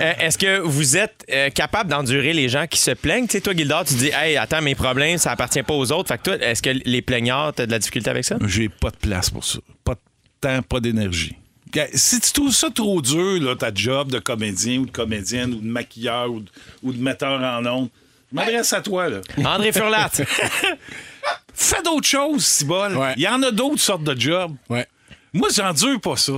Euh, 0.00 0.12
Est-ce 0.18 0.38
que 0.38 0.60
vous 0.60 0.96
êtes 0.96 1.24
euh, 1.32 1.50
capable 1.50 1.90
d'endurer 1.90 2.32
les 2.32 2.48
gens 2.48 2.66
qui 2.66 2.78
se 2.78 2.92
plaignent? 2.92 3.26
Tu 3.26 3.32
sais, 3.32 3.40
toi, 3.40 3.54
Gildor, 3.54 3.84
tu 3.84 3.94
dis, 3.94 4.10
hey, 4.14 4.36
attends, 4.36 4.62
mes 4.62 4.74
problèmes, 4.74 5.18
ça 5.18 5.32
appartient 5.32 5.62
pas 5.62 5.74
aux 5.74 5.90
autres. 5.92 6.08
Fait 6.08 6.18
que 6.18 6.22
toi, 6.22 6.36
est-ce 6.36 6.62
que 6.62 6.70
les 6.70 7.02
plaignards, 7.02 7.52
t'as 7.54 7.66
de 7.66 7.70
la 7.72 7.78
difficulté 7.78 8.08
avec 8.10 8.24
ça? 8.24 8.36
J'ai 8.46 8.68
pas 8.68 8.90
de 8.90 8.96
place 8.96 9.30
pour 9.30 9.44
ça. 9.44 9.58
Pas 9.84 9.94
de 9.94 10.00
temps, 10.40 10.62
pas 10.62 10.80
d'énergie. 10.80 11.36
Gars, 11.72 11.86
Si 11.92 12.20
tu 12.20 12.32
trouves 12.32 12.52
ça 12.54 12.68
trop 12.70 13.00
dur, 13.02 13.40
là, 13.42 13.56
ta 13.56 13.72
job 13.74 14.10
de 14.12 14.18
comédien 14.18 14.78
ou 14.78 14.86
de 14.86 14.90
comédienne 14.90 15.52
ou 15.54 15.60
de 15.60 15.66
maquilleur 15.66 16.30
ou 16.30 16.40
de, 16.40 16.48
ou 16.82 16.92
de 16.92 17.02
metteur 17.02 17.40
en 17.42 17.64
ondes, 17.66 17.88
je 18.30 18.36
m'adresse 18.36 18.72
à 18.72 18.80
toi, 18.80 19.08
là. 19.08 19.20
André 19.44 19.72
Furlat. 19.72 20.10
Fais 21.62 21.82
d'autres 21.82 22.08
choses, 22.08 22.46
si 22.46 22.64
bol. 22.64 22.96
Ouais. 22.96 23.12
Il 23.18 23.22
y 23.22 23.28
en 23.28 23.42
a 23.42 23.50
d'autres 23.50 23.82
sortes 23.82 24.02
de 24.02 24.18
jobs. 24.18 24.56
Ouais. 24.70 24.86
Moi, 25.34 25.50
j'endure 25.54 26.00
pas 26.00 26.16
ça. 26.16 26.32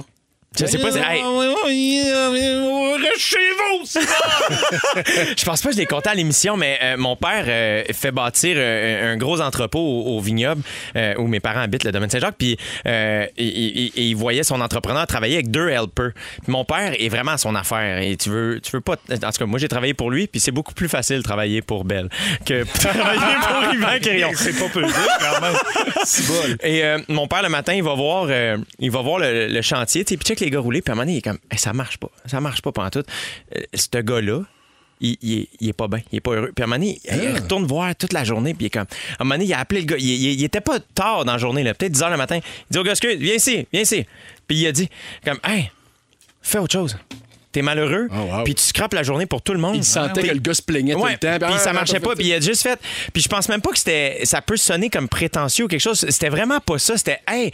Je 0.58 0.66
sais 0.66 0.78
pas, 0.78 0.90
c'est- 0.92 0.98
hey. 1.00 1.22
Reste 3.02 3.18
chez 3.20 3.36
vous, 3.36 3.84
Je 5.36 5.44
pense 5.44 5.62
pas 5.62 5.68
que 5.70 5.74
je 5.74 5.80
l'ai 5.80 5.86
compté 5.86 6.10
à 6.10 6.14
l'émission, 6.14 6.56
mais 6.56 6.78
euh, 6.82 6.96
mon 6.96 7.16
père 7.16 7.44
euh, 7.48 7.82
fait 7.92 8.12
bâtir 8.12 8.54
euh, 8.56 9.12
un 9.12 9.16
gros 9.16 9.40
entrepôt 9.40 9.78
au, 9.80 10.16
au 10.16 10.20
vignoble 10.20 10.62
où 11.18 11.26
mes 11.26 11.40
parents 11.40 11.60
habitent, 11.60 11.84
le 11.84 11.92
domaine 11.92 12.10
Saint-Jacques. 12.10 12.36
Puis 12.38 12.56
il- 12.84 13.30
il 13.38 13.92
il 13.94 14.14
voyait 14.14 14.42
son 14.42 14.60
entrepreneur 14.60 15.06
travailler 15.06 15.34
avec 15.36 15.50
deux 15.50 15.68
helpers. 15.68 16.10
Puis 16.42 16.52
mon 16.52 16.64
père 16.64 16.92
est 16.98 17.08
vraiment 17.08 17.32
à 17.32 17.38
son 17.38 17.54
affaire. 17.54 17.98
Et 18.02 18.16
tu 18.16 18.28
veux, 18.30 18.60
tu 18.62 18.70
veux 18.72 18.80
pas. 18.80 18.94
En 19.10 19.16
tout 19.16 19.38
cas, 19.38 19.46
moi, 19.46 19.58
j'ai 19.58 19.68
travaillé 19.68 19.94
pour 19.94 20.10
lui, 20.10 20.26
puis 20.26 20.40
c'est 20.40 20.50
beaucoup 20.50 20.74
plus 20.74 20.88
facile 20.88 21.18
de 21.18 21.22
travailler 21.22 21.62
pour 21.62 21.84
Belle 21.84 22.08
que 22.44 22.64
travailler 22.74 23.36
pour 23.42 23.74
Yvan 23.74 23.98
Quirion. 24.00 24.30
C'est 24.36 24.58
pas 24.58 24.68
peu 24.68 24.82
quand 24.82 25.40
même. 25.40 25.54
C'est 26.04 26.26
bol. 26.26 26.56
Et 26.62 26.82
mon 27.08 27.26
père, 27.26 27.42
le 27.42 27.48
matin, 27.48 27.72
il 27.74 27.82
va 27.82 27.94
voir, 27.94 28.28
il 28.78 28.90
va 28.90 29.00
voir 29.02 29.18
le, 29.18 29.48
le 29.48 29.62
chantier, 29.62 30.04
puis 30.04 30.16
check 30.18 30.41
les 30.44 30.50
gars 30.50 30.60
rouler, 30.60 30.82
puis 30.82 30.90
à 30.90 30.92
un 30.92 30.96
moment 30.96 31.04
donné, 31.04 31.14
il 31.14 31.18
est 31.18 31.22
comme, 31.22 31.38
Hey, 31.50 31.58
ça 31.58 31.72
marche 31.72 31.98
pas, 31.98 32.10
ça 32.26 32.40
marche 32.40 32.62
pas 32.62 32.72
pendant 32.72 32.90
tout. 32.90 33.04
Euh, 33.56 33.60
ce 33.74 33.98
gars-là, 33.98 34.42
il, 35.00 35.16
il 35.20 35.38
est, 35.40 35.48
il 35.60 35.68
est 35.68 35.72
pas 35.72 35.88
bien, 35.88 36.00
il 36.12 36.16
est 36.16 36.20
pas 36.20 36.32
heureux. 36.32 36.52
Puis 36.54 36.62
à 36.62 36.64
un 36.64 36.68
moment 36.68 36.78
donné, 36.78 37.00
il 37.04 37.34
retourne 37.34 37.64
voir 37.66 37.94
toute 37.96 38.12
la 38.12 38.24
journée, 38.24 38.54
puis 38.54 38.64
il 38.64 38.66
est 38.66 38.70
comme, 38.70 38.82
à 38.82 39.22
un 39.22 39.24
moment 39.24 39.34
donné, 39.34 39.46
il 39.46 39.52
a 39.54 39.58
appelé 39.58 39.80
le 39.80 39.86
gars, 39.86 39.96
il, 39.98 40.44
était 40.44 40.60
pas 40.60 40.78
tard 40.80 41.24
dans 41.24 41.32
la 41.32 41.38
journée, 41.38 41.62
là, 41.62 41.74
peut-être 41.74 41.92
10 41.92 42.00
h 42.00 42.10
le 42.10 42.16
matin. 42.16 42.38
Il 42.38 42.72
dit 42.72 42.78
au 42.78 42.82
gars, 42.84 42.92
excuse, 42.92 43.16
viens 43.18 43.34
ici, 43.34 43.66
viens 43.72 43.82
ici. 43.82 44.06
Puis 44.46 44.58
il 44.58 44.66
a 44.66 44.72
dit, 44.72 44.88
comme, 45.24 45.38
hey, 45.44 45.70
fais 46.40 46.58
autre 46.58 46.72
chose. 46.72 46.96
T'es 47.50 47.60
malheureux, 47.60 48.08
Oh, 48.10 48.34
wow. 48.36 48.44
puis 48.44 48.54
tu 48.54 48.62
scrapes 48.62 48.94
la 48.94 49.02
journée 49.02 49.26
pour 49.26 49.42
tout 49.42 49.52
le 49.52 49.58
monde. 49.58 49.76
Il 49.76 49.84
sentait 49.84 50.22
que 50.22 50.32
le 50.32 50.40
gars 50.40 50.54
se 50.54 50.62
plaignait 50.62 50.94
tout 50.94 51.00
Ouais, 51.00 51.12
le 51.12 51.18
temps. 51.18 51.36
puis 51.38 51.52
Ah, 51.54 51.58
ça 51.58 51.70
ah, 51.70 51.72
marchait 51.74 51.98
ah, 51.98 52.00
pas, 52.00 52.14
puis 52.14 52.28
il 52.28 52.32
a 52.32 52.40
juste 52.40 52.62
fait. 52.62 52.80
Puis 53.12 53.22
je 53.22 53.28
pense 53.28 53.46
même 53.50 53.60
pas 53.60 53.70
que 53.72 53.78
c'était. 53.78 54.20
Ça 54.24 54.40
peut 54.40 54.56
sonner 54.56 54.88
comme 54.88 55.06
prétentieux 55.06 55.66
ou 55.66 55.68
quelque 55.68 55.80
chose. 55.80 56.06
C'était 56.08 56.30
vraiment 56.30 56.60
pas 56.60 56.78
ça. 56.78 56.96
C'était, 56.96 57.20
hey, 57.28 57.52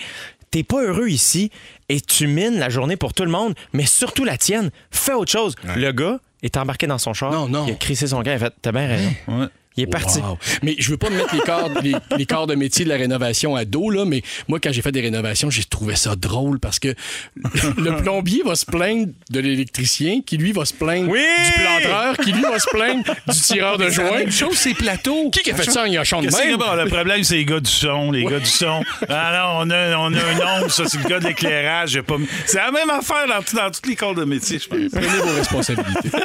t'es 0.52 0.62
pas 0.62 0.82
heureux 0.84 1.08
ici 1.08 1.50
et 1.88 2.00
tu 2.00 2.26
mines 2.26 2.58
la 2.58 2.68
journée 2.68 2.96
pour 2.96 3.14
tout 3.14 3.24
le 3.24 3.30
monde, 3.30 3.54
mais 3.72 3.86
surtout 3.86 4.24
la 4.24 4.36
tienne. 4.36 4.70
Fais 4.90 5.14
autre 5.14 5.32
chose. 5.32 5.54
Le 5.76 5.90
gars 5.92 6.18
est 6.42 6.56
embarqué 6.56 6.86
dans 6.86 6.98
son 6.98 7.14
char. 7.14 7.32
Non, 7.32 7.48
non. 7.48 7.66
Il 7.66 7.72
a 7.72 7.76
crissé 7.76 8.06
son 8.06 8.22
gars. 8.22 8.32
Il 8.32 8.36
a 8.36 8.38
fait, 8.50 8.54
t'as 8.62 8.72
bien 8.72 8.86
raison. 8.86 9.10
Ouais. 9.28 9.46
Il 9.78 9.82
est 9.82 9.86
parti. 9.86 10.18
Wow. 10.18 10.38
Mais 10.62 10.74
je 10.78 10.90
veux 10.90 10.96
pas 10.96 11.08
me 11.08 11.16
mettre 11.18 11.32
les 11.34 11.40
corps, 11.40 11.70
les, 11.82 11.94
les 12.16 12.26
corps 12.26 12.46
de 12.48 12.54
métier 12.56 12.84
de 12.84 12.90
la 12.90 12.96
rénovation 12.96 13.54
à 13.54 13.64
dos, 13.64 13.90
là, 13.90 14.04
mais 14.04 14.22
moi, 14.48 14.58
quand 14.60 14.72
j'ai 14.72 14.82
fait 14.82 14.90
des 14.90 15.00
rénovations, 15.00 15.50
j'ai 15.50 15.62
trouvé 15.64 15.94
ça 15.94 16.16
drôle 16.16 16.58
parce 16.58 16.78
que 16.80 16.94
le 17.36 17.96
plombier 18.02 18.42
va 18.44 18.54
se 18.56 18.66
plaindre 18.66 19.06
de 19.30 19.40
l'électricien, 19.40 20.20
qui 20.26 20.36
lui 20.36 20.50
va 20.52 20.64
se 20.64 20.74
plaindre 20.74 21.08
Oui! 21.10 21.20
du 21.46 21.52
planteur, 21.62 22.16
qui 22.18 22.32
lui 22.32 22.42
va 22.42 22.58
se 22.58 22.66
plaindre 22.70 23.04
du 23.28 23.40
tireur 23.40 23.78
de 23.78 23.88
joint. 23.88 24.18
même 24.18 24.32
chose, 24.32 24.56
c'est 24.56 24.74
plateau. 24.74 25.30
Qui 25.30 25.42
qui 25.42 25.52
a 25.52 25.54
fait 25.54 25.70
ça 25.70 25.82
en 25.82 25.86
Yochon 25.86 26.22
de 26.22 26.26
même? 26.30 26.56
bon, 26.56 26.74
le 26.74 26.86
problème, 26.88 27.22
c'est 27.22 27.36
les 27.36 27.44
gars 27.44 27.60
du 27.60 27.70
son, 27.70 28.10
les 28.10 28.24
gars 28.24 28.40
du 28.40 28.46
son. 28.46 28.82
Ah 29.08 29.32
non, 29.62 29.66
on 29.66 29.70
a, 29.70 29.96
on 29.96 30.12
a 30.12 30.18
un 30.18 30.60
oncle, 30.62 30.70
ça, 30.72 30.84
c'est 30.86 30.98
le 31.02 31.08
gars 31.08 31.20
de 31.20 31.28
l'éclairage. 31.28 32.00
Pas... 32.02 32.16
C'est 32.46 32.58
la 32.58 32.72
même 32.72 32.90
affaire 32.90 33.26
dans, 33.28 33.42
tout- 33.42 33.54
dans 33.56 33.70
tous 33.70 33.88
les 33.88 33.94
corps 33.96 34.14
de 34.14 34.24
métier, 34.24 34.58
je 34.58 34.66
pense. 34.68 34.78
Prenez 34.90 35.06
vos 35.06 35.34
responsabilités. 35.36 36.08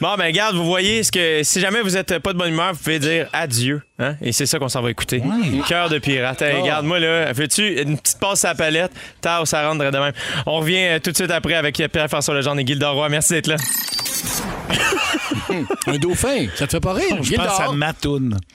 Bon, 0.00 0.14
ben, 0.16 0.30
garde, 0.32 0.56
vous 0.56 0.64
voyez, 0.64 1.02
ce 1.02 1.12
que, 1.12 1.42
si 1.42 1.60
jamais 1.60 1.80
vous 1.82 1.96
êtes 1.96 2.18
pas 2.18 2.31
de 2.32 2.38
bonne 2.38 2.52
humeur, 2.52 2.72
vous 2.72 2.78
pouvez 2.78 2.98
dire 2.98 3.28
adieu. 3.32 3.82
Hein? 4.02 4.16
Et 4.20 4.32
c'est 4.32 4.46
ça 4.46 4.58
qu'on 4.58 4.68
s'en 4.68 4.82
va 4.82 4.90
écouter. 4.90 5.22
Cœur 5.68 5.88
de 5.88 5.98
pirate. 5.98 6.42
Hey, 6.42 6.60
Regarde, 6.60 6.84
moi, 6.86 6.98
là, 6.98 7.32
veux-tu 7.32 7.80
une 7.82 7.96
petite 7.98 8.18
passe 8.18 8.44
à 8.44 8.48
la 8.48 8.54
palette? 8.54 8.92
Tao, 9.20 9.44
ça 9.44 9.66
rentre 9.68 9.84
de 9.90 9.98
même. 9.98 10.12
On 10.46 10.56
revient 10.58 10.76
euh, 10.86 10.98
tout 10.98 11.10
de 11.12 11.16
suite 11.16 11.30
après 11.30 11.54
avec 11.54 11.76
Pierre-François 11.76 12.34
Legendre 12.34 12.60
et 12.60 12.66
Gilda 12.66 12.90
Roy. 12.90 13.08
Merci 13.08 13.34
d'être 13.34 13.46
là. 13.46 13.56
Un 15.86 15.98
dauphin, 15.98 16.46
ça 16.56 16.66
te 16.66 16.72
fait 16.72 16.80
pas 16.80 16.94
rire? 16.94 17.16
Je 17.18 17.22
Gilda? 17.24 17.44
pense 17.44 17.60
à. 17.60 17.68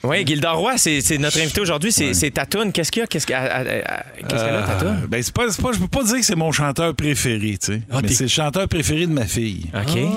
Oui, 0.04 0.26
Gilda 0.26 0.52
Roy, 0.52 0.72
c'est 0.76 1.00
c'est 1.00 1.18
notre 1.18 1.38
invité 1.40 1.60
aujourd'hui. 1.60 1.92
C'est 1.92 2.14
c'est 2.14 2.30
ta 2.30 2.46
toune. 2.46 2.72
Qu'est-ce 2.72 2.90
qu'il 2.90 3.00
y 3.00 3.04
a? 3.04 3.06
Qu'est-ce 3.06 3.26
qu'il 3.26 3.34
y 3.34 3.36
a, 3.36 3.42
à- 3.42 3.58
à- 3.58 3.60
à- 3.60 4.04
qu'est-ce 4.28 4.44
qu'elle 4.44 4.54
a, 4.56 4.62
ta 4.62 4.74
toune? 4.74 5.06
Ben, 5.08 5.22
c'est 5.22 5.32
pas, 5.34 5.44
c'est 5.50 5.62
pas, 5.62 5.72
je 5.72 5.78
peux 5.78 5.86
pas 5.88 6.02
dire 6.02 6.16
que 6.16 6.22
c'est 6.24 6.34
mon 6.36 6.50
chanteur 6.50 6.94
préféré, 6.94 7.56
tu 7.60 7.72
sais. 7.74 7.82
Ah, 7.90 7.98
mais 8.02 8.08
t'es- 8.08 8.14
c'est 8.14 8.24
le 8.24 8.28
chanteur 8.30 8.66
préféré 8.68 9.06
de 9.06 9.12
ma 9.12 9.26
fille. 9.26 9.66
OK. 9.74 9.92
Puis 9.92 10.08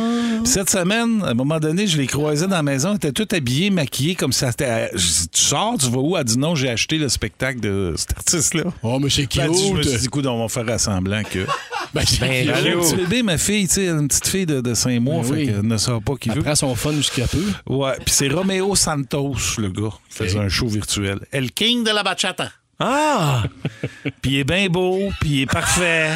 cette 0.46 0.70
semaine, 0.70 1.22
à 1.24 1.30
un 1.30 1.34
moment 1.34 1.60
donné, 1.60 1.86
je 1.88 1.98
l'ai 1.98 2.08
croisée 2.08 2.48
dans 2.48 2.56
la 2.56 2.64
maison. 2.64 2.90
Elle 2.92 2.96
était 2.96 3.12
toute 3.12 3.34
habillée, 3.34 3.70
maquillée, 3.70 4.16
comme 4.16 4.34
ça. 4.34 4.50
c'était- 4.52 4.90
Je 4.96 5.21
tu 5.30 5.42
sors, 5.42 5.78
tu 5.78 5.90
vas 5.90 5.98
où? 6.00 6.18
Elle 6.18 6.24
dit 6.24 6.38
non, 6.38 6.56
j'ai 6.56 6.70
acheté 6.70 6.98
le 6.98 7.10
spectacle 7.10 7.60
de 7.60 7.94
cet 7.98 8.12
artiste-là. 8.18 8.64
Oh, 8.84 9.00
mais 9.00 9.10
c'est 9.10 9.28
Ben, 9.36 9.46
je 9.46 9.50
me 9.50 9.54
suis 9.54 9.74
cute. 9.92 10.00
dit, 10.00 10.06
écoute, 10.06 10.26
on 10.26 10.46
va 10.46 10.48
faire 10.48 10.80
semblant 10.80 11.24
que. 11.24 11.46
Ben, 11.94 12.04
c'est 12.08 12.20
Ben, 12.22 12.30
cute. 12.46 12.56
Elle 12.56 12.68
a 12.74 12.78
un 12.78 12.80
petit 12.82 12.96
bébé, 12.96 13.22
ma 13.24 13.38
fille, 13.38 13.68
tu 13.68 13.74
sais, 13.76 13.88
une 13.90 14.08
petite 14.08 14.28
fille 14.28 14.46
de, 14.46 14.62
de 14.62 14.74
5 14.74 15.00
mois, 15.02 15.18
Ben 15.18 15.24
fait 15.24 15.32
oui. 15.34 15.46
qu'elle 15.48 15.62
ne 15.68 15.78
sait 15.78 15.92
pas 16.06 16.16
qui 16.16 16.30
Elle 16.30 16.36
veut. 16.38 16.42
prend 16.44 16.56
son 16.56 16.74
fun 16.76 16.94
jusqu'à 16.94 17.28
peu. 17.28 17.44
Ouais, 17.68 17.94
puis 17.98 18.14
c'est 18.14 18.30
Romeo 18.30 18.76
Santos, 18.76 19.36
le 19.58 19.70
gars, 19.70 19.90
qui 20.10 20.16
faisait 20.18 20.40
un 20.40 20.48
show 20.50 20.68
virtuel. 20.68 21.20
El 21.32 21.52
King 21.52 21.84
de 21.84 21.92
la 21.92 22.04
bachata. 22.04 22.50
Ah! 22.80 23.44
Puis 24.22 24.32
il 24.32 24.38
est 24.40 24.44
bien 24.44 24.68
beau, 24.68 25.10
puis 25.20 25.30
il 25.30 25.42
est 25.42 25.46
parfait. 25.52 26.12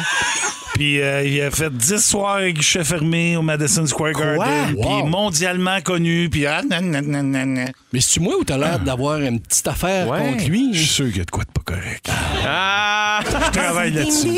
Puis 0.76 1.00
euh, 1.00 1.24
il 1.24 1.40
a 1.40 1.50
fait 1.50 1.70
10 1.74 1.98
soirs 2.04 2.36
avec 2.36 2.56
guichet 2.56 2.84
fermé 2.84 3.34
au 3.36 3.40
Madison 3.42 3.86
Square 3.86 4.12
Garden. 4.12 4.38
Puis 4.68 4.76
il 4.78 4.86
est 4.86 5.00
Wow. 5.02 5.06
mondialement 5.06 5.80
connu. 5.80 6.28
Puis 6.30 6.44
ah, 6.46 6.60
nan, 6.68 6.90
nan, 6.90 7.06
nan, 7.06 7.30
nan, 7.30 7.54
nan. 7.54 7.72
Mais 7.94 8.00
c'est-tu 8.00 8.20
moi 8.20 8.34
ou 8.38 8.44
t'as 8.44 8.58
l'air 8.58 8.78
d'avoir 8.78 9.18
une 9.20 9.40
petite 9.40 9.66
affaire 9.66 10.06
Ouais. 10.06 10.18
contre 10.20 10.44
lui? 10.48 10.74
Je 10.74 10.78
suis 10.80 10.86
sûr 10.88 11.06
qu'il 11.06 11.16
y 11.16 11.20
a 11.20 11.24
de 11.24 11.30
quoi 11.30 11.44
de 11.44 11.50
pas 11.50 11.62
correct. 11.74 12.10
Ah! 12.46 13.20
Je 13.24 13.58
travaille 13.58 13.92
là-dessus. 13.92 14.28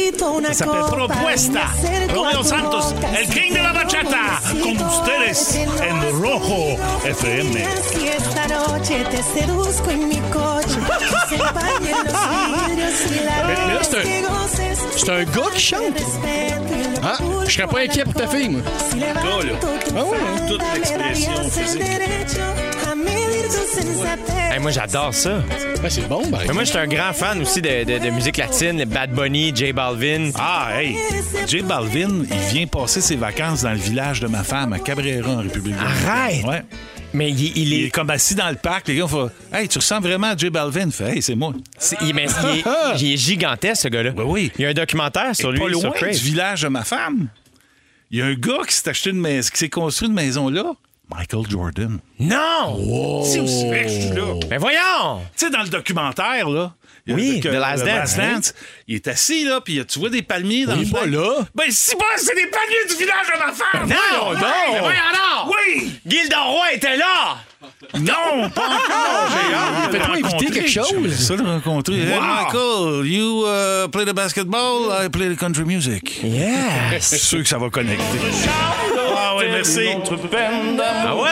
Ça 0.46 0.52
s'appelle 0.54 0.82
Propuesta. 0.82 1.60
Romeo 2.14 2.42
Santos, 2.44 2.94
El 3.18 3.26
King 3.28 3.52
de 3.54 3.58
la 3.58 3.72
bachata. 3.72 4.38
Con 4.62 4.76
ustedes 4.76 5.58
en 5.90 6.22
Rojo 6.22 6.78
FM. 7.04 7.58
C'est 14.98 15.10
un- 15.10 15.24
gars 15.24 15.50
qui 15.54 15.60
chante. 15.60 15.80
Ah, 17.02 17.16
je 17.46 17.50
serais 17.52 17.66
pas 17.66 17.80
inquiet 17.80 18.04
pour 18.04 18.14
ta 18.14 18.26
fille, 18.26 18.48
moi. 18.48 18.60
Levanto 18.94 19.42
tu 19.86 19.94
Ah 19.96 20.04
ouais, 20.04 20.48
toute 20.48 20.62
l'expression 20.74 21.32
physique. 21.50 21.82
Hey, 24.50 24.60
moi, 24.60 24.70
j'adore 24.70 25.14
ça. 25.14 25.38
Ben, 25.82 25.88
c'est 25.90 26.08
bon, 26.08 26.22
ben. 26.26 26.38
Mais 26.46 26.52
moi, 26.52 26.64
je 26.64 26.70
suis 26.70 26.78
un 26.78 26.86
grand 26.88 27.12
fan 27.12 27.40
aussi 27.42 27.62
de, 27.62 27.84
de- 27.84 27.98
de 27.98 28.10
musique 28.10 28.36
latine, 28.38 28.78
les 28.78 28.84
Bad 28.86 29.12
Bunny, 29.12 29.52
J 29.54 29.72
Balvin. 29.72 30.30
Ah, 30.38 30.68
hey, 30.80 30.96
J 31.46 31.62
Balvin, 31.62 32.24
il 32.30 32.54
vient 32.54 32.66
passer 32.66 33.00
ses 33.00 33.16
vacances 33.16 33.62
dans 33.62 33.70
le 33.70 33.76
village 33.76 34.20
de 34.20 34.26
ma 34.26 34.42
femme, 34.42 34.72
à 34.72 34.78
Cabrera, 34.78 35.30
en 35.30 35.38
République. 35.42 35.76
Arrête! 35.78 36.44
Ouais. 36.44 36.62
Mais 37.14 37.30
il, 37.30 37.40
il 37.56 37.58
Il 37.58 37.72
est. 37.74 37.86
est 37.86 37.90
comme 37.90 38.10
assis 38.10 38.34
dans 38.34 38.48
le 38.50 38.56
parc, 38.56 38.88
les 38.88 38.96
gars 38.96 39.06
font 39.06 39.30
Hey, 39.52 39.66
tu 39.68 39.78
ressembles 39.78 40.08
vraiment 40.08 40.28
à 40.28 40.36
J 40.36 40.50
Balvin? 40.50 40.90
Fait 40.90 41.16
Hey, 41.16 41.22
c'est 41.22 41.34
moi. 41.34 41.52
c'est- 41.78 41.96
il, 42.02 42.14
mais 42.14 42.26
il 42.26 42.58
est, 42.58 42.64
il 43.00 43.12
est 43.12 43.16
gigantesque, 43.16 43.82
ce 43.82 43.88
gars-là. 43.88 44.10
Ben 44.10 44.24
oui. 44.24 44.52
Il 44.58 44.62
y 44.62 44.66
a 44.66 44.68
un 44.70 44.74
documentaire 44.74 45.34
sur 45.34 45.48
Et 45.48 45.52
lui 45.52 45.58
pas 45.60 45.68
loin 45.68 45.80
sur 45.80 46.08
du 46.08 46.16
village 46.18 46.62
de 46.62 46.68
ma 46.68 46.84
femme. 46.84 47.28
Il 48.10 48.18
y 48.18 48.22
a 48.22 48.26
un 48.26 48.34
gars 48.34 48.60
qui 48.66 48.74
s'est 48.74 48.88
acheté 48.88 49.10
une 49.10 49.20
maison, 49.20 49.50
qui 49.52 49.58
s'est 49.58 49.68
construit 49.70 50.08
une 50.08 50.14
maison 50.14 50.48
là. 50.48 50.72
Michael 51.10 51.48
Jordan. 51.48 51.98
Non! 52.20 53.22
C'est 53.24 53.40
je 53.40 53.88
suis 53.88 54.10
là. 54.16 54.34
Mais 54.50 54.58
voyons! 54.58 55.20
Tu 55.36 55.46
sais, 55.46 55.50
dans 55.50 55.62
le 55.62 55.68
documentaire, 55.70 56.48
là. 56.50 56.74
Il 57.08 57.10
y 57.10 57.12
a 57.12 57.16
Oui, 57.16 57.40
que- 57.40 57.48
The 57.48 57.52
Last 57.52 57.84
Dance, 57.84 58.16
oui. 58.18 58.62
Il 58.88 58.94
est 58.96 59.08
assis, 59.08 59.44
là, 59.44 59.60
puis 59.60 59.84
tu 59.86 59.98
vois 59.98 60.10
des 60.10 60.22
palmiers 60.22 60.66
dans 60.66 60.74
Il 60.76 60.86
le 60.86 60.90
pas 60.92 61.00
fond. 61.00 61.06
là. 61.06 61.44
Ben, 61.54 61.64
si 61.70 61.94
bon, 61.94 62.04
c'est 62.16 62.34
des 62.34 62.46
palmiers 62.46 62.86
du 62.88 62.94
village 62.96 63.26
de 63.26 63.38
ma 63.38 63.52
femme! 63.52 63.88
Non, 63.88 64.24
non! 64.24 64.32
donc! 64.34 64.80
Voyons 64.80 65.44
donc! 65.44 65.54
Oui! 65.66 65.92
Gilda 66.06 66.40
Roy 66.40 66.72
était 66.74 66.96
là! 66.96 67.38
Non, 67.98 68.48
pas 68.50 68.66
encore. 68.66 69.28
J'ai 69.30 69.54
hâte 69.54 69.92
de 69.92 69.98
Fais-toi 69.98 70.06
le 70.08 70.12
inviter 70.12 70.28
rencontrer. 70.28 70.60
quelque 70.60 70.70
chose. 70.70 71.14
Ça 71.26 71.34
le 71.34 71.42
rencontrer. 71.44 71.94
Hey, 71.96 72.20
Michael, 72.20 73.06
you 73.06 73.44
uh, 73.46 73.88
play 73.90 74.04
the 74.04 74.14
basketball, 74.14 74.90
I 74.92 75.08
play 75.08 75.34
the 75.34 75.38
country 75.38 75.64
music. 75.64 76.20
Yes! 76.22 77.10
Je 77.12 77.16
suis 77.16 77.18
sûr 77.26 77.42
que 77.42 77.48
ça 77.48 77.58
va 77.58 77.68
connecter. 77.70 78.02
Ah 79.16 79.34
oui, 79.38 79.44
merci. 79.50 79.88
Ah 80.80 81.16
ouais! 81.16 81.30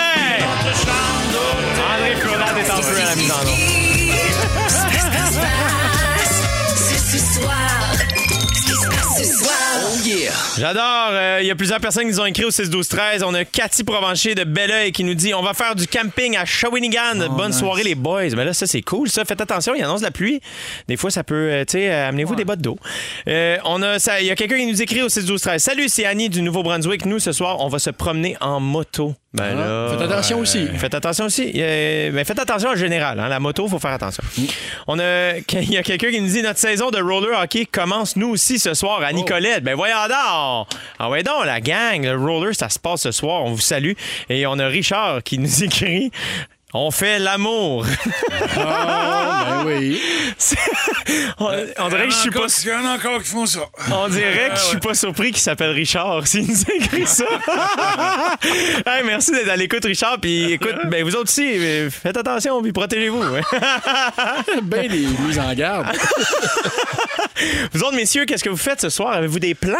J'adore. 10.59 11.09
euh, 11.13 11.39
Il 11.43 11.47
y 11.47 11.51
a 11.51 11.55
plusieurs 11.55 11.81
personnes 11.81 12.05
qui 12.05 12.11
nous 12.11 12.21
ont 12.21 12.25
écrit 12.27 12.45
au 12.45 12.51
6-12-13. 12.51 13.23
On 13.25 13.35
a 13.35 13.45
Cathy 13.45 13.85
Provencher 13.85 14.35
de 14.35 14.45
Belleuil 14.45 14.93
qui 14.93 15.05
nous 15.05 15.15
dit 15.15 15.35
On 15.35 15.43
va 15.43 15.55
faire 15.55 15.75
du 15.75 15.87
camping 15.87 16.37
à 16.37 16.45
Shawinigan. 16.45 17.29
Bonne 17.31 17.53
soirée, 17.53 17.83
les 17.83 17.95
boys. 17.95 18.29
Mais 18.37 18.45
là, 18.45 18.53
ça, 18.53 18.67
c'est 18.67 18.83
cool. 18.83 19.09
Ça, 19.09 19.25
faites 19.25 19.41
attention. 19.41 19.75
Il 19.75 19.83
annonce 19.83 20.03
la 20.03 20.11
pluie. 20.11 20.41
Des 20.89 20.97
fois, 20.97 21.11
ça 21.11 21.25
peut. 21.25 21.35
euh, 21.51 21.65
tu 21.65 21.73
sais, 21.73 21.91
euh, 21.91 22.09
amenez-vous 22.09 22.35
des 22.35 22.45
bottes 22.45 22.61
d'eau. 22.61 22.79
Euh, 23.29 23.57
on 23.65 23.83
a 23.83 23.99
ça. 23.99 24.21
Il 24.21 24.27
y 24.27 24.31
a 24.31 24.35
quelqu'un 24.37 24.59
qui 24.59 24.67
nous 24.67 24.83
écrit 24.83 25.03
au 25.03 25.09
6-12-13. 25.09 25.59
Salut, 25.59 25.89
c'est 25.89 26.07
Annie 26.07 26.29
du 26.29 26.43
Nouveau-Brunswick. 26.43 27.05
Nous, 27.07 27.19
ce 27.19 27.33
soir, 27.33 27.57
on 27.61 27.69
va 27.69 27.79
se 27.79 27.91
promener 27.91 28.37
en 28.41 28.61
moto. 28.61 29.15
Ben 29.37 29.55
là, 29.55 29.89
Faites 29.91 30.01
attention 30.11 30.39
aussi. 30.41 30.67
Faites 30.79 30.95
attention 30.95 31.27
aussi. 31.27 31.53
Euh, 31.57 32.11
ben, 32.11 32.25
faites 32.25 32.39
attention 32.39 32.71
en 32.71 32.75
général. 32.77 33.21
hein. 33.21 33.29
La 33.29 33.39
moto, 33.39 33.67
il 33.67 33.71
faut 33.71 33.79
faire 33.79 33.93
attention. 33.93 34.25
On 34.87 34.99
a, 34.99 35.37
il 35.53 35.71
y 35.73 35.77
a 35.77 35.83
quelqu'un 35.83 36.11
qui 36.11 36.21
nous 36.21 36.29
dit 36.29 36.43
notre 36.43 36.59
saison 36.59 36.91
de 36.91 36.99
roller 37.01 37.39
hockey 37.41 37.67
commence 37.67 38.17
nous 38.17 38.29
aussi 38.31 38.59
ce 38.59 38.73
soir 38.75 39.03
à 39.03 39.13
Nicolette. 39.13 39.63
Ben 39.63 39.75
voyons 39.75 39.95
donc. 40.09 40.69
Ah 40.99 41.11
ouais 41.11 41.23
donc, 41.23 41.45
la 41.45 41.61
gang, 41.61 42.03
le 42.03 42.17
roller, 42.17 42.55
ça 42.55 42.69
se 42.69 42.79
passe 42.79 43.03
ce 43.03 43.13
soir. 43.13 43.43
On 43.45 43.53
vous 43.53 43.61
salue. 43.61 43.93
Et 44.31 44.47
on 44.47 44.59
a 44.59 44.67
Richard 44.67 45.23
qui 45.23 45.39
nous 45.39 45.63
écrit. 45.65 46.11
On 46.75 46.91
fait 46.91 47.19
l'amour. 47.19 47.87
Ah, 48.59 49.63
ben 49.65 49.67
oui. 49.67 50.01
On, 51.39 51.51
on 51.79 51.89
dirait 51.89 52.07
que 52.07 52.11
je 52.13 52.17
suis 52.17 52.31
pas. 52.31 52.47
Il 52.63 52.69
y 52.69 52.73
en 52.73 52.85
a 52.87 52.95
encore 52.97 53.23
qui 53.23 53.29
font 53.29 53.45
ça. 53.45 53.61
On 53.93 54.09
dirait 54.09 54.51
que 54.55 54.57
je 54.57 54.65
suis 54.65 54.79
pas 54.79 54.95
surpris 54.95 55.31
qu'il 55.33 55.41
s'appelle 55.43 55.71
Richard 55.71 56.27
s'il 56.27 56.47
nous 56.47 56.63
écrit 56.75 57.07
ça. 57.07 57.27
Hey, 58.87 59.05
merci 59.05 59.33
d'être 59.33 59.51
à 59.51 59.57
l'écoute, 59.57 59.85
Richard. 59.85 60.19
Puis 60.21 60.53
écoute, 60.53 60.77
ben, 60.87 61.05
vous 61.05 61.15
autres 61.15 61.31
aussi, 61.31 61.59
faites 61.91 62.17
attention 62.17 62.63
puis 62.63 62.73
protégez-vous. 62.73 63.23
Ben 64.63 64.91
les 64.91 65.07
mises 65.07 65.39
en 65.39 65.53
garde. 65.55 65.87
Vous 67.73 67.83
autres, 67.83 67.97
messieurs, 67.97 68.25
qu'est-ce 68.25 68.45
que 68.45 68.51
vous 68.51 68.57
faites 68.57 68.81
ce 68.81 68.89
soir? 68.89 69.13
Avez-vous 69.13 69.39
des 69.39 69.55
plans? 69.55 69.77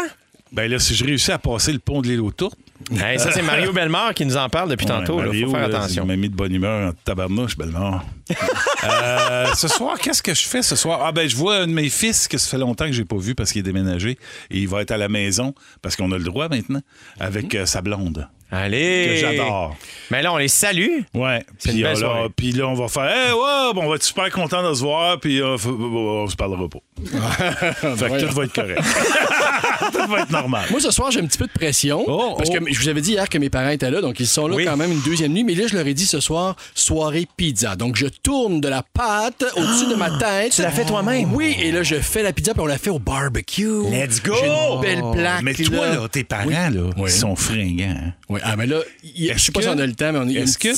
Ben 0.51 0.69
là, 0.69 0.79
si 0.79 0.95
je 0.95 1.03
réussis 1.03 1.31
à 1.31 1.37
passer 1.37 1.73
le 1.73 1.79
pont 1.79 2.01
de 2.01 2.07
l'île 2.07 2.21
aux 2.21 2.31
Tourtes, 2.31 2.57
Hey, 2.91 3.19
ça, 3.19 3.31
c'est 3.31 3.41
Mario 3.41 3.73
Bellemare 3.73 4.13
qui 4.13 4.25
nous 4.25 4.37
en 4.37 4.47
parle 4.49 4.69
depuis 4.69 4.85
tantôt. 4.85 5.21
Il 5.33 5.45
faut 5.45 5.51
faire 5.51 5.65
attention. 5.65 6.03
Il 6.03 6.07
m'a 6.07 6.15
mis 6.15 6.29
de 6.29 6.35
bonne 6.35 6.53
humeur 6.53 6.89
en 6.89 6.93
tabarnouche, 7.03 7.57
Bellemare. 7.57 8.05
Euh, 8.83 9.47
ce 9.55 9.67
soir, 9.67 9.97
qu'est-ce 9.97 10.21
que 10.21 10.33
je 10.33 10.45
fais 10.45 10.61
ce 10.61 10.75
soir? 10.75 11.01
Ah 11.03 11.11
ben, 11.11 11.27
je 11.27 11.35
vois 11.35 11.57
un 11.57 11.67
de 11.67 11.73
mes 11.73 11.89
fils 11.89 12.27
que 12.27 12.37
ça 12.37 12.47
fait 12.47 12.57
longtemps 12.57 12.85
que 12.85 12.91
j'ai 12.91 13.03
pas 13.05 13.17
vu 13.17 13.35
parce 13.35 13.51
qu'il 13.51 13.59
est 13.59 13.63
déménagé. 13.63 14.11
Et 14.51 14.59
il 14.59 14.67
va 14.67 14.81
être 14.81 14.91
à 14.91 14.97
la 14.97 15.09
maison, 15.09 15.55
parce 15.81 15.95
qu'on 15.95 16.11
a 16.11 16.17
le 16.17 16.23
droit 16.23 16.47
maintenant, 16.47 16.81
avec 17.19 17.55
euh, 17.55 17.65
sa 17.65 17.81
blonde. 17.81 18.29
Allez! 18.51 19.07
Que 19.07 19.15
j'adore. 19.15 19.75
Mais 20.11 20.21
là, 20.21 20.31
on 20.31 20.37
les 20.37 20.47
salue. 20.47 20.99
Ouais. 21.13 21.43
Puis 21.61 21.81
là, 21.81 21.95
soirée. 21.95 22.29
puis 22.35 22.51
là, 22.53 22.67
on 22.67 22.75
va 22.75 22.87
faire 22.87 23.09
Hey, 23.09 23.31
ouais, 23.31 23.73
bon, 23.73 23.83
on 23.83 23.89
va 23.89 23.95
être 23.95 24.03
super 24.03 24.29
content 24.29 24.67
de 24.67 24.73
se 24.73 24.81
voir, 24.81 25.19
puis 25.19 25.41
euh, 25.41 25.57
on 25.65 26.27
se 26.27 26.35
parlera 26.35 26.69
pas. 26.69 26.79
fait 27.95 28.09
que 28.09 28.25
tout 28.25 28.35
va 28.35 28.43
être 28.45 28.53
correct. 28.53 28.81
tout 29.91 30.11
va 30.11 30.21
être 30.21 30.31
normal. 30.31 30.65
Moi, 30.71 30.79
ce 30.79 30.91
soir, 30.91 31.11
j'ai 31.11 31.19
un 31.19 31.25
petit 31.25 31.37
peu 31.37 31.47
de 31.47 31.51
pression. 31.51 32.03
Oh, 32.07 32.35
parce 32.37 32.49
oh. 32.49 32.53
que 32.59 32.73
je 32.73 32.79
vous 32.79 32.87
avais 32.89 33.01
dit 33.01 33.11
hier 33.11 33.27
que 33.29 33.37
mes 33.37 33.49
parents 33.49 33.69
étaient 33.69 33.89
là, 33.91 34.01
donc 34.01 34.19
ils 34.19 34.27
sont 34.27 34.47
là 34.47 34.55
Oui. 34.55 34.65
quand 34.65 34.77
même 34.77 34.91
une 34.91 35.01
deuxième 35.01 35.33
nuit. 35.33 35.43
Mais 35.43 35.55
là, 35.55 35.65
je 35.67 35.75
leur 35.75 35.85
ai 35.87 35.93
dit 35.93 36.05
ce 36.05 36.19
soir, 36.19 36.55
soirée 36.75 37.27
pizza. 37.37 37.75
Donc, 37.75 37.95
je 37.95 38.07
tourne 38.07 38.61
de 38.61 38.67
la 38.67 38.83
pâte 38.83 39.43
au-dessus 39.55 39.87
de 39.87 39.95
ma 39.95 40.17
tête. 40.17 40.51
Tu 40.53 40.61
l'as 40.61 40.71
fait 40.71 40.85
toi-même? 40.85 41.33
Oui, 41.33 41.55
et 41.59 41.71
là, 41.71 41.83
je 41.83 41.95
fais 41.95 42.23
la 42.23 42.33
pizza, 42.33 42.53
puis 42.53 42.61
on 42.61 42.65
la 42.67 42.77
fait 42.77 42.89
au 42.89 42.99
barbecue. 42.99 43.83
Let's 43.91 44.21
go! 44.21 44.33
Une 44.75 44.81
belle 44.81 45.03
plaque. 45.13 45.41
Mais 45.43 45.53
toi, 45.53 45.87
là, 45.87 46.07
tes 46.11 46.23
parents, 46.23 46.49
là, 46.49 46.69
Oui. 46.97 47.09
ils 47.09 47.11
sont 47.11 47.35
fringants. 47.35 47.85
hein? 47.89 48.13
Oui, 48.29 48.39
ah, 48.43 48.55
mais 48.55 48.67
là, 48.67 48.79
je 49.03 49.37
sais 49.37 49.51
pas 49.51 49.61
si 49.61 49.67
on 49.67 49.77
a 49.79 49.85
le 49.85 49.93
temps, 49.93 50.11
mais 50.11 50.19
on 50.19 50.27
est. 50.29 50.33
Est-ce 50.35 50.57
que, 50.57 50.69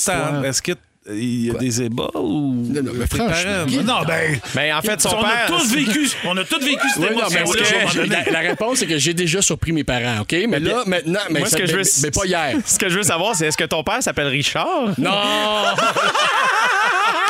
est-ce 0.46 0.62
que 0.62 0.74
il 1.12 1.46
y 1.48 1.52
a 1.52 1.54
des 1.56 1.82
ébats 1.84 2.10
ou. 2.16 2.54
Non, 2.70 2.84
non, 2.84 2.92
mais 2.96 3.06
franchement, 3.08 3.84
Non, 3.84 4.06
ben. 4.08 4.40
Mais 4.56 4.72
en 4.74 4.82
fait, 4.82 5.02
son 5.02 5.10
on 5.18 5.22
père. 5.22 5.46
a 5.46 5.48
tous 5.48 5.74
vécu, 5.74 6.10
on 6.26 6.38
a 6.38 6.44
tous 6.44 6.60
vécu 6.64 6.88
cette 6.94 7.04
Oui, 7.04 7.16
non, 7.16 7.24
mais 7.32 7.44
que- 7.44 8.10
la, 8.10 8.32
la 8.32 8.40
réponse, 8.50 8.80
c'est 8.80 8.88
que 8.88 8.98
j'ai 8.98 9.14
déjà 9.14 9.42
surpris 9.42 9.72
mes 9.72 9.84
parents, 9.84 10.22
OK? 10.22 10.36
Mais 10.48 10.60
là, 10.60 10.84
maintenant, 10.86 11.20
mais, 11.30 11.40
Moi, 11.40 11.50
ce 11.50 11.56
que 11.56 11.66
je 11.66 11.76
veux- 11.76 11.84
mais 12.04 12.12
pas 12.12 12.26
hier. 12.26 12.56
Ce 12.66 12.78
que 12.78 12.90
je 12.90 12.98
veux 12.98 13.04
savoir, 13.04 13.36
c'est 13.36 13.48
est-ce 13.48 13.58
que 13.58 13.64
ton 13.64 13.84
père 13.84 14.02
s'appelle 14.04 14.28
Richard? 14.28 14.90
Non! 14.98 15.12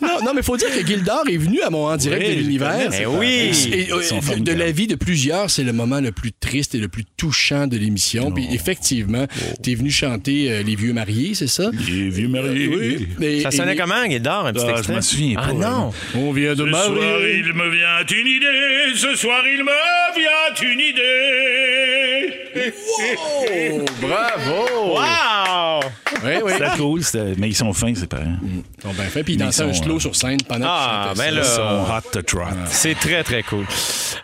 non, 0.00 0.18
non, 0.24 0.32
mais 0.34 0.40
il 0.40 0.44
faut 0.44 0.56
dire 0.56 0.68
que 0.74 0.86
Gildor 0.86 1.22
est 1.28 1.36
venu 1.36 1.60
à 1.62 1.70
mon 1.70 1.86
en 1.86 1.96
direct 1.96 2.22
Oui, 2.22 2.28
de 2.28 2.34
je 2.34 2.38
l'univers. 2.44 2.90
Eh 3.00 3.06
oui. 3.06 3.52
Et, 3.72 3.92
euh, 3.92 4.00
de, 4.36 4.42
de 4.42 4.52
la 4.52 4.70
vie 4.70 4.86
de 4.86 4.94
plusieurs, 4.94 5.50
c'est 5.50 5.64
le 5.64 5.72
moment 5.72 6.00
le 6.00 6.12
plus 6.12 6.32
triste 6.32 6.74
et 6.74 6.78
le 6.78 6.88
plus 6.88 7.04
touchant 7.16 7.66
de 7.66 7.76
l'émission. 7.76 8.30
Puis 8.32 8.46
effectivement, 8.52 9.26
t'es 9.62 9.74
venu 9.74 9.90
chanter 9.90 10.50
euh, 10.50 10.62
Les 10.62 10.74
Vieux 10.76 10.92
Mariés, 10.92 11.34
c'est 11.34 11.46
ça? 11.46 11.70
Les 11.88 12.08
vieux 12.10 12.28
mariés. 12.28 12.68
Oui. 12.68 13.08
Et- 13.20 13.40
Ça 13.40 13.50
sonnait 13.50 13.74
et- 13.74 13.76
comment, 13.76 14.04
Guildard, 14.06 14.46
un 14.46 14.52
petit 14.52 14.64
Ah, 14.66 14.72
je 14.72 14.78
extrait? 14.78 14.94
m'en 14.94 15.02
souviens 15.02 15.34
pas, 15.36 15.46
Ah 15.48 15.52
non! 15.52 15.92
On 16.14 16.32
vient 16.32 16.54
de 16.54 16.64
Ce 16.64 16.70
soir, 16.70 16.90
marier. 16.90 17.38
il 17.38 17.52
me 17.52 17.70
vient 17.70 18.18
une 18.18 18.26
idée. 18.26 18.94
Ce 18.96 19.14
soir, 19.16 19.42
il 19.46 19.62
me 19.64 19.70
vient 20.16 20.70
une 20.72 20.80
idée. 20.80 22.34
Oh, 23.18 23.84
bravo! 24.00 24.94
Wow! 24.94 25.80
Oui, 26.24 26.32
oui. 26.44 26.52
C'était 26.52 26.76
cool, 26.76 27.02
c'était- 27.02 27.34
mais 27.38 27.48
ils 27.48 27.54
sont 27.56 27.72
fins, 27.72 27.94
ces 27.94 28.06
parents. 28.06 28.24
Ils 28.42 28.82
sont 28.82 28.92
bien 28.94 29.04
faits, 29.04 29.24
puis 29.24 29.34
ils 29.34 29.38
dansaient 29.38 29.62
un 29.64 29.72
slow 29.72 29.96
euh, 29.96 30.00
sur 30.00 30.14
scène 30.16 30.38
pendant 30.48 30.66
Ah, 30.68 31.12
ben 31.16 31.34
là. 31.34 31.40
Ils 31.42 31.46
sont 31.46 31.62
hot 31.92 32.10
to 32.12 32.22
trot. 32.22 32.40
C'est 32.66 32.94
très, 32.98 33.22
très 33.22 33.42
cool. 33.42 33.64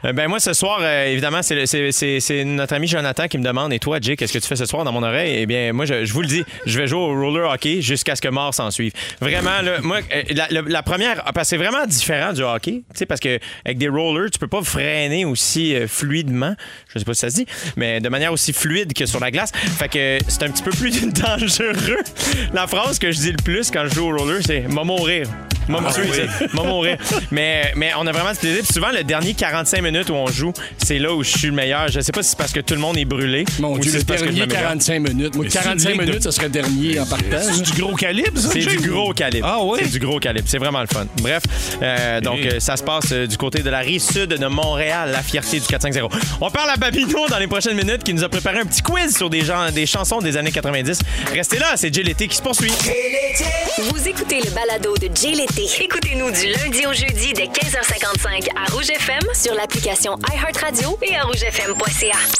Euh, 0.04 0.12
ben 0.12 0.28
moi, 0.28 0.38
ce 0.40 0.52
soir, 0.52 0.78
euh, 0.80 1.06
évidemment, 1.06 1.42
c'est, 1.42 1.54
le- 1.54 1.66
c'est- 1.66 1.90
c'est- 1.92 2.20
c'est 2.20 2.44
notre 2.44 2.74
ami 2.74 2.86
Jonathan 2.86 3.26
qui 3.26 3.38
me 3.38 3.42
demande 3.44 3.72
Et 3.72 3.78
toi, 3.78 3.98
Jay, 4.00 4.16
qu'est-ce 4.16 4.32
que 4.32 4.38
tu 4.38 4.46
fais 4.46 4.56
ce 4.56 4.64
soir 4.66 4.84
dans 4.84 4.92
mon 4.92 5.02
oreille? 5.02 5.34
Eh 5.40 5.46
bien, 5.46 5.72
moi, 5.72 5.84
je, 5.84 6.04
je 6.04 6.12
vous 6.12 6.22
le 6.22 6.28
dis, 6.28 6.44
je 6.66 6.78
vais 6.78 6.86
jouer 6.86 7.00
au 7.00 7.08
roller 7.08 7.50
hockey 7.50 7.80
jusqu'à 7.82 8.14
ce 8.16 8.20
que 8.22 8.28
mort 8.28 8.54
s'en 8.54 8.70
suive. 8.70 8.92
Vraiment, 9.20 9.60
là, 9.62 9.80
moi, 9.82 9.98
euh, 10.14 10.22
la, 10.34 10.46
la- 10.50 10.62
la 10.62 10.82
première, 10.82 11.22
parce 11.24 11.34
que 11.36 11.44
c'est 11.44 11.56
vraiment 11.56 11.84
différent 11.86 12.32
du 12.32 12.42
hockey, 12.42 12.82
tu 12.92 12.98
sais, 12.98 13.06
parce 13.06 13.20
que 13.20 13.38
avec 13.64 13.78
des 13.78 13.88
rollers, 13.88 14.30
tu 14.30 14.38
peux 14.38 14.46
pas 14.48 14.62
freiner 14.62 15.24
aussi 15.24 15.74
euh, 15.74 15.86
fluidement, 15.88 16.54
je 16.94 16.98
sais 16.98 17.04
pas 17.04 17.14
si 17.14 17.20
ça 17.20 17.30
se 17.30 17.34
dit, 17.36 17.46
mais 17.76 18.00
de 18.00 18.08
manière 18.08 18.32
aussi 18.32 18.52
fluide 18.52 18.92
que 18.92 19.06
sur 19.06 19.20
la 19.20 19.30
glace. 19.30 19.50
Fait 19.54 19.88
que 19.88 20.18
c'est 20.28 20.42
un 20.44 20.50
petit 20.50 20.62
peu 20.62 20.70
plus 20.70 20.90
dangereux. 21.12 21.87
La 22.52 22.66
phrase 22.66 22.98
que 22.98 23.10
je 23.12 23.18
dis 23.18 23.30
le 23.32 23.42
plus 23.42 23.70
quand 23.70 23.84
je 23.88 23.94
joue 23.94 24.06
au 24.10 24.16
roller, 24.16 24.40
c'est 24.44 24.60
«m'a 24.68 24.84
mourir». 24.84 25.26
M'a 25.68 25.80
Ah 25.86 25.92
m'a 26.54 26.62
mourir. 26.62 26.96
Mais, 27.30 27.72
mais 27.76 27.90
on 27.98 28.06
a 28.06 28.10
vraiment 28.12 28.32
du 28.32 28.38
plaisir. 28.38 28.62
Puis 28.64 28.72
souvent, 28.72 28.88
le 28.90 29.04
dernier 29.04 29.34
45 29.34 29.82
minutes 29.82 30.08
où 30.08 30.14
on 30.14 30.26
joue, 30.28 30.54
c'est 30.82 30.98
là 30.98 31.12
où 31.12 31.22
je 31.22 31.28
suis 31.28 31.48
le 31.48 31.52
meilleur. 31.52 31.88
Je 31.88 32.00
sais 32.00 32.10
pas 32.10 32.22
si 32.22 32.30
c'est 32.30 32.38
parce 32.38 32.52
que 32.54 32.60
tout 32.60 32.72
le 32.72 32.80
monde 32.80 32.96
est 32.96 33.04
brûlé. 33.04 33.44
Mon 33.58 33.74
ou 33.74 33.78
Dieu, 33.78 33.90
si 33.90 33.98
le 33.98 34.04
parce 34.04 34.22
dernier 34.22 34.40
m'améliore. 34.40 34.62
45 34.62 34.98
minutes. 35.00 35.34
Moi, 35.34 35.44
Mais 35.44 35.50
c'est 35.50 35.58
45 35.62 35.90
une 35.90 35.92
ligue 35.92 36.00
de- 36.00 36.06
minutes, 36.06 36.22
ça 36.22 36.32
serait 36.32 36.48
dernier 36.48 36.98
en 37.00 37.04
partant. 37.04 37.24
C'est 37.42 37.60
du 37.70 37.82
gros 37.82 37.94
calibre, 37.94 38.40
ça? 38.40 38.48
C'est 38.50 38.60
du 38.60 38.88
gros 38.88 39.12
calibre. 39.12 39.46
Ah 39.46 39.62
ouais? 39.62 39.80
C'est 39.82 39.90
du 39.90 39.98
gros 39.98 40.18
calibre. 40.18 40.46
C'est 40.48 40.56
vraiment 40.56 40.80
le 40.80 40.86
fun. 40.86 41.04
Bref, 41.20 41.42
euh, 41.82 42.22
donc 42.22 42.38
euh, 42.46 42.60
ça 42.60 42.78
se 42.78 42.82
passe 42.82 43.12
euh, 43.12 43.26
du 43.26 43.36
côté 43.36 43.62
de 43.62 43.68
la 43.68 43.80
rive 43.80 44.00
sud 44.00 44.30
de 44.30 44.46
Montréal, 44.46 45.10
la 45.12 45.20
fierté 45.22 45.60
du 45.60 45.66
450. 45.66 46.10
On 46.40 46.50
parle 46.50 46.70
à 46.70 46.76
Babino 46.76 47.28
dans 47.28 47.38
les 47.38 47.46
prochaines 47.46 47.76
minutes 47.76 48.04
qui 48.04 48.14
nous 48.14 48.24
a 48.24 48.30
préparé 48.30 48.60
un 48.60 48.64
petit 48.64 48.80
quiz 48.80 49.14
sur 49.14 49.28
des, 49.28 49.42
gens, 49.44 49.70
des 49.70 49.84
chansons 49.84 50.20
des 50.20 50.38
années 50.38 50.50
90. 50.50 50.98
Restez 51.34 51.58
là, 51.58 51.76
c'est 51.78 51.94
Jay 51.94 52.02
qui 52.02 52.36
se 52.36 52.42
poursuit. 52.42 52.72
Vous 53.78 54.08
écoutez 54.08 54.40
le 54.40 54.50
balado 54.50 54.96
de 54.96 55.08
Jay. 55.14 55.46
Écoutez-nous 55.80 56.32
du 56.32 56.46
lundi 56.48 56.84
au 56.86 56.92
jeudi 56.92 57.32
dès 57.34 57.44
15h55 57.44 58.48
à 58.56 58.72
Rouge 58.72 58.90
FM 58.90 59.22
sur 59.32 59.54
l'application 59.54 60.18
iHeartRadio 60.32 60.98
et 61.02 61.14
à 61.14 61.22
rougefm.ca. 61.22 62.38